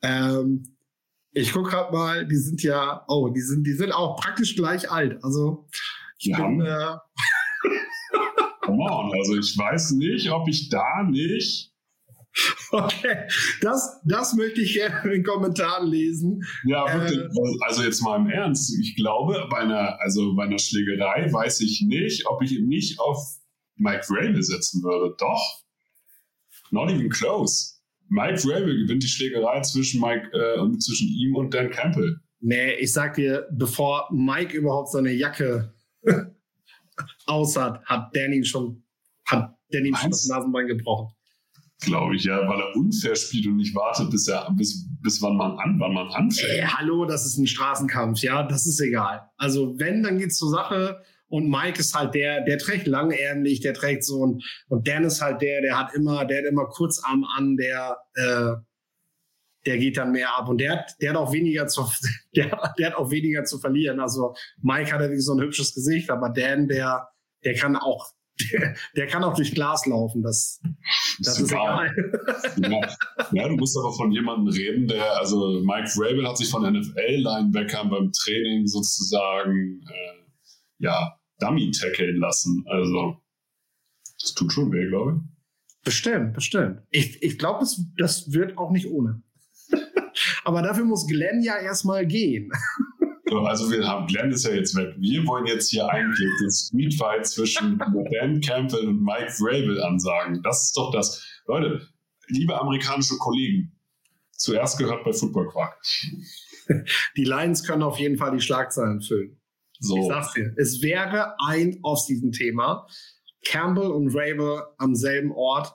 Ähm, 0.00 0.71
ich 1.32 1.52
gucke 1.52 1.70
gerade 1.70 1.92
mal, 1.92 2.26
die 2.26 2.36
sind 2.36 2.62
ja, 2.62 3.04
oh, 3.08 3.28
die 3.28 3.40
sind, 3.40 3.66
die 3.66 3.72
sind 3.72 3.92
auch 3.92 4.20
praktisch 4.20 4.54
gleich 4.56 4.90
alt. 4.90 5.22
Also 5.22 5.66
ich 6.18 6.26
ja. 6.26 6.38
bin. 6.38 6.60
Äh 6.60 6.96
Come 8.62 8.84
on, 8.84 9.12
also 9.12 9.36
ich 9.36 9.58
weiß 9.58 9.92
nicht, 9.92 10.30
ob 10.30 10.48
ich 10.48 10.68
da 10.68 11.02
nicht 11.02 11.72
Okay, 12.70 13.28
das, 13.60 14.00
das 14.04 14.34
möchte 14.34 14.62
ich 14.62 14.74
gerne 14.74 15.02
in 15.04 15.10
den 15.10 15.24
Kommentaren 15.24 15.86
lesen. 15.88 16.42
Ja, 16.64 16.86
wirklich. 16.92 17.18
Äh, 17.18 17.58
also 17.66 17.82
jetzt 17.82 18.00
mal 18.00 18.16
im 18.16 18.28
Ernst. 18.28 18.78
Ich 18.80 18.96
glaube, 18.96 19.46
bei 19.50 19.58
einer, 19.58 19.98
also 20.00 20.34
bei 20.34 20.44
einer 20.44 20.58
Schlägerei 20.58 21.30
weiß 21.30 21.60
ich 21.60 21.82
nicht, 21.82 22.26
ob 22.26 22.42
ich 22.42 22.58
nicht 22.60 22.98
auf 22.98 23.18
Mike 23.76 24.06
Rabel 24.08 24.42
setzen 24.42 24.82
würde. 24.82 25.14
Doch. 25.18 25.62
Not 26.70 26.90
even 26.90 27.10
close. 27.10 27.71
Mike 28.12 28.42
Rabel 28.44 28.82
gewinnt 28.82 29.02
die 29.02 29.08
Schlägerei 29.08 29.60
zwischen 29.62 30.00
Mike 30.00 30.30
äh, 30.32 30.78
zwischen 30.78 31.08
ihm 31.08 31.34
und 31.34 31.54
Dan 31.54 31.70
Campbell. 31.70 32.20
Nee, 32.40 32.74
ich 32.74 32.92
sag 32.92 33.14
dir, 33.14 33.46
bevor 33.52 34.08
Mike 34.12 34.56
überhaupt 34.56 34.90
seine 34.90 35.12
Jacke 35.12 35.72
aus 37.26 37.56
hat, 37.56 37.82
hat 37.84 38.14
Danny 38.14 38.44
schon, 38.44 38.82
hat 39.26 39.56
Danny 39.70 39.92
schon 39.96 40.10
das 40.10 40.26
Nasenbein 40.26 40.66
gebrochen 40.66 41.08
glaube 41.82 42.16
ich, 42.16 42.24
ja, 42.24 42.36
weil 42.48 42.60
er 42.60 42.76
unfair 42.76 43.16
spielt 43.16 43.46
und 43.46 43.56
nicht 43.56 43.74
wartet, 43.74 44.10
bis 44.10 44.28
er 44.28 44.48
bis, 44.52 44.86
bis 45.00 45.20
wann 45.20 45.36
man 45.36 45.58
an, 45.58 45.78
wann 45.78 45.92
man 45.92 46.08
anfängt. 46.08 46.52
Ey, 46.52 46.62
hallo, 46.62 47.04
das 47.04 47.26
ist 47.26 47.38
ein 47.38 47.46
Straßenkampf, 47.46 48.20
ja, 48.20 48.42
das 48.44 48.66
ist 48.66 48.80
egal. 48.80 49.28
Also 49.36 49.78
wenn, 49.78 50.02
dann 50.02 50.18
geht's 50.18 50.36
zur 50.36 50.50
Sache. 50.50 51.02
Und 51.32 51.48
Mike 51.48 51.80
ist 51.80 51.94
halt 51.94 52.14
der, 52.14 52.42
der 52.42 52.58
trägt 52.58 52.86
langärmlich, 52.86 53.60
der 53.60 53.72
trägt 53.72 54.04
so 54.04 54.20
und 54.20 54.44
und 54.68 54.86
Dan 54.86 55.04
ist 55.04 55.22
halt 55.22 55.40
der, 55.40 55.62
der 55.62 55.78
hat 55.78 55.94
immer, 55.94 56.26
der 56.26 56.42
hat 56.42 56.44
immer 56.44 56.66
Kurzarm 56.66 57.24
an, 57.24 57.56
der 57.56 57.96
äh, 58.14 58.52
der 59.64 59.78
geht 59.78 59.96
dann 59.96 60.12
mehr 60.12 60.36
ab 60.36 60.48
und 60.50 60.58
der 60.58 60.72
hat, 60.72 60.96
der 61.00 61.10
hat 61.10 61.16
auch 61.16 61.32
weniger 61.32 61.66
zu, 61.68 61.88
der, 62.36 62.74
der 62.78 62.86
hat 62.88 62.96
auch 62.96 63.10
weniger 63.10 63.44
zu 63.44 63.58
verlieren. 63.58 63.98
Also 63.98 64.34
Mike 64.60 64.92
hat 64.92 65.00
ja 65.00 65.10
wie 65.10 65.20
so 65.20 65.32
ein 65.32 65.40
hübsches 65.40 65.74
Gesicht, 65.74 66.10
aber 66.10 66.28
Dan, 66.28 66.68
der, 66.68 67.08
der 67.44 67.54
kann 67.54 67.76
auch 67.76 68.12
der, 68.50 68.74
der, 68.96 69.06
kann 69.06 69.24
auch 69.24 69.34
durch 69.34 69.54
Glas 69.54 69.86
laufen. 69.86 70.22
Das, 70.22 70.60
das 71.20 71.38
ist, 71.38 71.44
ist 71.44 71.52
egal. 71.52 71.94
egal. 72.56 72.72
Ja. 72.72 73.42
ja. 73.42 73.48
du 73.48 73.56
musst 73.56 73.78
aber 73.78 73.94
von 73.94 74.12
jemandem 74.12 74.48
reden, 74.52 74.86
der, 74.86 75.16
also 75.16 75.62
Mike 75.64 75.92
Rabel 75.96 76.28
hat 76.28 76.36
sich 76.36 76.50
von 76.50 76.62
NFL-Linebackern 76.62 77.88
beim 77.88 78.12
Training 78.12 78.66
sozusagen, 78.66 79.80
äh, 79.88 80.22
ja, 80.78 81.16
Dummy 81.38 81.70
tackeln 81.70 82.16
lassen. 82.16 82.64
Also, 82.68 83.20
das 84.20 84.34
tut 84.34 84.52
schon 84.52 84.72
weh, 84.72 84.88
glaube 84.88 85.16
ich. 85.16 85.32
Bestimmt, 85.84 86.34
bestimmt. 86.34 86.82
Ich, 86.90 87.22
ich 87.22 87.38
glaube, 87.38 87.60
das, 87.60 87.80
das 87.98 88.32
wird 88.32 88.56
auch 88.56 88.70
nicht 88.70 88.86
ohne. 88.86 89.22
aber 90.44 90.62
dafür 90.62 90.84
muss 90.84 91.06
Glenn 91.06 91.42
ja 91.42 91.58
erstmal 91.58 92.06
gehen. 92.06 92.50
also 93.44 93.70
wir 93.70 93.86
haben 93.86 94.06
Glenn 94.06 94.30
ist 94.30 94.44
ja 94.44 94.52
jetzt 94.52 94.76
weg. 94.76 94.94
Wir 94.98 95.26
wollen 95.26 95.46
jetzt 95.46 95.70
hier 95.70 95.88
eigentlich 95.88 96.28
den 96.40 96.50
Streetfight 96.50 97.26
zwischen 97.26 97.78
Dan 97.78 98.40
Campbell 98.40 98.86
und 98.86 99.02
Mike 99.02 99.32
Vrabel 99.32 99.82
ansagen. 99.82 100.42
Das 100.42 100.66
ist 100.66 100.76
doch 100.76 100.92
das. 100.92 101.24
Leute, 101.46 101.88
liebe 102.28 102.58
amerikanische 102.60 103.16
Kollegen, 103.18 103.72
zuerst 104.32 104.78
gehört 104.78 105.04
bei 105.04 105.12
Football 105.12 105.48
Quark. 105.48 105.80
Die 107.16 107.24
Lions 107.24 107.64
können 107.64 107.82
auf 107.82 107.98
jeden 107.98 108.18
Fall 108.18 108.32
die 108.32 108.40
Schlagzeilen 108.40 109.00
füllen. 109.00 109.41
So. 109.82 109.96
Ich 109.96 110.06
sag's 110.06 110.32
dir, 110.34 110.54
es 110.56 110.80
wäre 110.82 111.34
ein 111.46 111.78
Off-Season-Thema. 111.82 112.86
Campbell 113.44 113.90
und 113.90 114.14
Rabel 114.14 114.62
am 114.78 114.94
selben 114.94 115.32
Ort. 115.32 115.74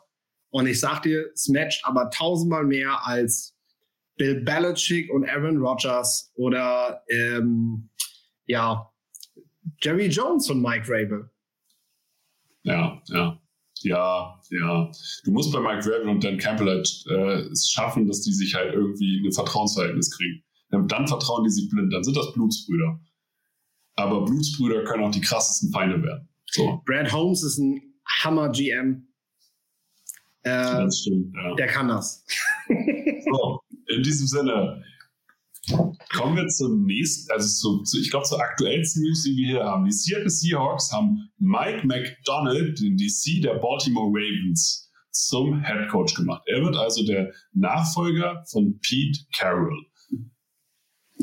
Und 0.49 0.67
ich 0.67 0.79
sag 0.79 1.01
dir, 1.01 1.29
es 1.33 1.49
matcht 1.49 1.83
aber 1.85 2.09
tausendmal 2.09 2.63
mehr 2.63 3.05
als 3.05 3.55
Bill 4.15 4.41
Belichick 4.41 5.11
und 5.11 5.27
Aaron 5.27 5.57
Rodgers 5.57 6.31
oder 6.35 7.03
ähm, 7.09 7.89
ja, 8.45 8.89
Jerry 9.81 10.07
Jones 10.07 10.49
und 10.49 10.61
Mike 10.61 10.85
Rabel. 10.87 11.29
Ja, 12.63 13.01
ja. 13.07 13.41
Ja, 13.81 14.41
ja. 14.49 14.91
Du 15.23 15.31
musst 15.31 15.53
bei 15.53 15.59
Mike 15.59 15.85
Rabel 15.85 16.09
und 16.09 16.23
Dan 16.23 16.37
Campbell 16.37 16.67
halt 16.67 17.03
äh, 17.09 17.41
es 17.51 17.69
schaffen, 17.69 18.07
dass 18.07 18.21
die 18.21 18.33
sich 18.33 18.55
halt 18.55 18.73
irgendwie 18.73 19.23
ein 19.23 19.31
Vertrauensverhältnis 19.31 20.17
kriegen. 20.17 20.43
Dann 20.69 21.07
vertrauen 21.07 21.43
die 21.43 21.51
sich 21.51 21.69
blind, 21.69 21.93
dann 21.93 22.03
sind 22.03 22.17
das 22.17 22.33
Blutsbrüder. 22.33 22.99
Aber 23.97 24.23
Blutsbrüder 24.23 24.83
können 24.85 25.03
auch 25.03 25.11
die 25.11 25.21
krassesten 25.21 25.71
Feinde 25.71 26.01
werden. 26.01 26.29
So. 26.51 26.81
Brad 26.85 27.11
Holmes 27.11 27.43
ist 27.43 27.57
ein 27.57 27.81
Hammer 28.21 28.49
GM. 28.49 29.07
Äh, 30.43 30.49
das 30.49 30.99
stimmt, 30.99 31.35
ja. 31.35 31.55
Der 31.55 31.67
kann 31.67 31.89
das. 31.89 32.25
So, 32.69 33.59
in 33.87 34.03
diesem 34.03 34.27
Sinne, 34.27 34.81
kommen 36.13 36.37
wir 36.37 36.47
zum 36.47 36.85
nächsten, 36.85 37.31
also 37.31 37.47
zu, 37.47 37.83
zu 37.83 37.99
ich 37.99 38.09
glaube, 38.09 38.25
zur 38.25 38.39
aktuellsten 38.39 39.03
News, 39.03 39.23
die 39.23 39.35
wir 39.35 39.47
hier 39.47 39.63
haben. 39.65 39.85
Die 39.85 39.91
Seattle 39.91 40.29
Seahawks 40.29 40.91
haben 40.91 41.29
Mike 41.39 41.85
McDonald, 41.85 42.79
den 42.79 42.95
DC 42.95 43.41
der 43.41 43.55
Baltimore 43.55 44.09
Ravens, 44.09 44.89
zum 45.11 45.63
Head 45.63 45.89
Coach 45.89 46.13
gemacht. 46.13 46.43
Er 46.45 46.61
wird 46.61 46.75
also 46.77 47.05
der 47.05 47.33
Nachfolger 47.53 48.45
von 48.49 48.79
Pete 48.79 49.19
Carroll. 49.35 49.85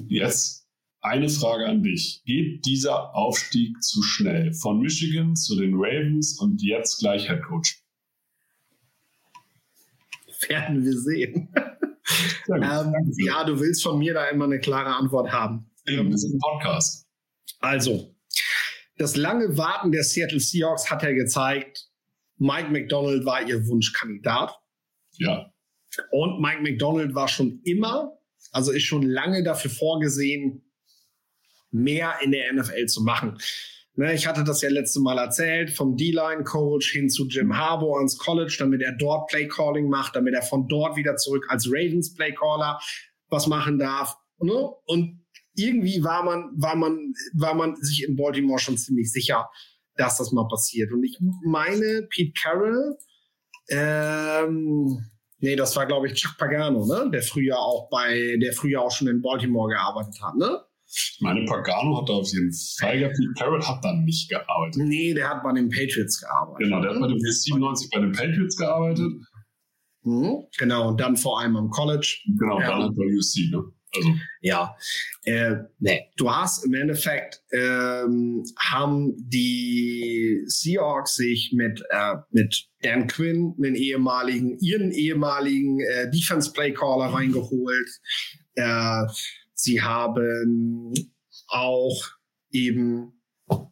Jetzt 0.09 0.64
eine 1.05 1.29
Frage 1.29 1.67
an 1.67 1.83
dich. 1.83 2.23
Geht 2.25 2.65
dieser 2.65 3.15
Aufstieg 3.15 3.83
zu 3.83 4.03
schnell 4.03 4.55
von 4.55 4.81
Michigan 4.81 5.37
zu 5.37 5.55
den 5.55 5.75
Ravens 5.75 6.39
und 6.41 6.63
jetzt 6.63 6.99
gleich 6.99 7.29
Head 7.29 7.43
Coach? 7.43 7.83
Werden 10.49 10.83
wir 10.83 10.99
sehen. 10.99 11.55
ähm, 12.49 13.13
ja, 13.19 13.45
du 13.45 13.61
willst 13.61 13.83
von 13.83 13.99
mir 13.99 14.15
da 14.15 14.29
immer 14.29 14.47
eine 14.47 14.59
klare 14.59 14.97
Antwort 14.97 15.31
haben. 15.31 15.71
Eben, 15.87 16.11
das 16.11 16.25
ist 16.25 16.33
ein 16.33 16.39
Podcast. 16.39 17.07
Also, 17.61 18.15
das 18.97 19.17
lange 19.17 19.57
Warten 19.59 19.93
der 19.93 20.05
Seattle 20.05 20.41
Seahawks 20.41 20.91
hat 20.91 21.03
ja 21.03 21.13
gezeigt, 21.13 21.91
Mike 22.39 22.71
McDonald 22.71 23.27
war 23.27 23.47
ihr 23.47 23.67
Wunschkandidat. 23.67 24.59
Ja. 25.19 25.53
Und 26.11 26.41
Mike 26.41 26.63
McDonald 26.63 27.15
war 27.15 27.29
schon 27.29 27.61
immer, 27.63 28.19
also 28.53 28.73
ist 28.73 28.85
schon 28.85 29.03
lange 29.03 29.43
dafür 29.43 29.71
vorgesehen, 29.71 30.64
mehr 31.75 32.15
in 32.23 32.31
der 32.33 32.53
NFL 32.53 32.87
zu 32.87 33.03
machen. 33.03 33.39
Ne, 33.97 34.13
ich 34.13 34.27
hatte 34.27 34.43
das 34.43 34.61
ja 34.61 34.71
letzte 34.71 35.01
Mal 35.01 35.19
erzählt, 35.19 35.71
vom 35.71 35.97
D-Line-Coach 35.97 36.91
hin 36.91 37.09
zu 37.09 37.29
Jim 37.29 37.57
Harbour 37.57 37.99
ans 37.99 38.19
College, 38.19 38.57
damit 38.59 38.83
er 38.83 38.93
dort 38.93 39.29
Play-Calling 39.29 39.89
macht, 39.89 40.17
damit 40.17 40.35
er 40.35 40.43
von 40.43 40.67
dort 40.67 40.97
wieder 40.97 41.17
zurück 41.17 41.47
als 41.49 41.69
Ravens 41.69 42.13
Play-Caller 42.15 42.81
was 43.29 43.47
machen 43.47 43.79
darf. 43.79 44.17
Ne? 44.39 44.69
Und 44.87 45.25
irgendwie 45.55 46.03
war 46.03 46.25
man, 46.25 46.51
war 46.57 46.75
man, 46.75 47.15
war 47.35 47.55
man 47.55 47.77
sich 47.77 48.03
in 48.03 48.17
Baltimore 48.17 48.59
schon 48.59 48.77
ziemlich 48.77 49.13
sicher, 49.13 49.49
dass 49.97 50.17
das 50.19 50.33
mal 50.33 50.49
passiert. 50.49 50.93
Und 50.93 51.05
ich 51.05 51.19
meine, 51.45 52.09
Pete 52.11 52.33
Carroll, 52.41 52.97
ähm, 53.69 55.05
nee, 55.39 55.55
das 55.55 55.77
war, 55.77 55.87
glaube 55.87 56.09
ich, 56.09 56.15
Chuck 56.15 56.37
Pagano, 56.37 56.85
ne? 56.85 57.11
Der 57.13 57.23
früher 57.23 57.59
auch 57.59 57.89
bei, 57.91 58.37
der 58.43 58.53
früher 58.53 58.83
auch 58.83 58.91
schon 58.91 59.07
in 59.07 59.23
Baltimore 59.23 59.71
gearbeitet 59.71 60.21
hat, 60.21 60.35
ne? 60.35 60.61
Ich 60.87 61.19
meine, 61.21 61.45
Pagano 61.45 62.01
hat 62.01 62.09
da 62.09 62.15
auf 62.15 62.29
jeden 62.33 62.53
Fall, 62.79 63.01
ja, 63.01 63.09
Pete 63.09 63.69
hat 63.69 63.85
da 63.85 63.93
nicht 63.95 64.29
gearbeitet. 64.29 64.83
Nee, 64.83 65.15
der 65.15 65.29
hat 65.29 65.43
bei 65.43 65.53
den 65.53 65.69
Patriots 65.69 66.21
gearbeitet. 66.21 66.67
Genau, 66.67 66.81
der 66.81 66.91
hat 66.93 67.01
bei 67.01 67.09
den 67.09 67.19
97 67.19 67.91
bei 67.93 68.01
den 68.01 68.13
Patriots 68.13 68.57
gearbeitet. 68.57 69.13
Mhm, 70.03 70.45
genau, 70.59 70.89
und 70.89 71.01
dann 71.01 71.17
vor 71.17 71.41
allem 71.41 71.57
am 71.57 71.71
College. 71.71 72.23
Genau, 72.39 72.61
ja. 72.61 72.69
dann 72.69 72.83
hat 72.85 72.97
bei 72.97 73.05
UC, 73.05 73.51
ne? 73.51 73.65
Also. 73.97 74.15
Ja, 74.41 74.77
äh, 75.25 75.57
nee. 75.79 76.11
Du 76.17 76.31
hast 76.31 76.65
im 76.65 76.75
Endeffekt 76.75 77.43
ähm, 77.53 78.45
haben 78.59 79.15
die 79.17 80.43
Seahawks 80.47 81.15
sich 81.15 81.53
mit 81.55 81.83
äh, 81.91 82.17
mit 82.31 82.67
Dan 82.83 83.07
Quinn, 83.07 83.55
den 83.57 83.75
ehemaligen, 83.75 84.59
ihren 84.59 84.91
ehemaligen 84.91 85.81
äh, 85.81 86.11
Defense 86.11 86.53
Play 86.53 86.73
Caller 86.73 87.15
reingeholt. 87.15 87.89
Äh, 88.57 89.05
sie 89.55 89.83
haben 89.83 90.93
auch 91.49 92.03
eben 92.51 93.21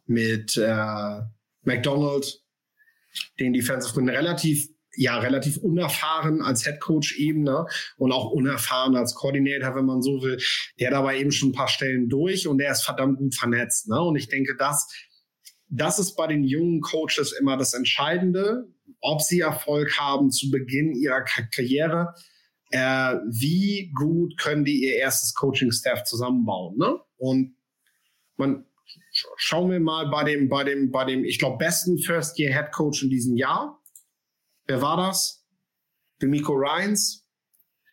mit 0.05 0.57
äh, 0.57 1.21
McDonald 1.61 2.41
den 3.39 3.53
Defensive 3.53 4.01
relativ 4.01 4.67
ja 4.95 5.17
relativ 5.19 5.57
unerfahren 5.57 6.41
als 6.41 6.63
Head 6.65 6.79
Coach 6.79 7.17
eben 7.17 7.43
ne? 7.43 7.65
und 7.97 8.11
auch 8.11 8.31
unerfahren 8.31 8.95
als 8.95 9.15
Koordinator, 9.15 9.75
wenn 9.75 9.85
man 9.85 10.01
so 10.01 10.21
will. 10.21 10.39
Der 10.79 10.89
hat 10.89 10.95
aber 10.95 11.15
eben 11.15 11.31
schon 11.31 11.49
ein 11.49 11.53
paar 11.53 11.67
Stellen 11.67 12.09
durch 12.09 12.47
und 12.47 12.59
der 12.59 12.71
ist 12.71 12.83
verdammt 12.83 13.17
gut 13.17 13.35
vernetzt. 13.35 13.87
Ne? 13.89 13.99
Und 13.99 14.15
ich 14.15 14.29
denke, 14.29 14.55
das, 14.57 14.87
das 15.67 15.99
ist 15.99 16.15
bei 16.15 16.27
den 16.27 16.43
jungen 16.43 16.81
Coaches 16.81 17.33
immer 17.39 17.57
das 17.57 17.73
Entscheidende, 17.73 18.67
ob 19.01 19.21
sie 19.21 19.39
Erfolg 19.39 19.97
haben 19.99 20.29
zu 20.29 20.51
Beginn 20.51 20.93
ihrer 20.93 21.23
Karriere. 21.23 22.13
Äh, 22.73 23.19
wie 23.29 23.91
gut 23.95 24.37
können 24.37 24.65
die 24.65 24.83
ihr 24.83 24.95
erstes 24.95 25.33
Coaching-Staff 25.35 26.03
zusammenbauen? 26.03 26.77
Ne? 26.77 26.99
Und 27.17 27.55
man 28.35 28.65
schauen 29.37 29.71
wir 29.71 29.79
mal 29.79 30.09
bei 30.09 30.23
dem, 30.23 30.49
bei 30.49 30.63
dem, 30.63 30.91
bei 30.91 31.05
dem, 31.05 31.23
ich 31.23 31.37
glaube, 31.37 31.57
besten 31.57 31.99
First-Year-Head 31.99 32.71
Coach 32.71 33.03
in 33.03 33.09
diesem 33.09 33.37
Jahr 33.37 33.79
Wer 34.65 34.81
war 34.81 34.97
das? 34.97 35.45
Demico 36.21 36.53
Ryans. 36.53 37.27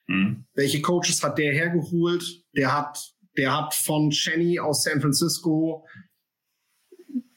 Mhm. 0.06 0.46
Welche 0.54 0.80
Coaches 0.80 1.22
hat 1.22 1.38
der 1.38 1.52
hergeholt? 1.52 2.24
Der 2.54 2.72
hat, 2.72 3.12
der 3.36 3.56
hat 3.56 3.74
von 3.74 4.10
Chenny 4.10 4.60
aus 4.60 4.84
San 4.84 5.00
Francisco 5.00 5.86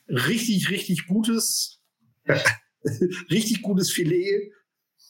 richtig, 0.08 0.70
richtig 0.70 1.08
gutes, 1.08 1.82
richtig 3.32 3.62
gutes 3.64 3.92
Filet 3.92 4.52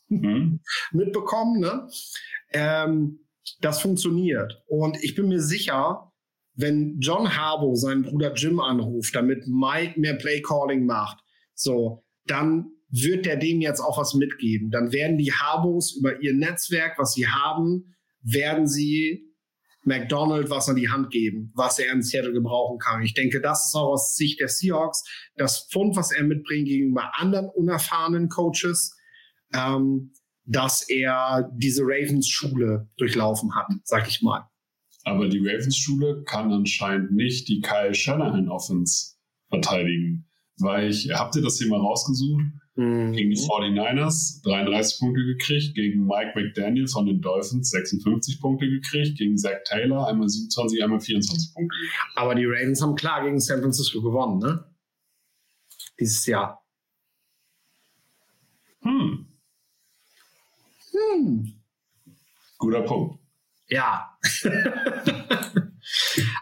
mhm. 0.09 0.59
mitbekommen. 0.91 1.59
Ne? 1.59 1.89
Ähm, 2.51 3.19
das 3.61 3.81
funktioniert. 3.81 4.63
Und 4.67 5.03
ich 5.03 5.15
bin 5.15 5.27
mir 5.27 5.41
sicher, 5.41 6.11
wenn 6.55 6.99
John 6.99 7.35
Harbo 7.35 7.75
seinen 7.75 8.03
Bruder 8.03 8.33
Jim 8.33 8.59
anruft, 8.59 9.15
damit 9.15 9.47
Mike 9.47 9.99
mehr 9.99 10.15
Play 10.15 10.41
Calling 10.41 10.85
macht, 10.85 11.19
so, 11.55 12.05
dann 12.25 12.71
wird 12.89 13.25
der 13.25 13.37
dem 13.37 13.59
jetzt 13.59 13.79
auch 13.79 13.97
was 13.97 14.13
mitgeben. 14.13 14.69
Dann 14.69 14.91
werden 14.91 15.17
die 15.17 15.33
Habos 15.33 15.95
über 15.95 16.21
ihr 16.21 16.33
Netzwerk, 16.33 16.99
was 16.99 17.13
sie 17.13 17.27
haben, 17.27 17.95
werden 18.21 18.67
sie 18.67 19.33
McDonald 19.83 20.49
was 20.49 20.69
an 20.69 20.75
die 20.75 20.89
Hand 20.89 21.09
geben, 21.09 21.51
was 21.55 21.79
er 21.79 21.91
in 21.91 22.01
Seattle 22.01 22.31
gebrauchen 22.31 22.77
kann. 22.79 23.01
Ich 23.01 23.13
denke, 23.13 23.41
das 23.41 23.65
ist 23.65 23.75
auch 23.75 23.93
aus 23.93 24.15
Sicht 24.15 24.39
der 24.39 24.47
Seahawks 24.47 25.03
das 25.35 25.67
Fund, 25.71 25.95
was 25.95 26.11
er 26.11 26.23
mitbringt 26.23 26.67
gegenüber 26.67 27.11
anderen 27.15 27.49
unerfahrenen 27.49 28.29
Coaches, 28.29 28.95
ähm, 29.53 30.11
dass 30.45 30.87
er 30.89 31.49
diese 31.53 31.83
Ravens-Schule 31.83 32.89
durchlaufen 32.97 33.55
hat, 33.55 33.67
sag 33.83 34.07
ich 34.07 34.21
mal. 34.21 34.49
Aber 35.05 35.27
die 35.27 35.39
Ravens-Schule 35.39 36.23
kann 36.23 36.51
anscheinend 36.51 37.11
nicht 37.11 37.47
die 37.47 37.61
Kyle 37.61 37.93
Shanahan-Offense 37.93 39.15
verteidigen. 39.49 40.25
Weil 40.57 40.89
ich, 40.89 41.09
habt 41.11 41.35
ihr 41.35 41.41
das 41.41 41.57
hier 41.57 41.67
mal 41.67 41.79
rausgesucht? 41.79 42.43
Mhm. 42.75 43.11
Gegen 43.13 43.29
die 43.29 43.37
49ers 43.37 44.41
33 44.43 44.99
Punkte 44.99 45.23
gekriegt, 45.25 45.75
gegen 45.75 46.05
Mike 46.05 46.31
McDaniel 46.35 46.87
von 46.87 47.05
den 47.05 47.21
Dolphins 47.21 47.69
56 47.69 48.39
Punkte 48.41 48.67
gekriegt, 48.67 49.17
gegen 49.17 49.37
Zach 49.37 49.59
Taylor 49.65 50.07
einmal 50.07 50.27
27, 50.27 50.83
einmal 50.83 50.99
24 50.99 51.53
Punkte. 51.53 51.75
Aber 52.15 52.33
die 52.33 52.45
Ravens 52.45 52.81
haben 52.81 52.95
klar 52.95 53.23
gegen 53.23 53.39
San 53.39 53.61
Francisco 53.61 54.01
gewonnen, 54.01 54.39
ne? 54.39 54.65
Dieses 55.99 56.25
Jahr. 56.25 56.65
Hm. 58.81 59.27
Hm. 60.93 61.53
Guter 62.57 62.83
Punkt. 62.83 63.19
Ja. 63.67 64.17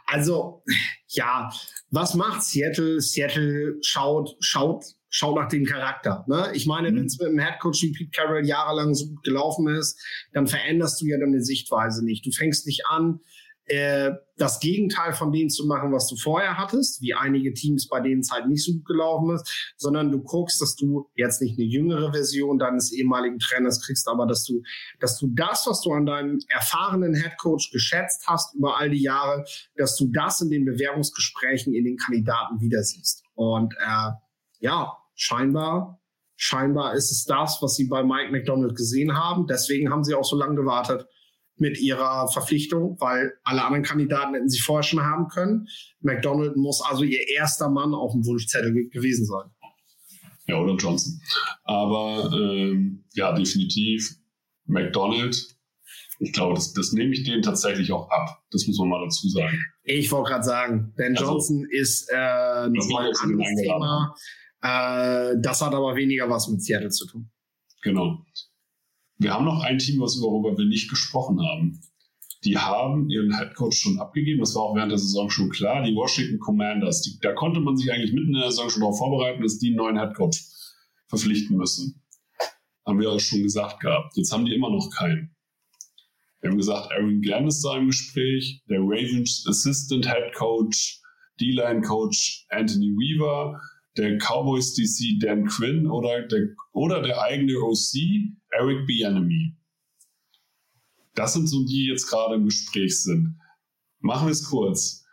also, 0.06 0.64
ja, 1.08 1.52
was 1.90 2.14
macht 2.14 2.44
Seattle? 2.44 3.02
Seattle 3.02 3.78
schaut, 3.82 4.36
schaut 4.40 4.86
schau 5.12 5.36
nach 5.36 5.50
dem 5.50 5.66
Charakter. 5.66 6.26
Ne? 6.28 6.52
Ich 6.54 6.66
meine, 6.66 6.90
mhm. 6.90 6.96
wenn 6.96 7.06
es 7.06 7.20
mit 7.20 7.28
dem 7.28 7.38
Headcoach 7.38 7.82
wie 7.82 7.92
Pete 7.92 8.12
Carroll 8.12 8.46
jahrelang 8.46 8.96
so 8.96 9.08
gut 9.08 9.24
gelaufen 9.24 9.68
ist, 9.68 10.02
dann 10.34 10.48
veränderst 10.48 11.02
du 11.02 11.06
ja 11.06 11.20
deine 11.20 11.44
Sichtweise 11.44 12.04
nicht. 12.04 12.26
Du 12.26 12.32
fängst 12.32 12.66
nicht 12.66 12.88
an, 12.88 13.20
äh, 13.66 14.12
das 14.38 14.60
Gegenteil 14.60 15.14
von 15.14 15.32
dem 15.32 15.50
zu 15.50 15.68
machen, 15.68 15.92
was 15.92 16.08
du 16.08 16.16
vorher 16.16 16.58
hattest, 16.58 17.02
wie 17.02 17.14
einige 17.14 17.54
Teams, 17.54 17.88
bei 17.88 18.00
denen 18.00 18.22
es 18.22 18.32
halt 18.32 18.48
nicht 18.48 18.64
so 18.64 18.74
gut 18.74 18.86
gelaufen 18.86 19.36
ist, 19.36 19.74
sondern 19.78 20.12
du 20.12 20.20
guckst, 20.22 20.62
dass 20.62 20.76
du 20.76 21.10
jetzt 21.16 21.42
nicht 21.42 21.60
eine 21.60 21.68
jüngere 21.68 22.12
Version 22.12 22.58
deines 22.58 22.92
ehemaligen 22.92 23.38
Trainers 23.40 23.86
kriegst, 23.86 24.08
aber 24.08 24.26
dass 24.26 24.46
du, 24.46 24.62
dass 25.00 25.20
du 25.20 25.28
das, 25.28 25.68
was 25.68 25.82
du 25.82 25.92
an 25.94 26.06
deinem 26.06 26.40
erfahrenen 26.50 27.14
Headcoach 27.14 27.70
geschätzt 27.72 28.24
hast 28.28 28.56
über 28.56 28.78
all 28.78 28.90
die 28.90 29.04
Jahre, 29.04 29.46
dass 29.76 29.96
du 29.96 30.08
das 30.12 30.42
in 30.42 30.50
den 30.50 30.66
Bewerbungsgesprächen 30.66 31.74
in 31.74 31.86
den 31.86 31.98
Kandidaten 31.98 32.60
wieder 32.60 32.84
siehst. 32.84 33.24
Und 33.36 33.74
äh, 33.76 34.12
ja, 34.60 34.98
scheinbar, 35.14 36.02
scheinbar 36.36 36.96
ist 36.96 37.12
es 37.12 37.26
das, 37.26 37.60
was 37.62 37.76
sie 37.76 37.86
bei 37.86 38.04
Mike 38.04 38.32
McDonald 38.32 38.76
gesehen 38.76 39.16
haben. 39.16 39.46
Deswegen 39.46 39.92
haben 39.92 40.04
sie 40.04 40.16
auch 40.16 40.26
so 40.26 40.36
lange 40.36 40.56
gewartet 40.56 41.06
mit 41.62 41.80
ihrer 41.80 42.28
Verpflichtung, 42.28 42.98
weil 43.00 43.34
alle 43.44 43.64
anderen 43.64 43.84
Kandidaten 43.84 44.34
hätten 44.34 44.50
sie 44.50 44.60
vorher 44.60 44.82
schon 44.82 45.00
haben 45.00 45.28
können. 45.28 45.68
McDonald 46.00 46.58
muss 46.58 46.82
also 46.82 47.04
ihr 47.04 47.30
erster 47.30 47.70
Mann 47.70 47.94
auf 47.94 48.14
dem 48.14 48.26
Wunschzettel 48.26 48.90
gewesen 48.90 49.28
sein. 49.28 49.52
Ja, 50.48 50.60
oder 50.60 50.74
Johnson. 50.74 51.22
Aber 51.64 52.32
ähm, 52.34 53.06
ja, 53.14 53.32
definitiv 53.34 54.16
McDonald. 54.66 55.38
Ich 56.20 56.34
glaube, 56.34 56.56
das, 56.56 56.74
das 56.74 56.94
nehme 56.94 57.14
ich 57.14 57.24
denen 57.24 57.44
tatsächlich 57.44 57.92
auch 57.92 58.10
ab. 58.10 58.44
Das 58.50 58.66
muss 58.66 58.80
man 58.80 58.90
mal 58.90 59.04
dazu 59.04 59.30
sagen. 59.30 59.58
Ich 59.84 60.12
wollte 60.12 60.32
gerade 60.32 60.44
sagen, 60.44 60.94
Ben 60.98 61.16
also, 61.16 61.32
Johnson 61.32 61.68
ist 61.70 62.10
äh, 62.12 62.70
nochmal 62.70 63.08
ein 63.08 63.16
anderes 63.22 63.56
Thema. 63.62 64.16
Äh, 64.64 65.36
das 65.40 65.62
hat 65.62 65.76
aber 65.76 65.96
weniger 65.96 66.28
was 66.28 66.48
mit 66.48 66.64
Seattle 66.64 66.90
zu 66.90 67.06
tun. 67.06 67.30
Genau. 67.84 68.26
Wir 69.22 69.36
haben 69.36 69.46
noch 69.46 69.62
ein 69.62 69.78
Team, 69.78 70.00
worüber 70.00 70.58
wir 70.58 70.66
nicht 70.66 70.90
gesprochen 70.90 71.40
haben. 71.48 71.80
Die 72.44 72.58
haben 72.58 73.08
ihren 73.08 73.38
Headcoach 73.38 73.74
schon 73.74 74.00
abgegeben. 74.00 74.40
Das 74.40 74.56
war 74.56 74.64
auch 74.64 74.76
während 74.76 74.92
der 74.92 74.98
Saison 74.98 75.30
schon 75.30 75.52
klar. 75.52 75.84
Die 75.84 75.94
Washington 75.94 76.40
Commanders. 76.40 77.04
Die, 77.04 77.20
da 77.20 77.32
konnte 77.34 77.60
man 77.60 77.78
sich 77.78 77.92
eigentlich 77.92 78.14
mitten 78.14 78.34
in 78.34 78.42
der 78.42 78.50
Saison 78.50 78.72
schon 78.72 78.82
darauf 78.82 78.98
vorbereiten, 78.98 79.44
dass 79.44 79.60
die 79.60 79.68
einen 79.68 79.76
neuen 79.76 80.00
Headcoach 80.00 80.42
verpflichten 81.08 81.56
müssen. 81.56 82.02
haben 82.84 83.00
wir 83.00 83.12
auch 83.12 83.20
schon 83.20 83.44
gesagt 83.44 83.82
gehabt. 83.82 84.18
Jetzt 84.18 84.34
haben 84.34 84.46
die 84.46 84.56
immer 84.56 84.72
noch 84.72 84.90
keinen. 84.90 85.36
Wir 86.40 86.50
haben 86.50 86.58
gesagt, 86.58 86.92
Aaron 86.92 87.22
Glenn 87.22 87.46
ist 87.46 87.62
da 87.62 87.78
im 87.78 87.88
Gespräch, 87.88 88.64
der 88.70 88.80
Ravens 88.80 89.46
Assistant 89.48 90.08
Head 90.08 90.34
Coach, 90.34 91.00
D-Line 91.40 91.82
Coach 91.82 92.48
Anthony 92.50 92.88
Weaver, 92.88 93.62
der 93.98 94.18
Cowboys 94.18 94.74
DC 94.74 95.20
Dan 95.20 95.46
Quinn 95.46 95.86
oder 95.86 96.24
der, 96.24 96.56
oder 96.74 97.04
der 97.04 97.22
eigene 97.22 97.60
OC 97.60 98.41
Eric 98.52 98.86
Bieniemy. 98.86 99.56
Das 101.16 101.34
sind 101.34 101.48
so 101.48 101.66
die, 101.66 101.86
die 101.86 101.88
jetzt 101.88 102.08
gerade 102.08 102.36
im 102.36 102.46
Gespräch 102.46 103.04
sind. 103.04 103.40
Machen 104.00 104.28
wir 104.28 104.32
es 104.32 104.44
kurz. 104.44 105.06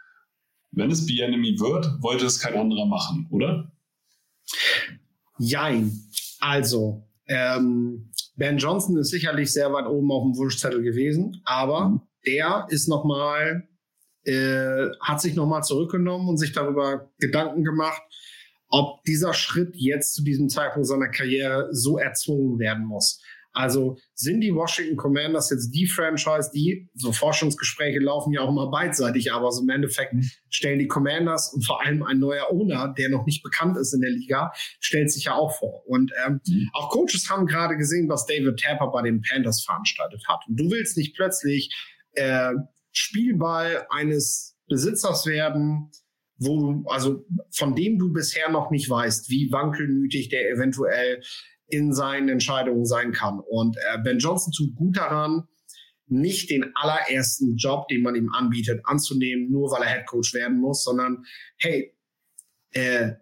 Wenn 0.71 0.91
es 0.91 1.07
Bieniemy 1.07 1.59
wird, 1.59 2.03
wollte 2.03 2.27
es 2.27 2.39
kein 2.41 2.55
anderer 2.55 2.87
machen, 2.87 3.27
oder? 3.31 3.73
Jein. 5.39 5.93
Also, 6.41 7.09
ähm, 7.27 8.11
Ben 8.37 8.59
Johnson 8.59 8.97
ist 8.97 9.11
sicherlich 9.11 9.53
sehr 9.53 9.73
weit 9.73 9.87
oben 9.87 10.11
auf 10.13 10.23
dem 10.23 10.37
Wunschzettel 10.37 10.83
gewesen, 10.83 11.41
aber 11.45 11.89
mhm. 11.89 12.01
der 12.27 12.67
ist 12.71 12.89
nochmal, 12.89 13.69
äh, 14.25 14.87
hat 15.01 15.21
sich 15.21 15.35
nochmal 15.35 15.63
zurückgenommen 15.65 16.29
und 16.29 16.37
sich 16.39 16.53
darüber 16.53 17.11
Gedanken 17.19 17.65
gemacht, 17.65 18.03
ob 18.69 19.03
dieser 19.05 19.35
Schritt 19.35 19.75
jetzt 19.75 20.15
zu 20.15 20.23
diesem 20.23 20.49
Zeitpunkt 20.49 20.87
seiner 20.87 21.09
Karriere 21.09 21.69
so 21.73 21.99
erzwungen 21.99 22.59
werden 22.59 22.85
muss. 22.85 23.21
Also 23.53 23.99
sind 24.15 24.41
die 24.41 24.55
Washington 24.55 24.97
Commanders 24.97 25.51
jetzt 25.51 25.71
die 25.73 25.87
Franchise, 25.87 26.51
die, 26.55 26.89
so 26.95 27.11
Forschungsgespräche 27.13 27.99
laufen 27.99 28.33
ja 28.33 28.43
auch 28.43 28.51
immer 28.51 28.71
beidseitig, 28.71 29.33
aber 29.33 29.51
so 29.51 29.63
im 29.63 29.71
Endeffekt 29.71 30.13
mhm. 30.13 30.31
stellen 30.49 30.79
die 30.79 30.87
Commanders 30.87 31.53
und 31.53 31.67
vor 31.67 31.85
allem 31.85 32.03
ein 32.03 32.21
neuer 32.21 32.53
Owner, 32.53 32.95
der 32.97 33.09
noch 33.09 33.27
nicht 33.27 33.43
bekannt 33.43 33.77
ist 33.77 33.95
in 33.95 34.01
der 34.01 34.11
Liga, 34.11 34.53
stellt 34.79 35.11
sich 35.11 35.25
ja 35.25 35.35
auch 35.35 35.57
vor. 35.59 35.83
Und 35.89 36.13
ähm, 36.25 36.41
mhm. 36.47 36.71
auch 36.73 36.91
Coaches 36.91 37.29
haben 37.31 37.47
gerade 37.47 37.77
gesehen, 37.77 38.09
was 38.09 38.27
David 38.27 38.61
Tapper 38.61 38.93
bei 38.93 39.03
den 39.03 39.23
Panthers 39.23 39.65
veranstaltet 39.65 40.23
hat. 40.29 40.45
Und 40.47 40.61
du 40.61 40.71
willst 40.71 40.97
nicht 40.97 41.17
plötzlich 41.17 41.75
äh, 42.13 42.53
Spielball 42.93 43.87
eines 43.91 44.57
Besitzers 44.69 45.27
werden, 45.27 45.91
wo 46.39 46.59
du, 46.59 46.89
also 46.89 47.25
von 47.51 47.75
dem 47.75 47.99
du 47.99 48.13
bisher 48.13 48.51
noch 48.51 48.71
nicht 48.71 48.89
weißt, 48.89 49.29
wie 49.31 49.51
wankelmütig 49.51 50.29
der 50.29 50.51
eventuell 50.51 51.21
in 51.67 51.93
seinen 51.93 52.29
Entscheidungen 52.29 52.87
sein 52.87 53.13
kann. 53.13 53.41
Und 53.41 53.77
äh, 53.77 53.99
Ben 54.03 54.19
Johnson 54.19 54.53
tut 54.53 54.75
gut 54.75 54.97
daran, 54.97 55.49
nicht 56.07 56.51
den 56.51 56.73
allerersten 56.75 57.57
Job, 57.57 57.89
den 57.89 58.03
man 58.03 58.15
ihm 58.15 58.33
anbietet, 58.33 58.81
anzunehmen, 58.85 59.51
nur 59.51 59.71
weil 59.71 59.83
er 59.83 59.95
Head 59.95 60.07
Coach 60.07 60.33
werden 60.33 60.59
muss, 60.59 60.83
sondern 60.83 61.25
hey, 61.59 61.95
äh, 62.73 63.13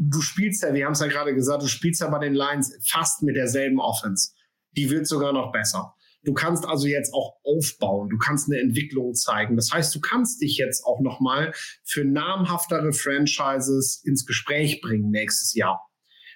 du 0.00 0.20
spielst 0.20 0.62
ja, 0.62 0.74
wir 0.74 0.84
haben 0.84 0.92
es 0.92 1.00
ja 1.00 1.06
gerade 1.06 1.34
gesagt, 1.34 1.62
du 1.62 1.68
spielst 1.68 2.00
ja 2.00 2.08
bei 2.08 2.18
den 2.18 2.34
Lions 2.34 2.76
fast 2.88 3.22
mit 3.22 3.36
derselben 3.36 3.80
Offense. 3.80 4.32
Die 4.76 4.90
wird 4.90 5.06
sogar 5.06 5.32
noch 5.32 5.52
besser. 5.52 5.94
Du 6.26 6.34
kannst 6.34 6.66
also 6.66 6.88
jetzt 6.88 7.14
auch 7.14 7.36
aufbauen, 7.44 8.08
du 8.08 8.18
kannst 8.18 8.50
eine 8.50 8.60
Entwicklung 8.60 9.14
zeigen. 9.14 9.54
Das 9.54 9.70
heißt, 9.72 9.94
du 9.94 10.00
kannst 10.00 10.42
dich 10.42 10.56
jetzt 10.56 10.84
auch 10.84 11.00
noch 11.00 11.20
mal 11.20 11.52
für 11.84 12.04
namhaftere 12.04 12.92
Franchises 12.92 14.02
ins 14.04 14.26
Gespräch 14.26 14.80
bringen 14.80 15.10
nächstes 15.10 15.54
Jahr. 15.54 15.88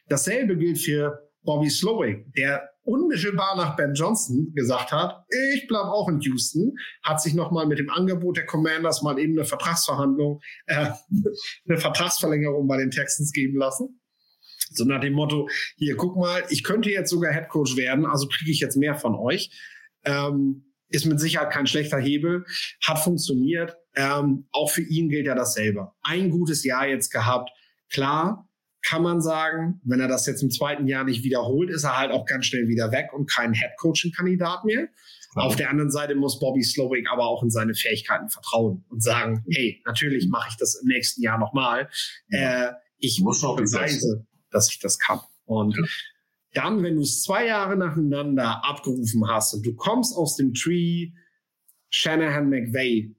Dasselbe 0.08 0.56
gilt 0.56 0.78
für 0.78 1.28
Bobby 1.42 1.68
Slowick, 1.70 2.32
der 2.34 2.70
unmittelbar 2.82 3.56
nach 3.56 3.76
Ben 3.76 3.94
Johnson 3.94 4.52
gesagt 4.54 4.92
hat, 4.92 5.24
ich 5.52 5.66
bleibe 5.66 5.90
auch 5.90 6.08
in 6.08 6.20
Houston, 6.20 6.76
hat 7.02 7.20
sich 7.20 7.34
nochmal 7.34 7.66
mit 7.66 7.78
dem 7.78 7.90
Angebot 7.90 8.36
der 8.36 8.46
Commanders 8.46 9.02
mal 9.02 9.18
eben 9.18 9.36
eine 9.36 9.44
Vertragsverhandlung, 9.44 10.40
äh, 10.66 10.90
eine 11.68 11.78
Vertragsverlängerung 11.78 12.68
bei 12.68 12.76
den 12.76 12.92
Texans 12.92 13.32
geben 13.32 13.58
lassen. 13.58 14.00
So 14.72 14.84
nach 14.84 15.00
dem 15.00 15.14
Motto, 15.14 15.48
hier, 15.76 15.96
guck 15.96 16.16
mal, 16.16 16.44
ich 16.48 16.62
könnte 16.62 16.90
jetzt 16.90 17.10
sogar 17.10 17.32
Head 17.32 17.48
Coach 17.48 17.76
werden, 17.76 18.06
also 18.06 18.28
kriege 18.28 18.52
ich 18.52 18.60
jetzt 18.60 18.76
mehr 18.76 18.94
von 18.94 19.16
euch. 19.16 19.50
Ähm, 20.04 20.64
ist 20.88 21.06
mit 21.06 21.20
Sicherheit 21.20 21.52
kein 21.52 21.66
schlechter 21.66 21.98
Hebel, 21.98 22.44
hat 22.84 22.98
funktioniert. 22.98 23.76
Ähm, 23.94 24.46
auch 24.52 24.70
für 24.70 24.82
ihn 24.82 25.08
gilt 25.08 25.26
ja 25.26 25.34
dasselbe. 25.34 25.92
Ein 26.02 26.30
gutes 26.30 26.64
Jahr 26.64 26.86
jetzt 26.86 27.10
gehabt. 27.10 27.50
Klar, 27.90 28.48
kann 28.82 29.02
man 29.02 29.20
sagen, 29.20 29.80
wenn 29.84 30.00
er 30.00 30.08
das 30.08 30.26
jetzt 30.26 30.42
im 30.42 30.50
zweiten 30.50 30.86
Jahr 30.86 31.04
nicht 31.04 31.22
wiederholt, 31.22 31.70
ist 31.70 31.84
er 31.84 31.98
halt 31.98 32.12
auch 32.12 32.24
ganz 32.24 32.46
schnell 32.46 32.68
wieder 32.68 32.92
weg 32.92 33.12
und 33.12 33.30
kein 33.30 33.52
Head-Coaching-Kandidat 33.52 34.64
mehr. 34.64 34.88
Ja. 35.36 35.42
Auf 35.42 35.56
der 35.56 35.70
anderen 35.70 35.90
Seite 35.90 36.14
muss 36.14 36.40
Bobby 36.40 36.62
Slowick 36.62 37.08
aber 37.10 37.26
auch 37.26 37.42
in 37.42 37.50
seine 37.50 37.74
Fähigkeiten 37.74 38.30
vertrauen 38.30 38.84
und 38.88 39.02
sagen, 39.02 39.44
hey, 39.50 39.80
natürlich 39.86 40.28
mache 40.28 40.48
ich 40.50 40.56
das 40.56 40.80
im 40.80 40.88
nächsten 40.88 41.22
Jahr 41.22 41.38
nochmal. 41.38 41.88
Ja. 42.30 42.68
Äh, 42.68 42.72
ich 42.98 43.20
muss 43.20 43.42
noch 43.42 43.56
beweise, 43.56 44.26
dass 44.50 44.70
ich 44.70 44.78
das 44.78 44.98
kann. 44.98 45.20
Und 45.44 45.76
ja. 45.76 45.84
Dann, 46.52 46.82
wenn 46.82 46.96
du 46.96 47.02
es 47.02 47.22
zwei 47.22 47.46
Jahre 47.46 47.76
nacheinander 47.76 48.64
abgerufen 48.64 49.28
hast 49.28 49.54
und 49.54 49.64
du 49.64 49.74
kommst 49.74 50.16
aus 50.16 50.36
dem 50.36 50.52
Tree 50.54 51.12
Shanahan 51.90 52.48
McVay 52.48 53.14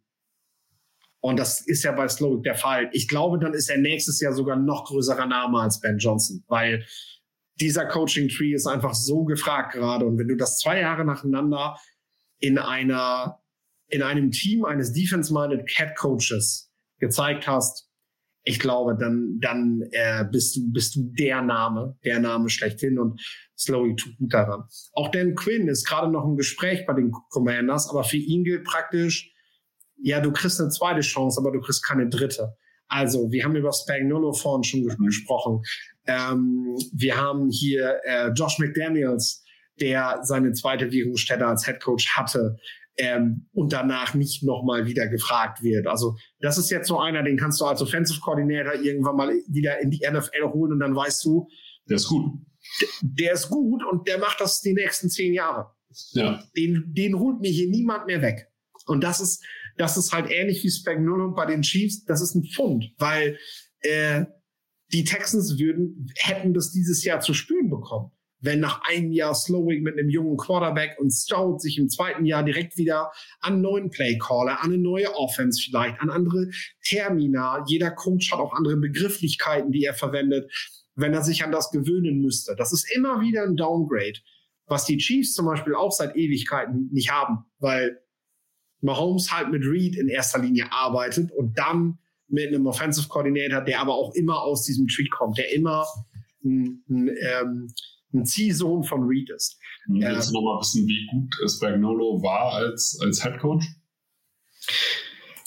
und 1.22 1.38
das 1.38 1.62
ist 1.62 1.84
ja 1.84 1.92
bei 1.92 2.08
Slowick 2.08 2.44
der 2.44 2.56
Fall. 2.56 2.90
Ich 2.94 3.08
glaube, 3.08 3.38
dann 3.38 3.54
ist 3.54 3.70
er 3.70 3.78
nächstes 3.78 4.20
Jahr 4.20 4.34
sogar 4.34 4.58
noch 4.58 4.86
größerer 4.86 5.28
Name 5.28 5.60
als 5.60 5.80
Ben 5.80 6.00
Johnson, 6.00 6.44
weil 6.48 6.86
dieser 7.60 7.86
Coaching 7.86 8.28
Tree 8.28 8.54
ist 8.54 8.66
einfach 8.66 8.96
so 8.96 9.24
gefragt 9.24 9.74
gerade. 9.74 10.06
Und 10.06 10.18
wenn 10.18 10.28
du 10.28 10.36
das 10.36 10.58
zwei 10.58 10.80
Jahre 10.80 11.06
nacheinander 11.06 11.78
in 12.40 12.58
einer, 12.58 13.40
in 13.88 14.02
einem 14.02 14.32
Team 14.32 14.66
eines 14.66 14.94
Defense-minded 14.94 15.70
Cat 15.70 15.96
Coaches 15.96 16.72
gezeigt 16.98 17.48
hast, 17.48 17.88
ich 18.44 18.60
glaube, 18.60 18.98
dann, 18.98 19.38
dann 19.40 19.82
äh, 19.92 20.26
bist 20.32 20.56
du, 20.56 20.72
bist 20.72 20.96
du 20.96 21.12
der 21.18 21.42
Name, 21.42 21.98
der 22.04 22.20
Name 22.20 22.50
schlechthin 22.50 22.98
und 22.98 23.22
Slowy 23.58 23.96
tut 23.96 24.18
gut 24.18 24.34
daran. 24.34 24.64
Auch 24.94 25.12
Dan 25.12 25.36
Quinn 25.36 25.68
ist 25.68 25.88
gerade 25.88 26.12
noch 26.12 26.26
im 26.26 26.38
Gespräch 26.38 26.86
bei 26.88 26.94
den 26.94 27.12
Commanders, 27.30 27.90
aber 27.90 28.04
für 28.04 28.18
ihn 28.18 28.44
gilt 28.44 28.64
praktisch, 28.64 29.32
ja, 30.02 30.20
du 30.20 30.32
kriegst 30.32 30.60
eine 30.60 30.70
zweite 30.70 31.02
Chance, 31.02 31.40
aber 31.40 31.52
du 31.52 31.62
kriegst 31.62 31.86
keine 31.86 32.10
dritte. 32.10 32.56
Also, 32.88 33.32
wir 33.32 33.46
haben 33.46 33.56
über 33.56 33.72
Spagnolo 33.72 34.34
vorhin 34.34 34.64
schon 34.64 35.06
gesprochen. 35.06 35.62
Ähm, 36.08 36.76
wir 36.92 37.16
haben 37.16 37.50
hier 37.50 38.00
äh, 38.04 38.30
Josh 38.30 38.58
McDaniels, 38.58 39.44
der 39.80 40.20
seine 40.24 40.54
zweite 40.54 40.92
Wirkungsstätte 40.92 41.46
als 41.46 41.66
Head 41.66 41.80
Coach 41.80 42.10
hatte 42.18 42.58
ähm, 43.02 43.48
und 43.52 43.74
danach 43.74 44.14
nicht 44.14 44.44
nochmal 44.44 44.86
wieder 44.86 45.08
gefragt 45.08 45.64
wird. 45.64 45.88
Also, 45.88 46.18
das 46.40 46.60
ist 46.60 46.70
jetzt 46.70 46.88
so 46.88 47.00
einer, 47.00 47.24
den 47.24 47.36
kannst 47.36 47.60
du 47.60 47.66
als 47.66 47.82
Offensive 47.82 48.20
Coordinator 48.22 48.76
irgendwann 48.76 49.16
mal 49.16 49.34
wieder 49.48 49.80
in 49.82 49.90
die 49.90 50.06
NFL 50.08 50.54
holen 50.54 50.74
und 50.74 50.80
dann 50.80 50.96
weißt 50.96 51.26
du, 51.26 51.48
der 51.90 51.96
ist 51.96 52.08
gut. 52.08 52.32
Der 53.02 53.34
ist 53.34 53.50
gut 53.50 53.84
und 53.84 54.08
der 54.08 54.20
macht 54.20 54.40
das 54.40 54.62
die 54.62 54.74
nächsten 54.74 55.10
zehn 55.10 55.34
Jahre. 55.34 55.72
Ja. 56.12 56.44
Den, 56.56 56.94
den 56.94 57.18
holt 57.18 57.40
mir 57.42 57.50
hier 57.50 57.70
niemand 57.70 58.06
mehr 58.06 58.22
weg. 58.22 58.48
Und 58.86 59.04
das 59.04 59.20
ist, 59.20 59.44
das 59.78 59.98
ist 59.98 60.14
halt 60.14 60.30
ähnlich 60.30 60.64
wie 60.64 60.70
Spagnuolo 60.70 61.34
bei 61.34 61.48
den 61.48 61.64
Chiefs. 61.64 62.06
Das 62.06 62.22
ist 62.22 62.36
ein 62.36 62.44
Pfund, 62.44 62.94
weil 63.00 63.38
äh, 63.80 64.26
die 64.94 65.06
Texans 65.06 65.58
würden, 65.58 66.14
hätten 66.18 66.54
das 66.54 66.72
dieses 66.72 67.04
Jahr 67.04 67.20
zu 67.20 67.34
spüren 67.34 67.72
bekommen. 67.72 68.12
Wenn 68.42 68.60
nach 68.60 68.82
einem 68.90 69.12
Jahr 69.12 69.36
Slowick 69.36 69.84
mit 69.84 69.98
einem 69.98 70.10
jungen 70.10 70.38
Quarterback 70.38 70.98
und 71.00 71.12
Stout 71.12 71.60
sich 71.60 71.78
im 71.78 71.90
zweiten 71.90 72.26
Jahr 72.26 72.44
direkt 72.44 72.78
wieder 72.78 73.12
an 73.40 73.62
neuen 73.62 73.90
Playcaller, 73.90 74.62
an 74.62 74.72
eine 74.72 74.78
neue 74.78 75.14
Offense 75.16 75.62
vielleicht, 75.64 76.00
an 76.02 76.10
andere 76.10 76.50
Termina. 76.84 77.64
Jeder 77.68 77.92
Coach 77.92 78.32
hat 78.32 78.40
auch 78.40 78.54
andere 78.54 78.78
Begrifflichkeiten, 78.78 79.72
die 79.72 79.86
er 79.86 79.94
verwendet, 79.94 80.52
wenn 80.96 81.14
er 81.14 81.24
sich 81.24 81.44
an 81.44 81.52
das 81.52 81.72
gewöhnen 81.72 82.22
müsste. 82.22 82.56
Das 82.56 82.74
ist 82.74 82.92
immer 82.96 83.22
wieder 83.22 83.44
ein 83.44 83.56
Downgrade, 83.56 84.20
was 84.66 84.86
die 84.86 84.98
Chiefs 84.98 85.34
zum 85.34 85.46
Beispiel 85.46 85.76
auch 85.76 85.92
seit 85.92 86.16
Ewigkeiten 86.16 86.90
nicht 86.92 87.12
haben, 87.12 87.46
weil 87.60 88.02
Mahomes 88.82 89.32
halt 89.32 89.52
mit 89.52 89.64
Reed 89.64 89.96
in 89.96 90.08
erster 90.08 90.40
Linie 90.40 90.72
arbeitet 90.72 91.32
und 91.32 91.58
dann 91.58 92.00
mit 92.28 92.48
einem 92.48 92.66
Offensive 92.66 93.08
Coordinator, 93.08 93.62
der 93.62 93.82
aber 93.82 93.94
auch 93.94 94.14
immer 94.16 94.42
aus 94.42 94.66
diesem 94.66 94.88
Tree 94.88 95.08
kommt, 95.08 95.38
der 95.38 95.54
immer 95.54 95.86
ein, 96.44 96.84
ein, 96.90 97.08
ähm, 97.08 97.74
ein 98.14 98.26
Ziehsohn 98.26 98.84
von 98.84 99.04
Reed 99.04 99.30
ist. 99.30 99.60
Willst 99.88 100.30
du 100.30 100.34
noch 100.34 100.42
mal 100.42 100.60
wissen, 100.60 100.88
wie 100.88 101.08
gut 101.08 101.34
Spagnolo 101.50 102.22
war 102.22 102.54
als, 102.54 103.00
als 103.02 103.24
Head 103.24 103.40
Coach? 103.40 103.66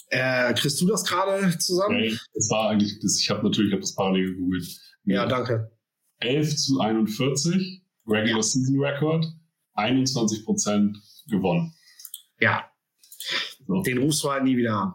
Äh, 0.08 0.54
kriegst 0.54 0.80
du 0.80 0.86
das 0.86 1.04
gerade 1.04 1.56
zusammen? 1.58 2.00
Nee, 2.00 2.16
das 2.34 2.50
war 2.50 2.70
eigentlich, 2.70 2.98
das, 3.00 3.20
ich 3.20 3.30
habe 3.30 3.42
natürlich 3.42 3.72
hab 3.72 3.80
das 3.80 3.94
parallel 3.94 4.34
gegoogelt. 4.34 4.66
Ja, 5.04 5.26
danke. 5.26 5.70
11 6.20 6.56
zu 6.56 6.80
41, 6.80 7.82
Regular 8.06 8.36
ja. 8.36 8.42
Season 8.42 8.80
Record, 8.80 9.26
21 9.74 10.44
Prozent 10.44 10.98
gewonnen. 11.28 11.74
Ja, 12.40 12.70
so. 13.66 13.82
Den 13.82 13.98
rufst 13.98 14.22
du 14.22 14.30
halt 14.30 14.44
nie 14.44 14.56
wieder 14.56 14.74
an. 14.74 14.92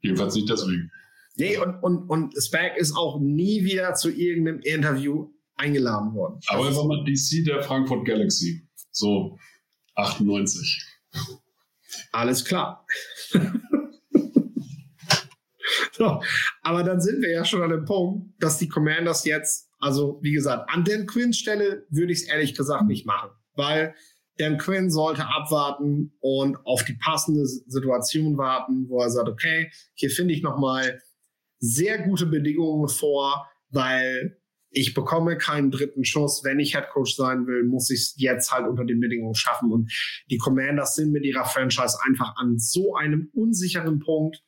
Jedenfalls 0.00 0.34
nicht 0.34 0.48
deswegen. 0.48 0.90
Nee, 1.36 1.56
und, 1.56 1.82
und, 1.82 2.08
und 2.08 2.34
Spag 2.42 2.76
ist 2.76 2.96
auch 2.96 3.20
nie 3.20 3.64
wieder 3.64 3.94
zu 3.94 4.10
irgendeinem 4.10 4.60
Interview 4.60 5.30
eingeladen 5.58 6.14
worden. 6.14 6.40
Aber 6.46 6.66
er 6.66 6.76
war 6.76 6.86
mal 6.86 7.04
DC 7.04 7.44
der 7.44 7.62
Frankfurt 7.62 8.06
Galaxy. 8.06 8.66
So 8.90 9.38
98. 9.96 10.84
Alles 12.12 12.44
klar. 12.44 12.86
so, 15.92 16.22
aber 16.62 16.82
dann 16.82 17.00
sind 17.00 17.20
wir 17.20 17.30
ja 17.30 17.44
schon 17.44 17.62
an 17.62 17.70
dem 17.70 17.84
Punkt, 17.84 18.42
dass 18.42 18.58
die 18.58 18.68
Commanders 18.68 19.24
jetzt 19.24 19.68
Also, 19.80 20.18
wie 20.22 20.32
gesagt, 20.32 20.70
an 20.70 20.84
Dan 20.84 21.06
Quinns 21.06 21.38
Stelle 21.38 21.86
würde 21.90 22.12
ich 22.12 22.22
es 22.22 22.28
ehrlich 22.28 22.54
gesagt 22.54 22.86
nicht 22.86 23.06
machen, 23.06 23.30
weil 23.54 23.94
Dan 24.38 24.58
Quinn 24.58 24.90
sollte 24.90 25.26
abwarten 25.26 26.12
und 26.20 26.64
auf 26.64 26.84
die 26.84 26.94
passende 26.94 27.44
Situation 27.44 28.38
warten, 28.38 28.88
wo 28.88 29.00
er 29.02 29.10
sagt, 29.10 29.28
okay, 29.28 29.70
hier 29.94 30.10
finde 30.10 30.34
ich 30.34 30.42
nochmal 30.42 31.00
sehr 31.58 31.98
gute 31.98 32.26
Bedingungen 32.26 32.88
vor, 32.88 33.48
weil 33.70 34.37
ich 34.70 34.94
bekomme 34.94 35.36
keinen 35.36 35.70
dritten 35.70 36.04
Schuss. 36.04 36.44
Wenn 36.44 36.60
ich 36.60 36.74
Head 36.74 36.90
Coach 36.92 37.16
sein 37.16 37.46
will, 37.46 37.64
muss 37.64 37.90
ich 37.90 38.00
es 38.00 38.14
jetzt 38.16 38.52
halt 38.52 38.68
unter 38.68 38.84
den 38.84 39.00
Bedingungen 39.00 39.34
schaffen. 39.34 39.72
Und 39.72 39.92
die 40.30 40.38
Commanders 40.38 40.94
sind 40.94 41.12
mit 41.12 41.24
ihrer 41.24 41.44
Franchise 41.44 41.98
einfach 42.04 42.36
an 42.36 42.58
so 42.58 42.94
einem 42.94 43.30
unsicheren 43.32 43.98
Punkt. 43.98 44.42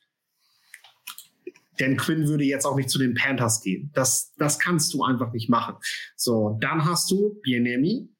Denn 1.79 1.97
Quinn 1.97 2.29
würde 2.29 2.45
jetzt 2.45 2.67
auch 2.67 2.77
nicht 2.77 2.91
zu 2.91 2.99
den 2.99 3.15
Panthers 3.15 3.63
gehen. 3.63 3.91
Das, 3.95 4.35
das 4.37 4.59
kannst 4.59 4.93
du 4.93 5.03
einfach 5.03 5.33
nicht 5.33 5.49
machen. 5.49 5.77
So, 6.17 6.59
dann 6.61 6.85
hast 6.85 7.11
du 7.11 7.41
Bienemi, 7.43 8.11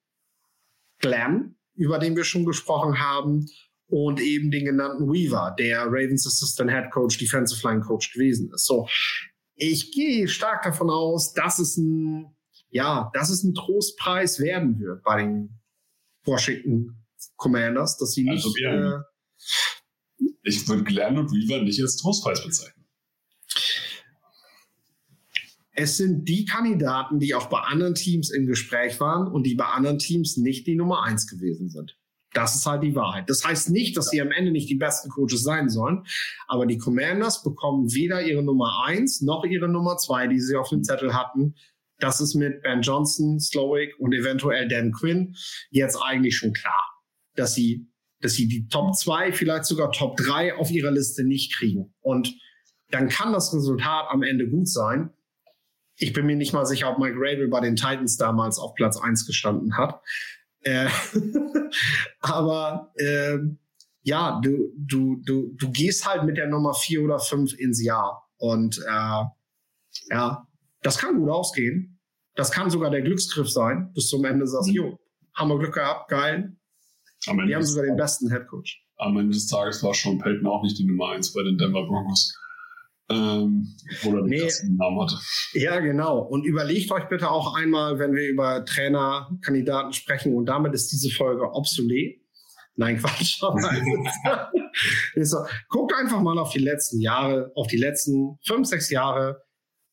Glenn, 0.99 1.57
über 1.75 1.99
den 1.99 2.17
wir 2.17 2.25
schon 2.25 2.47
gesprochen 2.47 2.99
haben, 2.99 3.47
und 3.91 4.21
eben 4.21 4.51
den 4.51 4.65
genannten 4.65 5.13
Weaver, 5.13 5.55
der 5.59 5.87
Ravens 5.87 6.27
Assistant 6.27 6.71
Head 6.71 6.91
Coach, 6.93 7.19
Defensive 7.19 7.67
Line 7.67 7.81
Coach 7.81 8.13
gewesen 8.13 8.51
ist. 8.55 8.67
So, 8.67 8.89
ich 9.61 9.93
gehe 9.93 10.27
stark 10.27 10.63
davon 10.63 10.91
aus, 10.91 11.35
dass 11.35 11.59
es 11.59 11.77
ein, 11.77 12.35
ja, 12.71 13.11
dass 13.15 13.31
es 13.31 13.45
ein 13.45 13.55
Trostpreis 13.55 14.41
werden 14.41 14.81
wird 14.81 15.03
bei 15.03 15.23
den 15.23 15.61
Washington 16.25 16.97
Commanders, 17.37 17.99
dass 17.99 18.13
sie 18.13 18.29
also 18.29 18.49
nicht. 18.49 18.67
Also, 18.67 18.97
äh, 18.97 19.03
ich 20.43 20.67
würde 20.67 20.85
Glenn 20.85 21.19
und 21.19 21.31
Weaver 21.31 21.63
nicht 21.63 21.81
als 21.81 21.97
Trostpreis 21.97 22.43
bezeichnen. 22.43 22.87
Es 25.73 25.97
sind 25.97 26.27
die 26.29 26.45
Kandidaten, 26.45 27.21
die 27.21 27.35
auch 27.35 27.47
bei 27.47 27.61
anderen 27.61 27.95
Teams 27.95 28.31
im 28.31 28.47
Gespräch 28.47 28.99
waren 29.01 29.31
und 29.31 29.45
die 29.45 29.55
bei 29.55 29.67
anderen 29.67 29.99
Teams 29.99 30.37
nicht 30.37 30.67
die 30.67 30.75
Nummer 30.75 31.05
eins 31.05 31.27
gewesen 31.27 31.71
sind. 31.71 31.99
Das 32.33 32.55
ist 32.55 32.67
halt 32.67 32.83
die 32.83 32.95
Wahrheit. 32.95 33.29
Das 33.29 33.45
heißt 33.45 33.71
nicht, 33.71 33.97
dass 33.97 34.11
sie 34.11 34.21
am 34.21 34.31
Ende 34.31 34.53
nicht 34.53 34.71
die 34.71 34.77
besten 34.77 35.11
Coaches 35.11 35.43
sein 35.43 35.69
sollen, 35.69 36.05
aber 36.47 36.67
die 36.67 36.79
Commanders 36.79 37.43
bekommen 37.43 37.93
weder 37.93 38.23
ihre 38.23 38.43
Nummer 38.43 38.85
eins 38.87 39.21
noch 39.21 39.45
ihre 39.45 39.69
Nummer 39.69 39.97
zwei, 39.97 40.29
die 40.29 40.41
sie 40.41 40.57
auf 40.57 40.69
dem 40.69 40.85
Zettel 40.85 41.15
hatten. 41.15 41.57
Das 41.99 42.21
ist 42.21 42.35
mit 42.35 42.63
Ben 42.63 42.83
Johnson, 42.83 43.41
Slowick 43.41 43.99
und 43.99 44.15
eventuell 44.15 44.69
Dan 44.69 44.93
Quinn 44.93 45.35
jetzt 45.71 45.97
eigentlich 45.97 46.37
schon 46.37 46.53
klar, 46.53 46.85
dass 47.35 47.55
sie, 47.55 47.89
dass 48.21 48.35
sie 48.35 48.49
die 48.49 48.69
Top 48.69 48.95
zwei, 48.95 49.33
vielleicht 49.33 49.65
sogar 49.65 49.91
Top 49.91 50.17
drei 50.17 50.57
auf 50.57 50.71
ihrer 50.71 50.93
Liste 50.93 51.25
nicht 51.25 51.55
kriegen. 51.55 51.95
Und 52.01 52.35
dann 52.91 53.09
kann 53.09 53.33
das 53.33 53.53
Resultat 53.53 54.07
am 54.09 54.23
Ende 54.23 54.49
gut 54.49 54.69
sein. 54.69 55.11
Ich 55.97 56.13
bin 56.13 56.27
mir 56.27 56.37
nicht 56.37 56.53
mal 56.53 56.65
sicher, 56.65 56.91
ob 56.91 56.99
Mike 56.99 57.17
Rabel 57.17 57.49
bei 57.49 57.61
den 57.61 57.77
Titans 57.77 58.17
damals 58.17 58.59
auf 58.59 58.75
Platz 58.75 58.97
eins 58.97 59.27
gestanden 59.27 59.77
hat. 59.77 60.01
Äh, 60.63 60.89
aber 62.21 62.93
äh, 62.97 63.39
ja, 64.03 64.41
du, 64.43 64.73
du, 64.77 65.23
du, 65.25 65.55
du 65.57 65.71
gehst 65.71 66.07
halt 66.07 66.25
mit 66.25 66.37
der 66.37 66.49
Nummer 66.49 66.75
vier 66.75 67.03
oder 67.03 67.19
fünf 67.19 67.53
ins 67.55 67.83
Jahr. 67.83 68.29
Und 68.37 68.79
äh, 68.79 69.25
ja, 70.11 70.47
das 70.83 70.99
kann 70.99 71.19
gut 71.19 71.31
ausgehen. 71.31 71.99
Das 72.35 72.51
kann 72.51 72.71
sogar 72.71 72.91
der 72.91 73.03
Glücksgriff 73.03 73.51
sein, 73.51 73.93
bis 73.93 74.09
zum 74.09 74.25
Ende 74.25 74.47
sagst, 74.47 74.71
mhm. 74.71 74.75
jo, 74.75 74.99
haben 75.35 75.49
wir 75.49 75.59
Glück 75.59 75.75
gehabt, 75.75 76.09
geil. 76.09 76.57
Die 77.27 77.55
haben 77.55 77.63
sogar 77.63 77.85
den 77.85 77.97
besten 77.97 78.31
Headcoach. 78.31 78.83
Am 78.97 79.17
Ende 79.19 79.35
des 79.35 79.47
Tages 79.47 79.83
war 79.83 79.93
Sean 79.93 80.19
Payton 80.19 80.47
auch 80.47 80.63
nicht 80.63 80.79
die 80.79 80.85
Nummer 80.85 81.11
eins 81.11 81.33
bei 81.33 81.43
den 81.43 81.59
Denver 81.59 81.87
Broncos. 81.87 82.35
Ähm, 83.11 83.77
obwohl 83.91 84.21
er 84.21 84.25
nee. 84.25 84.49
Namen 84.77 85.01
hatte. 85.01 85.17
Ja, 85.55 85.81
genau. 85.81 86.21
Und 86.21 86.45
überlegt 86.45 86.93
euch 86.93 87.09
bitte 87.09 87.31
auch 87.31 87.57
einmal, 87.57 87.99
wenn 87.99 88.15
wir 88.15 88.29
über 88.29 88.65
Trainerkandidaten 88.65 89.93
sprechen, 89.93 90.35
und 90.35 90.47
damit 90.47 90.75
ist 90.75 90.93
diese 90.93 91.11
Folge 91.11 91.53
obsolet. 91.53 92.21
Nein, 92.77 92.99
Quatsch. 92.99 93.41
so, 95.17 95.39
guckt 95.69 95.93
einfach 95.95 96.21
mal 96.21 96.39
auf 96.39 96.53
die 96.53 96.61
letzten 96.61 97.01
Jahre, 97.01 97.51
auf 97.57 97.67
die 97.67 97.77
letzten 97.79 98.39
fünf, 98.47 98.69
sechs 98.69 98.91
Jahre, 98.91 99.43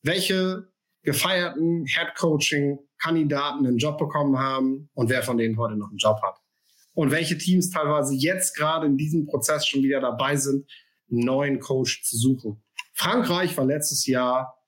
welche 0.02 0.68
gefeierten 1.02 1.86
Head-Coaching-Kandidaten 1.86 3.66
einen 3.66 3.78
Job 3.78 3.98
bekommen 3.98 4.38
haben 4.38 4.90
und 4.94 5.10
wer 5.10 5.22
von 5.22 5.38
denen 5.38 5.58
heute 5.58 5.76
noch 5.76 5.88
einen 5.88 5.98
Job 5.98 6.20
hat. 6.22 6.36
Und 6.94 7.10
welche 7.10 7.36
Teams 7.36 7.70
teilweise 7.70 8.14
jetzt 8.14 8.56
gerade 8.56 8.86
in 8.86 8.96
diesem 8.96 9.26
Prozess 9.26 9.66
schon 9.66 9.82
wieder 9.82 10.00
dabei 10.00 10.36
sind, 10.36 10.70
einen 11.10 11.20
neuen 11.20 11.60
Coach 11.60 12.02
zu 12.04 12.16
suchen. 12.16 12.62
Frankreich 12.98 13.56
war 13.56 13.64
letztes 13.64 14.06
Jahr 14.06 14.58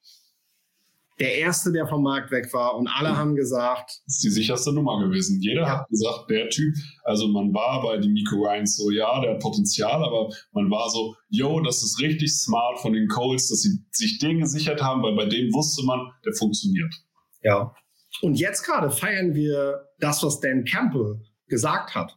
der 1.19 1.36
erste, 1.36 1.70
der 1.70 1.86
vom 1.86 2.02
Markt 2.02 2.31
weg 2.31 2.51
war 2.55 2.77
und 2.77 2.89
alle 2.89 3.15
haben 3.16 3.35
gesagt. 3.35 3.90
Das 4.07 4.16
ist 4.16 4.24
die 4.24 4.31
sicherste 4.31 4.73
Nummer 4.73 5.05
gewesen. 5.05 5.40
Jeder 5.43 5.62
ja. 5.62 5.69
hat 5.69 5.89
gesagt, 5.89 6.31
der 6.31 6.48
Typ, 6.48 6.74
also 7.05 7.28
man 7.28 7.52
war 7.52 7.82
bei 7.82 7.98
dem 7.98 8.12
Miko 8.12 8.36
Ryans 8.36 8.77
so, 8.77 8.90
ja, 8.90 9.20
der 9.20 9.35
hat 9.35 9.40
Potenzial, 9.40 10.02
aber 10.02 10.31
man 10.52 10.70
war 10.70 10.89
so, 10.89 11.15
yo, 11.28 11.61
das 11.61 11.82
ist 11.82 12.01
richtig 12.01 12.32
smart 12.32 12.78
von 12.81 12.94
den 12.94 13.09
Coles, 13.09 13.48
dass 13.51 13.61
sie 13.61 13.78
sich 13.90 14.19
den 14.19 14.40
gesichert 14.40 14.81
haben, 14.81 15.02
weil 15.02 15.15
bei 15.15 15.27
dem 15.27 15.52
wusste 15.52 15.85
man, 15.85 16.11
der 16.24 16.32
funktioniert. 16.32 16.94
Ja. 17.43 17.74
Und 18.23 18.36
jetzt 18.36 18.62
gerade 18.62 18.90
feiern 18.90 19.35
wir 19.35 19.89
das, 19.98 20.23
was 20.23 20.40
Dan 20.40 20.65
Campbell 20.65 21.20
gesagt 21.48 21.94
hat. 21.94 22.16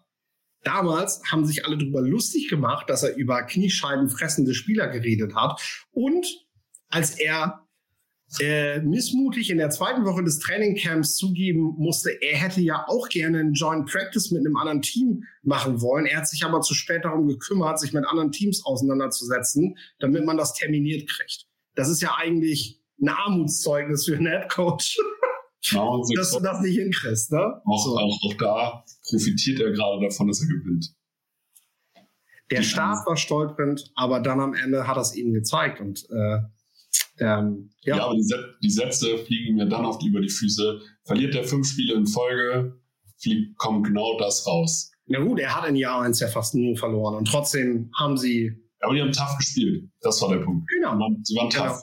Damals 0.63 1.21
haben 1.29 1.45
sich 1.45 1.65
alle 1.65 1.77
darüber 1.77 2.01
lustig 2.01 2.49
gemacht, 2.49 2.89
dass 2.89 3.03
er 3.03 3.15
über 3.15 3.43
kniescheibenfressende 3.43 4.53
Spieler 4.53 4.87
geredet 4.87 5.35
hat. 5.35 5.61
Und 5.91 6.25
als 6.89 7.19
er 7.19 7.63
äh, 8.39 8.79
missmutig 8.79 9.49
in 9.49 9.57
der 9.57 9.69
zweiten 9.69 10.05
Woche 10.05 10.23
des 10.23 10.39
Trainingcamps 10.39 11.15
zugeben 11.15 11.75
musste, 11.77 12.09
er 12.21 12.37
hätte 12.37 12.61
ja 12.61 12.85
auch 12.87 13.09
gerne 13.09 13.39
einen 13.39 13.53
Joint 13.53 13.85
Practice 13.89 14.31
mit 14.31 14.39
einem 14.39 14.57
anderen 14.57 14.81
Team 14.81 15.23
machen 15.43 15.81
wollen. 15.81 16.05
Er 16.05 16.17
hat 16.17 16.27
sich 16.27 16.43
aber 16.43 16.61
zu 16.61 16.73
spät 16.73 17.05
darum 17.05 17.27
gekümmert, 17.27 17.79
sich 17.79 17.93
mit 17.93 18.05
anderen 18.05 18.31
Teams 18.31 18.65
auseinanderzusetzen, 18.65 19.77
damit 19.99 20.25
man 20.25 20.37
das 20.37 20.53
terminiert 20.53 21.07
kriegt. 21.09 21.45
Das 21.75 21.89
ist 21.89 22.01
ja 22.01 22.15
eigentlich 22.17 22.79
ein 23.01 23.09
Armutszeugnis 23.09 24.05
für 24.05 24.15
einen 24.15 24.27
Head 24.27 24.49
Coach. 24.49 24.97
Genau, 25.69 26.03
dass 26.15 26.31
du 26.31 26.39
das 26.39 26.61
nicht 26.61 26.77
hinkriegst. 26.77 27.31
Ne? 27.31 27.61
Auch, 27.65 27.85
so. 27.85 27.97
auch, 27.97 28.19
auch 28.25 28.33
da 28.37 28.83
profitiert 29.07 29.59
er 29.61 29.71
gerade 29.71 30.05
davon, 30.05 30.27
dass 30.27 30.41
er 30.41 30.47
gewinnt. 30.47 30.93
Der 32.51 32.59
Die 32.59 32.65
Start 32.65 33.07
war 33.07 33.15
stolpernd, 33.15 33.91
aber 33.95 34.19
dann 34.19 34.39
am 34.41 34.53
Ende 34.53 34.87
hat 34.87 34.97
er 34.97 35.01
es 35.01 35.15
ihnen 35.15 35.33
gezeigt. 35.33 35.79
Und 35.79 36.05
äh, 36.09 36.39
ähm, 37.19 37.71
ja. 37.81 37.97
ja, 37.97 38.05
aber 38.05 38.15
die, 38.15 38.27
die, 38.61 38.69
Sätze 38.69 39.17
fliegen 39.19 39.55
mir 39.55 39.67
dann 39.67 39.85
oft 39.85 40.03
über 40.03 40.19
die 40.19 40.29
Füße. 40.29 40.81
Verliert 41.05 41.35
er 41.35 41.45
fünf 41.45 41.67
Spiele 41.67 41.95
in 41.95 42.07
Folge, 42.07 42.79
fliegt, 43.21 43.57
kommt 43.57 43.87
genau 43.87 44.17
das 44.19 44.45
raus. 44.45 44.91
Na 45.05 45.19
gut, 45.19 45.39
er 45.39 45.55
hat 45.55 45.67
in 45.67 45.75
Jahr 45.75 46.01
1 46.01 46.19
ja 46.19 46.27
fast 46.27 46.55
nur 46.55 46.77
verloren 46.77 47.15
und 47.15 47.25
trotzdem 47.25 47.89
haben 47.97 48.17
sie. 48.17 48.51
Aber 48.79 48.93
die 48.93 49.01
haben 49.01 49.11
tough 49.11 49.37
gespielt. 49.37 49.89
Das 50.01 50.21
war 50.21 50.29
der 50.29 50.43
Punkt. 50.43 50.69
Genau. 50.69 50.97
Sie 51.23 51.35
waren 51.35 51.49
tough. 51.49 51.63
Genau. 51.63 51.81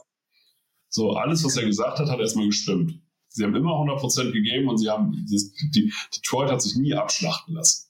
So, 0.88 1.12
alles, 1.12 1.44
was 1.44 1.56
er 1.56 1.66
gesagt 1.66 1.98
hat, 1.98 2.08
hat 2.08 2.18
erstmal 2.18 2.46
gestimmt. 2.46 3.00
Sie 3.32 3.44
haben 3.44 3.54
immer 3.54 3.74
100% 3.74 4.32
gegeben 4.32 4.68
und 4.68 4.78
sie 4.78 4.90
haben, 4.90 5.12
die, 5.12 5.70
die, 5.70 5.92
Detroit 6.16 6.50
hat 6.50 6.60
sich 6.60 6.74
nie 6.74 6.94
abschlachten 6.94 7.54
lassen. 7.54 7.88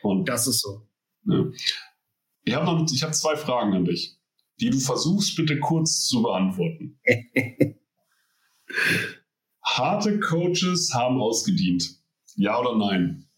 Und 0.00 0.28
das 0.28 0.46
ist 0.46 0.60
so. 0.60 0.86
Ja. 1.24 1.44
Ich 2.44 2.54
habe 2.54 2.66
noch, 2.66 2.88
ich 2.88 3.02
habe 3.02 3.12
zwei 3.12 3.36
Fragen 3.36 3.74
an 3.74 3.84
dich, 3.84 4.16
die 4.60 4.70
du 4.70 4.78
versuchst 4.78 5.34
bitte 5.36 5.58
kurz 5.58 6.06
zu 6.06 6.22
beantworten. 6.22 7.00
Harte 9.62 10.20
Coaches 10.20 10.94
haben 10.94 11.20
ausgedient. 11.20 11.98
Ja 12.36 12.60
oder 12.60 12.76
nein? 12.76 13.28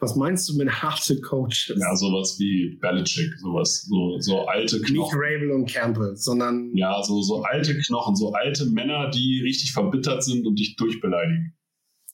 Was 0.00 0.14
meinst 0.14 0.48
du 0.48 0.56
mit 0.56 0.70
harte 0.70 1.20
Coaches? 1.20 1.74
Ja, 1.76 1.96
sowas 1.96 2.36
wie 2.38 2.78
Belichick, 2.80 3.32
sowas, 3.38 3.82
so, 3.82 4.18
so 4.20 4.46
alte 4.46 4.80
Knochen. 4.80 4.94
Nicht 4.94 5.14
Rabel 5.14 5.50
und 5.50 5.68
Campbell, 5.68 6.16
sondern. 6.16 6.70
Ja, 6.76 7.02
so, 7.02 7.20
so 7.20 7.42
alte 7.42 7.76
Knochen, 7.76 8.14
so 8.14 8.32
alte 8.32 8.66
Männer, 8.66 9.10
die 9.10 9.42
richtig 9.42 9.72
verbittert 9.72 10.22
sind 10.22 10.46
und 10.46 10.56
dich 10.56 10.76
durchbeleidigen. 10.76 11.56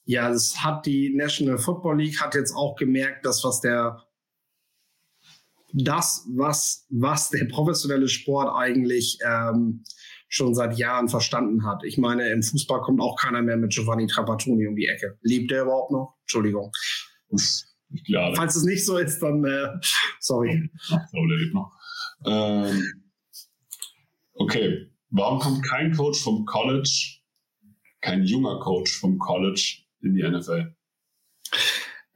Ja, 0.05 0.29
das 0.29 0.63
hat 0.63 0.85
die 0.85 1.13
National 1.15 1.57
Football 1.57 1.99
League 1.99 2.21
hat 2.21 2.35
jetzt 2.35 2.55
auch 2.55 2.75
gemerkt, 2.75 3.25
dass 3.25 3.43
was 3.43 3.61
der 3.61 4.03
das, 5.73 6.25
was, 6.33 6.85
was 6.89 7.29
der 7.29 7.45
professionelle 7.45 8.07
Sport 8.07 8.49
eigentlich 8.55 9.19
ähm, 9.25 9.83
schon 10.27 10.55
seit 10.55 10.77
Jahren 10.77 11.09
verstanden 11.09 11.65
hat. 11.65 11.83
Ich 11.83 11.97
meine, 11.97 12.29
im 12.29 12.41
Fußball 12.41 12.81
kommt 12.81 13.01
auch 13.01 13.17
keiner 13.17 13.41
mehr 13.41 13.57
mit 13.57 13.73
Giovanni 13.73 14.07
Trapattoni 14.07 14.67
um 14.67 14.75
die 14.75 14.87
Ecke. 14.87 15.17
Lebt 15.21 15.51
der 15.51 15.63
überhaupt 15.63 15.91
noch? 15.91 16.15
Entschuldigung. 16.21 16.71
Klar, 18.05 18.35
Falls 18.35 18.55
es 18.55 18.63
nicht 18.63 18.85
so 18.85 18.97
ist, 18.97 19.19
dann 19.19 19.43
äh, 19.45 19.67
sorry. 20.19 20.69
Ähm, 22.25 23.03
okay, 24.33 24.91
warum 25.09 25.39
kommt 25.39 25.67
kein 25.67 25.93
Coach 25.95 26.21
vom 26.21 26.45
College, 26.45 27.19
kein 28.01 28.23
junger 28.23 28.59
Coach 28.59 28.99
vom 28.99 29.17
College 29.19 29.79
in 30.01 30.15
die 30.15 30.23
NFL? 30.23 30.75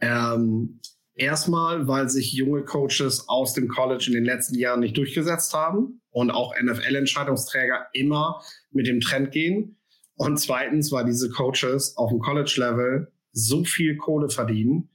Ähm, 0.02 0.80
erstmal, 1.16 1.88
weil 1.88 2.10
sich 2.10 2.34
junge 2.34 2.64
Coaches 2.64 3.28
aus 3.28 3.54
dem 3.54 3.68
College 3.68 4.06
in 4.08 4.14
den 4.14 4.26
letzten 4.26 4.58
Jahren 4.58 4.80
nicht 4.80 4.98
durchgesetzt 4.98 5.54
haben. 5.54 6.02
und 6.12 6.32
auch 6.32 6.56
NFL-Entscheidungsträger 6.60 7.88
immer 7.94 8.42
mit 8.72 8.88
dem 8.88 9.00
Trend 9.00 9.32
gehen. 9.32 9.78
Und 10.16 10.38
zweitens, 10.38 10.92
weil 10.92 11.06
diese 11.06 11.30
Coaches 11.30 11.96
auf 11.98 12.10
dem 12.10 12.20
College-Level 12.20 13.12
so 13.32 13.64
viel 13.64 13.96
Kohle 13.96 14.30
verdienen, 14.30 14.90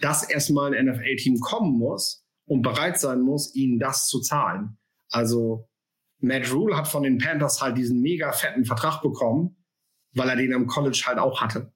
dass 0.00 0.28
erstmal 0.28 0.74
ein 0.74 0.86
NFL-Team 0.86 1.40
kommen 1.40 1.78
muss 1.78 2.24
und 2.46 2.62
bereit 2.62 2.98
sein 3.00 3.20
muss, 3.20 3.54
ihnen 3.54 3.78
das 3.78 4.06
zu 4.06 4.20
zahlen. 4.20 4.78
Also 5.08 5.68
Matt 6.18 6.52
Rule 6.52 6.76
hat 6.76 6.88
von 6.88 7.02
den 7.02 7.18
Panthers 7.18 7.60
halt 7.60 7.76
diesen 7.76 8.00
mega 8.00 8.32
fetten 8.32 8.64
Vertrag 8.64 9.02
bekommen, 9.02 9.56
weil 10.12 10.28
er 10.28 10.36
den 10.36 10.54
am 10.54 10.66
College 10.66 11.02
halt 11.06 11.18
auch 11.18 11.40
hatte. 11.40 11.72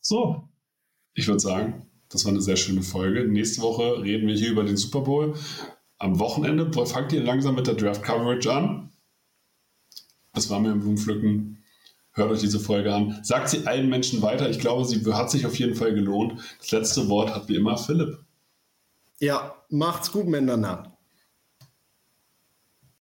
So, 0.00 0.48
ich 1.14 1.26
würde 1.26 1.40
sagen, 1.40 1.90
das 2.08 2.24
war 2.24 2.32
eine 2.32 2.42
sehr 2.42 2.56
schöne 2.56 2.82
Folge. 2.82 3.26
Nächste 3.26 3.62
Woche 3.62 4.02
reden 4.02 4.28
wir 4.28 4.34
hier 4.34 4.50
über 4.50 4.64
den 4.64 4.76
Super 4.76 5.00
Bowl. 5.00 5.34
Am 5.98 6.18
Wochenende 6.18 6.70
fangt 6.86 7.12
ihr 7.12 7.22
langsam 7.22 7.54
mit 7.54 7.66
der 7.66 7.74
Draft 7.74 8.02
Coverage 8.02 8.52
an. 8.52 8.92
Das 10.32 10.50
war 10.50 10.60
mir 10.60 10.72
im 10.72 10.80
Blumenpflücken. 10.80 11.63
Hört 12.14 12.30
euch 12.30 12.40
diese 12.40 12.60
Folge 12.60 12.94
an. 12.94 13.18
Sagt 13.22 13.48
sie 13.48 13.66
allen 13.66 13.88
Menschen 13.88 14.22
weiter. 14.22 14.48
Ich 14.48 14.60
glaube, 14.60 14.84
sie 14.84 15.04
hat 15.12 15.30
sich 15.30 15.46
auf 15.46 15.58
jeden 15.58 15.74
Fall 15.74 15.94
gelohnt. 15.94 16.40
Das 16.60 16.70
letzte 16.70 17.08
Wort 17.08 17.34
hat 17.34 17.48
wie 17.48 17.56
immer 17.56 17.76
Philipp. 17.76 18.18
Ja, 19.18 19.56
macht's 19.68 20.12
gut 20.12 20.26
miteinander. 20.26 20.93